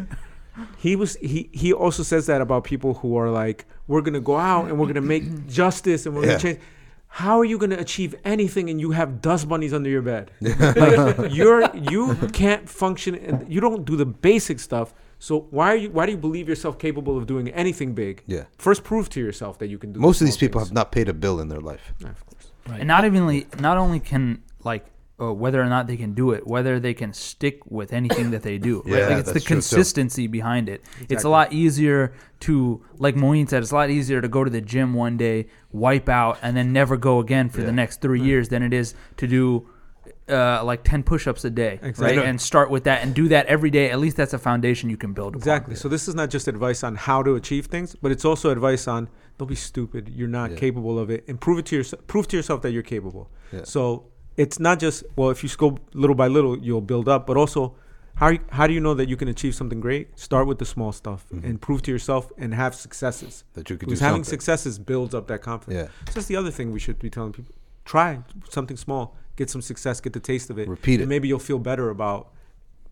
he 0.77 0.95
was 0.95 1.15
he 1.17 1.49
he 1.51 1.73
also 1.73 2.03
says 2.03 2.25
that 2.27 2.41
about 2.41 2.63
people 2.63 2.93
who 2.95 3.17
are 3.17 3.29
like 3.29 3.65
we're 3.87 4.01
gonna 4.01 4.19
go 4.21 4.37
out 4.37 4.65
and 4.67 4.79
we're 4.79 4.87
gonna 4.87 5.01
make 5.01 5.47
justice 5.61 6.05
and 6.05 6.15
we're 6.15 6.21
Yeah. 6.23 6.27
gonna 6.29 6.39
change. 6.39 6.59
How 7.07 7.39
are 7.39 7.45
you 7.45 7.57
gonna 7.57 7.77
achieve 7.77 8.13
anything 8.25 8.69
and 8.69 8.79
you 8.81 8.91
have 8.91 9.21
dust 9.21 9.47
bunnies 9.47 9.73
under 9.73 9.89
your 9.89 10.01
bed? 10.01 10.31
like 10.41 11.31
you're 11.33 11.69
you 11.75 12.15
can't 12.33 12.67
function 12.69 13.15
and 13.15 13.51
you 13.51 13.61
don't 13.61 13.85
do 13.85 13.95
the 13.95 14.05
basic 14.05 14.59
stuff. 14.59 14.93
So 15.19 15.47
why 15.49 15.67
are 15.73 15.75
you 15.77 15.89
why 15.91 16.05
do 16.05 16.11
you 16.11 16.17
believe 16.17 16.49
yourself 16.49 16.77
capable 16.77 17.17
of 17.17 17.25
doing 17.25 17.47
anything 17.49 17.93
big? 17.93 18.21
Yeah. 18.25 18.43
First, 18.57 18.83
prove 18.83 19.09
to 19.09 19.19
yourself 19.21 19.59
that 19.59 19.67
you 19.67 19.77
can 19.77 19.91
do. 19.93 19.99
the 19.99 20.05
Most 20.07 20.19
of 20.21 20.25
these 20.27 20.37
people 20.37 20.59
things. 20.59 20.69
have 20.69 20.75
not 20.75 20.91
paid 20.91 21.07
a 21.09 21.13
bill 21.13 21.39
in 21.39 21.47
their 21.47 21.61
life. 21.61 21.93
Yeah, 21.99 22.09
of 22.09 22.25
course. 22.25 22.51
right. 22.67 22.79
and 22.81 22.87
not 22.87 23.05
even 23.05 23.45
not 23.59 23.77
only 23.77 23.99
can 24.01 24.43
like 24.63 24.85
uh, 25.21 25.33
whether 25.33 25.61
or 25.61 25.65
not 25.67 25.87
they 25.87 25.95
can 25.97 26.13
do 26.13 26.31
it, 26.31 26.45
whether 26.45 26.79
they 26.79 26.93
can 26.93 27.13
stick 27.13 27.59
with 27.69 27.93
anything 27.93 28.31
that 28.31 28.43
they 28.43 28.57
do. 28.57 28.81
right? 28.85 28.99
Yeah, 28.99 29.07
like 29.07 29.17
it's 29.19 29.27
the 29.27 29.33
that's 29.33 29.45
true, 29.45 29.55
consistency 29.55 30.27
behind 30.27 30.67
it. 30.69 30.83
It's 31.09 31.23
a 31.23 31.29
lot 31.29 31.53
easier 31.53 32.13
to, 32.41 32.83
like 32.97 33.15
Moeen 33.15 33.47
said, 33.47 33.63
it's 33.63 33.71
a 33.71 33.75
lot 33.75 33.89
easier 33.89 34.19
to 34.21 34.27
go 34.27 34.43
to 34.43 34.49
the 34.49 34.61
gym 34.61 34.93
one 34.93 35.15
day, 35.17 35.47
wipe 35.71 36.09
out, 36.09 36.37
and 36.41 36.55
then 36.57 36.73
never 36.73 36.97
go 36.97 37.19
again 37.19 37.49
for 37.49 37.61
Yeah. 37.61 37.67
the 37.67 37.71
next 37.71 38.01
three 38.01 38.21
years 38.21 38.49
than 38.49 38.61
it 38.63 38.73
is 38.73 38.93
to 39.17 39.27
do. 39.27 39.69
Uh, 40.27 40.63
like 40.63 40.83
10 40.83 41.03
push-ups 41.03 41.45
a 41.45 41.51
day 41.51 41.79
Exactly. 41.83 42.17
right 42.17 42.27
and 42.27 42.41
start 42.41 42.71
with 42.71 42.85
that 42.85 43.03
and 43.03 43.13
do 43.13 43.27
that 43.27 43.45
every 43.45 43.69
day 43.69 43.91
at 43.91 43.99
least 43.99 44.17
that's 44.17 44.33
a 44.33 44.39
foundation 44.39 44.89
you 44.89 44.97
can 44.97 45.13
build 45.13 45.33
upon. 45.35 45.37
Exactly. 45.37 45.75
So 45.75 45.87
this 45.87 46.07
is 46.07 46.15
not 46.15 46.31
just 46.31 46.47
advice 46.47 46.83
on 46.83 46.95
how 46.95 47.21
to 47.21 47.35
achieve 47.35 47.67
things, 47.67 47.95
but 48.01 48.11
it's 48.11 48.25
also 48.25 48.49
advice 48.49 48.87
on 48.87 49.07
don't 49.37 49.47
be 49.47 49.53
stupid. 49.53 50.09
You're 50.09 50.27
not 50.27 50.51
Yeah. 50.51 50.57
capable 50.57 50.97
of 50.97 51.11
it, 51.11 51.25
and 51.27 51.39
prove 51.39 51.59
it 51.59 51.67
to 51.67 51.75
yourself. 51.75 52.07
Prove 52.07 52.27
to 52.29 52.37
yourself 52.37 52.63
that 52.63 52.71
you're 52.71 52.81
capable. 52.81 53.29
Yeah. 53.51 53.61
So 53.65 54.05
it's 54.37 54.59
not 54.59 54.79
just 54.79 55.03
well, 55.15 55.29
if 55.29 55.43
you 55.43 55.49
go 55.57 55.77
little 55.93 56.15
by 56.15 56.27
little, 56.27 56.57
you'll 56.57 56.81
build 56.81 57.07
up, 57.07 57.27
but 57.27 57.37
also. 57.37 57.75
How, 58.17 58.31
how 58.49 58.65
do 58.65 58.73
you 58.73 58.79
know 58.79 58.93
that 58.93 59.09
you 59.09 59.17
can 59.17 59.27
achieve 59.27 59.55
something 59.55 59.81
great? 59.81 60.17
Start 60.17 60.47
with 60.47 60.57
the 60.57 60.63
small 60.63 60.93
stuff 60.93 61.25
and 61.31 61.59
prove 61.59 61.81
to 61.81 61.91
yourself 61.91 62.31
and 62.37 62.53
have 62.53 62.73
successes. 62.73 63.43
That 63.55 63.69
you 63.69 63.75
do 63.75 63.85
Because 63.85 63.99
having 63.99 64.23
successes 64.23 64.79
builds 64.79 65.13
up 65.13 65.27
that 65.27 65.41
confidence. 65.41 65.89
Yeah. 65.89 66.05
So 66.07 66.13
that's 66.13 66.27
the 66.27 66.37
other 66.37 66.49
thing 66.49 66.71
we 66.71 66.79
should 66.79 66.97
be 66.97 67.09
telling 67.09 67.33
people. 67.33 67.53
Try 67.83 68.19
something 68.49 68.77
small, 68.77 69.17
get 69.35 69.49
some 69.49 69.61
success, 69.61 69.99
get 69.99 70.13
the 70.13 70.21
taste 70.21 70.49
of 70.49 70.57
it. 70.57 70.69
Repeat 70.69 71.01
it. 71.01 71.09
Maybe 71.09 71.27
you'll 71.27 71.39
feel 71.39 71.59
better 71.59 71.89
about 71.89 72.31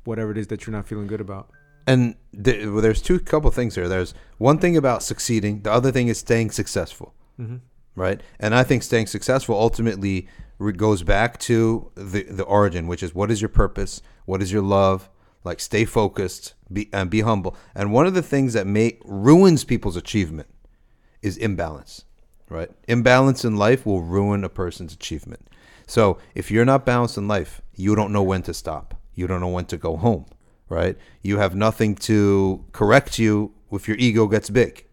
whatever 0.04 0.30
it 0.30 0.38
is 0.38 0.48
that 0.48 0.68
you're 0.68 0.76
not 0.76 0.88
feeling 0.90 1.08
good 1.08 1.22
about. 1.22 1.50
And 1.88 2.16
th- 2.44 2.66
well, 2.68 2.82
there's 2.82 3.02
two 3.02 3.22
couple 3.22 3.50
things 3.50 3.76
here. 3.76 3.88
There's 3.88 4.14
one 4.40 4.58
thing 4.58 4.76
about 4.76 5.04
succeeding. 5.04 5.62
The 5.62 5.72
other 5.72 5.94
thing 5.94 6.10
is 6.10 6.18
staying 6.18 6.52
successful. 6.52 7.14
Mm-hmm. 7.40 7.58
right? 7.96 8.22
And 8.40 8.54
I 8.54 8.64
think 8.64 8.84
staying 8.84 9.08
successful 9.08 9.56
ultimately 9.56 10.28
goes 10.72 11.04
back 11.04 11.38
to 11.40 11.92
the 11.96 12.24
the 12.24 12.44
origin, 12.44 12.88
which 12.88 13.04
is 13.04 13.14
what 13.14 13.30
is 13.30 13.42
your 13.42 13.50
purpose, 13.50 14.02
what 14.26 14.42
is 14.42 14.52
your 14.52 14.62
love, 14.62 15.10
like 15.44 15.60
stay 15.60 15.86
focused, 15.86 16.54
be 16.72 16.90
and 16.94 17.10
be 17.10 17.22
humble. 17.22 17.56
And 17.76 17.92
one 17.92 18.08
of 18.08 18.14
the 18.14 18.22
things 18.22 18.54
that 18.54 18.68
make 18.68 19.02
ruins 19.04 19.64
people's 19.64 19.98
achievement 19.98 20.48
is 21.22 21.38
imbalance, 21.38 22.06
right? 22.50 22.70
Imbalance 22.88 23.44
in 23.46 23.58
life 23.58 23.86
will 23.86 24.02
ruin 24.02 24.44
a 24.44 24.50
person's 24.50 24.94
achievement. 24.94 25.48
So 25.88 26.18
if 26.34 26.50
you're 26.50 26.66
not 26.66 26.86
balanced 26.86 27.18
in 27.18 27.28
life, 27.28 27.62
you 27.76 27.96
don't 27.96 28.14
know 28.14 28.24
when 28.24 28.42
to 28.44 28.54
stop. 28.54 28.96
You 29.14 29.28
don't 29.28 29.42
know 29.42 29.50
when 29.50 29.66
to 29.66 29.78
go 29.78 29.98
home, 29.98 30.26
right? 30.70 30.98
You 31.22 31.38
have 31.38 31.56
nothing 31.56 31.96
to 31.96 32.66
correct 32.72 33.20
you 33.20 33.54
if 33.72 33.88
your 33.88 33.98
ego 33.98 34.28
gets 34.28 34.50
big. 34.50 34.86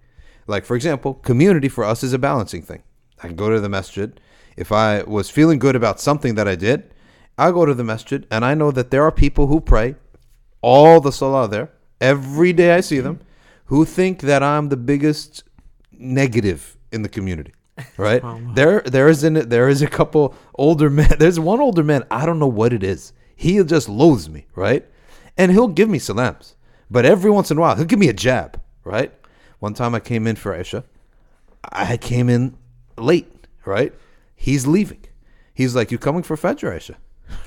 Like 0.46 0.64
for 0.64 0.74
example, 0.74 1.14
community 1.14 1.68
for 1.68 1.84
us 1.84 2.02
is 2.02 2.12
a 2.12 2.18
balancing 2.18 2.62
thing. 2.62 2.82
I 3.22 3.28
can 3.28 3.36
go 3.36 3.50
to 3.50 3.60
the 3.60 3.68
masjid. 3.68 4.18
If 4.56 4.72
I 4.72 5.02
was 5.02 5.30
feeling 5.30 5.58
good 5.58 5.76
about 5.76 6.00
something 6.00 6.34
that 6.34 6.48
I 6.48 6.54
did, 6.54 6.92
I 7.38 7.50
go 7.50 7.64
to 7.64 7.74
the 7.74 7.84
masjid 7.84 8.26
and 8.30 8.44
I 8.44 8.54
know 8.54 8.70
that 8.70 8.90
there 8.90 9.02
are 9.02 9.12
people 9.12 9.46
who 9.46 9.60
pray 9.60 9.94
all 10.60 11.00
the 11.00 11.12
salah 11.12 11.48
there 11.48 11.70
every 12.00 12.52
day. 12.52 12.74
I 12.74 12.80
see 12.80 13.00
them 13.00 13.20
who 13.66 13.84
think 13.84 14.20
that 14.22 14.42
I'm 14.42 14.68
the 14.68 14.76
biggest 14.76 15.44
negative 15.92 16.76
in 16.92 17.02
the 17.02 17.08
community. 17.08 17.54
Right 17.96 18.22
oh, 18.22 18.38
there, 18.54 18.82
there 18.82 19.08
is 19.08 19.24
in 19.24 19.48
there 19.48 19.66
is 19.70 19.80
a 19.80 19.86
couple 19.86 20.34
older 20.54 20.90
men. 20.98 21.14
There's 21.18 21.40
one 21.40 21.60
older 21.60 21.82
man. 21.82 22.04
I 22.10 22.26
don't 22.26 22.38
know 22.38 22.46
what 22.46 22.74
it 22.74 22.82
is. 22.82 23.14
He 23.34 23.62
just 23.64 23.88
loathes 23.88 24.28
me, 24.28 24.46
right? 24.54 24.84
And 25.38 25.50
he'll 25.50 25.68
give 25.68 25.88
me 25.88 25.98
salams, 25.98 26.56
but 26.90 27.06
every 27.06 27.30
once 27.30 27.50
in 27.50 27.56
a 27.56 27.60
while 27.62 27.76
he'll 27.76 27.86
give 27.86 27.98
me 27.98 28.10
a 28.10 28.12
jab, 28.12 28.60
right? 28.84 29.14
One 29.60 29.72
time 29.72 29.94
I 29.94 30.00
came 30.00 30.26
in 30.26 30.36
for 30.36 30.54
Isha. 30.54 30.84
I 31.64 31.96
came 31.96 32.28
in 32.28 32.54
late, 32.98 33.32
right? 33.64 33.94
He's 34.40 34.66
leaving. 34.66 35.04
He's 35.52 35.76
like, 35.76 35.92
"You 35.92 35.98
coming 35.98 36.22
for 36.22 36.34
Isha?" 36.34 36.96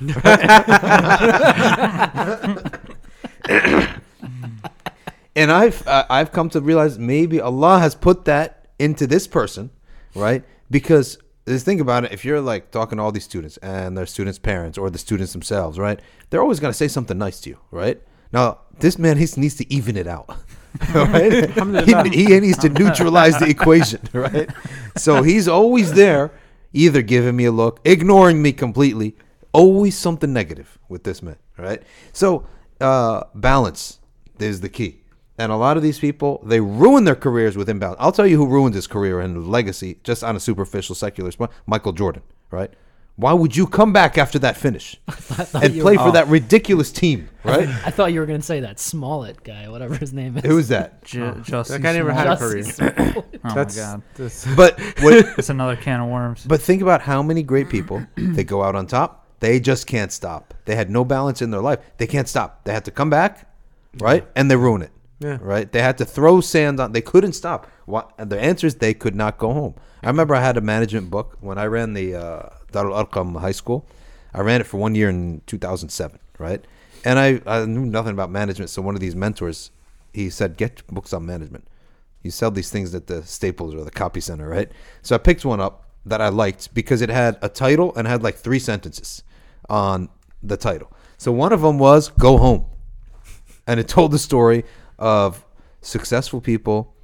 and 5.34 5.50
I've 5.50 5.84
uh, 5.88 6.04
I've 6.08 6.30
come 6.30 6.48
to 6.50 6.60
realize 6.60 6.96
maybe 6.96 7.40
Allah 7.40 7.80
has 7.80 7.96
put 7.96 8.26
that 8.26 8.68
into 8.78 9.08
this 9.08 9.26
person, 9.26 9.70
right? 10.14 10.44
Because 10.70 11.18
just 11.48 11.64
think 11.64 11.80
about 11.80 12.04
it. 12.04 12.12
If 12.12 12.24
you're 12.24 12.40
like 12.40 12.70
talking 12.70 12.98
to 12.98 13.02
all 13.02 13.10
these 13.10 13.24
students 13.24 13.56
and 13.56 13.98
their 13.98 14.06
students' 14.06 14.38
parents 14.38 14.78
or 14.78 14.88
the 14.88 14.98
students 14.98 15.32
themselves, 15.32 15.80
right? 15.80 15.98
They're 16.30 16.42
always 16.42 16.60
gonna 16.60 16.74
say 16.74 16.86
something 16.86 17.18
nice 17.18 17.40
to 17.40 17.50
you, 17.50 17.58
right? 17.72 18.00
Now 18.32 18.60
this 18.78 19.00
man 19.00 19.16
he 19.16 19.26
needs 19.36 19.56
to 19.56 19.72
even 19.72 19.96
it 19.96 20.06
out. 20.06 20.28
right? 20.94 21.50
he, 21.84 22.24
he 22.24 22.38
needs 22.38 22.58
to 22.58 22.68
neutralize 22.68 23.36
the 23.40 23.48
equation, 23.48 24.00
right? 24.12 24.48
So 24.96 25.24
he's 25.24 25.48
always 25.48 25.92
there, 25.92 26.30
either 26.74 27.00
giving 27.00 27.36
me 27.36 27.46
a 27.46 27.52
look, 27.52 27.80
ignoring 27.84 28.42
me 28.42 28.52
completely, 28.52 29.16
always 29.52 29.96
something 29.96 30.32
negative 30.32 30.78
with 30.88 31.04
this 31.04 31.22
man, 31.22 31.36
right? 31.56 31.82
So 32.12 32.46
uh, 32.80 33.24
balance 33.34 34.00
is 34.38 34.60
the 34.60 34.68
key. 34.68 35.00
And 35.38 35.50
a 35.50 35.56
lot 35.56 35.76
of 35.76 35.82
these 35.82 35.98
people, 35.98 36.42
they 36.44 36.60
ruin 36.60 37.04
their 37.04 37.16
careers 37.16 37.56
with 37.56 37.68
imbalance. 37.68 37.96
I'll 38.00 38.12
tell 38.12 38.26
you 38.26 38.36
who 38.36 38.46
ruined 38.46 38.74
his 38.74 38.86
career 38.86 39.20
and 39.20 39.48
legacy 39.48 39.98
just 40.04 40.22
on 40.22 40.36
a 40.36 40.40
superficial 40.40 40.94
secular 40.94 41.30
spot. 41.30 41.50
Michael 41.66 41.92
Jordan, 41.92 42.22
right? 42.50 42.72
Why 43.16 43.32
would 43.32 43.54
you 43.56 43.68
come 43.68 43.92
back 43.92 44.18
after 44.18 44.40
that 44.40 44.56
finish 44.56 44.96
thought 45.10 45.62
and 45.62 45.72
you 45.74 45.82
play 45.82 45.96
were- 45.96 46.02
for 46.02 46.12
that 46.12 46.26
ridiculous 46.26 46.90
team, 46.90 47.28
right? 47.44 47.68
I 47.68 47.90
thought 47.90 48.12
you 48.12 48.18
were 48.18 48.26
going 48.26 48.40
to 48.40 48.46
say 48.46 48.60
that 48.60 48.80
Smollett 48.80 49.44
guy, 49.44 49.68
whatever 49.68 49.94
his 49.94 50.12
name 50.12 50.36
is. 50.36 50.42
Who 50.44 50.50
is 50.50 50.56
was 50.56 50.68
that? 50.68 51.04
Ju- 51.04 51.34
Jussie 51.44 51.68
That 51.68 51.82
guy 51.82 51.92
never 51.92 52.12
had 52.12 52.26
a 52.26 52.36
career. 52.36 52.64
Smollett. 52.64 53.16
Oh 53.44 53.54
That's, 53.54 53.76
my 53.76 53.82
god, 53.82 54.02
that's 54.16 54.46
But 54.56 54.80
what, 55.00 55.14
it's 55.38 55.48
another 55.50 55.76
can 55.76 56.00
of 56.00 56.08
worms. 56.08 56.44
But 56.44 56.60
think 56.60 56.82
about 56.82 57.02
how 57.02 57.22
many 57.22 57.42
great 57.44 57.68
people 57.68 58.04
they 58.16 58.42
go 58.42 58.64
out 58.64 58.74
on 58.74 58.86
top. 58.86 59.26
They 59.40 59.60
just 59.60 59.86
can't 59.86 60.10
stop. 60.10 60.54
They 60.64 60.74
had 60.74 60.90
no 60.90 61.04
balance 61.04 61.40
in 61.42 61.50
their 61.50 61.60
life. 61.60 61.78
They 61.98 62.06
can't 62.06 62.28
stop. 62.28 62.64
They 62.64 62.72
had 62.72 62.84
to 62.86 62.90
come 62.90 63.10
back, 63.10 63.48
right? 64.00 64.26
And 64.34 64.50
they 64.50 64.56
ruin 64.56 64.82
it. 64.82 64.90
Yeah. 65.20 65.38
Right? 65.40 65.70
They 65.70 65.80
had 65.82 65.98
to 65.98 66.04
throw 66.04 66.40
sand 66.40 66.80
on. 66.80 66.92
They 66.92 67.00
couldn't 67.00 67.34
stop. 67.34 67.70
What? 67.86 68.10
And 68.18 68.28
the 68.30 68.40
answer 68.40 68.66
is 68.66 68.76
they 68.76 68.94
could 68.94 69.14
not 69.14 69.38
go 69.38 69.52
home. 69.52 69.74
I 70.02 70.08
remember 70.08 70.34
I 70.34 70.40
had 70.40 70.56
a 70.56 70.60
management 70.60 71.10
book 71.10 71.36
when 71.40 71.56
I 71.58 71.66
ran 71.66 71.92
the 71.94 72.14
uh, 72.16 72.48
Darul 72.74 72.94
Arqam 73.00 73.40
High 73.40 73.52
School. 73.52 73.86
I 74.32 74.40
ran 74.40 74.60
it 74.60 74.66
for 74.66 74.78
one 74.78 74.94
year 74.94 75.08
in 75.08 75.42
2007, 75.46 76.18
right? 76.38 76.64
And 77.04 77.18
I, 77.18 77.40
I 77.46 77.64
knew 77.64 77.86
nothing 77.86 78.12
about 78.12 78.30
management. 78.30 78.70
So 78.70 78.82
one 78.82 78.94
of 78.94 79.00
these 79.00 79.14
mentors, 79.14 79.70
he 80.12 80.28
said, 80.28 80.56
get 80.56 80.84
books 80.88 81.12
on 81.12 81.24
management. 81.24 81.68
You 82.22 82.30
sell 82.30 82.50
these 82.50 82.70
things 82.70 82.94
at 82.94 83.06
the 83.06 83.22
Staples 83.22 83.74
or 83.74 83.84
the 83.84 83.90
Copy 83.90 84.20
Center, 84.20 84.48
right? 84.48 84.70
So 85.02 85.14
I 85.14 85.18
picked 85.18 85.44
one 85.44 85.60
up 85.60 85.84
that 86.06 86.20
I 86.20 86.28
liked 86.28 86.74
because 86.74 87.02
it 87.02 87.10
had 87.10 87.38
a 87.42 87.48
title 87.48 87.94
and 87.96 88.08
had 88.08 88.22
like 88.22 88.36
three 88.36 88.58
sentences 88.58 89.22
on 89.68 90.08
the 90.42 90.56
title. 90.56 90.90
So 91.18 91.32
one 91.32 91.52
of 91.52 91.60
them 91.60 91.78
was 91.78 92.08
"Go 92.08 92.38
Home," 92.38 92.66
and 93.66 93.78
it 93.78 93.88
told 93.88 94.10
the 94.10 94.18
story 94.18 94.64
of 94.98 95.44
successful 95.80 96.40
people 96.40 96.94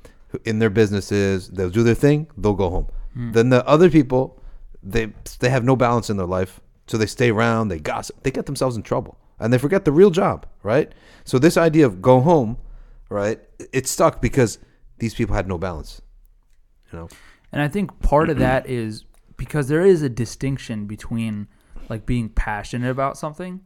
in 0.44 0.58
their 0.58 0.70
businesses. 0.70 1.48
They'll 1.48 1.70
do 1.70 1.82
their 1.82 1.94
thing. 1.94 2.26
They'll 2.36 2.54
go 2.54 2.70
home. 2.70 2.88
Hmm. 3.14 3.32
Then 3.32 3.48
the 3.50 3.66
other 3.66 3.90
people, 3.90 4.39
they 4.82 5.12
they 5.40 5.50
have 5.50 5.64
no 5.64 5.76
balance 5.76 6.10
in 6.10 6.16
their 6.16 6.26
life, 6.26 6.60
so 6.86 6.96
they 6.98 7.06
stay 7.06 7.30
around. 7.30 7.68
They 7.68 7.78
gossip. 7.78 8.22
They 8.22 8.30
get 8.30 8.46
themselves 8.46 8.76
in 8.76 8.82
trouble, 8.82 9.18
and 9.38 9.52
they 9.52 9.58
forget 9.58 9.84
the 9.84 9.92
real 9.92 10.10
job. 10.10 10.46
Right. 10.62 10.92
So 11.24 11.38
this 11.38 11.56
idea 11.56 11.86
of 11.86 12.00
go 12.02 12.20
home, 12.20 12.56
right? 13.08 13.40
It 13.72 13.86
stuck 13.86 14.20
because 14.20 14.58
these 14.98 15.14
people 15.14 15.34
had 15.34 15.46
no 15.48 15.58
balance. 15.58 16.02
You 16.92 16.98
know. 16.98 17.08
And 17.52 17.60
I 17.62 17.68
think 17.68 18.00
part 18.00 18.30
of 18.30 18.38
that 18.38 18.68
is 18.68 19.04
because 19.36 19.68
there 19.68 19.84
is 19.84 20.02
a 20.02 20.08
distinction 20.08 20.86
between 20.86 21.48
like 21.88 22.06
being 22.06 22.28
passionate 22.28 22.90
about 22.90 23.18
something 23.18 23.60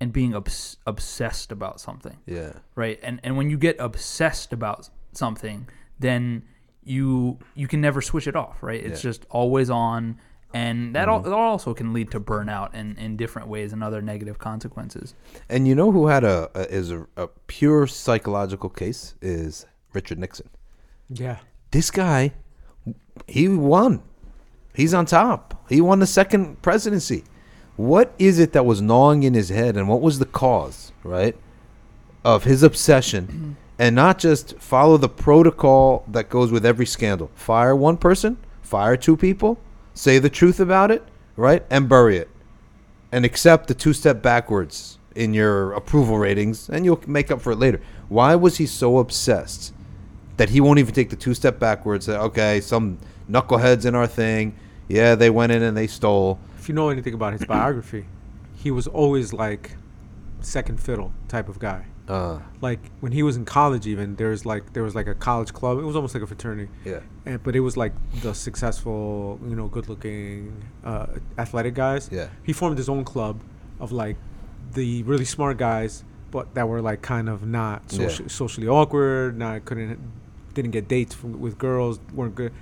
and 0.00 0.12
being 0.12 0.34
obs- 0.34 0.76
obsessed 0.86 1.50
about 1.50 1.80
something, 1.80 2.16
Yeah. 2.26 2.52
right? 2.76 2.98
And 3.02 3.20
and 3.24 3.36
when 3.36 3.50
you 3.50 3.58
get 3.58 3.76
obsessed 3.78 4.52
about 4.52 4.88
something, 5.12 5.68
then 5.98 6.42
you 6.84 7.38
you 7.54 7.66
can 7.66 7.80
never 7.80 8.00
switch 8.02 8.26
it 8.26 8.36
off, 8.36 8.62
right? 8.62 8.82
It's 8.84 9.02
Yeah. 9.02 9.10
just 9.10 9.26
always 9.30 9.70
on, 9.70 10.18
and 10.54 10.94
that, 10.94 11.08
mm-hmm. 11.08 11.10
al- 11.10 11.20
that 11.22 11.32
also 11.32 11.74
can 11.74 11.92
lead 11.92 12.12
to 12.12 12.20
burnout 12.20 12.74
in, 12.74 12.96
in 12.96 13.16
different 13.16 13.48
ways 13.48 13.72
and 13.72 13.82
other 13.82 14.00
negative 14.00 14.38
consequences. 14.38 15.14
And 15.48 15.66
you 15.66 15.74
know 15.74 15.90
who 15.90 16.06
had 16.06 16.22
a, 16.22 16.48
a 16.54 16.72
is 16.72 16.92
a, 16.92 17.06
a 17.16 17.26
pure 17.48 17.88
psychological 17.88 18.70
case 18.70 19.16
is 19.20 19.66
Richard 19.92 20.20
Nixon. 20.20 20.48
Yeah. 21.10 21.38
This 21.72 21.90
guy, 21.90 22.32
he 23.26 23.48
won. 23.48 24.02
He's 24.74 24.94
on 24.94 25.06
top. 25.06 25.64
He 25.68 25.80
won 25.80 25.98
the 25.98 26.06
second 26.06 26.62
presidency. 26.62 27.24
What 27.76 28.14
is 28.20 28.38
it 28.38 28.52
that 28.52 28.64
was 28.64 28.80
gnawing 28.80 29.24
in 29.24 29.34
his 29.34 29.48
head, 29.48 29.76
and 29.76 29.88
what 29.88 30.00
was 30.00 30.20
the 30.20 30.24
cause, 30.24 30.92
right, 31.02 31.36
of 32.24 32.44
his 32.44 32.62
obsession, 32.62 33.26
mm-hmm. 33.26 33.52
and 33.80 33.96
not 33.96 34.18
just 34.18 34.56
follow 34.60 34.96
the 34.96 35.08
protocol 35.08 36.04
that 36.06 36.30
goes 36.30 36.52
with 36.52 36.64
every 36.64 36.86
scandal? 36.86 37.32
Fire 37.34 37.74
one 37.74 37.96
person, 37.96 38.36
fire 38.62 38.96
two 38.96 39.16
people, 39.16 39.58
say 39.94 40.18
the 40.18 40.30
truth 40.30 40.60
about 40.60 40.90
it, 40.90 41.02
right, 41.36 41.64
and 41.70 41.88
bury 41.88 42.18
it 42.18 42.28
and 43.14 43.24
accept 43.24 43.68
the 43.68 43.74
two 43.74 43.92
step 43.92 44.20
backwards 44.22 44.98
in 45.14 45.32
your 45.32 45.72
approval 45.72 46.18
ratings, 46.18 46.68
and 46.68 46.84
you'll 46.84 47.00
make 47.06 47.30
up 47.30 47.40
for 47.40 47.52
it 47.52 47.58
later. 47.58 47.80
Why 48.08 48.34
was 48.34 48.56
he 48.56 48.66
so 48.66 48.98
obsessed 48.98 49.72
that 50.36 50.48
he 50.50 50.60
won't 50.60 50.80
even 50.80 50.92
take 50.92 51.10
the 51.10 51.16
two 51.16 51.32
step 51.32 51.60
backwards? 51.60 52.06
That 52.06 52.20
okay, 52.20 52.60
some 52.60 52.98
knuckleheads 53.30 53.86
in 53.86 53.94
our 53.94 54.08
thing, 54.08 54.56
yeah, 54.88 55.14
they 55.14 55.30
went 55.30 55.52
in 55.52 55.62
and 55.62 55.76
they 55.76 55.86
stole. 55.86 56.40
If 56.58 56.68
you 56.68 56.74
know 56.74 56.88
anything 56.88 57.14
about 57.14 57.34
his 57.34 57.44
biography, 57.44 58.06
he 58.56 58.72
was 58.72 58.88
always 58.88 59.32
like 59.32 59.76
second 60.40 60.80
fiddle 60.80 61.12
type 61.28 61.48
of 61.48 61.58
guy. 61.58 61.86
Uh, 62.08 62.38
Like 62.60 62.80
when 63.00 63.12
he 63.12 63.22
was 63.22 63.36
in 63.36 63.44
college, 63.44 63.86
even 63.86 64.16
there 64.16 64.28
was 64.30 64.44
like 64.44 64.72
there 64.74 64.82
was 64.82 64.94
like 64.94 65.06
a 65.06 65.14
college 65.14 65.52
club. 65.54 65.78
It 65.78 65.84
was 65.84 65.96
almost 65.96 66.14
like 66.14 66.22
a 66.22 66.26
fraternity. 66.26 66.68
yeah, 66.84 67.00
And, 67.24 67.42
but 67.42 67.56
it 67.56 67.60
was 67.60 67.76
like 67.76 67.92
the 68.22 68.34
successful, 68.34 69.38
you 69.48 69.56
know, 69.56 69.68
good-looking, 69.68 70.52
uh, 70.84 71.06
athletic 71.38 71.74
guys. 71.74 72.08
Yeah. 72.12 72.28
He 72.42 72.52
formed 72.52 72.76
his 72.78 72.88
own 72.88 73.04
club 73.04 73.40
of 73.80 73.90
like 73.92 74.16
the 74.74 75.02
really 75.04 75.24
smart 75.24 75.56
guys, 75.56 76.04
but 76.30 76.54
that 76.54 76.68
were 76.68 76.82
like 76.82 77.00
kind 77.02 77.28
of 77.28 77.46
not 77.46 77.82
Yeah. 77.92 78.08
socially 78.26 78.68
awkward, 78.68 79.38
not 79.38 79.64
couldn't, 79.64 79.98
didn't 80.54 80.72
get 80.72 80.88
dates 80.88 81.14
from, 81.14 81.40
with 81.40 81.56
girls, 81.58 81.98
weren't 82.12 82.34
good. 82.34 82.52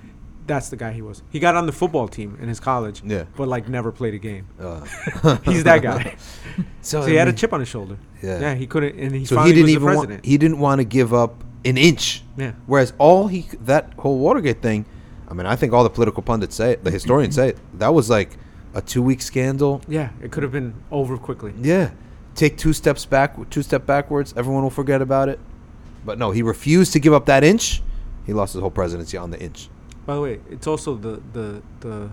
That's 0.45 0.69
the 0.69 0.75
guy 0.75 0.91
he 0.91 1.01
was. 1.01 1.23
He 1.29 1.39
got 1.39 1.55
on 1.55 1.65
the 1.65 1.71
football 1.71 2.07
team 2.07 2.37
in 2.41 2.49
his 2.49 2.59
college, 2.59 3.01
Yeah. 3.05 3.25
but 3.37 3.47
like 3.47 3.69
never 3.69 3.91
played 3.91 4.13
a 4.13 4.17
game. 4.17 4.47
uh, 4.59 4.81
He's 5.45 5.63
that 5.63 5.81
guy. 5.81 6.15
so, 6.81 7.01
so 7.01 7.07
he 7.07 7.15
had 7.15 7.27
a 7.27 7.33
chip 7.33 7.53
on 7.53 7.59
his 7.61 7.69
shoulder. 7.69 7.97
Yeah. 8.21 8.39
Yeah, 8.39 8.55
he 8.55 8.67
couldn't, 8.67 8.99
and 8.99 9.15
he 9.15 9.25
So 9.25 9.35
finally 9.35 9.51
he 9.53 9.55
didn't 9.61 9.65
was 9.65 9.93
even 9.93 10.09
the 10.09 10.13
want, 10.15 10.25
he 10.25 10.37
didn't 10.37 10.59
want 10.59 10.79
to 10.79 10.85
give 10.85 11.13
up 11.13 11.43
an 11.65 11.77
inch. 11.77 12.23
yeah. 12.35 12.51
Whereas 12.65 12.91
all 12.97 13.27
he 13.27 13.47
that 13.61 13.93
whole 13.97 14.19
Watergate 14.19 14.61
thing, 14.61 14.85
I 15.29 15.33
mean, 15.33 15.45
I 15.45 15.55
think 15.55 15.71
all 15.73 15.83
the 15.83 15.89
political 15.89 16.21
pundits 16.21 16.55
say 16.55 16.71
it, 16.73 16.83
the 16.83 16.91
historians 16.91 17.35
say 17.35 17.49
it. 17.49 17.57
That 17.79 17.93
was 17.93 18.09
like 18.09 18.37
a 18.73 18.81
two 18.81 19.01
week 19.01 19.21
scandal. 19.21 19.81
Yeah, 19.87 20.09
it 20.21 20.31
could 20.31 20.43
have 20.43 20.51
been 20.51 20.73
over 20.91 21.17
quickly. 21.17 21.53
Yeah, 21.61 21.91
take 22.35 22.57
two 22.57 22.73
steps 22.73 23.05
back, 23.05 23.49
two 23.49 23.63
step 23.63 23.85
backwards. 23.85 24.33
Everyone 24.35 24.63
will 24.63 24.69
forget 24.69 25.01
about 25.01 25.29
it. 25.29 25.39
But 26.05 26.17
no, 26.19 26.31
he 26.31 26.41
refused 26.43 26.91
to 26.93 26.99
give 26.99 27.13
up 27.13 27.27
that 27.27 27.45
inch. 27.45 27.81
He 28.25 28.33
lost 28.33 28.53
his 28.53 28.59
whole 28.61 28.71
presidency 28.71 29.15
on 29.17 29.31
the 29.31 29.39
inch. 29.39 29.69
By 30.05 30.15
the 30.15 30.21
way, 30.21 30.39
it's 30.49 30.67
also 30.67 30.95
the 30.95 31.21
the 31.33 31.61
the 31.81 32.09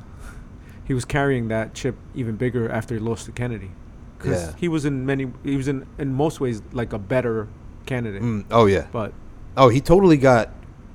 he 0.85 0.95
was 0.95 1.05
carrying 1.05 1.49
that 1.49 1.75
chip 1.75 1.97
even 2.15 2.37
bigger 2.37 2.71
after 2.71 2.95
he 2.95 3.01
lost 3.01 3.27
to 3.27 3.33
Kennedy, 3.33 3.71
because 4.19 4.43
Yeah. 4.43 4.53
he 4.59 4.69
was 4.69 4.85
in 4.85 5.05
many 5.07 5.33
he 5.45 5.57
was 5.57 5.69
in 5.69 5.87
in 5.99 6.15
most 6.15 6.41
ways 6.41 6.63
like 6.73 6.93
a 6.93 6.99
better 6.99 7.49
candidate, 7.87 8.23
Mm, 8.23 8.45
oh 8.51 8.67
yeah. 8.67 8.87
but 8.93 9.13
Oh, 9.57 9.69
he 9.69 9.81
totally 9.81 10.17
got 10.17 10.51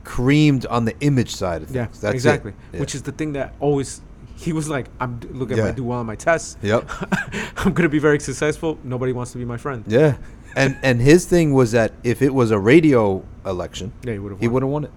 creamed 0.06 0.66
on 0.68 0.86
the 0.86 0.96
image 1.02 1.36
side 1.36 1.62
of 1.64 1.68
things. 1.70 1.76
yeah, 1.76 1.88
That's 2.02 2.14
exactly. 2.14 2.54
Yeah. 2.74 2.80
which 2.80 2.96
is 2.96 3.02
the 3.04 3.12
thing 3.12 3.34
that 3.34 3.54
always 3.60 4.02
he 4.38 4.52
was 4.54 4.68
like, 4.70 4.88
I'm 5.00 5.20
look 5.32 5.52
at 5.52 5.58
Yeah. 5.58 5.68
I 5.68 5.72
do 5.72 5.84
well 5.84 6.00
on 6.00 6.06
my 6.06 6.16
tests, 6.16 6.58
Yep. 6.62 6.90
I'm 7.58 7.74
gonna 7.74 7.90
be 7.90 8.00
very 8.00 8.20
successful. 8.20 8.78
Nobody 8.84 9.12
wants 9.14 9.32
to 9.34 9.38
be 9.38 9.46
my 9.46 9.58
friend. 9.58 9.84
Yeah. 9.88 10.18
And 10.56 10.78
and 10.84 11.02
his 11.02 11.26
thing 11.26 11.54
was 11.54 11.72
that 11.72 11.92
if 12.04 12.22
it 12.22 12.34
was 12.34 12.52
a 12.52 12.60
radio 12.60 13.24
election, 13.46 13.92
Yeah, 14.04 14.14
he 14.14 14.20
would 14.20 14.32
have. 14.34 14.42
he 14.42 14.48
would 14.48 14.64
have 14.64 14.70
won 14.72 14.84
it. 14.86 14.92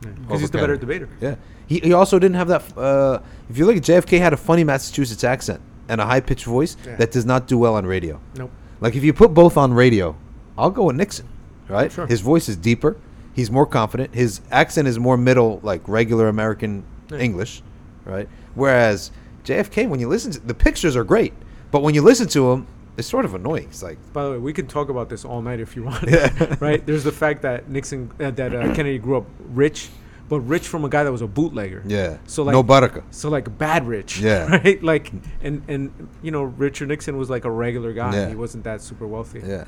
Because 0.00 0.40
he's 0.40 0.50
the 0.50 0.58
better 0.58 0.76
debater. 0.76 1.08
Yeah. 1.20 1.36
He, 1.66 1.78
he 1.80 1.92
also 1.92 2.18
didn't 2.18 2.36
have 2.36 2.48
that. 2.48 2.76
Uh, 2.76 3.20
if 3.48 3.56
you 3.58 3.66
look 3.66 3.76
at 3.76 3.82
JFK, 3.82 4.18
had 4.18 4.32
a 4.32 4.36
funny 4.36 4.64
Massachusetts 4.64 5.22
accent 5.24 5.60
and 5.88 6.00
a 6.00 6.06
high 6.06 6.20
pitched 6.20 6.44
voice 6.46 6.76
Yeah. 6.86 6.96
that 6.96 7.10
does 7.12 7.24
not 7.24 7.46
do 7.46 7.58
well 7.58 7.74
on 7.74 7.86
radio. 7.86 8.20
Nope. 8.36 8.50
Like 8.80 8.96
if 8.96 9.04
you 9.04 9.12
put 9.12 9.34
both 9.34 9.56
on 9.56 9.72
radio, 9.74 10.16
I'll 10.58 10.70
go 10.70 10.84
with 10.84 10.96
Nixon. 10.96 11.28
Right. 11.68 11.92
Sure. 11.92 12.06
His 12.06 12.20
voice 12.20 12.48
is 12.48 12.56
deeper. 12.56 12.96
He's 13.32 13.50
more 13.50 13.66
confident. 13.66 14.14
His 14.14 14.40
accent 14.50 14.88
is 14.88 14.98
more 14.98 15.16
middle, 15.16 15.60
like 15.62 15.86
regular 15.86 16.28
American 16.28 16.82
Yeah. 17.10 17.18
English. 17.18 17.62
Right. 18.04 18.28
Whereas 18.54 19.10
JFK, 19.44 19.88
when 19.88 20.00
you 20.00 20.08
listen 20.08 20.32
to 20.32 20.40
the 20.40 20.54
pictures 20.54 20.96
are 20.96 21.04
great, 21.04 21.32
but 21.70 21.82
when 21.82 21.94
you 21.94 22.02
listen 22.02 22.26
to 22.28 22.50
him, 22.52 22.66
it's 23.00 23.08
sort 23.08 23.24
of 23.24 23.34
annoying. 23.34 23.64
It's 23.70 23.82
like 23.82 23.98
By 24.12 24.22
the 24.24 24.30
way, 24.32 24.38
we 24.38 24.52
can 24.52 24.66
talk 24.68 24.88
about 24.88 25.08
this 25.08 25.24
all 25.24 25.42
night 25.42 25.58
if 25.58 25.74
you 25.74 25.82
want. 25.82 26.08
Yeah. 26.08 26.56
right? 26.60 26.84
There's 26.86 27.02
the 27.04 27.12
fact 27.12 27.42
that 27.42 27.68
Nixon, 27.68 28.12
uh, 28.20 28.30
that 28.30 28.54
uh, 28.54 28.72
Kennedy 28.74 28.98
grew 28.98 29.16
up 29.16 29.26
rich, 29.48 29.88
but 30.28 30.40
rich 30.40 30.68
from 30.68 30.84
a 30.84 30.88
guy 30.88 31.02
that 31.02 31.10
was 31.10 31.22
a 31.22 31.26
bootlegger. 31.26 31.82
yeah. 31.86 32.18
So, 32.26 32.44
like- 32.44 32.52
no 32.52 32.62
baraka. 32.62 33.02
So 33.10 33.28
like 33.28 33.58
bad 33.58 33.86
rich. 33.88 34.20
Yeah. 34.20 34.46
Right. 34.64 34.80
Like 34.82 35.10
and 35.42 35.62
and 35.66 36.08
you 36.22 36.30
know 36.30 36.42
Richard 36.44 36.88
Nixon 36.88 37.16
was 37.16 37.28
like 37.28 37.44
a 37.44 37.50
regular 37.50 37.92
guy. 37.92 38.14
Yeah. 38.14 38.28
He 38.28 38.36
wasn't 38.36 38.62
that 38.64 38.80
super 38.80 39.06
wealthy. 39.08 39.40
Yeah. 39.44 39.64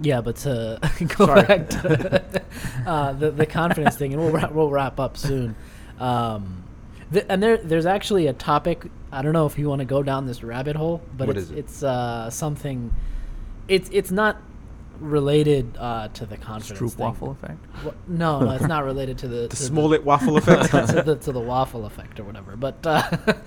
Yeah, 0.00 0.20
but 0.20 0.36
to 0.36 0.78
go 1.16 1.26
Sorry. 1.26 1.42
back 1.46 1.68
to 1.70 2.42
uh, 2.86 3.12
the 3.12 3.30
the 3.30 3.46
confidence 3.46 3.96
thing, 3.96 4.12
and 4.14 4.22
we'll 4.22 4.32
wrap, 4.32 4.50
we'll 4.52 4.70
wrap 4.70 4.98
up 4.98 5.16
soon. 5.16 5.54
Um, 6.00 6.64
th- 7.12 7.26
and 7.28 7.42
there 7.42 7.56
there's 7.58 7.86
actually 7.86 8.26
a 8.26 8.32
topic. 8.32 8.86
I 9.12 9.22
don't 9.22 9.32
know 9.34 9.46
if 9.46 9.58
you 9.58 9.68
want 9.68 9.80
to 9.80 9.84
go 9.84 10.02
down 10.02 10.26
this 10.26 10.42
rabbit 10.42 10.74
hole, 10.76 11.02
but 11.16 11.28
What 11.28 11.36
it's 11.36 11.46
is 11.46 11.50
it? 11.52 11.58
it's 11.58 11.82
uh, 11.82 12.30
something. 12.30 12.92
It's 13.68 13.88
it's 13.92 14.10
not 14.10 14.38
related 15.00 15.76
uh, 15.78 16.08
to 16.14 16.26
the 16.26 16.36
confidence. 16.36 16.78
Stroop 16.80 16.92
thing. 16.96 17.04
waffle 17.06 17.30
effect. 17.32 17.58
Wha- 17.84 17.92
No, 18.08 18.40
no, 18.40 18.50
it's 18.52 18.66
not 18.66 18.84
related 18.84 19.18
to 19.18 19.28
the 19.28 19.36
The 19.48 19.48
to 19.48 19.56
Smollett 19.56 20.04
waffle 20.10 20.36
effect. 20.36 20.70
to 20.70 21.02
the, 21.02 21.16
to 21.16 21.32
the 21.32 21.40
waffle 21.40 21.84
effect 21.86 22.18
or 22.20 22.24
whatever. 22.24 22.56
But 22.56 22.86
uh, 22.86 23.02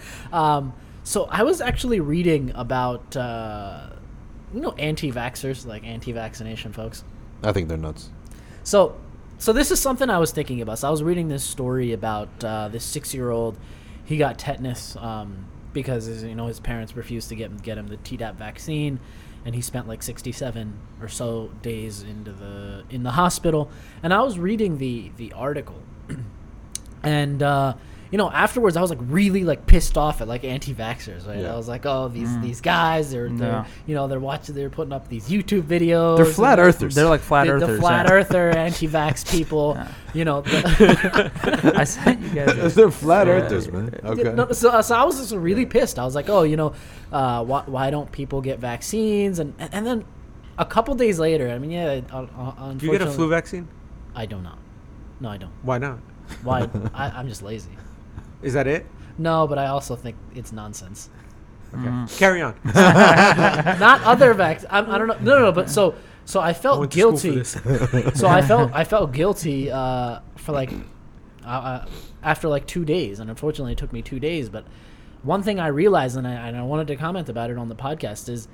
um, 0.34 0.74
so 1.04 1.26
I 1.32 1.44
was 1.44 1.62
actually 1.62 2.00
reading 2.00 2.52
about 2.56 3.16
uh, 3.18 3.90
you 4.54 4.60
know 4.62 4.74
anti-vaxxers, 4.74 5.66
like 5.66 5.84
anti-vaccination 5.84 6.74
folks. 6.74 7.04
I 7.44 7.52
think 7.52 7.68
they're 7.70 7.78
nuts. 7.78 8.10
So, 8.64 8.96
so 9.38 9.54
this 9.54 9.70
is 9.72 9.80
something 9.80 10.10
I 10.10 10.18
was 10.18 10.32
thinking 10.32 10.62
about. 10.62 10.80
So 10.80 10.88
I 10.88 10.92
was 10.92 11.04
reading 11.04 11.28
this 11.28 11.44
story 11.44 11.92
about 11.94 12.30
uh, 12.44 12.68
this 12.70 12.84
six-year-old. 12.84 13.58
He 14.06 14.18
got 14.18 14.38
tetanus 14.40 14.96
um, 14.98 15.46
because 15.76 16.06
his, 16.06 16.24
you 16.24 16.34
know 16.34 16.48
his 16.48 16.60
parents 16.60 16.96
refused 16.96 17.30
to 17.30 17.36
get 17.36 17.52
him 17.52 17.58
get 17.58 17.78
him 17.78 17.88
the 17.88 17.98
Tdap 17.98 18.36
vaccine, 18.36 19.00
and 19.46 19.54
he 19.54 19.62
spent 19.62 19.88
like 19.88 20.02
67 20.02 20.80
or 21.00 21.08
so 21.08 21.52
days 21.62 22.02
into 22.02 22.32
the 22.32 22.84
in 22.90 23.04
the 23.04 23.12
hospital. 23.12 23.70
And 24.02 24.12
I 24.12 24.24
was 24.24 24.40
reading 24.40 24.80
the 24.80 25.12
the 25.18 25.34
article, 25.34 25.84
and 27.04 27.44
uh, 27.44 27.76
you 28.16 28.18
know 28.18 28.32
afterwards 28.32 28.78
I 28.78 28.82
was 28.82 28.90
like 28.92 29.00
really 29.02 29.44
like 29.44 29.68
pissed 29.68 29.98
off 29.98 30.22
at 30.22 30.30
like 30.30 30.46
anti-vaxxers. 30.46 31.28
Right? 31.28 31.40
Yeah. 31.40 31.52
I 31.52 31.58
was 31.58 31.68
like, 31.68 31.86
oh 31.86 32.08
these 32.08 32.40
these 32.40 32.62
guys 32.62 33.12
they're, 33.12 33.28
they're 33.28 33.50
Yeah. 33.50 33.66
you 33.88 33.94
know 33.94 34.08
they're 34.08 34.22
watching 34.22 34.56
they're 34.56 34.70
putting 34.70 34.94
up 34.94 35.10
these 35.10 35.28
YouTube 35.28 35.64
videos. 35.64 36.16
They're 36.16 36.26
flat 36.26 36.58
earthers. 36.58 36.96
They're 36.96 37.10
like 37.10 37.20
flat 37.20 37.48
the, 37.48 37.52
earthers. 37.56 37.76
the 37.76 37.78
flat 37.82 38.06
yeah. 38.06 38.14
earther 38.14 38.52
anti-vax 38.52 39.30
people. 39.36 39.74
Yeah. 39.76 39.92
You 40.14 40.24
know, 40.24 40.42
the, 40.44 41.74
I 41.76 41.84
sent 41.84 42.22
you 42.22 42.30
guys. 42.30 42.74
they're 42.74 42.90
flat 42.90 43.28
Yeah. 43.28 43.34
earthers, 43.34 43.70
man. 43.70 43.94
Okay. 44.02 44.32
no, 44.32 44.50
so, 44.54 44.80
so 44.80 44.96
I 44.96 45.04
was 45.04 45.18
just 45.20 45.34
really 45.36 45.66
pissed. 45.66 46.00
I 46.00 46.06
was 46.06 46.16
like, 46.16 46.30
oh, 46.30 46.44
you 46.44 46.56
know, 46.56 46.74
uh, 47.12 47.44
why, 47.44 47.64
why 47.66 47.90
don't 47.90 48.10
people 48.14 48.40
get 48.40 48.60
vaccines? 48.60 49.40
And 49.40 49.54
and 49.60 49.86
then 49.86 50.06
a 50.58 50.66
couple 50.66 50.96
days 50.96 51.20
later, 51.20 51.50
I 51.50 51.60
mean, 51.60 51.72
yeah, 51.72 52.00
uh, 52.14 52.28
uh, 52.38 52.72
Do 52.76 52.86
you 52.86 52.94
get 52.94 53.02
a 53.02 53.12
flu 53.12 53.28
vaccine? 53.28 53.68
I 54.16 54.26
do 54.26 54.40
not. 54.40 54.58
No, 55.20 55.28
I 55.28 55.36
don't. 55.36 55.52
Why 55.64 55.80
not? 55.80 56.00
Why? 56.44 56.70
I, 56.94 57.10
I'm 57.10 57.28
just 57.28 57.42
lazy. 57.42 57.72
Is 58.46 58.54
that 58.54 58.68
it? 58.68 58.86
No, 59.18 59.48
but 59.48 59.58
I 59.58 59.68
also 59.68 59.96
think 59.96 60.16
it's 60.36 60.52
nonsense. 60.52 61.10
Okay. 61.74 62.18
Carry 62.18 62.42
on. 62.42 62.56
not 62.66 64.02
other 64.04 64.34
vaccines. 64.34 64.72
I 64.72 64.82
don't 64.82 65.08
know. 65.08 65.18
No, 65.20 65.40
no, 65.40 65.40
no. 65.46 65.52
But 65.52 65.70
so 65.70 65.96
So 66.26 66.40
I 66.40 66.50
I 66.50 66.54
felt 66.54 66.80
went 66.80 66.92
to 66.92 67.00
school 67.00 67.18
for 67.18 67.32
guilty. 67.32 68.12
so 68.16 68.28
I 68.28 68.42
felt 68.42 68.72
I 68.74 68.84
felt 68.84 69.12
guilty 69.12 69.72
uh, 69.72 70.20
for 70.36 70.52
like 70.52 70.72
uh, 71.44 71.48
uh, 71.50 71.86
after 72.24 72.48
like 72.48 72.68
two 72.68 72.86
days, 72.86 73.20
and 73.20 73.30
unfortunately 73.30 73.74
it 73.74 73.78
took 73.78 73.92
me 73.92 74.02
two 74.02 74.20
days. 74.20 74.50
But 74.50 74.66
one 75.24 75.42
thing 75.42 75.60
I 75.60 75.68
realized, 75.68 76.18
and 76.18 76.28
I, 76.28 76.34
and 76.34 76.56
I 76.56 76.62
wanted 76.62 76.88
to 76.88 76.96
comment 76.96 77.30
about 77.30 77.50
it 77.50 77.58
on 77.58 77.68
the 77.68 77.76
podcast, 77.76 78.30
is 78.30 78.48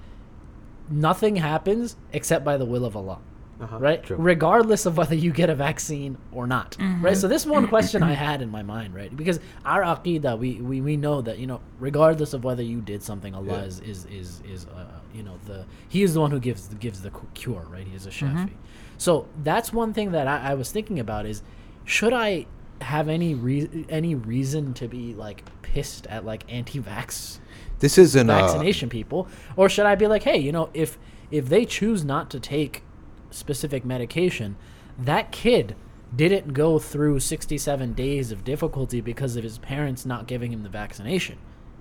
nothing 0.89 1.35
happens 1.35 1.97
except 2.13 2.45
by 2.45 2.55
the 2.55 2.65
will 2.65 2.85
of 2.85 2.95
Allah. 2.95 3.19
Uh-huh. 3.61 3.77
Right, 3.79 4.03
True. 4.03 4.17
regardless 4.17 4.85
of 4.87 4.97
whether 4.97 5.13
you 5.15 5.31
get 5.31 5.49
a 5.49 5.55
vaccine 5.55 6.17
or 6.31 6.47
not, 6.47 6.77
right. 7.01 7.15
So 7.15 7.27
this 7.27 7.45
one 7.45 7.67
question 7.67 8.01
I 8.01 8.13
had 8.13 8.41
in 8.41 8.49
my 8.49 8.63
mind, 8.63 8.95
right, 8.95 9.15
because 9.15 9.39
our 9.65 9.83
aqidah, 9.83 10.37
we, 10.39 10.55
we, 10.55 10.81
we 10.81 10.97
know 10.97 11.21
that 11.21 11.37
you 11.37 11.45
know, 11.47 11.61
regardless 11.79 12.33
of 12.33 12.43
whether 12.43 12.63
you 12.63 12.81
did 12.81 13.03
something, 13.03 13.35
Allah 13.35 13.45
Yeah. 13.59 13.63
is 13.65 13.79
is 13.81 14.05
is, 14.05 14.41
is 14.49 14.65
uh, 14.65 14.85
you 15.13 15.23
know 15.23 15.37
the 15.45 15.65
He 15.89 16.01
is 16.01 16.13
the 16.15 16.21
one 16.21 16.31
who 16.31 16.39
gives 16.39 16.67
gives 16.79 17.01
the 17.01 17.11
cure, 17.35 17.65
right? 17.69 17.85
He 17.87 17.95
is 17.95 18.05
a 18.07 18.09
shafi. 18.09 18.51
So 18.97 19.27
that's 19.43 19.71
one 19.73 19.93
thing 19.93 20.11
that 20.13 20.27
I, 20.27 20.51
I 20.51 20.53
was 20.55 20.71
thinking 20.71 20.99
about 20.99 21.25
is 21.25 21.43
should 21.85 22.13
I 22.13 22.47
have 22.81 23.09
any 23.09 23.35
re- 23.35 23.85
any 23.89 24.15
reason 24.15 24.73
to 24.75 24.87
be 24.87 25.13
like 25.13 25.43
pissed 25.61 26.07
at 26.07 26.25
like 26.25 26.43
anti-vax 26.51 27.37
This 27.79 27.97
isn't 27.99 28.27
uh, 28.29 28.33
vaccination 28.41 28.89
people 28.89 29.27
or 29.55 29.69
should 29.69 29.85
I 29.85 29.93
be 29.95 30.07
like 30.07 30.23
hey 30.23 30.37
you 30.37 30.51
know 30.51 30.69
if 30.73 30.97
if 31.29 31.47
they 31.47 31.63
choose 31.65 32.03
not 32.03 32.31
to 32.31 32.39
take 32.39 32.83
specific 33.31 33.83
medication 33.85 34.55
that 34.99 35.31
kid 35.31 35.75
didn't 36.15 36.53
go 36.53 36.77
through 36.77 37.19
67 37.19 37.93
days 37.93 38.31
of 38.31 38.43
difficulty 38.43 38.99
because 39.01 39.35
of 39.37 39.43
his 39.43 39.57
parents 39.57 40.05
not 40.05 40.27
giving 40.27 40.51
him 40.51 40.63
the 40.63 40.69
vaccination 40.69 41.37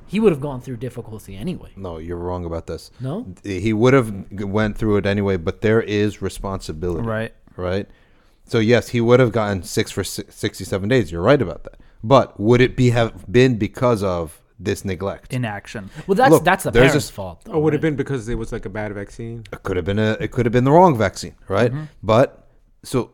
he 0.07 0.19
would 0.21 0.33
have 0.33 0.41
gone 0.41 0.61
through 0.61 0.77
difficulty 0.77 1.37
anyway 1.37 1.71
No, 1.77 1.99
you're 1.99 2.17
wrong 2.17 2.45
about 2.45 2.67
this. 2.67 2.91
no 3.01 3.27
He 3.45 3.73
would 3.73 3.95
have 3.95 4.13
went 4.33 4.77
through 4.79 4.97
it 4.97 5.07
anyway, 5.07 5.37
but 5.37 5.61
there 5.61 5.81
is 5.81 6.21
responsibility. 6.21 7.07
Right. 7.07 7.33
Right. 7.57 7.87
So 8.45 8.59
yes, 8.59 8.89
he 8.89 9.01
would 9.01 9.21
have 9.21 9.31
gotten 9.31 9.63
six 9.63 9.93
for 9.93 10.03
si- 10.03 10.25
67 10.29 10.89
days. 10.89 11.13
You're 11.13 11.23
right 11.23 11.41
about 11.41 11.63
that. 11.65 11.79
But 12.03 12.41
would 12.41 12.61
it 12.61 12.77
be 12.77 12.91
have 12.91 13.31
been 13.31 13.57
because 13.57 14.03
of 14.03 14.41
this 14.63 14.85
neglect? 14.85 15.33
Inaction. 15.33 15.91
well 16.07 16.15
that's 16.15 16.31
Look, 16.33 16.45
that's 16.45 16.65
the 16.65 16.71
there's 16.71 16.91
a 16.91 17.01
parents 17.01 17.07
s- 17.07 17.11
fault 17.11 17.43
though, 17.45 17.53
Or 17.53 17.63
would 17.63 17.73
it 17.75 17.79
have 17.79 17.83
right? 17.85 17.89
been 17.91 17.97
because 17.97 18.29
it 18.29 18.37
was 18.37 18.53
like 18.53 18.67
a 18.67 18.69
bad 18.71 18.93
vaccine? 18.95 19.45
it 19.53 19.63
could 19.63 19.77
have 19.77 19.85
been 19.87 19.99
a 19.99 20.11
it 20.21 20.31
could 20.31 20.45
have 20.47 20.53
been 20.53 20.65
the 20.65 20.71
wrong 20.79 20.97
vaccine, 20.97 21.35
right? 21.49 21.73
Mm-hmm. 21.73 21.85
But 22.03 22.47
so 22.83 23.13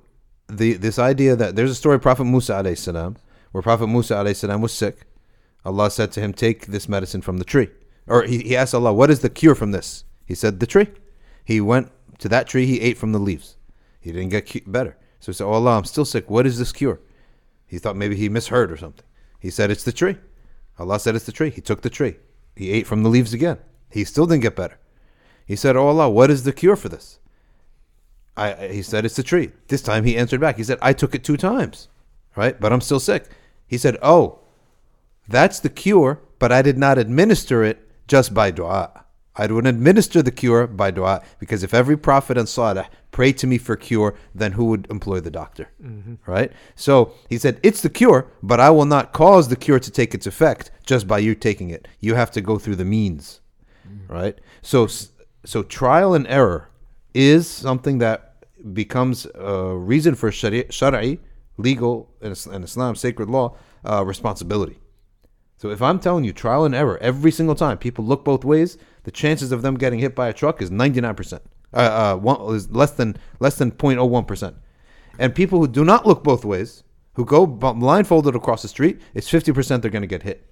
the 0.48 0.74
this 0.74 0.98
idea 0.98 1.36
that 1.36 1.56
there's 1.56 1.70
a 1.70 1.74
story 1.82 1.96
of 1.96 2.02
Prophet 2.02 2.24
Musa 2.24 2.52
alayhi 2.54 2.76
salam 2.78 3.16
where 3.52 3.62
Prophet 3.62 3.86
Musa 3.86 4.14
alayhi 4.14 4.36
salam 4.36 4.60
was 4.60 4.72
sick. 4.72 5.06
Allah 5.64 5.90
said 5.90 6.12
to 6.12 6.20
him, 6.20 6.32
"Take 6.32 6.66
this 6.66 6.88
medicine 6.88 7.22
from 7.22 7.38
the 7.38 7.44
tree." 7.44 7.70
Or 8.06 8.22
he, 8.22 8.38
he 8.38 8.56
asked 8.56 8.74
Allah, 8.74 8.92
"What 8.92 9.10
is 9.10 9.20
the 9.20 9.30
cure 9.30 9.54
from 9.56 9.70
this?" 9.72 10.04
He 10.24 10.34
said, 10.34 10.60
"The 10.60 10.66
tree." 10.66 10.88
He 11.44 11.60
went 11.60 11.90
to 12.18 12.28
that 12.28 12.46
tree. 12.48 12.66
He 12.66 12.80
ate 12.80 12.96
from 12.98 13.12
the 13.12 13.18
leaves. 13.18 13.56
He 14.00 14.12
didn't 14.12 14.28
get 14.30 14.48
cu- 14.50 14.60
better. 14.66 14.96
So 15.20 15.32
he 15.32 15.36
said, 15.36 15.44
"Oh 15.46 15.52
Allah, 15.54 15.76
I'm 15.78 15.84
still 15.84 16.04
sick. 16.04 16.30
What 16.30 16.46
is 16.46 16.58
this 16.58 16.70
cure?" 16.72 17.00
He 17.66 17.78
thought 17.78 17.96
maybe 17.96 18.14
he 18.14 18.28
misheard 18.28 18.70
or 18.70 18.76
something. 18.76 19.04
He 19.40 19.50
said, 19.50 19.70
"It's 19.72 19.82
the 19.82 19.92
tree." 19.92 20.16
Allah 20.78 21.00
said, 21.00 21.14
"It's 21.14 21.24
the 21.24 21.32
tree." 21.32 21.50
He 21.50 21.60
took 21.60 21.82
the 21.82 21.90
tree. 21.90 22.16
He 22.54 22.70
ate 22.70 22.86
from 22.86 23.02
the 23.02 23.08
leaves 23.08 23.32
again. 23.32 23.58
He 23.90 24.04
still 24.04 24.26
didn't 24.26 24.42
get 24.42 24.56
better. 24.56 24.78
He 25.46 25.56
said, 25.56 25.76
"Oh 25.76 25.86
Allah, 25.88 26.10
what 26.10 26.30
is 26.30 26.42
the 26.42 26.52
cure 26.52 26.76
for 26.76 26.88
this?" 26.88 27.18
I, 28.36 28.68
he 28.68 28.82
said, 28.82 29.04
"It's 29.04 29.16
the 29.16 29.22
tree." 29.22 29.52
This 29.68 29.82
time 29.82 30.04
he 30.04 30.16
answered 30.16 30.40
back. 30.40 30.56
He 30.56 30.64
said, 30.64 30.78
"I 30.82 30.92
took 30.92 31.14
it 31.14 31.24
two 31.24 31.36
times, 31.36 31.88
right? 32.34 32.60
But 32.60 32.72
I'm 32.72 32.80
still 32.80 33.00
sick." 33.00 33.28
He 33.66 33.78
said, 33.78 33.96
"Oh, 34.02 34.40
that's 35.28 35.60
the 35.60 35.70
cure, 35.70 36.20
but 36.38 36.52
I 36.52 36.62
did 36.62 36.78
not 36.78 36.98
administer 36.98 37.64
it 37.64 37.88
just 38.06 38.34
by 38.34 38.50
dua. 38.50 39.05
I 39.36 39.46
would 39.46 39.66
administer 39.66 40.22
the 40.22 40.30
cure 40.30 40.66
by 40.66 40.90
dua 40.90 41.22
because 41.38 41.62
if 41.62 41.74
every 41.74 41.96
prophet 41.96 42.38
and 42.38 42.48
salih 42.48 42.86
prayed 43.10 43.38
to 43.38 43.46
me 43.46 43.58
for 43.58 43.76
cure, 43.76 44.14
then 44.34 44.52
who 44.52 44.66
would 44.66 44.86
employ 44.90 45.20
the 45.20 45.30
doctor? 45.30 45.68
Right? 46.26 46.52
So 46.74 47.12
he 47.28 47.38
said, 47.38 47.60
It's 47.62 47.80
the 47.80 47.90
cure, 47.90 48.26
but 48.42 48.60
I 48.60 48.70
will 48.70 48.84
not 48.84 49.12
cause 49.12 49.48
the 49.48 49.56
cure 49.56 49.80
to 49.80 49.90
take 49.90 50.14
its 50.14 50.26
effect 50.26 50.70
just 50.84 51.06
by 51.08 51.18
you 51.18 51.34
taking 51.34 51.70
it. 51.70 51.88
You 52.00 52.14
have 52.14 52.30
to 52.32 52.40
go 52.40 52.58
through 52.58 52.76
the 52.76 52.84
means. 52.84 53.40
Right? 54.08 54.38
So, 54.62 54.88
so 55.44 55.62
trial 55.62 56.14
and 56.14 56.26
error 56.26 56.68
is 57.14 57.46
something 57.46 57.98
that 57.98 58.34
becomes 58.74 59.26
a 59.34 59.74
reason 59.74 60.14
for 60.14 60.30
shari, 60.30 60.66
shari 60.70 61.20
legal, 61.56 62.10
and 62.20 62.64
Islam, 62.64 62.94
sacred 62.96 63.30
law, 63.30 63.56
uh, 63.84 64.04
responsibility. 64.04 64.78
So 65.58 65.70
if 65.70 65.80
I'm 65.80 65.98
telling 65.98 66.24
you 66.24 66.32
trial 66.32 66.64
and 66.64 66.74
error 66.74 66.98
every 67.00 67.32
single 67.32 67.54
time, 67.54 67.78
people 67.78 68.04
look 68.04 68.24
both 68.24 68.44
ways, 68.44 68.76
the 69.06 69.12
chances 69.12 69.52
of 69.52 69.62
them 69.62 69.76
getting 69.76 70.00
hit 70.00 70.16
by 70.16 70.26
a 70.26 70.32
truck 70.32 70.60
is 70.60 70.68
99%. 70.68 71.40
Uh, 71.72 71.76
uh, 71.76 72.16
one, 72.16 72.54
is 72.56 72.68
less 72.72 72.90
than 72.90 73.16
less 73.38 73.56
than 73.56 73.70
0.01%. 73.70 74.54
And 75.20 75.32
people 75.32 75.60
who 75.60 75.68
do 75.68 75.84
not 75.84 76.04
look 76.04 76.24
both 76.24 76.44
ways, 76.44 76.82
who 77.14 77.24
go 77.24 77.46
blindfolded 77.46 78.34
across 78.34 78.62
the 78.62 78.68
street, 78.68 79.00
it's 79.14 79.30
50% 79.30 79.80
they're 79.80 79.92
going 79.92 80.02
to 80.02 80.08
get 80.08 80.24
hit. 80.24 80.50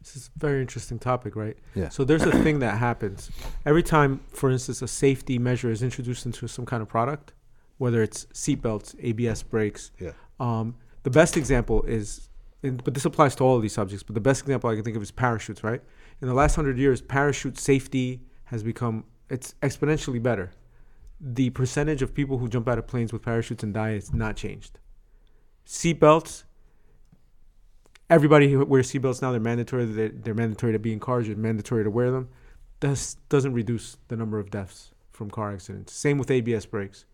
This 0.00 0.14
is 0.14 0.30
a 0.34 0.38
very 0.38 0.60
interesting 0.60 1.00
topic, 1.00 1.34
right? 1.34 1.56
Yeah. 1.74 1.88
So 1.88 2.04
there's 2.04 2.22
a 2.22 2.30
thing 2.30 2.60
that 2.60 2.78
happens 2.78 3.28
every 3.66 3.82
time, 3.82 4.20
for 4.28 4.50
instance, 4.52 4.80
a 4.82 4.88
safety 4.88 5.40
measure 5.40 5.70
is 5.70 5.82
introduced 5.82 6.24
into 6.26 6.46
some 6.46 6.64
kind 6.64 6.82
of 6.82 6.88
product, 6.88 7.32
whether 7.78 8.04
it's 8.04 8.26
seatbelts, 8.26 8.94
ABS 9.02 9.42
brakes. 9.42 9.90
Yeah. 9.98 10.12
Um, 10.38 10.76
the 11.02 11.10
best 11.10 11.36
example 11.36 11.82
is, 11.82 12.28
and, 12.62 12.84
but 12.84 12.94
this 12.94 13.04
applies 13.04 13.34
to 13.36 13.44
all 13.44 13.56
of 13.56 13.62
these 13.62 13.74
subjects. 13.74 14.04
But 14.04 14.14
the 14.14 14.20
best 14.20 14.42
example 14.42 14.70
I 14.70 14.76
can 14.76 14.84
think 14.84 14.96
of 14.96 15.02
is 15.02 15.10
parachutes, 15.10 15.64
right? 15.64 15.82
In 16.20 16.28
the 16.28 16.34
last 16.34 16.54
hundred 16.54 16.78
years, 16.78 17.00
parachute 17.00 17.58
safety 17.58 18.20
has 18.44 18.62
become 18.62 19.04
it's 19.28 19.54
exponentially 19.62 20.22
better. 20.22 20.50
The 21.20 21.50
percentage 21.50 22.02
of 22.02 22.14
people 22.14 22.38
who 22.38 22.48
jump 22.48 22.68
out 22.68 22.78
of 22.78 22.86
planes 22.86 23.12
with 23.12 23.22
parachutes 23.22 23.62
and 23.62 23.72
die 23.72 23.92
has 23.92 24.12
not 24.12 24.36
changed. 24.36 24.78
Seatbelts, 25.66 26.44
everybody 28.08 28.50
who 28.50 28.64
wears 28.64 28.90
seatbelts 28.90 29.22
now. 29.22 29.30
They're 29.30 29.40
mandatory. 29.40 29.84
They're, 29.84 30.08
they're 30.08 30.34
mandatory 30.34 30.72
to 30.72 30.78
be 30.78 30.92
in 30.92 31.00
cars. 31.00 31.28
It's 31.28 31.38
mandatory 31.38 31.84
to 31.84 31.90
wear 31.90 32.10
them. 32.10 32.28
This 32.80 33.16
doesn't 33.28 33.52
reduce 33.52 33.98
the 34.08 34.16
number 34.16 34.38
of 34.38 34.50
deaths 34.50 34.92
from 35.12 35.30
car 35.30 35.52
accidents. 35.52 35.92
Same 35.92 36.18
with 36.18 36.30
ABS 36.30 36.66
brakes. 36.66 37.04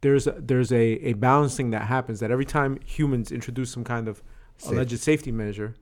There's 0.00 0.26
a, 0.26 0.36
there's 0.38 0.72
a, 0.72 0.92
a 1.04 1.12
balancing 1.14 1.70
that 1.70 1.82
happens 1.82 2.20
that 2.20 2.30
every 2.30 2.46
time 2.46 2.78
humans 2.86 3.30
introduce 3.30 3.70
some 3.70 3.84
kind 3.84 4.08
of 4.08 4.22
Safe. 4.56 4.72
alleged 4.72 4.98
safety 5.00 5.32
measure, 5.32 5.74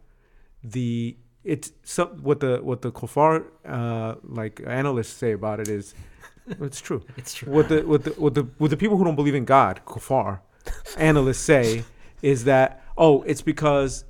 the 0.64 1.16
it's 1.44 1.72
some, 1.84 2.08
what 2.22 2.40
the 2.40 2.58
what 2.62 2.82
the 2.82 2.90
kufar 2.92 3.44
uh, 3.66 4.14
like 4.24 4.60
analysts 4.66 5.12
say 5.12 5.32
about 5.32 5.60
it 5.60 5.68
is 5.68 5.94
it's 6.48 6.80
true. 6.80 7.02
it's 7.16 7.34
true 7.34 7.52
What 7.52 7.68
the 7.68 7.82
what 7.82 8.04
the 8.04 8.10
what 8.10 8.34
the 8.34 8.42
what 8.58 8.70
the 8.70 8.76
people 8.76 8.96
who 8.96 9.04
don't 9.04 9.16
believe 9.16 9.34
in 9.34 9.44
God, 9.44 9.80
kufar, 9.86 10.40
analysts 10.96 11.38
say 11.40 11.84
is 12.22 12.44
that 12.44 12.82
oh, 12.96 13.22
it's 13.22 13.42
because 13.42 14.04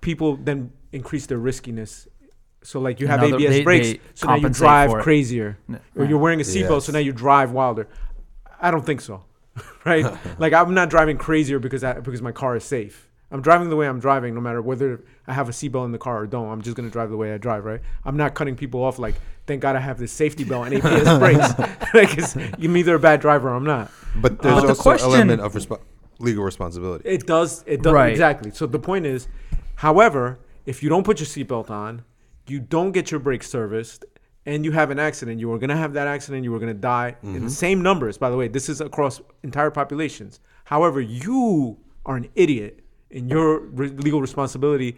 people 0.00 0.36
then 0.36 0.72
increase 0.92 1.26
their 1.26 1.38
riskiness. 1.38 2.08
So 2.62 2.80
like 2.80 2.98
you 3.00 3.06
have 3.08 3.22
Another- 3.22 3.36
ABS 3.42 3.50
they- 3.50 3.62
brakes, 3.64 3.88
they 3.92 4.00
so 4.14 4.26
now 4.28 4.36
you 4.36 4.48
drive 4.48 4.90
crazier, 5.02 5.58
or 5.96 6.04
you're 6.06 6.18
wearing 6.18 6.40
a 6.40 6.44
seatbelt, 6.44 6.80
so 6.82 6.88
Yes. 6.90 6.92
now 6.94 6.98
you 7.00 7.12
drive 7.12 7.50
wilder. 7.52 7.86
I 8.60 8.70
don't 8.70 8.86
think 8.86 9.02
so, 9.02 9.24
right? 9.84 10.06
like 10.38 10.54
I'm 10.54 10.72
not 10.72 10.88
driving 10.88 11.18
crazier 11.18 11.58
because 11.58 11.84
I, 11.84 12.00
because 12.00 12.22
my 12.22 12.32
car 12.32 12.56
is 12.56 12.64
safe. 12.64 13.10
I'm 13.34 13.42
driving 13.42 13.68
the 13.68 13.74
way 13.74 13.88
I'm 13.88 13.98
driving, 13.98 14.32
no 14.32 14.40
matter 14.40 14.62
whether 14.62 15.02
I 15.26 15.32
have 15.32 15.48
a 15.48 15.52
seatbelt 15.52 15.86
in 15.86 15.90
the 15.90 15.98
car 15.98 16.20
or 16.20 16.26
don't. 16.28 16.48
I'm 16.50 16.62
just 16.62 16.76
gonna 16.76 16.88
drive 16.88 17.10
the 17.10 17.16
way 17.16 17.34
I 17.34 17.36
drive, 17.36 17.64
right? 17.64 17.80
I'm 18.04 18.16
not 18.16 18.36
cutting 18.36 18.54
people 18.54 18.84
off 18.84 19.00
like, 19.00 19.16
thank 19.48 19.60
God 19.60 19.74
I 19.74 19.80
have 19.80 19.98
this 19.98 20.12
safety 20.12 20.44
belt 20.44 20.66
and 20.66 20.74
ABS 20.74 21.18
brakes. 21.18 21.58
like 21.94 22.16
it's, 22.16 22.36
I'm 22.36 22.76
either 22.76 22.94
a 22.94 22.98
bad 23.00 23.20
driver 23.20 23.48
or 23.48 23.54
I'm 23.54 23.64
not. 23.64 23.90
But 24.14 24.34
uh, 24.34 24.36
there's 24.40 24.54
But 24.54 24.60
the 24.60 24.68
also 24.68 24.82
question- 24.82 25.08
an 25.08 25.14
element 25.16 25.40
of 25.40 25.52
respo- 25.54 25.80
legal 26.20 26.44
responsibility. 26.44 27.08
It 27.08 27.26
does. 27.26 27.64
It 27.66 27.82
does 27.82 27.92
Right. 27.92 28.12
exactly. 28.12 28.52
So 28.52 28.66
the 28.66 28.78
point 28.78 29.04
is, 29.04 29.26
however, 29.74 30.38
if 30.64 30.80
you 30.84 30.88
don't 30.88 31.02
put 31.02 31.18
your 31.18 31.26
seatbelt 31.26 31.70
on, 31.70 32.04
you 32.46 32.60
don't 32.60 32.92
get 32.92 33.10
your 33.10 33.18
brakes 33.18 33.50
serviced, 33.50 34.04
and 34.46 34.64
you 34.64 34.70
have 34.70 34.92
an 34.92 35.00
accident, 35.00 35.40
you 35.40 35.52
are 35.52 35.58
gonna 35.58 35.76
have 35.76 35.94
that 35.94 36.06
accident. 36.06 36.44
You 36.44 36.54
are 36.54 36.60
gonna 36.60 36.72
die 36.72 37.16
in 37.24 37.32
the 37.32 37.38
mm-hmm. 37.40 37.48
same 37.48 37.82
numbers. 37.82 38.16
By 38.16 38.30
the 38.30 38.36
way, 38.36 38.46
this 38.46 38.68
is 38.68 38.80
across 38.80 39.20
entire 39.42 39.72
populations. 39.72 40.38
However, 40.66 41.00
you 41.00 41.78
are 42.06 42.14
an 42.14 42.28
idiot 42.36 42.83
in 43.14 43.28
your 43.28 43.60
re- 43.60 43.88
legal 43.88 44.20
responsibility, 44.20 44.96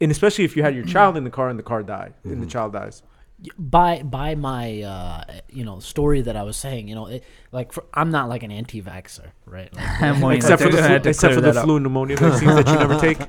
and 0.00 0.10
especially 0.10 0.44
if 0.44 0.56
you 0.56 0.62
had 0.62 0.74
your 0.74 0.84
child 0.94 1.16
in 1.16 1.24
the 1.24 1.30
car 1.30 1.48
and 1.48 1.58
the 1.58 1.62
car 1.62 1.82
died, 1.82 2.14
and 2.24 2.42
the 2.42 2.46
child 2.46 2.72
dies. 2.74 3.02
by 3.58 4.02
by 4.02 4.34
my 4.34 4.82
uh, 4.82 5.24
you 5.48 5.64
know 5.64 5.78
story 5.80 6.20
that 6.22 6.36
I 6.36 6.42
was 6.42 6.56
saying, 6.56 6.88
you 6.88 6.94
know, 6.94 7.06
it, 7.06 7.24
like 7.50 7.72
for, 7.72 7.84
I'm 7.94 8.10
not 8.10 8.28
like 8.28 8.42
an 8.42 8.52
anti-vaxxer, 8.52 9.28
right? 9.46 9.74
Like, 9.74 10.02
I'm 10.02 10.20
waiting 10.20 10.38
Except 10.42 10.62
for 10.62 10.68
the 10.70 10.82
flu, 10.82 10.96
except 11.10 11.34
for 11.34 11.40
the 11.40 11.50
up. 11.50 11.64
flu 11.64 11.76
and 11.76 11.82
pneumonia 11.84 12.16
vaccines 12.16 12.54
that 12.56 12.66
you 12.68 12.74
never 12.78 12.98
take. 13.00 13.18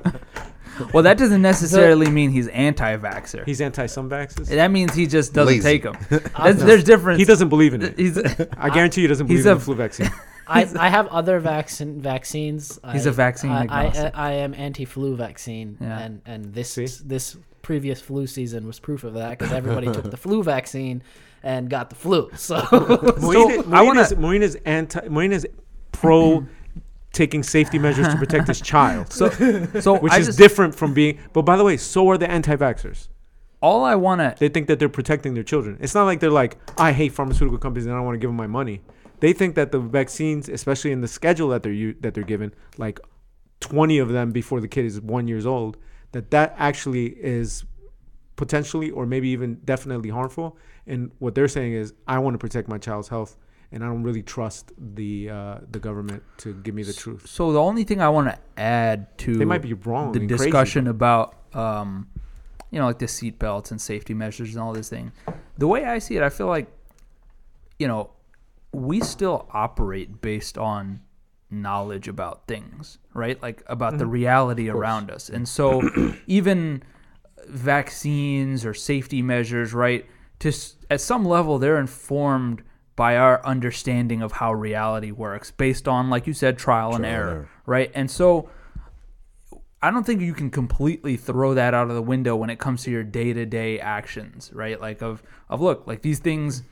Well, 0.92 1.04
that 1.04 1.18
doesn't 1.18 1.40
necessarily 1.40 2.10
mean 2.10 2.30
he's 2.30 2.48
anti-vaxxer. 2.48 3.44
He's 3.46 3.60
anti 3.60 3.86
some 3.86 4.08
vaccines. 4.08 4.48
that 4.48 4.72
means 4.72 4.92
he 4.92 5.06
just 5.06 5.32
doesn't 5.32 5.54
Lazy. 5.62 5.62
take 5.62 5.84
them. 5.84 5.96
There's 6.56 6.82
difference. 6.82 7.20
He 7.20 7.24
doesn't 7.24 7.48
believe 7.48 7.74
in 7.74 7.82
it. 7.82 7.96
He's 7.96 8.18
I 8.58 8.70
guarantee 8.70 9.02
he 9.02 9.06
doesn't 9.06 9.28
He's 9.28 9.44
believe 9.44 9.46
in 9.46 9.52
a- 9.52 9.58
the 9.60 9.64
flu 9.64 9.74
vaccine. 9.76 10.10
I, 10.46 10.68
I 10.78 10.88
have 10.88 11.06
other 11.08 11.40
vaccine 11.40 12.00
vaccines. 12.00 12.78
He's 12.92 13.06
I- 13.06 13.10
a 13.10 13.12
vaccine 13.12 13.50
I, 13.50 13.60
I, 13.60 13.62
agnostic. 13.86 14.18
I 14.18 14.32
am 14.32 14.54
anti-flu 14.54 15.16
vaccine, 15.16 15.76
Yeah. 15.80 15.98
and 16.00 16.22
and 16.26 16.52
this 16.54 16.70
See? 16.70 16.86
this 17.04 17.36
previous 17.62 18.00
flu 18.00 18.26
season 18.26 18.66
was 18.66 18.78
proof 18.78 19.04
of 19.04 19.14
that 19.14 19.38
because 19.38 19.52
everybody 19.52 19.86
took 19.90 20.10
the 20.10 20.16
flu 20.16 20.42
vaccine, 20.42 21.02
and 21.42 21.70
got 21.70 21.88
the 21.90 21.96
flu. 21.96 22.30
So 22.36 22.56
Moeen, 22.60 23.20
So, 23.20 23.62
Moeen 23.62 23.74
I 23.74 23.82
wanna- 23.82 24.00
is 24.02 24.12
Moeen 24.14 24.42
is 24.42 24.56
anti. 24.66 25.00
Moeen 25.08 25.32
is 25.32 25.46
pro 25.92 26.46
taking 27.12 27.42
safety 27.44 27.78
measures 27.78 28.08
to 28.08 28.16
protect 28.16 28.48
his 28.48 28.60
child, 28.60 29.12
So, 29.12 29.30
so 29.80 29.96
which 30.00 30.12
I 30.12 30.18
is 30.18 30.26
just, 30.26 30.38
different 30.38 30.74
from 30.74 30.92
being. 30.94 31.20
But 31.32 31.42
by 31.42 31.56
the 31.56 31.62
way, 31.62 31.76
so 31.76 32.08
are 32.10 32.18
the 32.18 32.28
anti-vaxxers. 32.28 33.06
all 33.62 33.84
I 33.84 33.94
want 33.94 34.20
to 34.20 34.34
They 34.36 34.48
think 34.48 34.66
that 34.66 34.80
they're 34.80 34.88
protecting 34.88 35.32
their 35.34 35.44
children. 35.44 35.76
It's 35.80 35.94
not 35.94 36.06
like 36.06 36.18
they're 36.18 36.28
like, 36.42 36.56
I 36.76 36.90
hate 36.90 37.12
pharmaceutical 37.12 37.56
companies 37.58 37.86
and 37.86 37.94
I 37.94 37.98
don't 37.98 38.04
want 38.04 38.16
to 38.16 38.18
give 38.18 38.30
them 38.30 38.36
my 38.36 38.48
money. 38.48 38.80
They 39.24 39.32
think 39.32 39.54
that 39.54 39.72
the 39.72 39.78
vaccines, 39.78 40.50
especially 40.50 40.92
in 40.92 41.00
the 41.00 41.08
schedule 41.08 41.48
that 41.48 41.62
they're 41.62 41.94
that 42.02 42.12
they're 42.12 42.24
given, 42.24 42.52
like 42.76 43.00
twenty 43.58 43.96
of 43.96 44.10
them 44.10 44.32
before 44.32 44.60
the 44.60 44.68
kid 44.68 44.84
is 44.84 45.00
one 45.00 45.28
years 45.28 45.46
old, 45.46 45.78
that 46.12 46.30
that 46.32 46.54
actually 46.58 47.06
is 47.06 47.64
potentially 48.36 48.90
or 48.90 49.06
maybe 49.06 49.30
even 49.30 49.54
definitely 49.64 50.10
harmful. 50.10 50.58
And 50.86 51.10
what 51.20 51.34
they're 51.34 51.48
saying 51.48 51.72
is, 51.72 51.94
I 52.06 52.18
want 52.18 52.34
to 52.34 52.38
protect 52.38 52.68
my 52.68 52.76
child's 52.76 53.08
health, 53.08 53.38
and 53.72 53.82
I 53.82 53.86
don't 53.86 54.02
really 54.02 54.22
trust 54.22 54.72
the 54.76 55.30
uh, 55.30 55.58
the 55.70 55.78
government 55.78 56.22
to 56.42 56.52
give 56.52 56.74
me 56.74 56.82
the 56.82 56.92
truth. 56.92 57.26
So 57.26 57.50
the 57.50 57.62
only 57.62 57.84
thing 57.84 58.02
I 58.02 58.10
want 58.10 58.28
to 58.28 58.38
add 58.58 59.16
to 59.20 59.38
They 59.38 59.46
might 59.46 59.62
be 59.62 59.72
wrong 59.72 60.12
the 60.12 60.20
and 60.20 60.28
crazy, 60.28 60.44
discussion 60.44 60.86
about 60.86 61.34
um, 61.54 62.10
you 62.70 62.78
know 62.78 62.84
like 62.84 62.98
the 62.98 63.08
seat 63.08 63.38
belts 63.38 63.70
and 63.70 63.80
safety 63.80 64.12
measures 64.12 64.50
and 64.54 64.62
all 64.62 64.74
this 64.74 64.90
thing. 64.90 65.12
The 65.56 65.66
way 65.66 65.86
I 65.86 65.98
see 65.98 66.14
it, 66.14 66.22
I 66.22 66.28
feel 66.28 66.48
like 66.48 66.70
you 67.78 67.88
know 67.88 68.10
we 68.74 69.00
still 69.00 69.48
operate 69.52 70.20
based 70.20 70.58
on 70.58 71.00
knowledge 71.50 72.08
about 72.08 72.46
things, 72.46 72.98
right? 73.12 73.40
Like 73.40 73.62
about 73.66 73.98
the 73.98 74.04
mm-hmm. 74.04 74.12
reality 74.12 74.68
around 74.68 75.10
us, 75.10 75.28
and 75.28 75.48
so 75.48 75.82
even 76.26 76.82
vaccines 77.46 78.64
or 78.64 78.74
safety 78.74 79.22
measures, 79.22 79.72
right? 79.72 80.06
To 80.40 80.52
at 80.90 81.00
some 81.00 81.24
level, 81.24 81.58
they're 81.58 81.78
informed 81.78 82.62
by 82.96 83.16
our 83.16 83.44
understanding 83.44 84.22
of 84.22 84.32
how 84.32 84.52
reality 84.52 85.10
works, 85.10 85.50
based 85.50 85.88
on, 85.88 86.10
like 86.10 86.26
you 86.26 86.32
said, 86.32 86.58
trial, 86.58 86.94
and 86.94 87.04
and 87.04 87.06
error, 87.06 87.30
error. 87.30 87.48
right? 87.66 87.90
And 87.94 88.10
so, 88.10 88.48
I 89.82 89.90
don't 89.90 90.04
think 90.04 90.20
you 90.20 90.32
can 90.32 90.50
completely 90.50 91.16
throw 91.16 91.54
that 91.54 91.74
out 91.74 91.88
of 91.88 91.94
the 91.94 92.02
window 92.02 92.36
when 92.36 92.50
it 92.50 92.58
comes 92.58 92.84
to 92.84 92.90
your 92.90 93.04
day 93.04 93.32
to 93.32 93.46
day 93.46 93.80
actions, 93.80 94.50
right? 94.52 94.80
Like 94.80 95.02
of 95.02 95.22
of 95.48 95.60
look, 95.60 95.86
like 95.86 96.02
these 96.02 96.18
things 96.18 96.62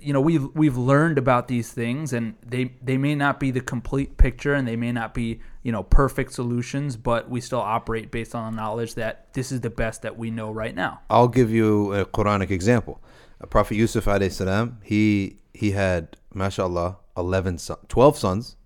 you 0.00 0.12
know 0.12 0.20
we've 0.20 0.46
we've 0.54 0.76
learned 0.76 1.16
about 1.16 1.48
these 1.48 1.72
things 1.72 2.12
and 2.12 2.34
they 2.46 2.72
they 2.82 2.98
may 2.98 3.14
not 3.14 3.40
be 3.40 3.50
the 3.50 3.60
complete 3.60 4.18
picture 4.18 4.52
and 4.54 4.68
they 4.68 4.76
may 4.76 4.92
not 4.92 5.14
be 5.14 5.40
you 5.62 5.72
know 5.72 5.82
perfect 5.82 6.32
solutions 6.32 6.96
but 6.96 7.30
we 7.30 7.40
still 7.40 7.60
operate 7.60 8.10
based 8.10 8.34
on 8.34 8.52
the 8.52 8.56
knowledge 8.56 8.94
that 8.94 9.32
this 9.32 9.50
is 9.50 9.62
the 9.62 9.70
best 9.70 10.02
that 10.02 10.18
we 10.18 10.30
know 10.30 10.50
right 10.50 10.74
now 10.74 11.00
I'll 11.08 11.28
give 11.28 11.50
you 11.50 11.94
a 11.94 12.04
Quranic 12.04 12.50
example. 12.50 13.02
Prophet 13.50 13.76
Yusuf 13.76 14.04
alayhi 14.06 14.32
salam, 14.32 14.78
he 14.82 15.38
he 15.58 15.72
had, 15.72 16.16
mashallah, 16.32 16.98
11 17.16 17.58
son, 17.58 17.78
12 17.88 18.16
sons. 18.16 18.56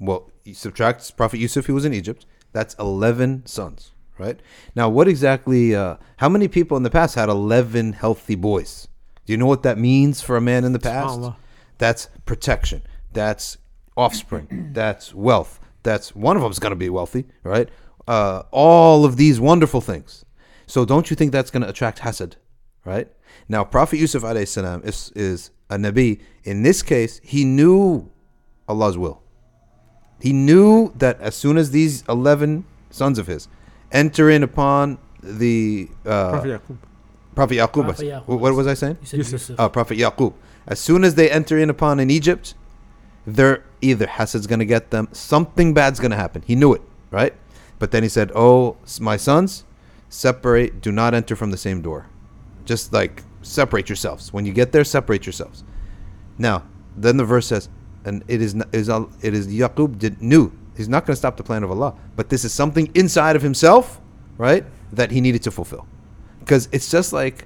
Well, 0.00 0.30
you 0.44 0.54
subtract 0.54 1.16
Prophet 1.16 1.38
Yusuf, 1.38 1.66
he 1.66 1.72
was 1.72 1.84
in 1.84 1.92
Egypt. 1.92 2.24
That's 2.52 2.74
11 2.76 3.44
sons, 3.44 3.92
right? 4.18 4.40
Now, 4.74 4.88
what 4.88 5.08
exactly, 5.08 5.74
uh, 5.74 5.96
how 6.16 6.30
many 6.30 6.48
people 6.48 6.76
in 6.78 6.84
the 6.84 6.90
past 6.90 7.16
had 7.16 7.28
11 7.28 7.92
healthy 7.92 8.34
boys? 8.34 8.88
Do 9.28 9.32
you 9.32 9.36
know 9.36 9.44
what 9.44 9.62
that 9.64 9.76
means 9.76 10.22
for 10.22 10.38
a 10.38 10.40
man 10.40 10.64
in 10.64 10.72
the 10.72 10.78
past? 10.78 11.20
That's 11.76 12.08
protection. 12.24 12.80
That's 13.12 13.58
offspring. 13.94 14.70
That's 14.72 15.12
wealth. 15.12 15.60
That's 15.82 16.16
one 16.16 16.34
of 16.36 16.42
them's 16.42 16.58
going 16.58 16.70
to 16.70 16.76
be 16.76 16.88
wealthy, 16.88 17.26
right? 17.42 17.68
Uh, 18.06 18.44
all 18.52 19.04
of 19.04 19.18
these 19.18 19.38
wonderful 19.38 19.82
things. 19.82 20.24
So 20.66 20.86
don't 20.86 21.10
you 21.10 21.14
think 21.14 21.32
that's 21.32 21.50
going 21.50 21.62
to 21.62 21.68
attract 21.68 21.98
hasad, 21.98 22.36
right? 22.86 23.08
Now, 23.50 23.64
Prophet 23.64 23.98
Yusuf 23.98 24.22
alayhi 24.22 24.48
salam 24.48 24.80
is, 24.82 25.12
is 25.14 25.50
a 25.68 25.76
nabi. 25.76 26.22
In 26.44 26.62
this 26.62 26.80
case, 26.82 27.20
he 27.22 27.44
knew 27.44 28.10
Allah's 28.66 28.96
will. 28.96 29.22
He 30.22 30.32
knew 30.32 30.90
that 30.96 31.20
as 31.20 31.34
soon 31.34 31.58
as 31.58 31.70
these 31.70 32.02
11 32.08 32.64
sons 32.88 33.18
of 33.18 33.26
his 33.26 33.46
enter 33.92 34.30
in 34.30 34.42
upon 34.42 34.96
the 35.22 35.90
uh, 36.06 36.40
Prophet 37.38 37.54
Yaqub. 37.62 37.84
Prophet 37.84 38.06
Yaqub, 38.06 38.26
what 38.26 38.40
what 38.40 38.54
was 38.54 38.66
I 38.66 38.74
saying? 38.74 38.96
you 39.00 39.06
said 39.06 39.18
Yusuf. 39.18 39.32
Yusuf. 39.32 39.60
uh, 39.60 39.68
Prophet 39.68 39.96
Yaqub. 39.98 40.32
As 40.66 40.78
soon 40.80 41.04
as 41.04 41.14
they 41.14 41.30
enter 41.30 41.56
in 41.58 41.70
upon 41.70 42.00
in 42.00 42.10
Egypt, 42.10 42.54
they're 43.26 43.62
either 43.80 44.06
hasad's 44.06 44.46
going 44.46 44.58
to 44.58 44.64
get 44.76 44.90
them, 44.90 45.08
something 45.12 45.72
bad's 45.72 46.00
going 46.00 46.10
to 46.10 46.16
happen. 46.24 46.42
He 46.50 46.54
knew 46.56 46.72
it, 46.74 46.82
right? 47.10 47.34
But 47.78 47.90
then 47.92 48.02
he 48.02 48.08
said, 48.08 48.32
"Oh, 48.34 48.76
my 49.00 49.16
sons, 49.16 49.64
separate. 50.08 50.80
Do 50.80 50.90
not 50.90 51.14
enter 51.14 51.36
from 51.36 51.50
the 51.52 51.56
same 51.56 51.80
door. 51.80 52.06
Just 52.64 52.92
like 52.92 53.22
separate 53.42 53.88
yourselves. 53.88 54.32
When 54.32 54.44
you 54.44 54.52
get 54.52 54.72
there, 54.72 54.84
separate 54.84 55.24
yourselves." 55.26 55.62
Now, 56.38 56.64
then 56.96 57.16
the 57.18 57.24
verse 57.24 57.46
says, 57.46 57.68
"And 58.04 58.24
it 58.26 58.40
is 58.42 58.54
n- 58.54 58.64
is 58.72 58.88
al- 58.88 59.10
it 59.22 59.32
is 59.34 59.46
Yaqub 59.46 59.98
did 59.98 60.20
knew 60.20 60.50
he's 60.76 60.88
not 60.88 61.06
going 61.06 61.12
to 61.14 61.22
stop 61.24 61.36
the 61.36 61.44
plan 61.44 61.62
of 61.62 61.70
Allah, 61.70 61.94
but 62.16 62.28
this 62.30 62.44
is 62.44 62.52
something 62.52 62.90
inside 62.94 63.36
of 63.36 63.42
himself, 63.42 64.00
right? 64.38 64.64
That 64.92 65.12
he 65.12 65.20
needed 65.20 65.42
to 65.44 65.50
fulfill." 65.52 65.86
Because 66.48 66.66
it's 66.72 66.90
just 66.90 67.12
like 67.12 67.44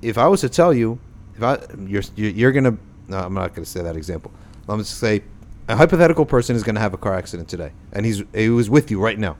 if 0.00 0.16
I 0.16 0.28
was 0.28 0.42
to 0.42 0.48
tell 0.48 0.72
you, 0.72 1.00
if 1.34 1.42
I 1.42 1.58
you're 1.88 2.04
you're, 2.14 2.52
gonna, 2.52 2.78
no, 3.08 3.18
I'm 3.18 3.34
not 3.34 3.52
gonna 3.52 3.66
say 3.66 3.82
that 3.82 3.96
example. 3.96 4.30
I'm 4.68 4.78
just 4.78 4.96
say 4.96 5.24
a 5.66 5.74
hypothetical 5.74 6.24
person 6.24 6.54
is 6.54 6.62
gonna 6.62 6.78
have 6.78 6.94
a 6.94 6.96
car 6.96 7.14
accident 7.14 7.48
today, 7.48 7.72
and 7.92 8.06
he's 8.06 8.22
he 8.32 8.50
was 8.50 8.70
with 8.70 8.92
you 8.92 9.00
right 9.00 9.18
now. 9.18 9.36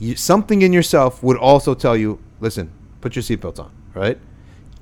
You, 0.00 0.16
something 0.16 0.62
in 0.62 0.72
yourself 0.72 1.22
would 1.22 1.36
also 1.36 1.74
tell 1.74 1.96
you, 1.96 2.18
listen, 2.40 2.72
put 3.00 3.14
your 3.14 3.22
seatbelt 3.22 3.60
on, 3.60 3.70
right? 3.94 4.18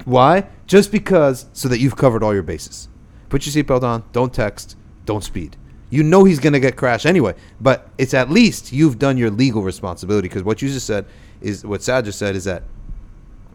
Why? 0.06 0.46
Just 0.66 0.90
because 0.90 1.44
so 1.52 1.68
that 1.68 1.78
you've 1.78 1.96
covered 1.96 2.22
all 2.22 2.32
your 2.32 2.42
bases. 2.42 2.88
Put 3.28 3.44
your 3.44 3.62
seatbelt 3.62 3.82
on. 3.82 4.02
Don't 4.12 4.32
text. 4.32 4.78
Don't 5.04 5.22
speed. 5.22 5.58
You 5.90 6.02
know 6.02 6.24
he's 6.24 6.38
gonna 6.38 6.58
get 6.58 6.76
crashed 6.76 7.04
anyway, 7.04 7.34
but 7.60 7.90
it's 7.98 8.14
at 8.14 8.30
least 8.30 8.72
you've 8.72 8.98
done 8.98 9.18
your 9.18 9.30
legal 9.30 9.62
responsibility 9.62 10.28
because 10.28 10.42
what 10.42 10.62
you 10.62 10.70
just 10.70 10.86
said 10.86 11.04
is 11.42 11.66
what 11.66 11.82
Saad 11.82 12.06
just 12.06 12.18
said 12.18 12.34
is 12.34 12.44
that 12.44 12.62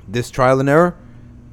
this 0.07 0.29
trial 0.29 0.59
and 0.59 0.69
error, 0.69 0.97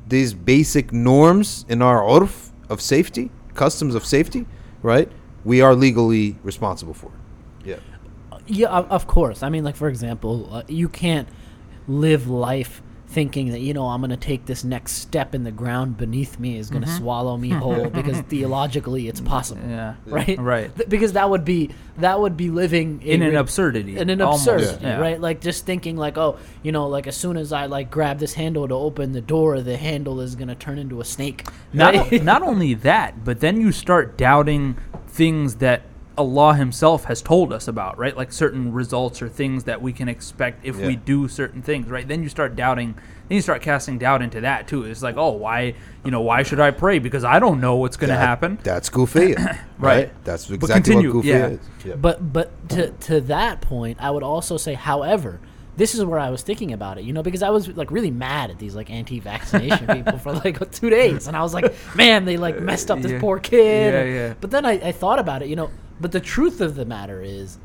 these 0.06 0.34
basic 0.34 0.92
norms 0.92 1.64
in 1.68 1.82
our 1.82 2.00
urf 2.00 2.50
of 2.68 2.80
safety, 2.80 3.30
customs 3.54 3.94
of 3.94 4.04
safety, 4.04 4.46
right? 4.82 5.10
We 5.44 5.60
are 5.60 5.74
legally 5.74 6.36
responsible 6.42 6.94
for 6.94 7.08
it. 7.08 7.68
Yeah. 7.68 7.76
Yeah, 8.46 8.68
of, 8.68 8.90
of 8.90 9.06
course. 9.06 9.42
I 9.42 9.48
mean, 9.48 9.64
like 9.64 9.76
for 9.76 9.88
example, 9.88 10.48
uh, 10.52 10.62
you 10.68 10.88
can't 10.88 11.28
live 11.88 12.28
life 12.28 12.82
thinking 13.14 13.52
that 13.52 13.60
you 13.60 13.72
know 13.72 13.86
I'm 13.86 14.00
going 14.00 14.10
to 14.10 14.16
take 14.16 14.44
this 14.46 14.64
next 14.64 14.92
step 14.92 15.36
in 15.36 15.44
the 15.44 15.52
ground 15.52 15.96
beneath 15.96 16.38
me 16.40 16.58
is 16.58 16.68
going 16.68 16.82
to 16.82 16.88
mm-hmm. 16.88 16.98
swallow 16.98 17.36
me 17.36 17.50
whole 17.50 17.88
because 18.00 18.20
theologically 18.22 19.06
it's 19.08 19.20
possible. 19.20 19.62
yeah 19.68 19.94
Right. 20.04 20.36
right 20.38 20.74
Th- 20.74 20.88
because 20.88 21.12
that 21.12 21.30
would 21.30 21.44
be 21.44 21.70
that 21.98 22.18
would 22.18 22.36
be 22.36 22.50
living 22.50 23.00
in 23.02 23.22
an 23.22 23.30
re- 23.30 23.36
absurdity 23.36 23.96
in 23.96 24.10
an 24.10 24.20
almost, 24.20 24.48
absurdity, 24.48 24.84
yeah. 24.84 24.98
right? 24.98 25.20
Like 25.20 25.40
just 25.40 25.64
thinking 25.64 25.96
like, 25.96 26.18
oh, 26.18 26.38
you 26.64 26.72
know, 26.72 26.88
like 26.88 27.06
as 27.06 27.16
soon 27.16 27.36
as 27.36 27.52
I 27.52 27.66
like 27.66 27.88
grab 27.88 28.18
this 28.18 28.34
handle 28.34 28.66
to 28.66 28.74
open 28.74 29.12
the 29.12 29.20
door, 29.20 29.60
the 29.60 29.76
handle 29.76 30.20
is 30.20 30.34
gonna 30.34 30.56
turn 30.56 30.78
into 30.78 31.00
a 31.00 31.04
snake. 31.04 31.46
Not, 31.72 31.94
right? 31.94 32.22
not 32.24 32.42
only 32.42 32.74
that, 32.74 33.24
but 33.24 33.38
then 33.38 33.60
you 33.60 33.70
start 33.70 34.18
doubting 34.18 34.76
things 35.06 35.56
that 35.56 35.82
Allah 36.16 36.54
Himself 36.54 37.04
has 37.04 37.20
told 37.20 37.52
us 37.52 37.66
about, 37.66 37.98
right? 37.98 38.16
Like 38.16 38.32
certain 38.32 38.72
results 38.72 39.20
or 39.20 39.28
things 39.28 39.64
that 39.64 39.82
we 39.82 39.92
can 39.92 40.08
expect 40.08 40.64
if 40.64 40.76
we 40.76 40.94
do 40.96 41.26
certain 41.28 41.60
things, 41.62 41.88
right? 41.88 42.06
Then 42.06 42.22
you 42.22 42.28
start 42.28 42.54
doubting. 42.54 42.94
Then 43.28 43.36
you 43.36 43.42
start 43.42 43.62
casting 43.62 43.98
doubt 43.98 44.20
into 44.22 44.42
that 44.42 44.68
too. 44.68 44.84
It's 44.84 45.02
like, 45.02 45.16
oh, 45.16 45.30
why, 45.32 45.74
you 46.04 46.10
know, 46.10 46.20
why 46.20 46.42
should 46.42 46.60
I 46.60 46.70
pray? 46.70 46.98
Because 46.98 47.24
I 47.24 47.38
don't 47.38 47.58
know 47.60 47.76
what's 47.76 47.96
going 47.96 48.08
to 48.10 48.14
That- 48.16 48.20
happen. 48.26 48.58
That's 48.62 48.90
Goofy. 48.90 49.34
right. 49.38 49.58
Right. 49.78 50.24
That's 50.24 50.50
exactly 50.50 50.74
continue, 50.92 51.08
what 51.08 51.22
Goofy 51.22 51.28
yeah. 51.28 51.46
is. 51.48 51.60
Yeah. 51.84 51.94
But 51.96 52.32
but 52.32 52.68
to 52.70 52.90
to 52.90 53.20
that 53.22 53.60
point, 53.60 53.98
I 54.00 54.10
would 54.10 54.22
also 54.22 54.56
say, 54.56 54.74
however, 54.74 55.40
this 55.76 55.94
is 55.94 56.04
where 56.04 56.20
I 56.20 56.30
was 56.30 56.42
thinking 56.42 56.72
about 56.72 56.98
it, 56.98 57.04
you 57.04 57.12
know, 57.12 57.22
because 57.22 57.42
I 57.42 57.50
was 57.50 57.66
like 57.68 57.90
really 57.90 58.10
mad 58.12 58.50
at 58.50 58.58
these 58.60 58.76
like 58.76 58.90
anti-vaccination 58.90 59.86
people 60.04 60.18
for 60.18 60.32
like 60.34 60.70
two 60.70 60.90
days, 60.90 61.26
and 61.26 61.36
I 61.36 61.42
was 61.42 61.52
like, 61.54 61.74
man, 61.96 62.24
they 62.26 62.36
like 62.36 62.60
messed 62.60 62.90
up 62.90 63.00
this 63.00 63.10
Yeah. 63.12 63.20
poor 63.20 63.40
kid. 63.40 63.92
Yeah, 63.92 64.04
yeah. 64.04 64.34
But 64.40 64.50
then 64.52 64.64
I, 64.64 64.72
I 64.88 64.92
thought 64.92 65.18
about 65.18 65.42
it, 65.42 65.48
you 65.48 65.56
know. 65.56 65.70
But 66.00 66.12
the 66.12 66.20
truth 66.20 66.60
of 66.60 66.74
the 66.74 66.84
matter 66.84 67.22
is, 67.22 67.58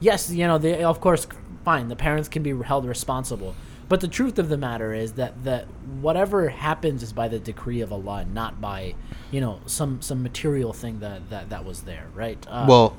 yes, 0.00 0.30
you 0.30 0.46
know, 0.46 0.58
they 0.58 0.82
of 0.84 1.00
course, 1.00 1.26
fine, 1.64 1.88
the 1.88 1.96
parents 1.96 2.28
can 2.28 2.42
be 2.42 2.56
held 2.62 2.86
responsible. 2.86 3.54
But 3.88 4.00
the 4.00 4.08
truth 4.08 4.38
of 4.38 4.48
the 4.48 4.56
matter 4.56 4.94
is 4.94 5.12
that 5.14 5.44
that 5.44 5.66
whatever 6.00 6.48
happens 6.48 7.02
is 7.02 7.12
by 7.12 7.28
the 7.28 7.38
decree 7.38 7.80
of 7.82 7.92
Allah, 7.92 8.24
not 8.24 8.60
by, 8.60 8.94
you 9.30 9.40
know, 9.40 9.60
some 9.66 10.00
some 10.00 10.22
material 10.22 10.72
thing 10.72 11.00
that 11.00 11.28
that, 11.30 11.50
that 11.50 11.64
was 11.64 11.82
there, 11.82 12.06
right? 12.14 12.44
Uh, 12.48 12.66
well, 12.68 12.96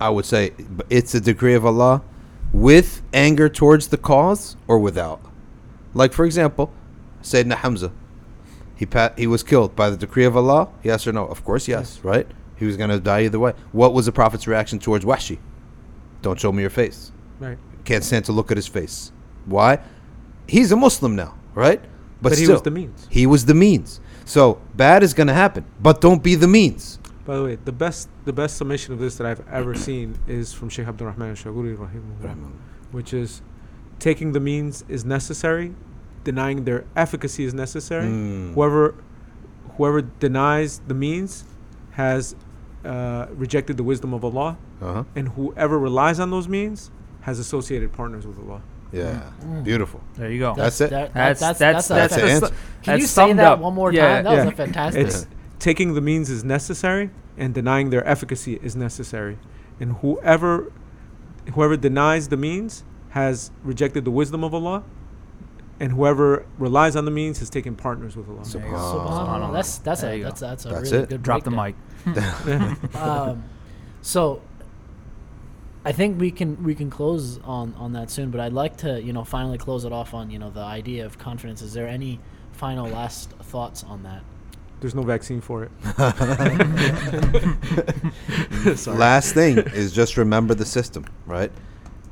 I 0.00 0.10
would 0.10 0.24
say 0.24 0.52
it's 0.90 1.14
a 1.14 1.20
decree 1.20 1.54
of 1.54 1.66
Allah 1.66 2.02
with 2.52 3.02
anger 3.12 3.48
towards 3.48 3.88
the 3.88 3.96
cause 3.96 4.56
or 4.68 4.78
without. 4.78 5.20
Like, 5.92 6.12
for 6.12 6.24
example, 6.24 6.72
Sayyidina 7.22 7.56
Hamza. 7.56 7.92
He 8.76 8.86
pat, 8.86 9.18
he 9.18 9.26
was 9.26 9.42
killed 9.42 9.74
by 9.76 9.90
the 9.90 9.96
decree 9.96 10.24
of 10.24 10.36
Allah. 10.36 10.68
Yes 10.82 11.06
or 11.06 11.12
no? 11.12 11.26
Of 11.26 11.44
course, 11.44 11.68
yes. 11.68 12.00
Right? 12.02 12.26
He 12.56 12.66
was 12.66 12.76
going 12.76 12.90
to 12.90 13.00
die 13.00 13.22
either 13.22 13.38
way. 13.38 13.52
What 13.72 13.94
was 13.94 14.06
the 14.06 14.12
Prophet's 14.12 14.46
reaction 14.46 14.78
towards 14.78 15.04
Wahshi? 15.04 15.38
Don't 16.22 16.38
show 16.38 16.52
me 16.52 16.62
your 16.62 16.70
face. 16.70 17.12
Right. 17.38 17.58
Can't 17.84 18.04
stand 18.04 18.24
to 18.26 18.32
look 18.32 18.50
at 18.50 18.56
his 18.56 18.66
face. 18.66 19.12
Why? 19.44 19.80
He's 20.46 20.72
a 20.72 20.76
Muslim 20.76 21.16
now, 21.16 21.34
right? 21.54 21.80
But 22.22 22.32
he 22.32 22.44
still, 22.44 22.54
was 22.54 22.62
the 22.62 22.70
means. 22.70 23.06
He 23.10 23.26
was 23.26 23.44
the 23.44 23.54
means. 23.54 24.00
So 24.24 24.60
bad 24.74 25.02
is 25.02 25.12
going 25.12 25.26
to 25.26 25.34
happen, 25.34 25.66
but 25.80 26.00
don't 26.00 26.22
be 26.22 26.34
the 26.34 26.48
means. 26.48 26.98
By 27.26 27.36
the 27.36 27.44
way, 27.44 27.56
the 27.56 27.72
best 27.72 28.08
the 28.24 28.32
best 28.32 28.56
summation 28.56 28.92
of 28.92 28.98
this 28.98 29.16
that 29.16 29.26
I've 29.26 29.46
ever 29.48 29.74
seen 29.74 30.18
is 30.26 30.52
from 30.52 30.68
Sheikh 30.68 30.86
Abdul 30.86 31.08
Rahman 31.08 31.30
al-Shaguri, 31.30 31.76
which 32.90 33.12
is 33.12 33.42
taking 33.98 34.32
the 34.32 34.40
means 34.40 34.84
is 34.88 35.04
necessary, 35.04 35.74
denying 36.22 36.64
their 36.64 36.84
efficacy 36.96 37.44
is 37.44 37.54
necessary. 37.54 38.06
Mm. 38.06 38.54
Whoever 38.54 38.94
whoever 39.76 40.02
denies 40.02 40.80
the 40.86 40.94
means 40.94 41.44
has 41.94 42.34
uh, 42.84 43.26
rejected 43.30 43.76
the 43.76 43.82
wisdom 43.82 44.12
of 44.14 44.24
Allah, 44.24 44.56
Uh-huh. 44.82 45.04
and 45.16 45.28
whoever 45.30 45.78
relies 45.78 46.20
on 46.20 46.30
those 46.30 46.46
means 46.48 46.90
has 47.22 47.38
associated 47.38 47.92
partners 47.92 48.26
with 48.26 48.38
Allah. 48.38 48.60
Yeah. 48.92 49.30
Mm. 49.42 49.64
Beautiful. 49.64 50.00
There 50.14 50.30
you 50.30 50.38
go. 50.38 50.54
That's 50.54 50.80
it. 50.80 50.90
that- 50.90 51.14
that- 51.14 51.38
That's 51.38 51.40
that's 51.40 51.58
that's 51.58 51.90
a- 51.90 51.94
That's 51.94 52.14
that's, 52.14 52.14
the 52.14 52.20
the 52.20 52.32
answer. 52.32 52.46
Can 52.82 52.92
that's 52.92 53.00
you 53.00 53.06
say 53.08 53.32
that 53.32 53.52
up. 53.54 53.58
one 53.58 53.74
more 53.74 53.92
Yeah, 53.92 54.16
time? 54.16 54.24
That 54.24 54.30
was 54.36 54.44
yeah. 54.44 54.50
a 54.50 54.56
fantastic. 54.56 55.06
It's 55.06 55.26
taking 55.58 55.94
the 55.94 56.00
means 56.00 56.28
is 56.30 56.44
necessary, 56.44 57.10
and 57.38 57.54
denying 57.54 57.90
their 57.90 58.06
efficacy 58.06 58.60
is 58.62 58.76
necessary. 58.76 59.38
And 59.80 59.92
whoever 60.02 60.70
whoever 61.54 61.76
denies 61.76 62.28
the 62.28 62.36
means 62.36 62.84
has 63.10 63.50
rejected 63.62 64.04
the 64.04 64.10
wisdom 64.10 64.44
of 64.44 64.52
Allah, 64.54 64.82
and 65.80 65.92
whoever 65.92 66.46
relies 66.58 66.96
on 66.96 67.04
the 67.04 67.10
means 67.10 67.38
has 67.40 67.50
taken 67.50 67.74
partners 67.76 68.16
with 68.16 68.28
Allah. 68.28 68.44
There 68.44 68.66
you. 68.66 68.72
Subhanallah. 68.72 69.52
That's 69.52 69.78
that's 69.78 70.00
There 70.02 70.12
a 70.12 70.16
you 70.16 70.22
go. 70.22 70.28
that's 70.28 70.40
that's 70.40 70.66
a 70.66 70.68
That's 70.68 70.90
really 70.92 71.04
it. 71.04 71.08
good 71.10 71.22
Drop 71.22 71.42
the 71.44 71.50
mic. 71.50 71.74
um, 72.96 73.44
so 74.02 74.40
I 75.84 75.92
think 75.92 76.20
we 76.20 76.30
can 76.30 76.62
we 76.62 76.74
can 76.74 76.90
close 76.90 77.38
on 77.44 77.74
on 77.74 77.92
that 77.92 78.10
soon, 78.10 78.30
but 78.30 78.40
I'd 78.40 78.52
like 78.52 78.76
to 78.78 79.00
you 79.02 79.12
know 79.12 79.24
finally 79.24 79.58
close 79.58 79.84
it 79.84 79.92
off 79.92 80.14
on 80.14 80.30
you 80.30 80.38
know 80.38 80.50
the 80.50 80.60
idea 80.60 81.04
of 81.06 81.18
confidence. 81.18 81.60
Is 81.62 81.72
there 81.74 81.88
any 81.88 82.20
final 82.52 82.88
last 82.88 83.30
thoughts 83.42 83.82
on 83.84 84.02
that? 84.04 84.22
There's 84.80 84.94
no 84.94 85.02
vaccine 85.02 85.40
for 85.40 85.64
it. 85.64 85.70
Last 88.86 89.32
thing 89.32 89.56
is 89.58 89.92
just 89.92 90.16
remember 90.18 90.54
the 90.54 90.66
system, 90.66 91.06
right? 91.26 91.50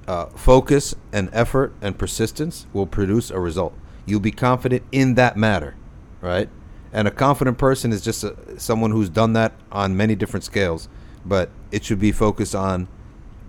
Uh, 0.08 0.26
focus 0.26 0.94
and 1.12 1.30
effort 1.32 1.72
and 1.80 1.96
persistence 1.96 2.66
will 2.72 2.86
produce 2.86 3.30
a 3.30 3.38
result. 3.38 3.72
You'll 4.04 4.20
be 4.20 4.32
confident 4.32 4.82
in 4.90 5.14
that 5.14 5.36
matter, 5.36 5.76
right? 6.20 6.48
And 6.92 7.06
a 7.06 7.10
confident 7.10 7.56
person 7.56 7.92
is 7.92 8.02
just 8.02 8.24
a, 8.24 8.58
someone 8.58 8.90
who's 8.90 9.08
done 9.08 9.32
that 9.34 9.52
on 9.70 9.96
many 9.96 10.14
different 10.14 10.44
scales, 10.44 10.88
but 11.24 11.50
it 11.70 11.84
should 11.84 12.00
be 12.00 12.12
focused 12.12 12.54
on 12.54 12.88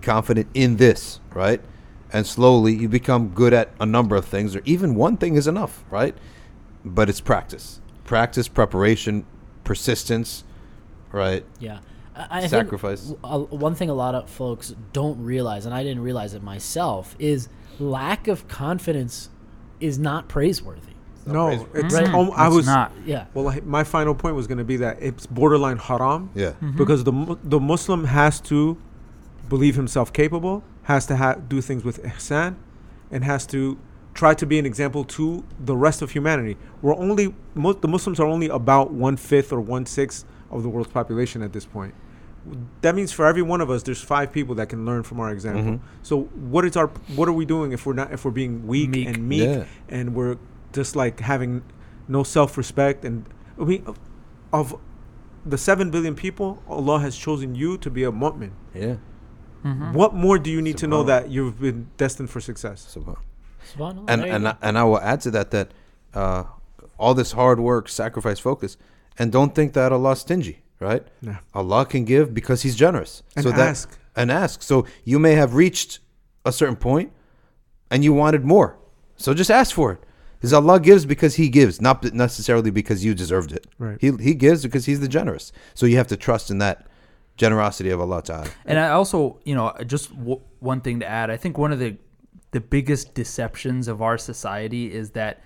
confident 0.02 0.48
in 0.54 0.78
this, 0.78 1.20
right? 1.34 1.62
And 2.12 2.28
slowly 2.28 2.74
you 2.74 2.88
become 2.88 3.30
good 3.30 3.54
at 3.54 3.72
a 3.80 3.86
number 3.86 4.16
of 4.16 4.26
things, 4.26 4.56
or 4.56 4.62
even 4.66 4.94
one 4.94 5.18
thing 5.18 5.36
is 5.36 5.48
enough, 5.48 5.84
right? 5.90 6.16
But 6.86 7.10
it's 7.10 7.22
practice, 7.22 7.82
practice, 8.04 8.48
preparation, 8.48 9.26
persistence, 9.64 10.44
right? 11.12 11.44
Yeah. 11.60 11.80
I, 12.16 12.44
I 12.44 12.48
Sacrifice. 12.48 13.08
Think 13.08 13.20
one 13.52 13.76
thing 13.76 13.90
a 13.90 13.94
lot 13.94 14.14
of 14.16 14.30
folks 14.30 14.76
don't 14.94 15.24
realize, 15.24 15.66
and 15.66 15.74
I 15.74 15.84
didn't 15.84 16.04
realize 16.04 16.34
it 16.34 16.44
myself, 16.44 17.16
is 17.20 17.50
lack 17.80 18.28
of 18.28 18.48
confidence 18.48 19.30
is 19.80 19.98
not 19.98 20.28
praiseworthy. 20.28 20.94
No, 21.26 21.68
it's. 21.74 21.94
Right. 21.94 22.08
Um, 22.14 22.32
I 22.36 22.48
It's 22.48 22.56
was. 22.58 22.66
not. 22.66 22.92
Yeah. 23.06 23.26
Well, 23.34 23.48
I, 23.48 23.62
my 23.62 23.84
final 23.84 24.14
point 24.14 24.36
was 24.36 24.46
going 24.46 24.58
to 24.58 24.64
be 24.64 24.78
that 24.78 24.98
it's 25.02 25.26
borderline 25.26 25.78
haram 25.78 26.30
Yeah. 26.36 26.50
Mm-hmm. 26.50 26.78
because 26.78 27.04
the 27.06 27.38
the 27.44 27.60
Muslim 27.60 28.06
has 28.06 28.42
to 28.42 28.78
believe 29.50 29.76
himself 29.76 30.12
capable, 30.12 30.64
has 30.84 31.06
to 31.08 31.16
ha- 31.18 31.36
do 31.36 31.62
things 31.62 31.84
with 31.84 32.04
ihsan, 32.04 32.56
and 33.10 33.24
has 33.24 33.46
to 33.48 33.78
try 34.14 34.34
to 34.36 34.46
be 34.46 34.60
an 34.60 34.66
example 34.66 35.04
to 35.06 35.44
the 35.60 35.76
rest 35.76 36.02
of 36.02 36.12
humanity. 36.12 36.58
We're 36.82 36.96
only 36.96 37.34
mo- 37.56 37.74
the 37.74 37.88
Muslims 37.88 38.20
are 38.20 38.28
only 38.28 38.48
about 38.50 38.92
one 38.92 39.16
fifth 39.18 39.52
or 39.54 39.60
one 39.62 39.86
sixth 39.86 40.26
of 40.52 40.62
the 40.62 40.70
world's 40.70 40.92
population 40.92 41.42
at 41.42 41.54
this 41.54 41.66
point. 41.66 41.94
That 42.82 42.94
means 42.96 43.12
for 43.14 43.26
every 43.26 43.42
one 43.42 43.62
of 43.62 43.70
us, 43.70 43.84
there's 43.84 44.02
five 44.02 44.32
people 44.34 44.56
that 44.56 44.68
can 44.68 44.86
learn 44.86 45.04
from 45.04 45.20
our 45.20 45.32
example. 45.32 45.64
Mhm. 45.64 45.80
So 46.02 46.24
what 46.54 46.66
is 46.66 46.76
our 46.76 46.88
what 47.16 47.28
are 47.30 47.34
we 47.34 47.46
doing 47.46 47.72
if 47.72 47.86
we're 47.86 47.94
not 47.94 48.12
if 48.12 48.26
we're 48.26 48.32
being 48.32 48.68
weak, 48.68 48.90
Meek. 48.90 49.08
and 49.08 49.28
meek 49.30 49.42
Yeah. 49.44 49.64
and 49.90 50.14
we're 50.14 50.38
just 50.74 50.96
like 50.96 51.20
having 51.22 51.62
no 52.08 52.24
self-respect 52.24 53.06
and 53.06 53.24
I 53.60 53.64
mean 53.64 53.84
of, 53.86 53.98
of 54.52 54.76
the 55.46 55.58
7 55.58 55.90
billion 55.92 56.16
people 56.16 56.62
Allah 56.68 57.00
has 57.00 57.16
chosen 57.16 57.56
you 57.56 57.78
to 57.78 57.90
be 57.90 58.04
a 58.04 58.12
mu'min. 58.12 58.52
Yeah. 58.74 58.96
Mhm. 59.64 59.94
What 59.94 60.14
more 60.14 60.38
do 60.38 60.52
you 60.52 60.62
need 60.62 60.78
to 60.80 60.88
know 60.88 61.04
that 61.04 61.30
you've 61.30 61.60
been 61.62 61.88
destined 61.96 62.30
for 62.30 62.42
success? 62.42 62.94
Subhan- 62.94 63.18
Subhanallah, 63.74 64.06
and 64.10 64.22
and. 64.26 64.48
I, 64.50 64.56
and 64.62 64.78
I 64.78 64.84
will 64.84 65.00
add 65.00 65.22
to 65.22 65.32
that 65.32 65.52
that 65.52 65.72
uh, 66.14 66.44
all 67.00 67.14
this 67.14 67.32
hard 67.32 67.60
work, 67.62 67.88
sacrifice, 67.88 68.40
focus, 68.40 68.76
and 69.18 69.32
don't 69.32 69.56
think 69.56 69.72
that 69.74 69.92
Allah's 69.94 70.20
stingy, 70.20 70.62
right? 70.84 71.04
Nah. 71.22 71.38
Allah 71.54 71.86
can 71.86 72.04
give 72.06 72.34
because 72.34 72.62
He's 72.62 72.76
generous. 72.76 73.24
And 73.36 73.44
so 73.44 73.52
that, 73.52 73.60
ask. 73.70 73.98
and 74.16 74.32
ask. 74.32 74.62
So 74.62 74.86
you 75.04 75.18
may 75.20 75.34
have 75.36 75.56
reached 75.56 76.00
a 76.46 76.52
certain 76.52 76.76
point, 76.76 77.12
and 77.90 78.04
you 78.04 78.14
wanted 78.14 78.44
more. 78.46 78.78
So 79.18 79.34
just 79.34 79.50
ask 79.52 79.74
for 79.74 79.92
it. 79.94 80.00
Because 80.38 80.54
Allah 80.54 80.80
gives 80.80 81.06
because 81.06 81.36
He 81.36 81.48
gives, 81.50 81.80
not 81.80 82.04
necessarily 82.14 82.70
because 82.70 83.06
you 83.06 83.14
deserved 83.16 83.52
it. 83.54 83.66
Right. 83.80 83.98
He 84.02 84.12
He 84.20 84.34
gives 84.34 84.62
because 84.64 84.86
He's 84.86 85.00
the 85.00 85.08
generous. 85.08 85.52
So 85.74 85.86
you 85.86 85.96
have 85.98 86.08
to 86.10 86.18
trust 86.18 86.52
in 86.52 86.58
that 86.58 86.86
generosity 87.38 87.90
of 87.90 88.00
Allah 88.02 88.22
Taala. 88.22 88.50
And 88.66 88.78
I 88.78 88.90
also, 88.90 89.40
you 89.46 89.56
know, 89.56 89.74
just 89.88 90.16
w- 90.18 90.42
one 90.60 90.82
thing 90.82 91.00
to 91.00 91.08
add. 91.08 91.30
I 91.32 91.38
think 91.38 91.58
one 91.58 91.72
of 91.72 91.80
the 91.80 91.96
the 92.52 92.60
biggest 92.60 93.16
deceptions 93.16 93.88
of 93.88 94.02
our 94.02 94.18
society 94.18 94.94
is 94.94 95.12
that 95.12 95.36
i- 95.38 95.42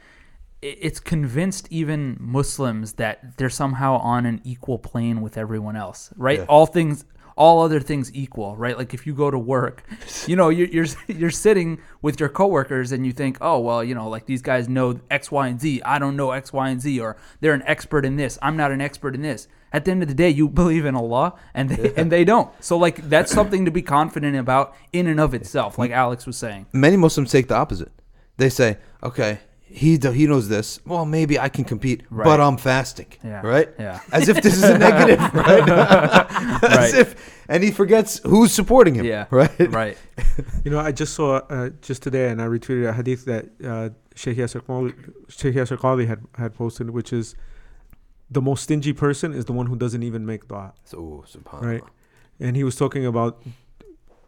it's 0.62 1.00
convinced 1.00 1.68
even 1.70 2.18
Muslims 2.20 2.94
that 2.94 3.38
they're 3.38 3.50
somehow 3.50 3.98
on 3.98 4.26
an 4.26 4.42
equal 4.44 4.80
plane 4.80 5.22
with 5.22 5.38
everyone 5.38 5.76
else, 5.76 6.12
right? 6.18 6.40
Yeah. 6.40 6.46
All 6.46 6.66
things, 6.66 7.06
all 7.36 7.62
other 7.62 7.80
things 7.80 8.12
equal, 8.16 8.56
right? 8.56 8.76
Like 8.76 8.94
if 8.94 9.06
you 9.06 9.14
go 9.14 9.30
to 9.30 9.38
work, 9.38 9.84
you 10.28 10.36
know, 10.36 10.50
you're 10.50 10.68
you're 10.68 10.88
you're 11.08 11.30
sitting 11.30 11.80
with 12.02 12.20
your 12.20 12.30
coworkers 12.30 12.92
and 12.92 13.06
you 13.06 13.12
think, 13.12 13.38
oh 13.40 13.60
well, 13.60 13.84
you 13.84 13.94
know, 13.94 14.10
like 14.10 14.26
these 14.26 14.42
guys 14.42 14.68
know 14.68 15.00
X, 15.12 15.32
Y, 15.32 15.48
and 15.48 15.62
Z. 15.62 15.82
I 15.84 16.00
don't 16.00 16.16
know 16.16 16.32
X, 16.32 16.52
Y, 16.52 16.70
and 16.70 16.82
Z, 16.82 17.00
or 17.00 17.18
they're 17.40 17.54
an 17.54 17.64
expert 17.64 18.04
in 18.04 18.16
this. 18.16 18.40
I'm 18.42 18.58
not 18.58 18.72
an 18.72 18.82
expert 18.82 19.14
in 19.14 19.22
this. 19.22 19.48
At 19.72 19.86
the 19.86 19.92
end 19.92 20.02
of 20.02 20.08
the 20.08 20.16
day, 20.16 20.30
you 20.30 20.50
believe 20.64 20.86
in 20.86 20.96
Allah, 20.96 21.36
and 21.54 21.70
they, 21.70 21.94
and 21.96 22.12
they 22.12 22.26
don't. 22.26 22.52
So 22.64 22.78
like 22.78 23.08
that's 23.10 23.32
something 23.32 23.66
to 23.66 23.72
be 23.72 23.84
confident 23.84 24.36
about 24.36 24.76
in 24.92 25.06
and 25.06 25.20
of 25.20 25.36
itself, 25.36 25.78
like 25.78 25.92
Alex 25.92 26.26
was 26.26 26.38
saying. 26.38 26.66
many 26.74 26.98
Muslims 26.98 27.32
take 27.32 27.48
the 27.48 27.56
opposite. 27.56 27.92
They 28.38 28.50
say, 28.50 28.78
okay, 29.04 29.40
he 29.70 29.98
he 29.98 30.28
knows 30.28 30.48
this. 30.50 30.80
Well, 30.86 31.06
maybe 31.06 31.38
I 31.40 31.50
can 31.50 31.64
compete, 31.66 32.04
Right. 32.10 32.26
but 32.26 32.40
I'm 32.40 32.58
fasting. 32.58 33.08
Yeah. 33.24 33.42
Right? 33.46 33.70
Yeah. 33.78 34.00
As 34.12 34.30
if 34.30 34.42
this 34.42 34.56
is 34.58 34.64
a 34.64 34.78
negative, 34.78 35.20
right? 35.34 35.70
As 36.64 36.78
Right. 36.78 36.94
if, 36.96 37.44
and 37.50 37.64
he 37.64 37.72
forgets 37.72 38.20
who's 38.24 38.52
supporting 38.54 38.96
him. 38.96 39.06
Yeah. 39.06 39.26
Right? 39.30 39.72
Right. 39.82 39.98
You 40.64 40.72
know, 40.72 40.80
I 40.80 40.92
just 40.92 41.14
saw 41.14 41.38
uh, 41.50 41.70
just 41.82 42.02
today, 42.02 42.30
and 42.30 42.42
I 42.42 42.46
retweeted 42.46 42.88
a 42.88 42.94
hadith 42.94 43.26
that 43.26 43.46
uh, 43.64 43.90
Sheikh 44.16 44.38
Yasser 44.38 44.62
Qadhi, 44.62 44.94
Sheikh 45.30 45.56
Yasser 45.56 45.78
Qadhi 45.78 46.08
had 46.08 46.22
had 46.38 46.54
posted, 46.56 46.90
which 46.92 47.12
is 47.14 47.36
the 48.32 48.42
most 48.42 48.64
stingy 48.64 48.94
person 48.94 49.34
is 49.34 49.46
the 49.46 49.54
one 49.54 49.68
who 49.68 49.76
doesn't 49.76 50.04
even 50.04 50.26
make 50.26 50.48
dua. 50.48 50.74
So, 50.86 51.24
subhanAllah. 51.30 51.62
Right. 51.62 51.84
And 52.40 52.56
he 52.56 52.64
was 52.64 52.76
talking 52.76 53.06
about, 53.06 53.42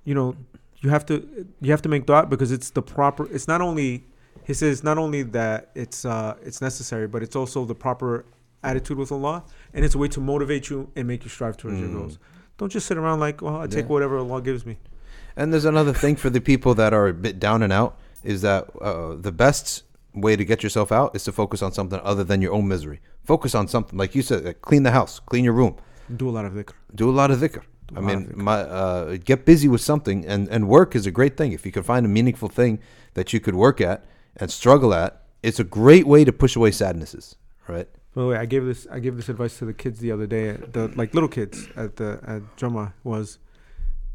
you 0.03 0.13
know, 0.15 0.35
you 0.81 0.89
have 0.89 1.05
to 1.07 1.15
you 1.61 1.71
have 1.71 1.81
to 1.81 1.89
make 1.89 2.05
dua 2.05 2.25
because 2.25 2.51
it's 2.51 2.69
the 2.71 2.81
proper. 2.81 3.25
It's 3.33 3.47
not 3.47 3.61
only 3.61 4.05
he 4.45 4.53
says 4.53 4.83
not 4.83 4.97
only 4.97 5.23
that 5.23 5.69
it's 5.75 6.05
uh 6.05 6.35
it's 6.43 6.61
necessary, 6.61 7.07
but 7.07 7.21
it's 7.23 7.35
also 7.35 7.65
the 7.65 7.75
proper 7.75 8.25
attitude 8.63 8.97
with 8.97 9.11
Allah, 9.11 9.43
and 9.73 9.85
it's 9.85 9.95
a 9.95 9.97
way 9.97 10.07
to 10.09 10.19
motivate 10.19 10.69
you 10.69 10.89
and 10.95 11.07
make 11.07 11.23
you 11.23 11.29
strive 11.29 11.55
towards 11.57 11.79
your 11.79 11.89
Mm. 11.89 11.93
goals. 11.93 12.19
Don't 12.57 12.71
just 12.71 12.87
sit 12.87 12.97
around 12.97 13.19
like, 13.21 13.41
well, 13.41 13.57
I 13.57 13.67
take 13.67 13.85
Yeah. 13.85 13.91
whatever 13.93 14.17
Allah 14.17 14.41
gives 14.41 14.65
me. 14.65 14.77
And 15.37 15.53
there's 15.53 15.63
another 15.65 15.93
thing 15.93 16.15
for 16.17 16.29
the 16.29 16.41
people 16.41 16.73
that 16.75 16.93
are 16.93 17.07
a 17.07 17.13
bit 17.13 17.39
down 17.39 17.63
and 17.63 17.71
out 17.71 17.97
is 18.23 18.41
that 18.41 18.67
uh, 18.81 19.15
the 19.15 19.31
best 19.31 19.83
way 20.13 20.35
to 20.35 20.43
get 20.43 20.61
yourself 20.63 20.91
out 20.91 21.15
is 21.15 21.23
to 21.23 21.31
focus 21.31 21.61
on 21.61 21.71
something 21.71 21.99
other 22.03 22.25
than 22.25 22.41
your 22.41 22.51
own 22.51 22.67
misery. 22.67 22.99
Focus 23.23 23.55
on 23.55 23.67
something 23.69 23.97
like 23.97 24.13
you 24.15 24.21
said, 24.21 24.43
like 24.43 24.61
clean 24.61 24.83
the 24.83 24.91
house, 24.91 25.19
clean 25.19 25.45
your 25.45 25.53
room, 25.53 25.75
Do 26.17 26.27
a 26.27 26.31
lot 26.37 26.43
of 26.45 26.53
dhikr. 26.53 26.73
do 26.93 27.09
a 27.09 27.15
lot 27.21 27.31
of 27.31 27.39
dhikr. 27.39 27.61
Do 27.87 27.95
I 27.95 28.01
mean, 28.01 28.25
dhikr. 28.25 28.35
my, 28.35 28.57
uh, 28.61 29.17
get 29.23 29.45
busy 29.45 29.67
with 29.69 29.81
something, 29.81 30.25
and, 30.25 30.49
and 30.49 30.67
work 30.67 30.95
is 30.95 31.05
a 31.05 31.11
great 31.11 31.37
thing. 31.37 31.53
If 31.53 31.65
you 31.65 31.71
can 31.71 31.83
find 31.83 32.05
a 32.05 32.09
meaningful 32.09 32.49
thing 32.49 32.79
that 33.13 33.31
you 33.31 33.39
could 33.39 33.55
work 33.55 33.79
at 33.79 34.03
and 34.39 34.51
struggle 34.51 34.93
at, 34.93 35.23
it's 35.43 35.59
a 35.59 35.63
great 35.63 36.07
way 36.07 36.23
to 36.25 36.33
push 36.33 36.55
away 36.55 36.71
sadnesses, 36.71 37.35
right? 37.67 37.87
By 38.13 38.21
the 38.21 38.27
way, 38.27 38.37
I 38.37 38.45
gave 38.45 38.65
this 38.65 38.87
I 38.91 38.99
gave 38.99 39.15
this 39.15 39.29
advice 39.29 39.57
to 39.59 39.65
the 39.65 39.73
kids 39.73 39.99
the 39.99 40.11
other 40.11 40.27
day. 40.27 40.53
The 40.53 40.87
like 40.95 41.13
little 41.13 41.29
kids 41.29 41.67
at 41.75 41.95
the 41.97 42.19
at 42.25 42.41
Jama 42.57 42.93
was, 43.03 43.39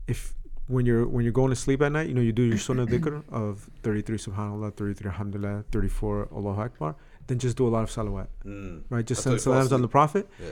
if 0.07 0.35
when 0.67 0.87
you're 0.87 1.07
when 1.07 1.25
you're 1.25 1.33
going 1.33 1.51
to 1.51 1.57
sleep 1.57 1.81
at 1.83 1.93
night, 1.93 2.09
you 2.09 2.15
know 2.15 2.21
you 2.21 2.33
do 2.33 2.43
your 2.43 2.59
sunnah 2.59 2.87
dhikr 2.87 3.23
of 3.31 3.71
33 3.83 4.19
Subhanallah, 4.19 4.77
33 4.77 5.11
Alhamdulillah, 5.11 5.65
34 5.71 6.29
Allahu 6.33 6.61
Akbar. 6.61 6.97
Then 7.27 7.39
just 7.39 7.57
do 7.57 7.67
a 7.67 7.73
lot 7.73 7.83
of 7.83 7.91
salawat, 7.91 8.27
mm. 8.45 8.83
right? 8.91 9.07
Just 9.07 9.25
Until 9.25 9.39
send 9.39 9.55
salams 9.55 9.73
on 9.73 9.81
the 9.81 9.89
Prophet. 9.89 10.29
Yeah. 10.39 10.51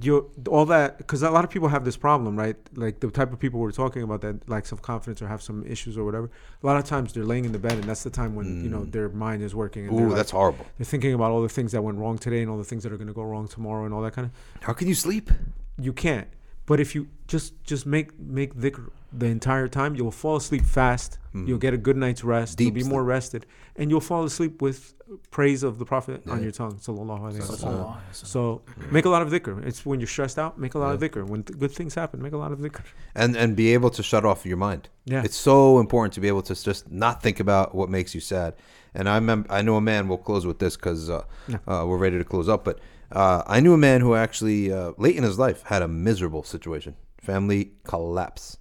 You 0.00 0.30
all 0.48 0.64
that 0.66 0.98
because 0.98 1.22
a 1.22 1.30
lot 1.30 1.44
of 1.44 1.50
people 1.50 1.68
have 1.68 1.84
this 1.84 1.96
problem, 1.96 2.36
right? 2.38 2.56
Like 2.74 3.00
the 3.00 3.10
type 3.10 3.32
of 3.32 3.38
people 3.38 3.60
we're 3.60 3.72
talking 3.72 4.02
about 4.02 4.20
that 4.22 4.48
lack 4.48 4.66
self 4.66 4.80
confidence 4.82 5.20
or 5.22 5.28
have 5.28 5.42
some 5.42 5.64
issues 5.66 5.98
or 5.98 6.04
whatever. 6.04 6.30
A 6.62 6.66
lot 6.66 6.76
of 6.76 6.84
times 6.84 7.12
they're 7.12 7.24
laying 7.24 7.44
in 7.44 7.52
the 7.52 7.58
bed, 7.58 7.72
and 7.72 7.84
that's 7.84 8.02
the 8.02 8.10
time 8.10 8.34
when 8.34 8.62
you 8.64 8.70
know 8.70 8.84
their 8.84 9.08
mind 9.08 9.42
is 9.42 9.54
working. 9.54 9.86
And 9.88 9.92
Mm. 9.96 10.00
Ooh, 10.00 10.06
like- 10.08 10.16
that's 10.16 10.30
horrible. 10.30 10.64
They're 10.78 10.84
thinking 10.84 11.14
about 11.14 11.30
all 11.30 11.42
the 11.42 11.48
things 11.48 11.72
that 11.72 11.82
went 11.82 11.98
wrong 11.98 12.16
today 12.18 12.40
and 12.42 12.50
all 12.50 12.58
the 12.58 12.64
things 12.64 12.82
that 12.84 12.92
are 12.92 12.96
going 12.96 13.08
to 13.08 13.12
go 13.14 13.22
wrong 13.22 13.48
tomorrow 13.48 13.84
and 13.84 13.92
all 13.94 14.02
that 14.02 14.12
kind 14.14 14.26
of. 14.26 14.62
How 14.62 14.72
can 14.72 14.88
you 14.88 14.94
sleep? 14.94 15.30
You 15.78 15.92
can't. 15.92 16.28
But 16.66 16.78
if 16.80 16.94
you 16.94 17.08
just 17.26 17.62
just 17.64 17.86
make 17.86 18.18
make 18.18 18.54
dhikr 18.54 18.90
the 19.16 19.26
entire 19.26 19.68
time, 19.68 19.94
you'll 19.94 20.10
fall 20.10 20.36
asleep 20.36 20.64
fast. 20.64 21.18
You'll 21.34 21.58
get 21.58 21.72
a 21.72 21.78
good 21.78 21.96
night's 21.96 22.22
rest. 22.24 22.58
Deep 22.58 22.76
you'll 22.76 22.84
be 22.84 22.90
more 22.90 23.02
rested, 23.02 23.46
and 23.76 23.90
you'll 23.90 24.02
fall 24.02 24.24
asleep 24.24 24.60
with 24.60 24.92
praise 25.30 25.62
of 25.62 25.78
the 25.78 25.84
Prophet 25.86 26.22
on 26.28 26.42
your 26.42 26.52
tongue. 26.52 26.74
Sallallahu 26.74 27.20
alaihi 27.20 27.40
wasallam. 27.40 27.96
So 28.12 28.60
make 28.90 29.06
a 29.06 29.08
lot 29.08 29.22
of 29.22 29.30
dhikr. 29.30 29.64
It's 29.66 29.86
when 29.86 29.98
you're 29.98 30.06
stressed 30.06 30.38
out, 30.38 30.58
make 30.58 30.74
a 30.74 30.78
lot 30.78 30.94
of 30.94 31.00
dhikr. 31.00 31.26
When 31.26 31.42
th- 31.42 31.58
good 31.58 31.72
things 31.72 31.94
happen, 31.94 32.20
make 32.20 32.32
a 32.34 32.36
lot 32.36 32.52
of 32.52 32.58
dhikr. 32.58 32.82
and 33.14 33.34
and 33.34 33.56
be 33.56 33.72
able 33.72 33.88
to 33.90 34.02
shut 34.02 34.24
off 34.26 34.44
your 34.44 34.58
mind. 34.58 34.90
Yeah. 35.06 35.22
it's 35.24 35.36
so 35.36 35.78
important 35.80 36.12
to 36.14 36.20
be 36.20 36.28
able 36.28 36.42
to 36.42 36.54
just 36.54 36.90
not 36.90 37.22
think 37.22 37.40
about 37.40 37.74
what 37.74 37.88
makes 37.88 38.14
you 38.14 38.20
sad. 38.20 38.54
And 38.94 39.08
I 39.08 39.14
remember, 39.14 39.50
I 39.50 39.62
know 39.62 39.76
a 39.76 39.80
man. 39.80 40.08
We'll 40.08 40.18
close 40.18 40.44
with 40.46 40.58
this 40.58 40.76
because 40.76 41.08
uh, 41.08 41.24
uh, 41.66 41.84
we're 41.88 41.96
ready 41.96 42.18
to 42.18 42.24
close 42.24 42.46
up. 42.46 42.62
But 42.62 42.78
uh, 43.10 43.42
I 43.46 43.60
knew 43.60 43.72
a 43.72 43.78
man 43.78 44.02
who 44.02 44.14
actually 44.14 44.70
uh, 44.70 44.92
late 44.98 45.16
in 45.16 45.22
his 45.22 45.38
life 45.38 45.62
had 45.62 45.80
a 45.80 45.88
miserable 45.88 46.42
situation, 46.42 46.94
family 47.18 47.72
collapse. 47.84 48.58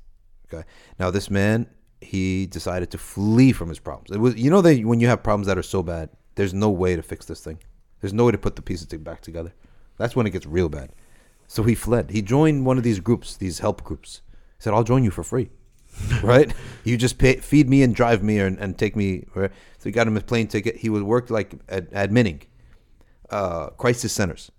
Okay, 0.51 0.63
now 0.99 1.11
this 1.11 1.29
man 1.29 1.67
he 2.01 2.47
decided 2.47 2.89
to 2.91 2.97
flee 2.97 3.51
from 3.51 3.69
his 3.69 3.79
problems. 3.79 4.11
It 4.11 4.19
was 4.19 4.35
you 4.35 4.49
know 4.49 4.61
that 4.61 4.83
when 4.83 4.99
you 4.99 5.07
have 5.07 5.23
problems 5.23 5.47
that 5.47 5.57
are 5.57 5.63
so 5.63 5.83
bad, 5.83 6.09
there's 6.35 6.53
no 6.53 6.69
way 6.69 6.95
to 6.95 7.03
fix 7.03 7.25
this 7.25 7.43
thing. 7.43 7.59
There's 8.01 8.13
no 8.13 8.25
way 8.25 8.31
to 8.31 8.37
put 8.37 8.55
the 8.55 8.61
pieces 8.61 8.87
back 8.87 9.21
together. 9.21 9.53
That's 9.97 10.15
when 10.15 10.25
it 10.25 10.31
gets 10.31 10.45
real 10.45 10.69
bad. 10.69 10.91
So 11.47 11.63
he 11.63 11.75
fled. 11.75 12.11
He 12.11 12.21
joined 12.21 12.65
one 12.65 12.77
of 12.77 12.83
these 12.83 12.99
groups, 12.99 13.37
these 13.37 13.59
help 13.59 13.83
groups. 13.83 14.21
He 14.57 14.63
said, 14.63 14.73
"I'll 14.73 14.83
join 14.83 15.03
you 15.03 15.11
for 15.11 15.23
free." 15.23 15.49
right? 16.23 16.53
You 16.83 16.97
just 16.97 17.17
pay, 17.17 17.35
feed 17.35 17.69
me 17.69 17.83
and 17.83 17.93
drive 17.93 18.23
me 18.23 18.39
and, 18.39 18.57
and 18.59 18.77
take 18.77 18.95
me. 18.95 19.25
Right? 19.35 19.51
So 19.77 19.83
he 19.89 19.91
got 19.91 20.07
him 20.07 20.17
a 20.17 20.21
plane 20.21 20.47
ticket. 20.47 20.77
He 20.77 20.89
would 20.89 21.03
work 21.03 21.29
like 21.29 21.53
ad, 21.69 21.89
admitting 21.91 22.43
uh, 23.29 23.67
crisis 23.71 24.13
centers, 24.13 24.51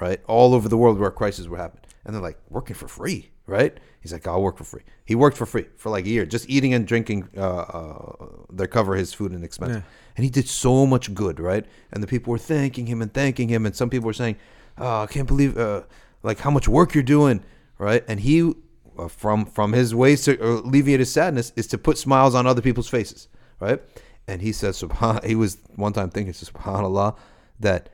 right? 0.00 0.20
All 0.26 0.54
over 0.54 0.68
the 0.68 0.76
world 0.76 0.98
where 0.98 1.10
crises 1.10 1.48
were 1.48 1.58
happening. 1.58 1.84
And 2.04 2.14
they're 2.14 2.22
like, 2.22 2.38
working 2.48 2.74
for 2.74 2.88
free, 2.88 3.30
right? 3.46 3.76
He's 4.00 4.12
like, 4.12 4.26
I'll 4.26 4.42
work 4.42 4.56
for 4.56 4.64
free. 4.64 4.82
He 5.04 5.14
worked 5.14 5.36
for 5.36 5.46
free 5.46 5.66
for 5.76 5.90
like 5.90 6.06
a 6.06 6.08
year, 6.08 6.26
just 6.26 6.48
eating 6.48 6.74
and 6.74 6.86
drinking. 6.86 7.28
Uh, 7.36 7.58
uh, 7.58 8.26
they 8.52 8.66
cover 8.66 8.94
his 8.94 9.12
food 9.12 9.32
and 9.32 9.44
expense. 9.44 9.74
Yeah. 9.74 9.82
And 10.16 10.24
he 10.24 10.30
did 10.30 10.48
so 10.48 10.86
much 10.86 11.14
good, 11.14 11.40
right? 11.40 11.64
And 11.92 12.02
the 12.02 12.06
people 12.06 12.32
were 12.32 12.38
thanking 12.38 12.86
him 12.86 13.00
and 13.00 13.12
thanking 13.12 13.48
him. 13.48 13.64
And 13.64 13.74
some 13.74 13.90
people 13.90 14.06
were 14.06 14.12
saying, 14.12 14.36
oh, 14.78 15.02
I 15.02 15.06
can't 15.06 15.28
believe, 15.28 15.56
uh, 15.56 15.82
like, 16.22 16.40
how 16.40 16.50
much 16.50 16.68
work 16.68 16.94
you're 16.94 17.02
doing, 17.02 17.42
right? 17.78 18.04
And 18.08 18.20
he, 18.20 18.52
uh, 18.98 19.08
from 19.08 19.46
from 19.46 19.72
his 19.72 19.94
ways 19.94 20.22
to 20.24 20.42
alleviate 20.42 21.00
his 21.00 21.10
sadness, 21.10 21.52
is 21.56 21.66
to 21.68 21.78
put 21.78 21.96
smiles 21.98 22.34
on 22.34 22.46
other 22.46 22.62
people's 22.62 22.88
faces, 22.88 23.28
right? 23.60 23.80
And 24.28 24.42
he 24.42 24.52
says, 24.52 24.80
Subhan, 24.80 25.24
he 25.24 25.34
was 25.34 25.58
one 25.76 25.92
time 25.92 26.10
thinking, 26.10 26.32
Subhanallah, 26.32 27.16
that 27.60 27.88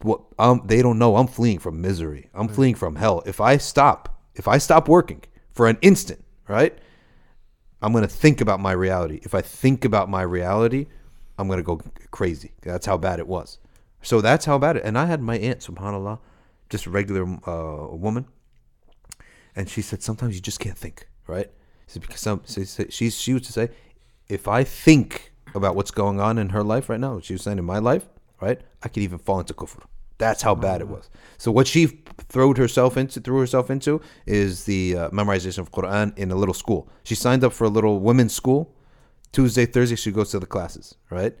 what 0.00 0.22
um 0.38 0.62
they 0.64 0.82
don't 0.82 0.98
know 0.98 1.16
I'm 1.16 1.28
fleeing 1.28 1.58
from 1.58 1.80
misery. 1.80 2.28
I'm 2.34 2.48
fleeing 2.48 2.74
from 2.74 2.96
hell. 2.96 3.22
If 3.24 3.40
I 3.40 3.56
stop, 3.56 4.21
if 4.34 4.48
I 4.48 4.58
stop 4.58 4.88
working 4.88 5.22
for 5.52 5.68
an 5.68 5.78
instant, 5.82 6.24
right? 6.48 6.76
I'm 7.80 7.92
going 7.92 8.02
to 8.02 8.08
think 8.08 8.40
about 8.40 8.60
my 8.60 8.72
reality. 8.72 9.20
If 9.22 9.34
I 9.34 9.40
think 9.40 9.84
about 9.84 10.08
my 10.08 10.22
reality, 10.22 10.86
I'm 11.38 11.48
going 11.48 11.58
to 11.58 11.64
go 11.64 11.80
crazy. 12.10 12.52
That's 12.62 12.86
how 12.86 12.96
bad 12.96 13.18
it 13.18 13.26
was. 13.26 13.58
So 14.02 14.20
that's 14.20 14.44
how 14.44 14.58
bad 14.58 14.76
it. 14.76 14.84
And 14.84 14.98
I 14.98 15.06
had 15.06 15.20
my 15.20 15.38
aunt, 15.38 15.60
subhanallah, 15.60 16.18
just 16.70 16.86
a 16.86 16.90
regular 16.90 17.24
uh, 17.46 17.94
woman, 17.94 18.26
and 19.54 19.68
she 19.68 19.82
said 19.82 20.02
sometimes 20.02 20.34
you 20.34 20.40
just 20.40 20.60
can't 20.60 20.78
think, 20.78 21.06
right? 21.26 21.50
She 21.86 21.94
said, 21.94 22.02
because 22.02 22.20
some 22.20 22.42
she 22.46 22.64
she 22.64 23.10
she 23.10 23.32
used 23.32 23.44
to 23.44 23.52
say, 23.52 23.68
if 24.28 24.48
I 24.48 24.64
think 24.64 25.32
about 25.54 25.76
what's 25.76 25.90
going 25.90 26.20
on 26.20 26.38
in 26.38 26.48
her 26.50 26.62
life 26.62 26.88
right 26.88 26.98
now, 26.98 27.20
she 27.20 27.34
was 27.34 27.42
saying 27.42 27.58
in 27.58 27.64
my 27.64 27.78
life, 27.78 28.08
right, 28.40 28.60
I 28.82 28.88
could 28.88 29.02
even 29.02 29.18
fall 29.18 29.40
into 29.40 29.54
kufr. 29.54 29.82
That's 30.18 30.42
how 30.42 30.54
bad 30.54 30.80
it 30.80 30.88
was. 30.88 31.10
So 31.36 31.50
what 31.50 31.66
she 31.66 31.86
threw 32.28 32.54
herself 32.54 32.96
into, 32.96 33.20
threw 33.20 33.40
herself 33.40 33.70
into, 33.70 34.00
is 34.26 34.64
the 34.64 34.96
uh, 34.96 35.10
memorization 35.10 35.58
of 35.58 35.72
Quran 35.72 36.16
in 36.18 36.30
a 36.30 36.34
little 36.36 36.54
school. 36.54 36.88
She 37.04 37.14
signed 37.14 37.44
up 37.44 37.52
for 37.52 37.64
a 37.64 37.68
little 37.68 38.00
women's 38.00 38.34
school. 38.34 38.74
Tuesday, 39.32 39.66
Thursday, 39.66 39.96
she 39.96 40.12
goes 40.12 40.30
to 40.30 40.38
the 40.38 40.46
classes, 40.46 40.94
right? 41.10 41.34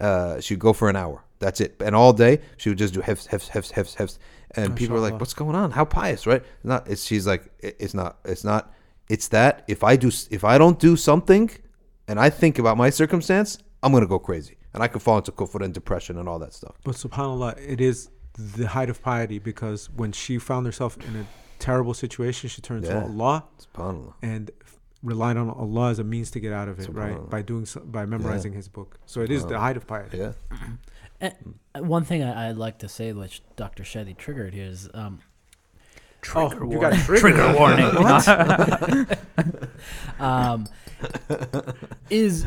Uh, 0.00 0.40
she'd 0.40 0.58
go 0.58 0.72
for 0.72 0.88
an 0.88 0.96
hour. 0.96 1.24
That's 1.38 1.60
it. 1.60 1.80
And 1.80 1.94
all 1.94 2.12
day, 2.12 2.40
she 2.56 2.68
would 2.68 2.78
just 2.78 2.94
do 2.94 3.00
hifz, 3.00 3.28
hifz, 3.28 3.50
hifz, 3.50 3.72
hifz, 3.72 3.96
hifz. 3.96 4.18
And 4.52 4.74
people 4.74 4.96
are 4.96 5.00
like, 5.00 5.20
what's 5.20 5.34
going 5.34 5.54
on? 5.54 5.70
How 5.70 5.84
pious, 5.84 6.26
right? 6.26 6.42
It's 6.42 6.64
not, 6.64 6.88
it's, 6.88 7.04
she's 7.04 7.26
like, 7.26 7.50
it's 7.60 7.94
not, 7.94 8.18
it's 8.24 8.44
not, 8.44 8.72
it's 9.08 9.28
that 9.28 9.64
if 9.68 9.84
I 9.84 9.96
do, 9.96 10.10
if 10.30 10.42
I 10.42 10.58
don't 10.58 10.78
do 10.80 10.96
something 10.96 11.50
and 12.08 12.18
I 12.18 12.30
think 12.30 12.58
about 12.58 12.76
my 12.76 12.90
circumstance, 12.90 13.58
I'm 13.82 13.92
going 13.92 14.02
to 14.02 14.08
go 14.08 14.18
crazy. 14.18 14.56
And 14.74 14.82
I 14.82 14.88
could 14.88 15.02
fall 15.02 15.18
into 15.18 15.32
kufr 15.32 15.64
and 15.64 15.72
depression 15.72 16.18
and 16.18 16.28
all 16.28 16.38
that 16.40 16.54
stuff. 16.54 16.76
But 16.84 16.94
subhanallah, 16.94 17.58
it 17.58 17.80
is 17.80 18.10
the 18.38 18.68
height 18.68 18.88
of 18.90 19.02
piety 19.02 19.38
because 19.38 19.90
when 19.90 20.12
she 20.12 20.38
found 20.38 20.64
herself 20.66 20.96
in 21.08 21.16
a 21.16 21.26
terrible 21.58 21.94
situation, 21.94 22.48
she 22.48 22.60
turned 22.62 22.84
Yeah. 22.84 23.00
to 23.00 23.06
Allah 23.06 23.44
SubhanAllah. 23.74 24.14
and 24.22 24.50
relied 25.02 25.36
on 25.36 25.50
Allah 25.50 25.90
as 25.90 25.98
a 25.98 26.04
means 26.04 26.30
to 26.32 26.40
get 26.40 26.52
out 26.52 26.68
of 26.68 26.78
it, 26.80 26.88
right? 26.88 27.28
By 27.28 27.42
doing 27.42 27.66
so, 27.66 27.80
by 27.80 28.06
memorizing 28.06 28.52
His 28.52 28.68
book. 28.68 28.98
So 29.06 29.20
it 29.22 29.30
is 29.30 29.44
the 29.46 29.58
height 29.58 29.76
of 29.76 29.86
piety. 29.86 30.18
Yeah. 30.18 30.32
And 31.20 31.34
uh, 31.74 31.80
one 31.82 32.04
thing 32.04 32.22
I, 32.22 32.48
I'd 32.48 32.56
like 32.56 32.78
to 32.78 32.88
say, 32.88 33.12
which 33.12 33.42
Dr. 33.56 33.82
Shadi 33.82 34.16
triggered 34.16 34.54
here, 34.54 34.66
is 34.66 34.88
um, 34.94 35.18
Trigger 36.20 36.64
you 36.64 36.80
got 36.80 36.92
warning. 36.92 37.00
triggered. 37.00 37.56
warning. 37.56 39.06
um, 40.20 40.68
is 42.08 42.46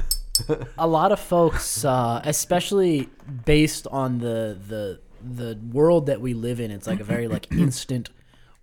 a 0.77 0.87
lot 0.87 1.11
of 1.11 1.19
folks, 1.19 1.83
uh, 1.83 2.21
especially 2.23 3.09
based 3.45 3.87
on 3.87 4.19
the 4.19 4.57
the 4.67 4.99
the 5.23 5.59
world 5.71 6.07
that 6.07 6.21
we 6.21 6.33
live 6.33 6.59
in. 6.59 6.71
It's 6.71 6.87
like 6.87 6.99
a 6.99 7.03
very 7.03 7.27
like 7.27 7.51
instant 7.51 8.09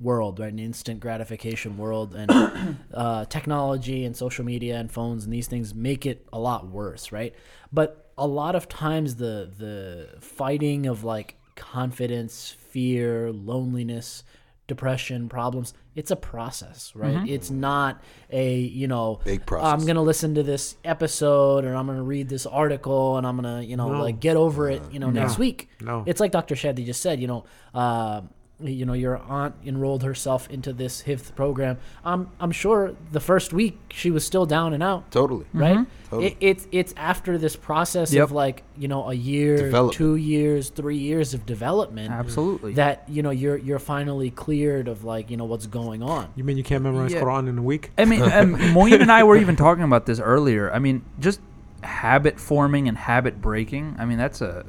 world, 0.00 0.38
right? 0.38 0.52
An 0.52 0.58
instant 0.58 1.00
gratification 1.00 1.76
world, 1.76 2.14
and 2.14 2.30
uh, 2.94 3.24
technology 3.26 4.04
and 4.04 4.16
social 4.16 4.44
media 4.44 4.76
and 4.76 4.90
phones 4.90 5.24
and 5.24 5.32
these 5.32 5.46
things 5.46 5.74
make 5.74 6.06
it 6.06 6.26
a 6.32 6.38
lot 6.38 6.68
worse, 6.68 7.12
right? 7.12 7.34
But 7.72 8.12
a 8.16 8.26
lot 8.26 8.54
of 8.54 8.68
times 8.68 9.16
the 9.16 9.50
the 9.56 10.20
fighting 10.20 10.86
of 10.86 11.04
like 11.04 11.36
confidence, 11.54 12.56
fear, 12.70 13.32
loneliness, 13.32 14.24
depression, 14.66 15.28
problems, 15.28 15.74
it's 15.98 16.12
a 16.12 16.16
process, 16.16 16.92
right? 16.94 17.28
It's 17.28 17.50
not 17.50 18.00
a, 18.30 18.56
you 18.56 18.86
know, 18.86 19.18
Big 19.24 19.44
process. 19.44 19.72
I'm 19.72 19.84
going 19.84 19.96
to 19.96 20.02
listen 20.02 20.36
to 20.36 20.44
this 20.44 20.76
episode 20.84 21.64
or 21.64 21.74
I'm 21.74 21.86
going 21.86 21.98
to 21.98 22.04
read 22.04 22.28
this 22.28 22.46
article 22.46 23.16
and 23.18 23.26
I'm 23.26 23.36
going 23.40 23.58
to, 23.58 23.64
you 23.64 23.76
know, 23.76 23.90
No. 23.90 24.00
like 24.02 24.20
get 24.20 24.36
over 24.36 24.70
it, 24.70 24.80
you 24.92 25.00
know, 25.00 25.10
next 25.10 25.38
week. 25.38 25.68
No. 25.80 26.04
It's 26.06 26.20
like 26.20 26.30
Dr. 26.30 26.54
Shadi 26.54 26.86
just 26.86 27.02
said, 27.02 27.20
you 27.20 27.26
know, 27.26 27.44
uh, 27.74 28.20
you 28.60 28.84
know, 28.84 28.92
your 28.92 29.18
aunt 29.18 29.54
enrolled 29.64 30.02
herself 30.02 30.50
into 30.50 30.72
this 30.72 31.02
HIF 31.02 31.34
program. 31.36 31.78
I'm, 32.04 32.28
I'm 32.40 32.50
sure 32.50 32.94
the 33.12 33.20
first 33.20 33.52
week 33.52 33.78
she 33.90 34.10
was 34.10 34.24
still 34.26 34.46
down 34.46 34.74
and 34.74 34.82
out 34.82 35.10
Totally. 35.12 35.46
right? 35.52 35.86
Totally. 36.10 36.26
It, 36.30 36.36
it's 36.40 36.66
it's 36.72 36.94
after 36.96 37.38
this 37.38 37.54
process 37.54 38.12
Yep. 38.12 38.24
of 38.24 38.32
like 38.32 38.62
you 38.76 38.88
know 38.88 39.08
a 39.10 39.14
year, 39.14 39.70
two 39.92 40.16
years, 40.16 40.70
three 40.70 40.96
years 40.96 41.34
of 41.34 41.46
development. 41.46 42.10
Absolutely. 42.10 42.72
That 42.74 43.04
you 43.08 43.22
know 43.22 43.30
you're 43.30 43.58
you're 43.58 43.78
finally 43.78 44.30
cleared 44.30 44.88
of 44.88 45.04
like 45.04 45.30
you 45.30 45.36
know 45.36 45.44
what's 45.44 45.66
going 45.66 46.02
on. 46.02 46.28
You 46.34 46.42
mean 46.44 46.56
you 46.56 46.64
can't 46.64 46.82
memorize 46.82 47.12
Yeah. 47.12 47.20
Quran 47.22 47.48
in 47.48 47.58
a 47.58 47.62
week? 47.62 47.90
I 47.96 48.06
mean, 48.06 48.22
um, 48.22 48.56
Moeen 48.74 49.00
and 49.00 49.12
I 49.12 49.22
were 49.22 49.36
even 49.36 49.54
talking 49.54 49.84
about 49.84 50.06
this 50.06 50.18
earlier. 50.18 50.72
I 50.72 50.78
mean, 50.80 51.04
just 51.20 51.40
habit 51.84 52.40
forming 52.40 52.88
and 52.88 52.98
habit 52.98 53.40
breaking. 53.40 53.94
I 54.00 54.04
mean, 54.04 54.18
that's 54.18 54.40
a 54.40 54.64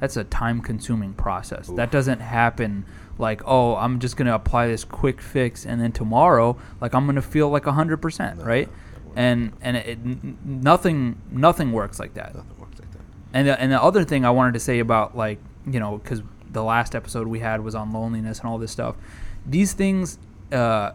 that's 0.00 0.16
a 0.16 0.24
time 0.24 0.60
consuming 0.60 1.14
process. 1.14 1.66
That 1.68 1.90
doesn't 1.90 2.20
happen 2.20 2.86
like, 3.18 3.42
oh, 3.44 3.76
I'm 3.76 3.98
just 3.98 4.16
gonna 4.16 4.34
apply 4.34 4.68
this 4.68 4.84
quick 4.84 5.20
fix, 5.20 5.64
and 5.64 5.80
then 5.80 5.92
tomorrow, 5.92 6.56
like, 6.80 6.94
I'm 6.94 7.06
gonna 7.06 7.22
feel 7.22 7.48
like 7.48 7.64
hundred 7.64 7.98
percent, 7.98 8.42
right? 8.42 8.68
And 9.14 9.52
and 9.60 9.76
it, 9.76 9.98
n- 9.98 10.38
nothing 10.44 11.20
nothing 11.30 11.72
works 11.72 11.98
like 11.98 12.14
that. 12.14 12.34
Nothing 12.34 12.58
works 12.58 12.78
like 12.78 12.92
that. 12.92 13.00
And 13.32 13.48
the, 13.48 13.60
and 13.60 13.72
the 13.72 13.82
other 13.82 14.04
thing 14.04 14.24
I 14.24 14.30
wanted 14.30 14.54
to 14.54 14.60
say 14.60 14.78
about 14.78 15.16
like 15.16 15.38
you 15.66 15.80
know 15.80 15.98
because 15.98 16.22
the 16.50 16.62
last 16.62 16.94
episode 16.94 17.26
we 17.26 17.40
had 17.40 17.60
was 17.62 17.74
on 17.74 17.92
loneliness 17.92 18.40
and 18.40 18.48
all 18.48 18.58
this 18.58 18.72
stuff. 18.72 18.96
These 19.44 19.74
things, 19.74 20.18
uh, 20.52 20.92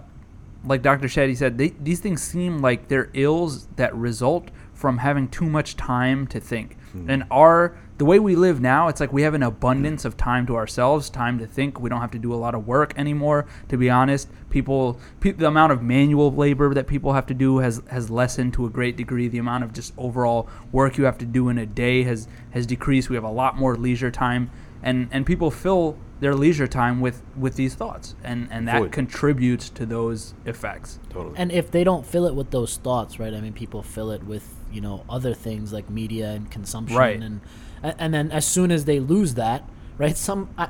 like 0.66 0.82
Dr. 0.82 1.08
Shadi 1.08 1.38
said, 1.38 1.58
they, 1.58 1.70
these 1.70 2.00
things 2.00 2.22
seem 2.22 2.60
like 2.60 2.88
they're 2.88 3.10
ills 3.14 3.68
that 3.76 3.96
result 3.96 4.50
from 4.82 4.98
having 4.98 5.30
too 5.30 5.46
much 5.46 5.78
time 5.78 6.28
to 6.28 6.40
think. 6.40 6.76
Hmm. 6.92 7.10
And 7.10 7.24
our 7.32 7.78
the 8.02 8.06
way 8.06 8.18
we 8.18 8.36
live 8.36 8.60
now, 8.60 8.88
it's 8.88 9.00
like 9.00 9.14
we 9.14 9.22
have 9.22 9.36
an 9.36 9.44
abundance 9.44 10.06
of 10.06 10.18
time 10.18 10.48
to 10.48 10.56
ourselves, 10.56 11.08
time 11.08 11.38
to 11.38 11.46
think. 11.46 11.80
We 11.80 11.88
don't 11.88 12.02
have 12.02 12.10
to 12.12 12.18
do 12.18 12.34
a 12.34 12.36
lot 12.36 12.56
of 12.56 12.66
work 12.66 12.94
anymore. 12.98 13.46
To 13.70 13.78
be 13.78 13.92
honest, 13.92 14.28
people, 14.50 15.00
pe- 15.20 15.34
the 15.34 15.46
amount 15.46 15.72
of 15.72 15.84
manual 15.84 16.34
labor 16.34 16.74
that 16.74 16.88
people 16.88 17.14
have 17.14 17.28
to 17.28 17.36
do 17.36 17.60
has 17.60 17.84
has 17.92 18.10
lessened 18.10 18.54
to 18.56 18.66
a 18.66 18.70
great 18.72 18.98
degree. 18.98 19.28
The 19.28 19.38
amount 19.38 19.64
of 19.64 19.72
just 19.72 19.94
overall 20.00 20.50
work 20.72 20.98
you 20.98 21.04
have 21.04 21.20
to 21.20 21.26
do 21.26 21.48
in 21.50 21.60
a 21.60 21.68
day 21.68 22.02
has 22.04 22.28
has 22.50 22.66
decreased. 22.66 23.10
We 23.10 23.16
have 23.16 23.24
a 23.24 23.30
lot 23.30 23.56
more 23.56 23.76
leisure 23.76 24.10
time, 24.10 24.50
and 24.82 25.08
and 25.12 25.24
people 25.24 25.52
fill 25.52 25.96
their 26.22 26.34
leisure 26.34 26.68
time 26.68 27.02
with 27.02 27.22
with 27.38 27.56
these 27.56 27.76
thoughts, 27.76 28.16
and 28.24 28.48
and 28.50 28.68
that 28.68 28.78
Fully. 28.78 28.90
contributes 28.90 29.70
to 29.70 29.86
those 29.86 30.34
effects. 30.46 31.00
Totally. 31.12 31.36
And 31.38 31.52
if 31.52 31.70
they 31.70 31.84
don't 31.84 32.06
fill 32.06 32.26
it 32.26 32.34
with 32.34 32.50
those 32.50 32.78
thoughts, 32.78 33.20
right? 33.20 33.34
I 33.34 33.42
mean, 33.42 33.54
people 33.54 33.84
fill 33.84 34.10
it 34.10 34.24
with 34.24 34.56
you 34.72 34.82
know 34.82 35.04
other 35.10 35.34
things 35.34 35.72
like 35.74 35.90
media 35.90 36.30
and 36.32 36.50
consumption, 36.50 36.98
Right. 36.98 37.20
and 37.22 37.42
and 37.84 38.14
then 38.14 38.32
as 38.32 38.46
soon 38.46 38.72
as 38.72 38.86
they 38.86 39.00
lose 39.00 39.34
that, 39.36 39.68
right? 39.98 40.16
Some 40.18 40.50
I, 40.58 40.70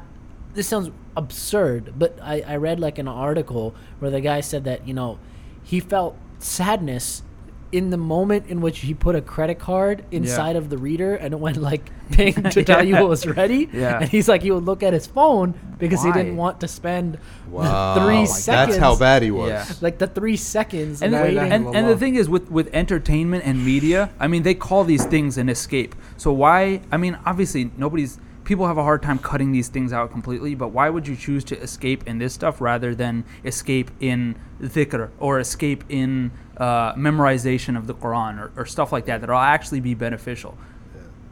this 0.53 0.68
sounds 0.68 0.91
absurd, 1.18 1.94
but 1.98 2.18
I 2.22 2.41
I 2.41 2.56
read 2.57 2.80
like 2.80 2.98
an 2.98 3.07
article 3.07 3.76
where 3.99 4.11
the 4.11 4.22
guy 4.22 4.41
said 4.41 4.64
that 4.65 4.88
you 4.88 4.94
know 4.94 5.19
he 5.64 5.80
felt 5.80 6.15
sadness 6.40 7.23
in 7.72 7.89
the 7.89 7.98
moment 7.98 8.48
in 8.48 8.61
which 8.61 8.80
he 8.80 8.93
put 8.93 9.15
a 9.15 9.22
credit 9.22 9.60
card 9.60 10.03
inside 10.11 10.56
of 10.56 10.69
the 10.69 10.77
reader 10.77 11.15
and 11.15 11.34
it 11.34 11.39
went 11.39 11.57
like 11.57 11.89
ping 12.11 12.34
to 12.34 12.64
tell 12.64 12.84
you 12.84 12.98
it 12.98 13.07
was 13.07 13.26
ready. 13.26 13.69
Yeah. 13.72 13.99
And 13.99 14.10
he's 14.10 14.27
like 14.27 14.41
he 14.41 14.52
would 14.52 14.65
look 14.65 14.84
at 14.84 14.93
his 14.93 15.07
phone 15.07 15.53
because 15.77 16.03
he 16.03 16.11
didn't 16.11 16.38
want 16.38 16.60
to 16.61 16.68
spend 16.68 17.18
wow. 17.49 17.95
three 17.95 18.26
That's 18.45 18.77
how 18.77 18.95
bad 18.98 19.23
he 19.23 19.31
was. 19.31 19.49
Yeah. 19.49 19.65
like 19.81 19.98
the 19.98 20.07
three 20.07 20.38
seconds 20.38 21.02
and, 21.02 21.14
waiting. 21.14 21.35
that- 21.35 21.52
and, 21.52 21.76
and 21.76 21.88
the 21.88 21.98
thing 21.98 22.15
is 22.15 22.30
with 22.30 22.49
with 22.52 22.69
entertainment 22.73 23.43
and 23.45 23.64
media 23.65 24.10
i 24.19 24.27
mean 24.27 24.43
they 24.43 24.53
call 24.53 24.84
these 24.84 25.06
things 25.06 25.38
an 25.38 25.49
escape 25.49 25.95
so 26.18 26.31
why 26.31 26.81
i 26.91 26.98
mean 26.98 27.18
obviously 27.26 27.72
nobody's 27.77 28.19
people 28.43 28.68
have 28.68 28.77
a 28.77 28.84
hard 28.84 29.02
time 29.02 29.19
cutting 29.19 29.52
these 29.52 29.68
things 29.68 29.93
out 29.93 30.11
completely 30.11 30.56
but 30.56 30.69
why 30.69 30.89
would 30.89 31.07
you 31.07 31.15
choose 31.15 31.43
to 31.43 31.57
escape 31.61 32.06
in 32.07 32.18
this 32.18 32.34
stuff 32.34 32.60
rather 32.60 32.93
than 32.95 33.23
escape 33.45 33.91
in 33.99 34.35
dhikr 34.61 35.10
or 35.19 35.39
escape 35.39 35.84
in 35.89 36.31
uh, 36.62 36.94
memorization 37.08 37.74
of 37.80 37.84
the 37.88 37.94
quran 38.04 38.34
or, 38.42 38.52
or 38.56 38.66
stuff 38.66 38.90
like 38.96 39.06
that 39.10 39.18
that'll 39.22 39.36
actually 39.58 39.82
be 39.82 39.94
beneficial 40.08 40.54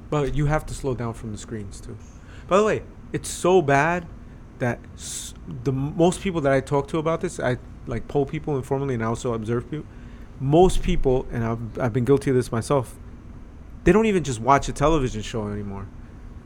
But 0.09 0.33
you 0.39 0.45
have 0.47 0.65
to 0.69 0.73
slow 0.73 0.93
down 0.95 1.13
from 1.13 1.29
the 1.31 1.37
screens 1.37 1.79
too. 1.85 1.95
By 2.47 2.57
the 2.57 2.65
way, 2.69 2.81
it's 3.13 3.29
so 3.29 3.61
bad 3.61 3.99
that 4.57 4.77
s- 4.95 5.33
the 5.67 5.71
most 5.71 6.17
people 6.25 6.41
that 6.41 6.51
I 6.57 6.61
talk 6.73 6.87
to 6.93 6.97
about 6.97 7.19
this, 7.21 7.39
I 7.39 7.57
like 7.85 8.03
poll 8.07 8.25
people 8.25 8.57
informally 8.61 8.95
and 8.95 9.03
I 9.03 9.07
also 9.07 9.33
observe 9.33 9.63
people. 9.69 9.85
Most 10.39 10.81
people, 10.81 11.27
and 11.31 11.41
I've, 11.49 11.79
I've 11.83 11.93
been 11.93 12.05
guilty 12.05 12.31
of 12.31 12.35
this 12.35 12.51
myself, 12.51 12.85
they 13.83 13.91
don't 13.91 14.07
even 14.07 14.23
just 14.23 14.39
watch 14.41 14.67
a 14.67 14.73
television 14.73 15.21
show 15.21 15.47
anymore. 15.47 15.85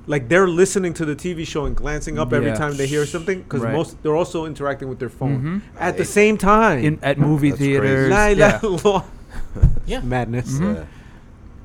Like 0.06 0.28
they're 0.28 0.48
listening 0.50 0.94
to 0.96 1.06
the 1.06 1.16
TV 1.16 1.46
show 1.48 1.66
and 1.66 1.76
glancing 1.76 2.20
up 2.20 2.34
every 2.34 2.50
Yeah. 2.50 2.56
time 2.56 2.76
they 2.76 2.88
hear 2.88 3.06
something 3.06 3.42
because 3.42 3.62
Right. 3.62 3.74
most 3.74 4.02
they're 4.04 4.16
also 4.16 4.46
interacting 4.46 4.90
with 4.90 5.00
their 5.00 5.10
phone 5.10 5.42
Mhm. 5.42 5.80
at 5.80 5.98
the 5.98 6.04
same 6.06 6.38
time. 6.38 6.84
in 6.84 7.00
at 7.02 7.18
movie 7.18 7.50
That's 7.52 7.60
crazy. 7.60 7.72
theaters 7.74 8.38
yeah. 8.38 9.02
Yeah. 9.86 10.02
madness. 10.02 10.52
Mhm. 10.60 10.76
Yeah. 10.76 10.84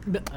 But, 0.07 0.31
uh, 0.35 0.37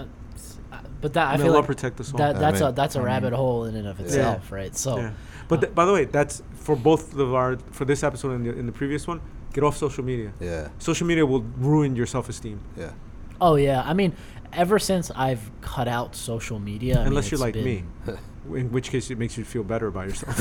uh, 0.74 0.78
but 1.02 1.14
that 1.14 1.28
I 1.28 1.38
May 1.38 1.44
feel 1.44 1.52
Allah 1.52 1.58
like 1.60 1.68
protect 1.68 2.00
us 2.00 2.12
all. 2.12 2.18
that 2.18 2.40
that's 2.40 2.62
a 2.62 2.72
that's 2.76 2.96
a 2.96 3.00
Amen. 3.00 3.12
rabbit 3.14 3.34
hole 3.34 3.66
in 3.66 3.76
and 3.76 3.88
of 3.88 4.00
itself, 4.00 4.52
right? 4.52 4.76
So 4.76 4.98
Yeah. 4.98 5.12
But 5.48 5.62
th- 5.62 5.76
by 5.76 5.86
the 5.86 5.94
way, 5.94 6.06
that's 6.06 6.42
for 6.56 6.76
both 6.76 7.16
of 7.18 7.34
our 7.34 7.58
for 7.72 7.86
this 7.86 8.04
episode 8.04 8.32
and 8.32 8.46
the, 8.46 8.58
in 8.58 8.66
the 8.66 8.72
previous 8.72 9.08
one. 9.08 9.20
Get 9.54 9.64
off 9.66 9.76
social 9.78 10.04
media. 10.04 10.32
Yeah. 10.40 10.70
Social 10.80 11.06
media 11.06 11.26
will 11.26 11.44
ruin 11.60 11.96
your 11.96 12.06
self 12.06 12.30
esteem. 12.30 12.60
Yeah. 12.78 12.92
oh 13.42 13.56
yeah, 13.56 13.82
I 13.86 13.94
mean, 13.94 14.14
ever 14.54 14.80
since 14.80 15.12
I've 15.12 15.50
cut 15.62 15.88
out 15.88 16.16
social 16.16 16.60
media, 16.60 16.96
I 16.96 16.98
mean, 17.00 17.08
Unless 17.08 17.32
you're 17.32 17.40
like 17.40 17.54
been- 17.54 17.64
me, 17.66 17.84
in 18.56 18.72
which 18.72 18.90
case 18.90 19.10
it 19.12 19.18
makes 19.18 19.38
you 19.38 19.44
feel 19.46 19.64
better 19.64 19.88
about 19.88 20.08
yourself. 20.08 20.36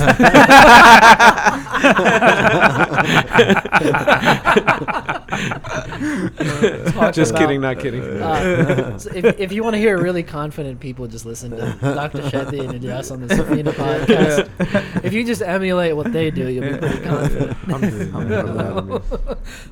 Just 7.13 7.35
kidding, 7.37 7.61
not 7.61 7.79
kidding. 7.79 8.03
Uh, 8.03 8.99
so 8.99 9.11
if, 9.15 9.39
if 9.39 9.53
you 9.53 9.63
want 9.63 9.75
to 9.75 9.79
hear 9.79 10.01
really 10.01 10.23
confident 10.23 10.81
people, 10.81 11.07
just 11.07 11.27
listen 11.27 11.51
to 11.53 11.77
Dr. 11.81 12.23
Shadi 12.31 12.61
and 12.69 12.81
Adyas 12.81 13.11
on 13.13 13.21
the 13.27 13.35
Safina 13.35 13.73
podcast. 13.73 15.05
If 15.05 15.13
you 15.13 15.25
just 15.25 15.43
emulate 15.43 15.95
what 15.97 16.13
they 16.13 16.31
do, 16.31 16.49
you'll 16.49 16.71
be 16.73 16.79
pretty 16.79 17.01
confident. 17.01 17.51
Alhamdulillah. 17.69 19.03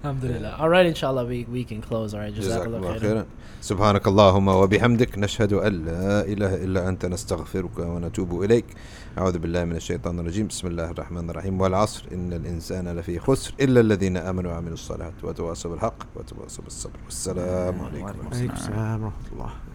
Alhamdulillah. 0.05 0.57
All 0.59 0.69
right, 0.69 0.87
inshallah, 0.87 1.25
we, 1.27 1.45
we 1.45 1.65
can 1.65 1.81
close. 1.81 2.15
All 2.15 2.21
right, 2.21 2.33
جزاك 2.35 2.63
jazakallah 2.69 2.77
الله 2.79 2.99
خيرا. 2.99 3.01
خيرا 3.01 3.25
سبحانك 3.61 4.07
اللهم 4.07 4.49
وبحمدك 4.49 5.19
نشهد 5.19 5.53
أن 5.53 5.85
لا 5.85 6.21
إله 6.23 6.55
إلا 6.55 6.89
أنت 6.89 7.07
نستغفرك 7.07 7.79
ونتوب 7.79 8.18
إليك. 8.23 8.65
أعوذ 9.19 9.39
بالله 9.39 9.65
من 9.65 9.77
الشيطان 9.77 10.19
الرجيم. 10.19 10.47
بسم 10.47 10.67
الله 10.67 10.91
الرحمن 10.91 11.31
الرحيم. 11.31 11.61
والعصر. 11.61 12.05
إن 12.13 12.33
الإنسان 12.33 12.89
لفي 12.89 13.19
خسر 13.19 13.55
إلا 13.61 13.81
الذين 13.81 14.17
آمنوا 14.17 14.53
وعملوا 14.53 14.75
الصالحات 14.75 15.25
وتواصوا 15.25 15.71
بالحق 15.71 15.97
وتواصوا 16.17 16.65
بالصبر. 16.65 16.99
والسلام 17.05 17.81
عليكم 17.81 18.09
wa 18.09 19.11
rahmatullah. 19.11 19.68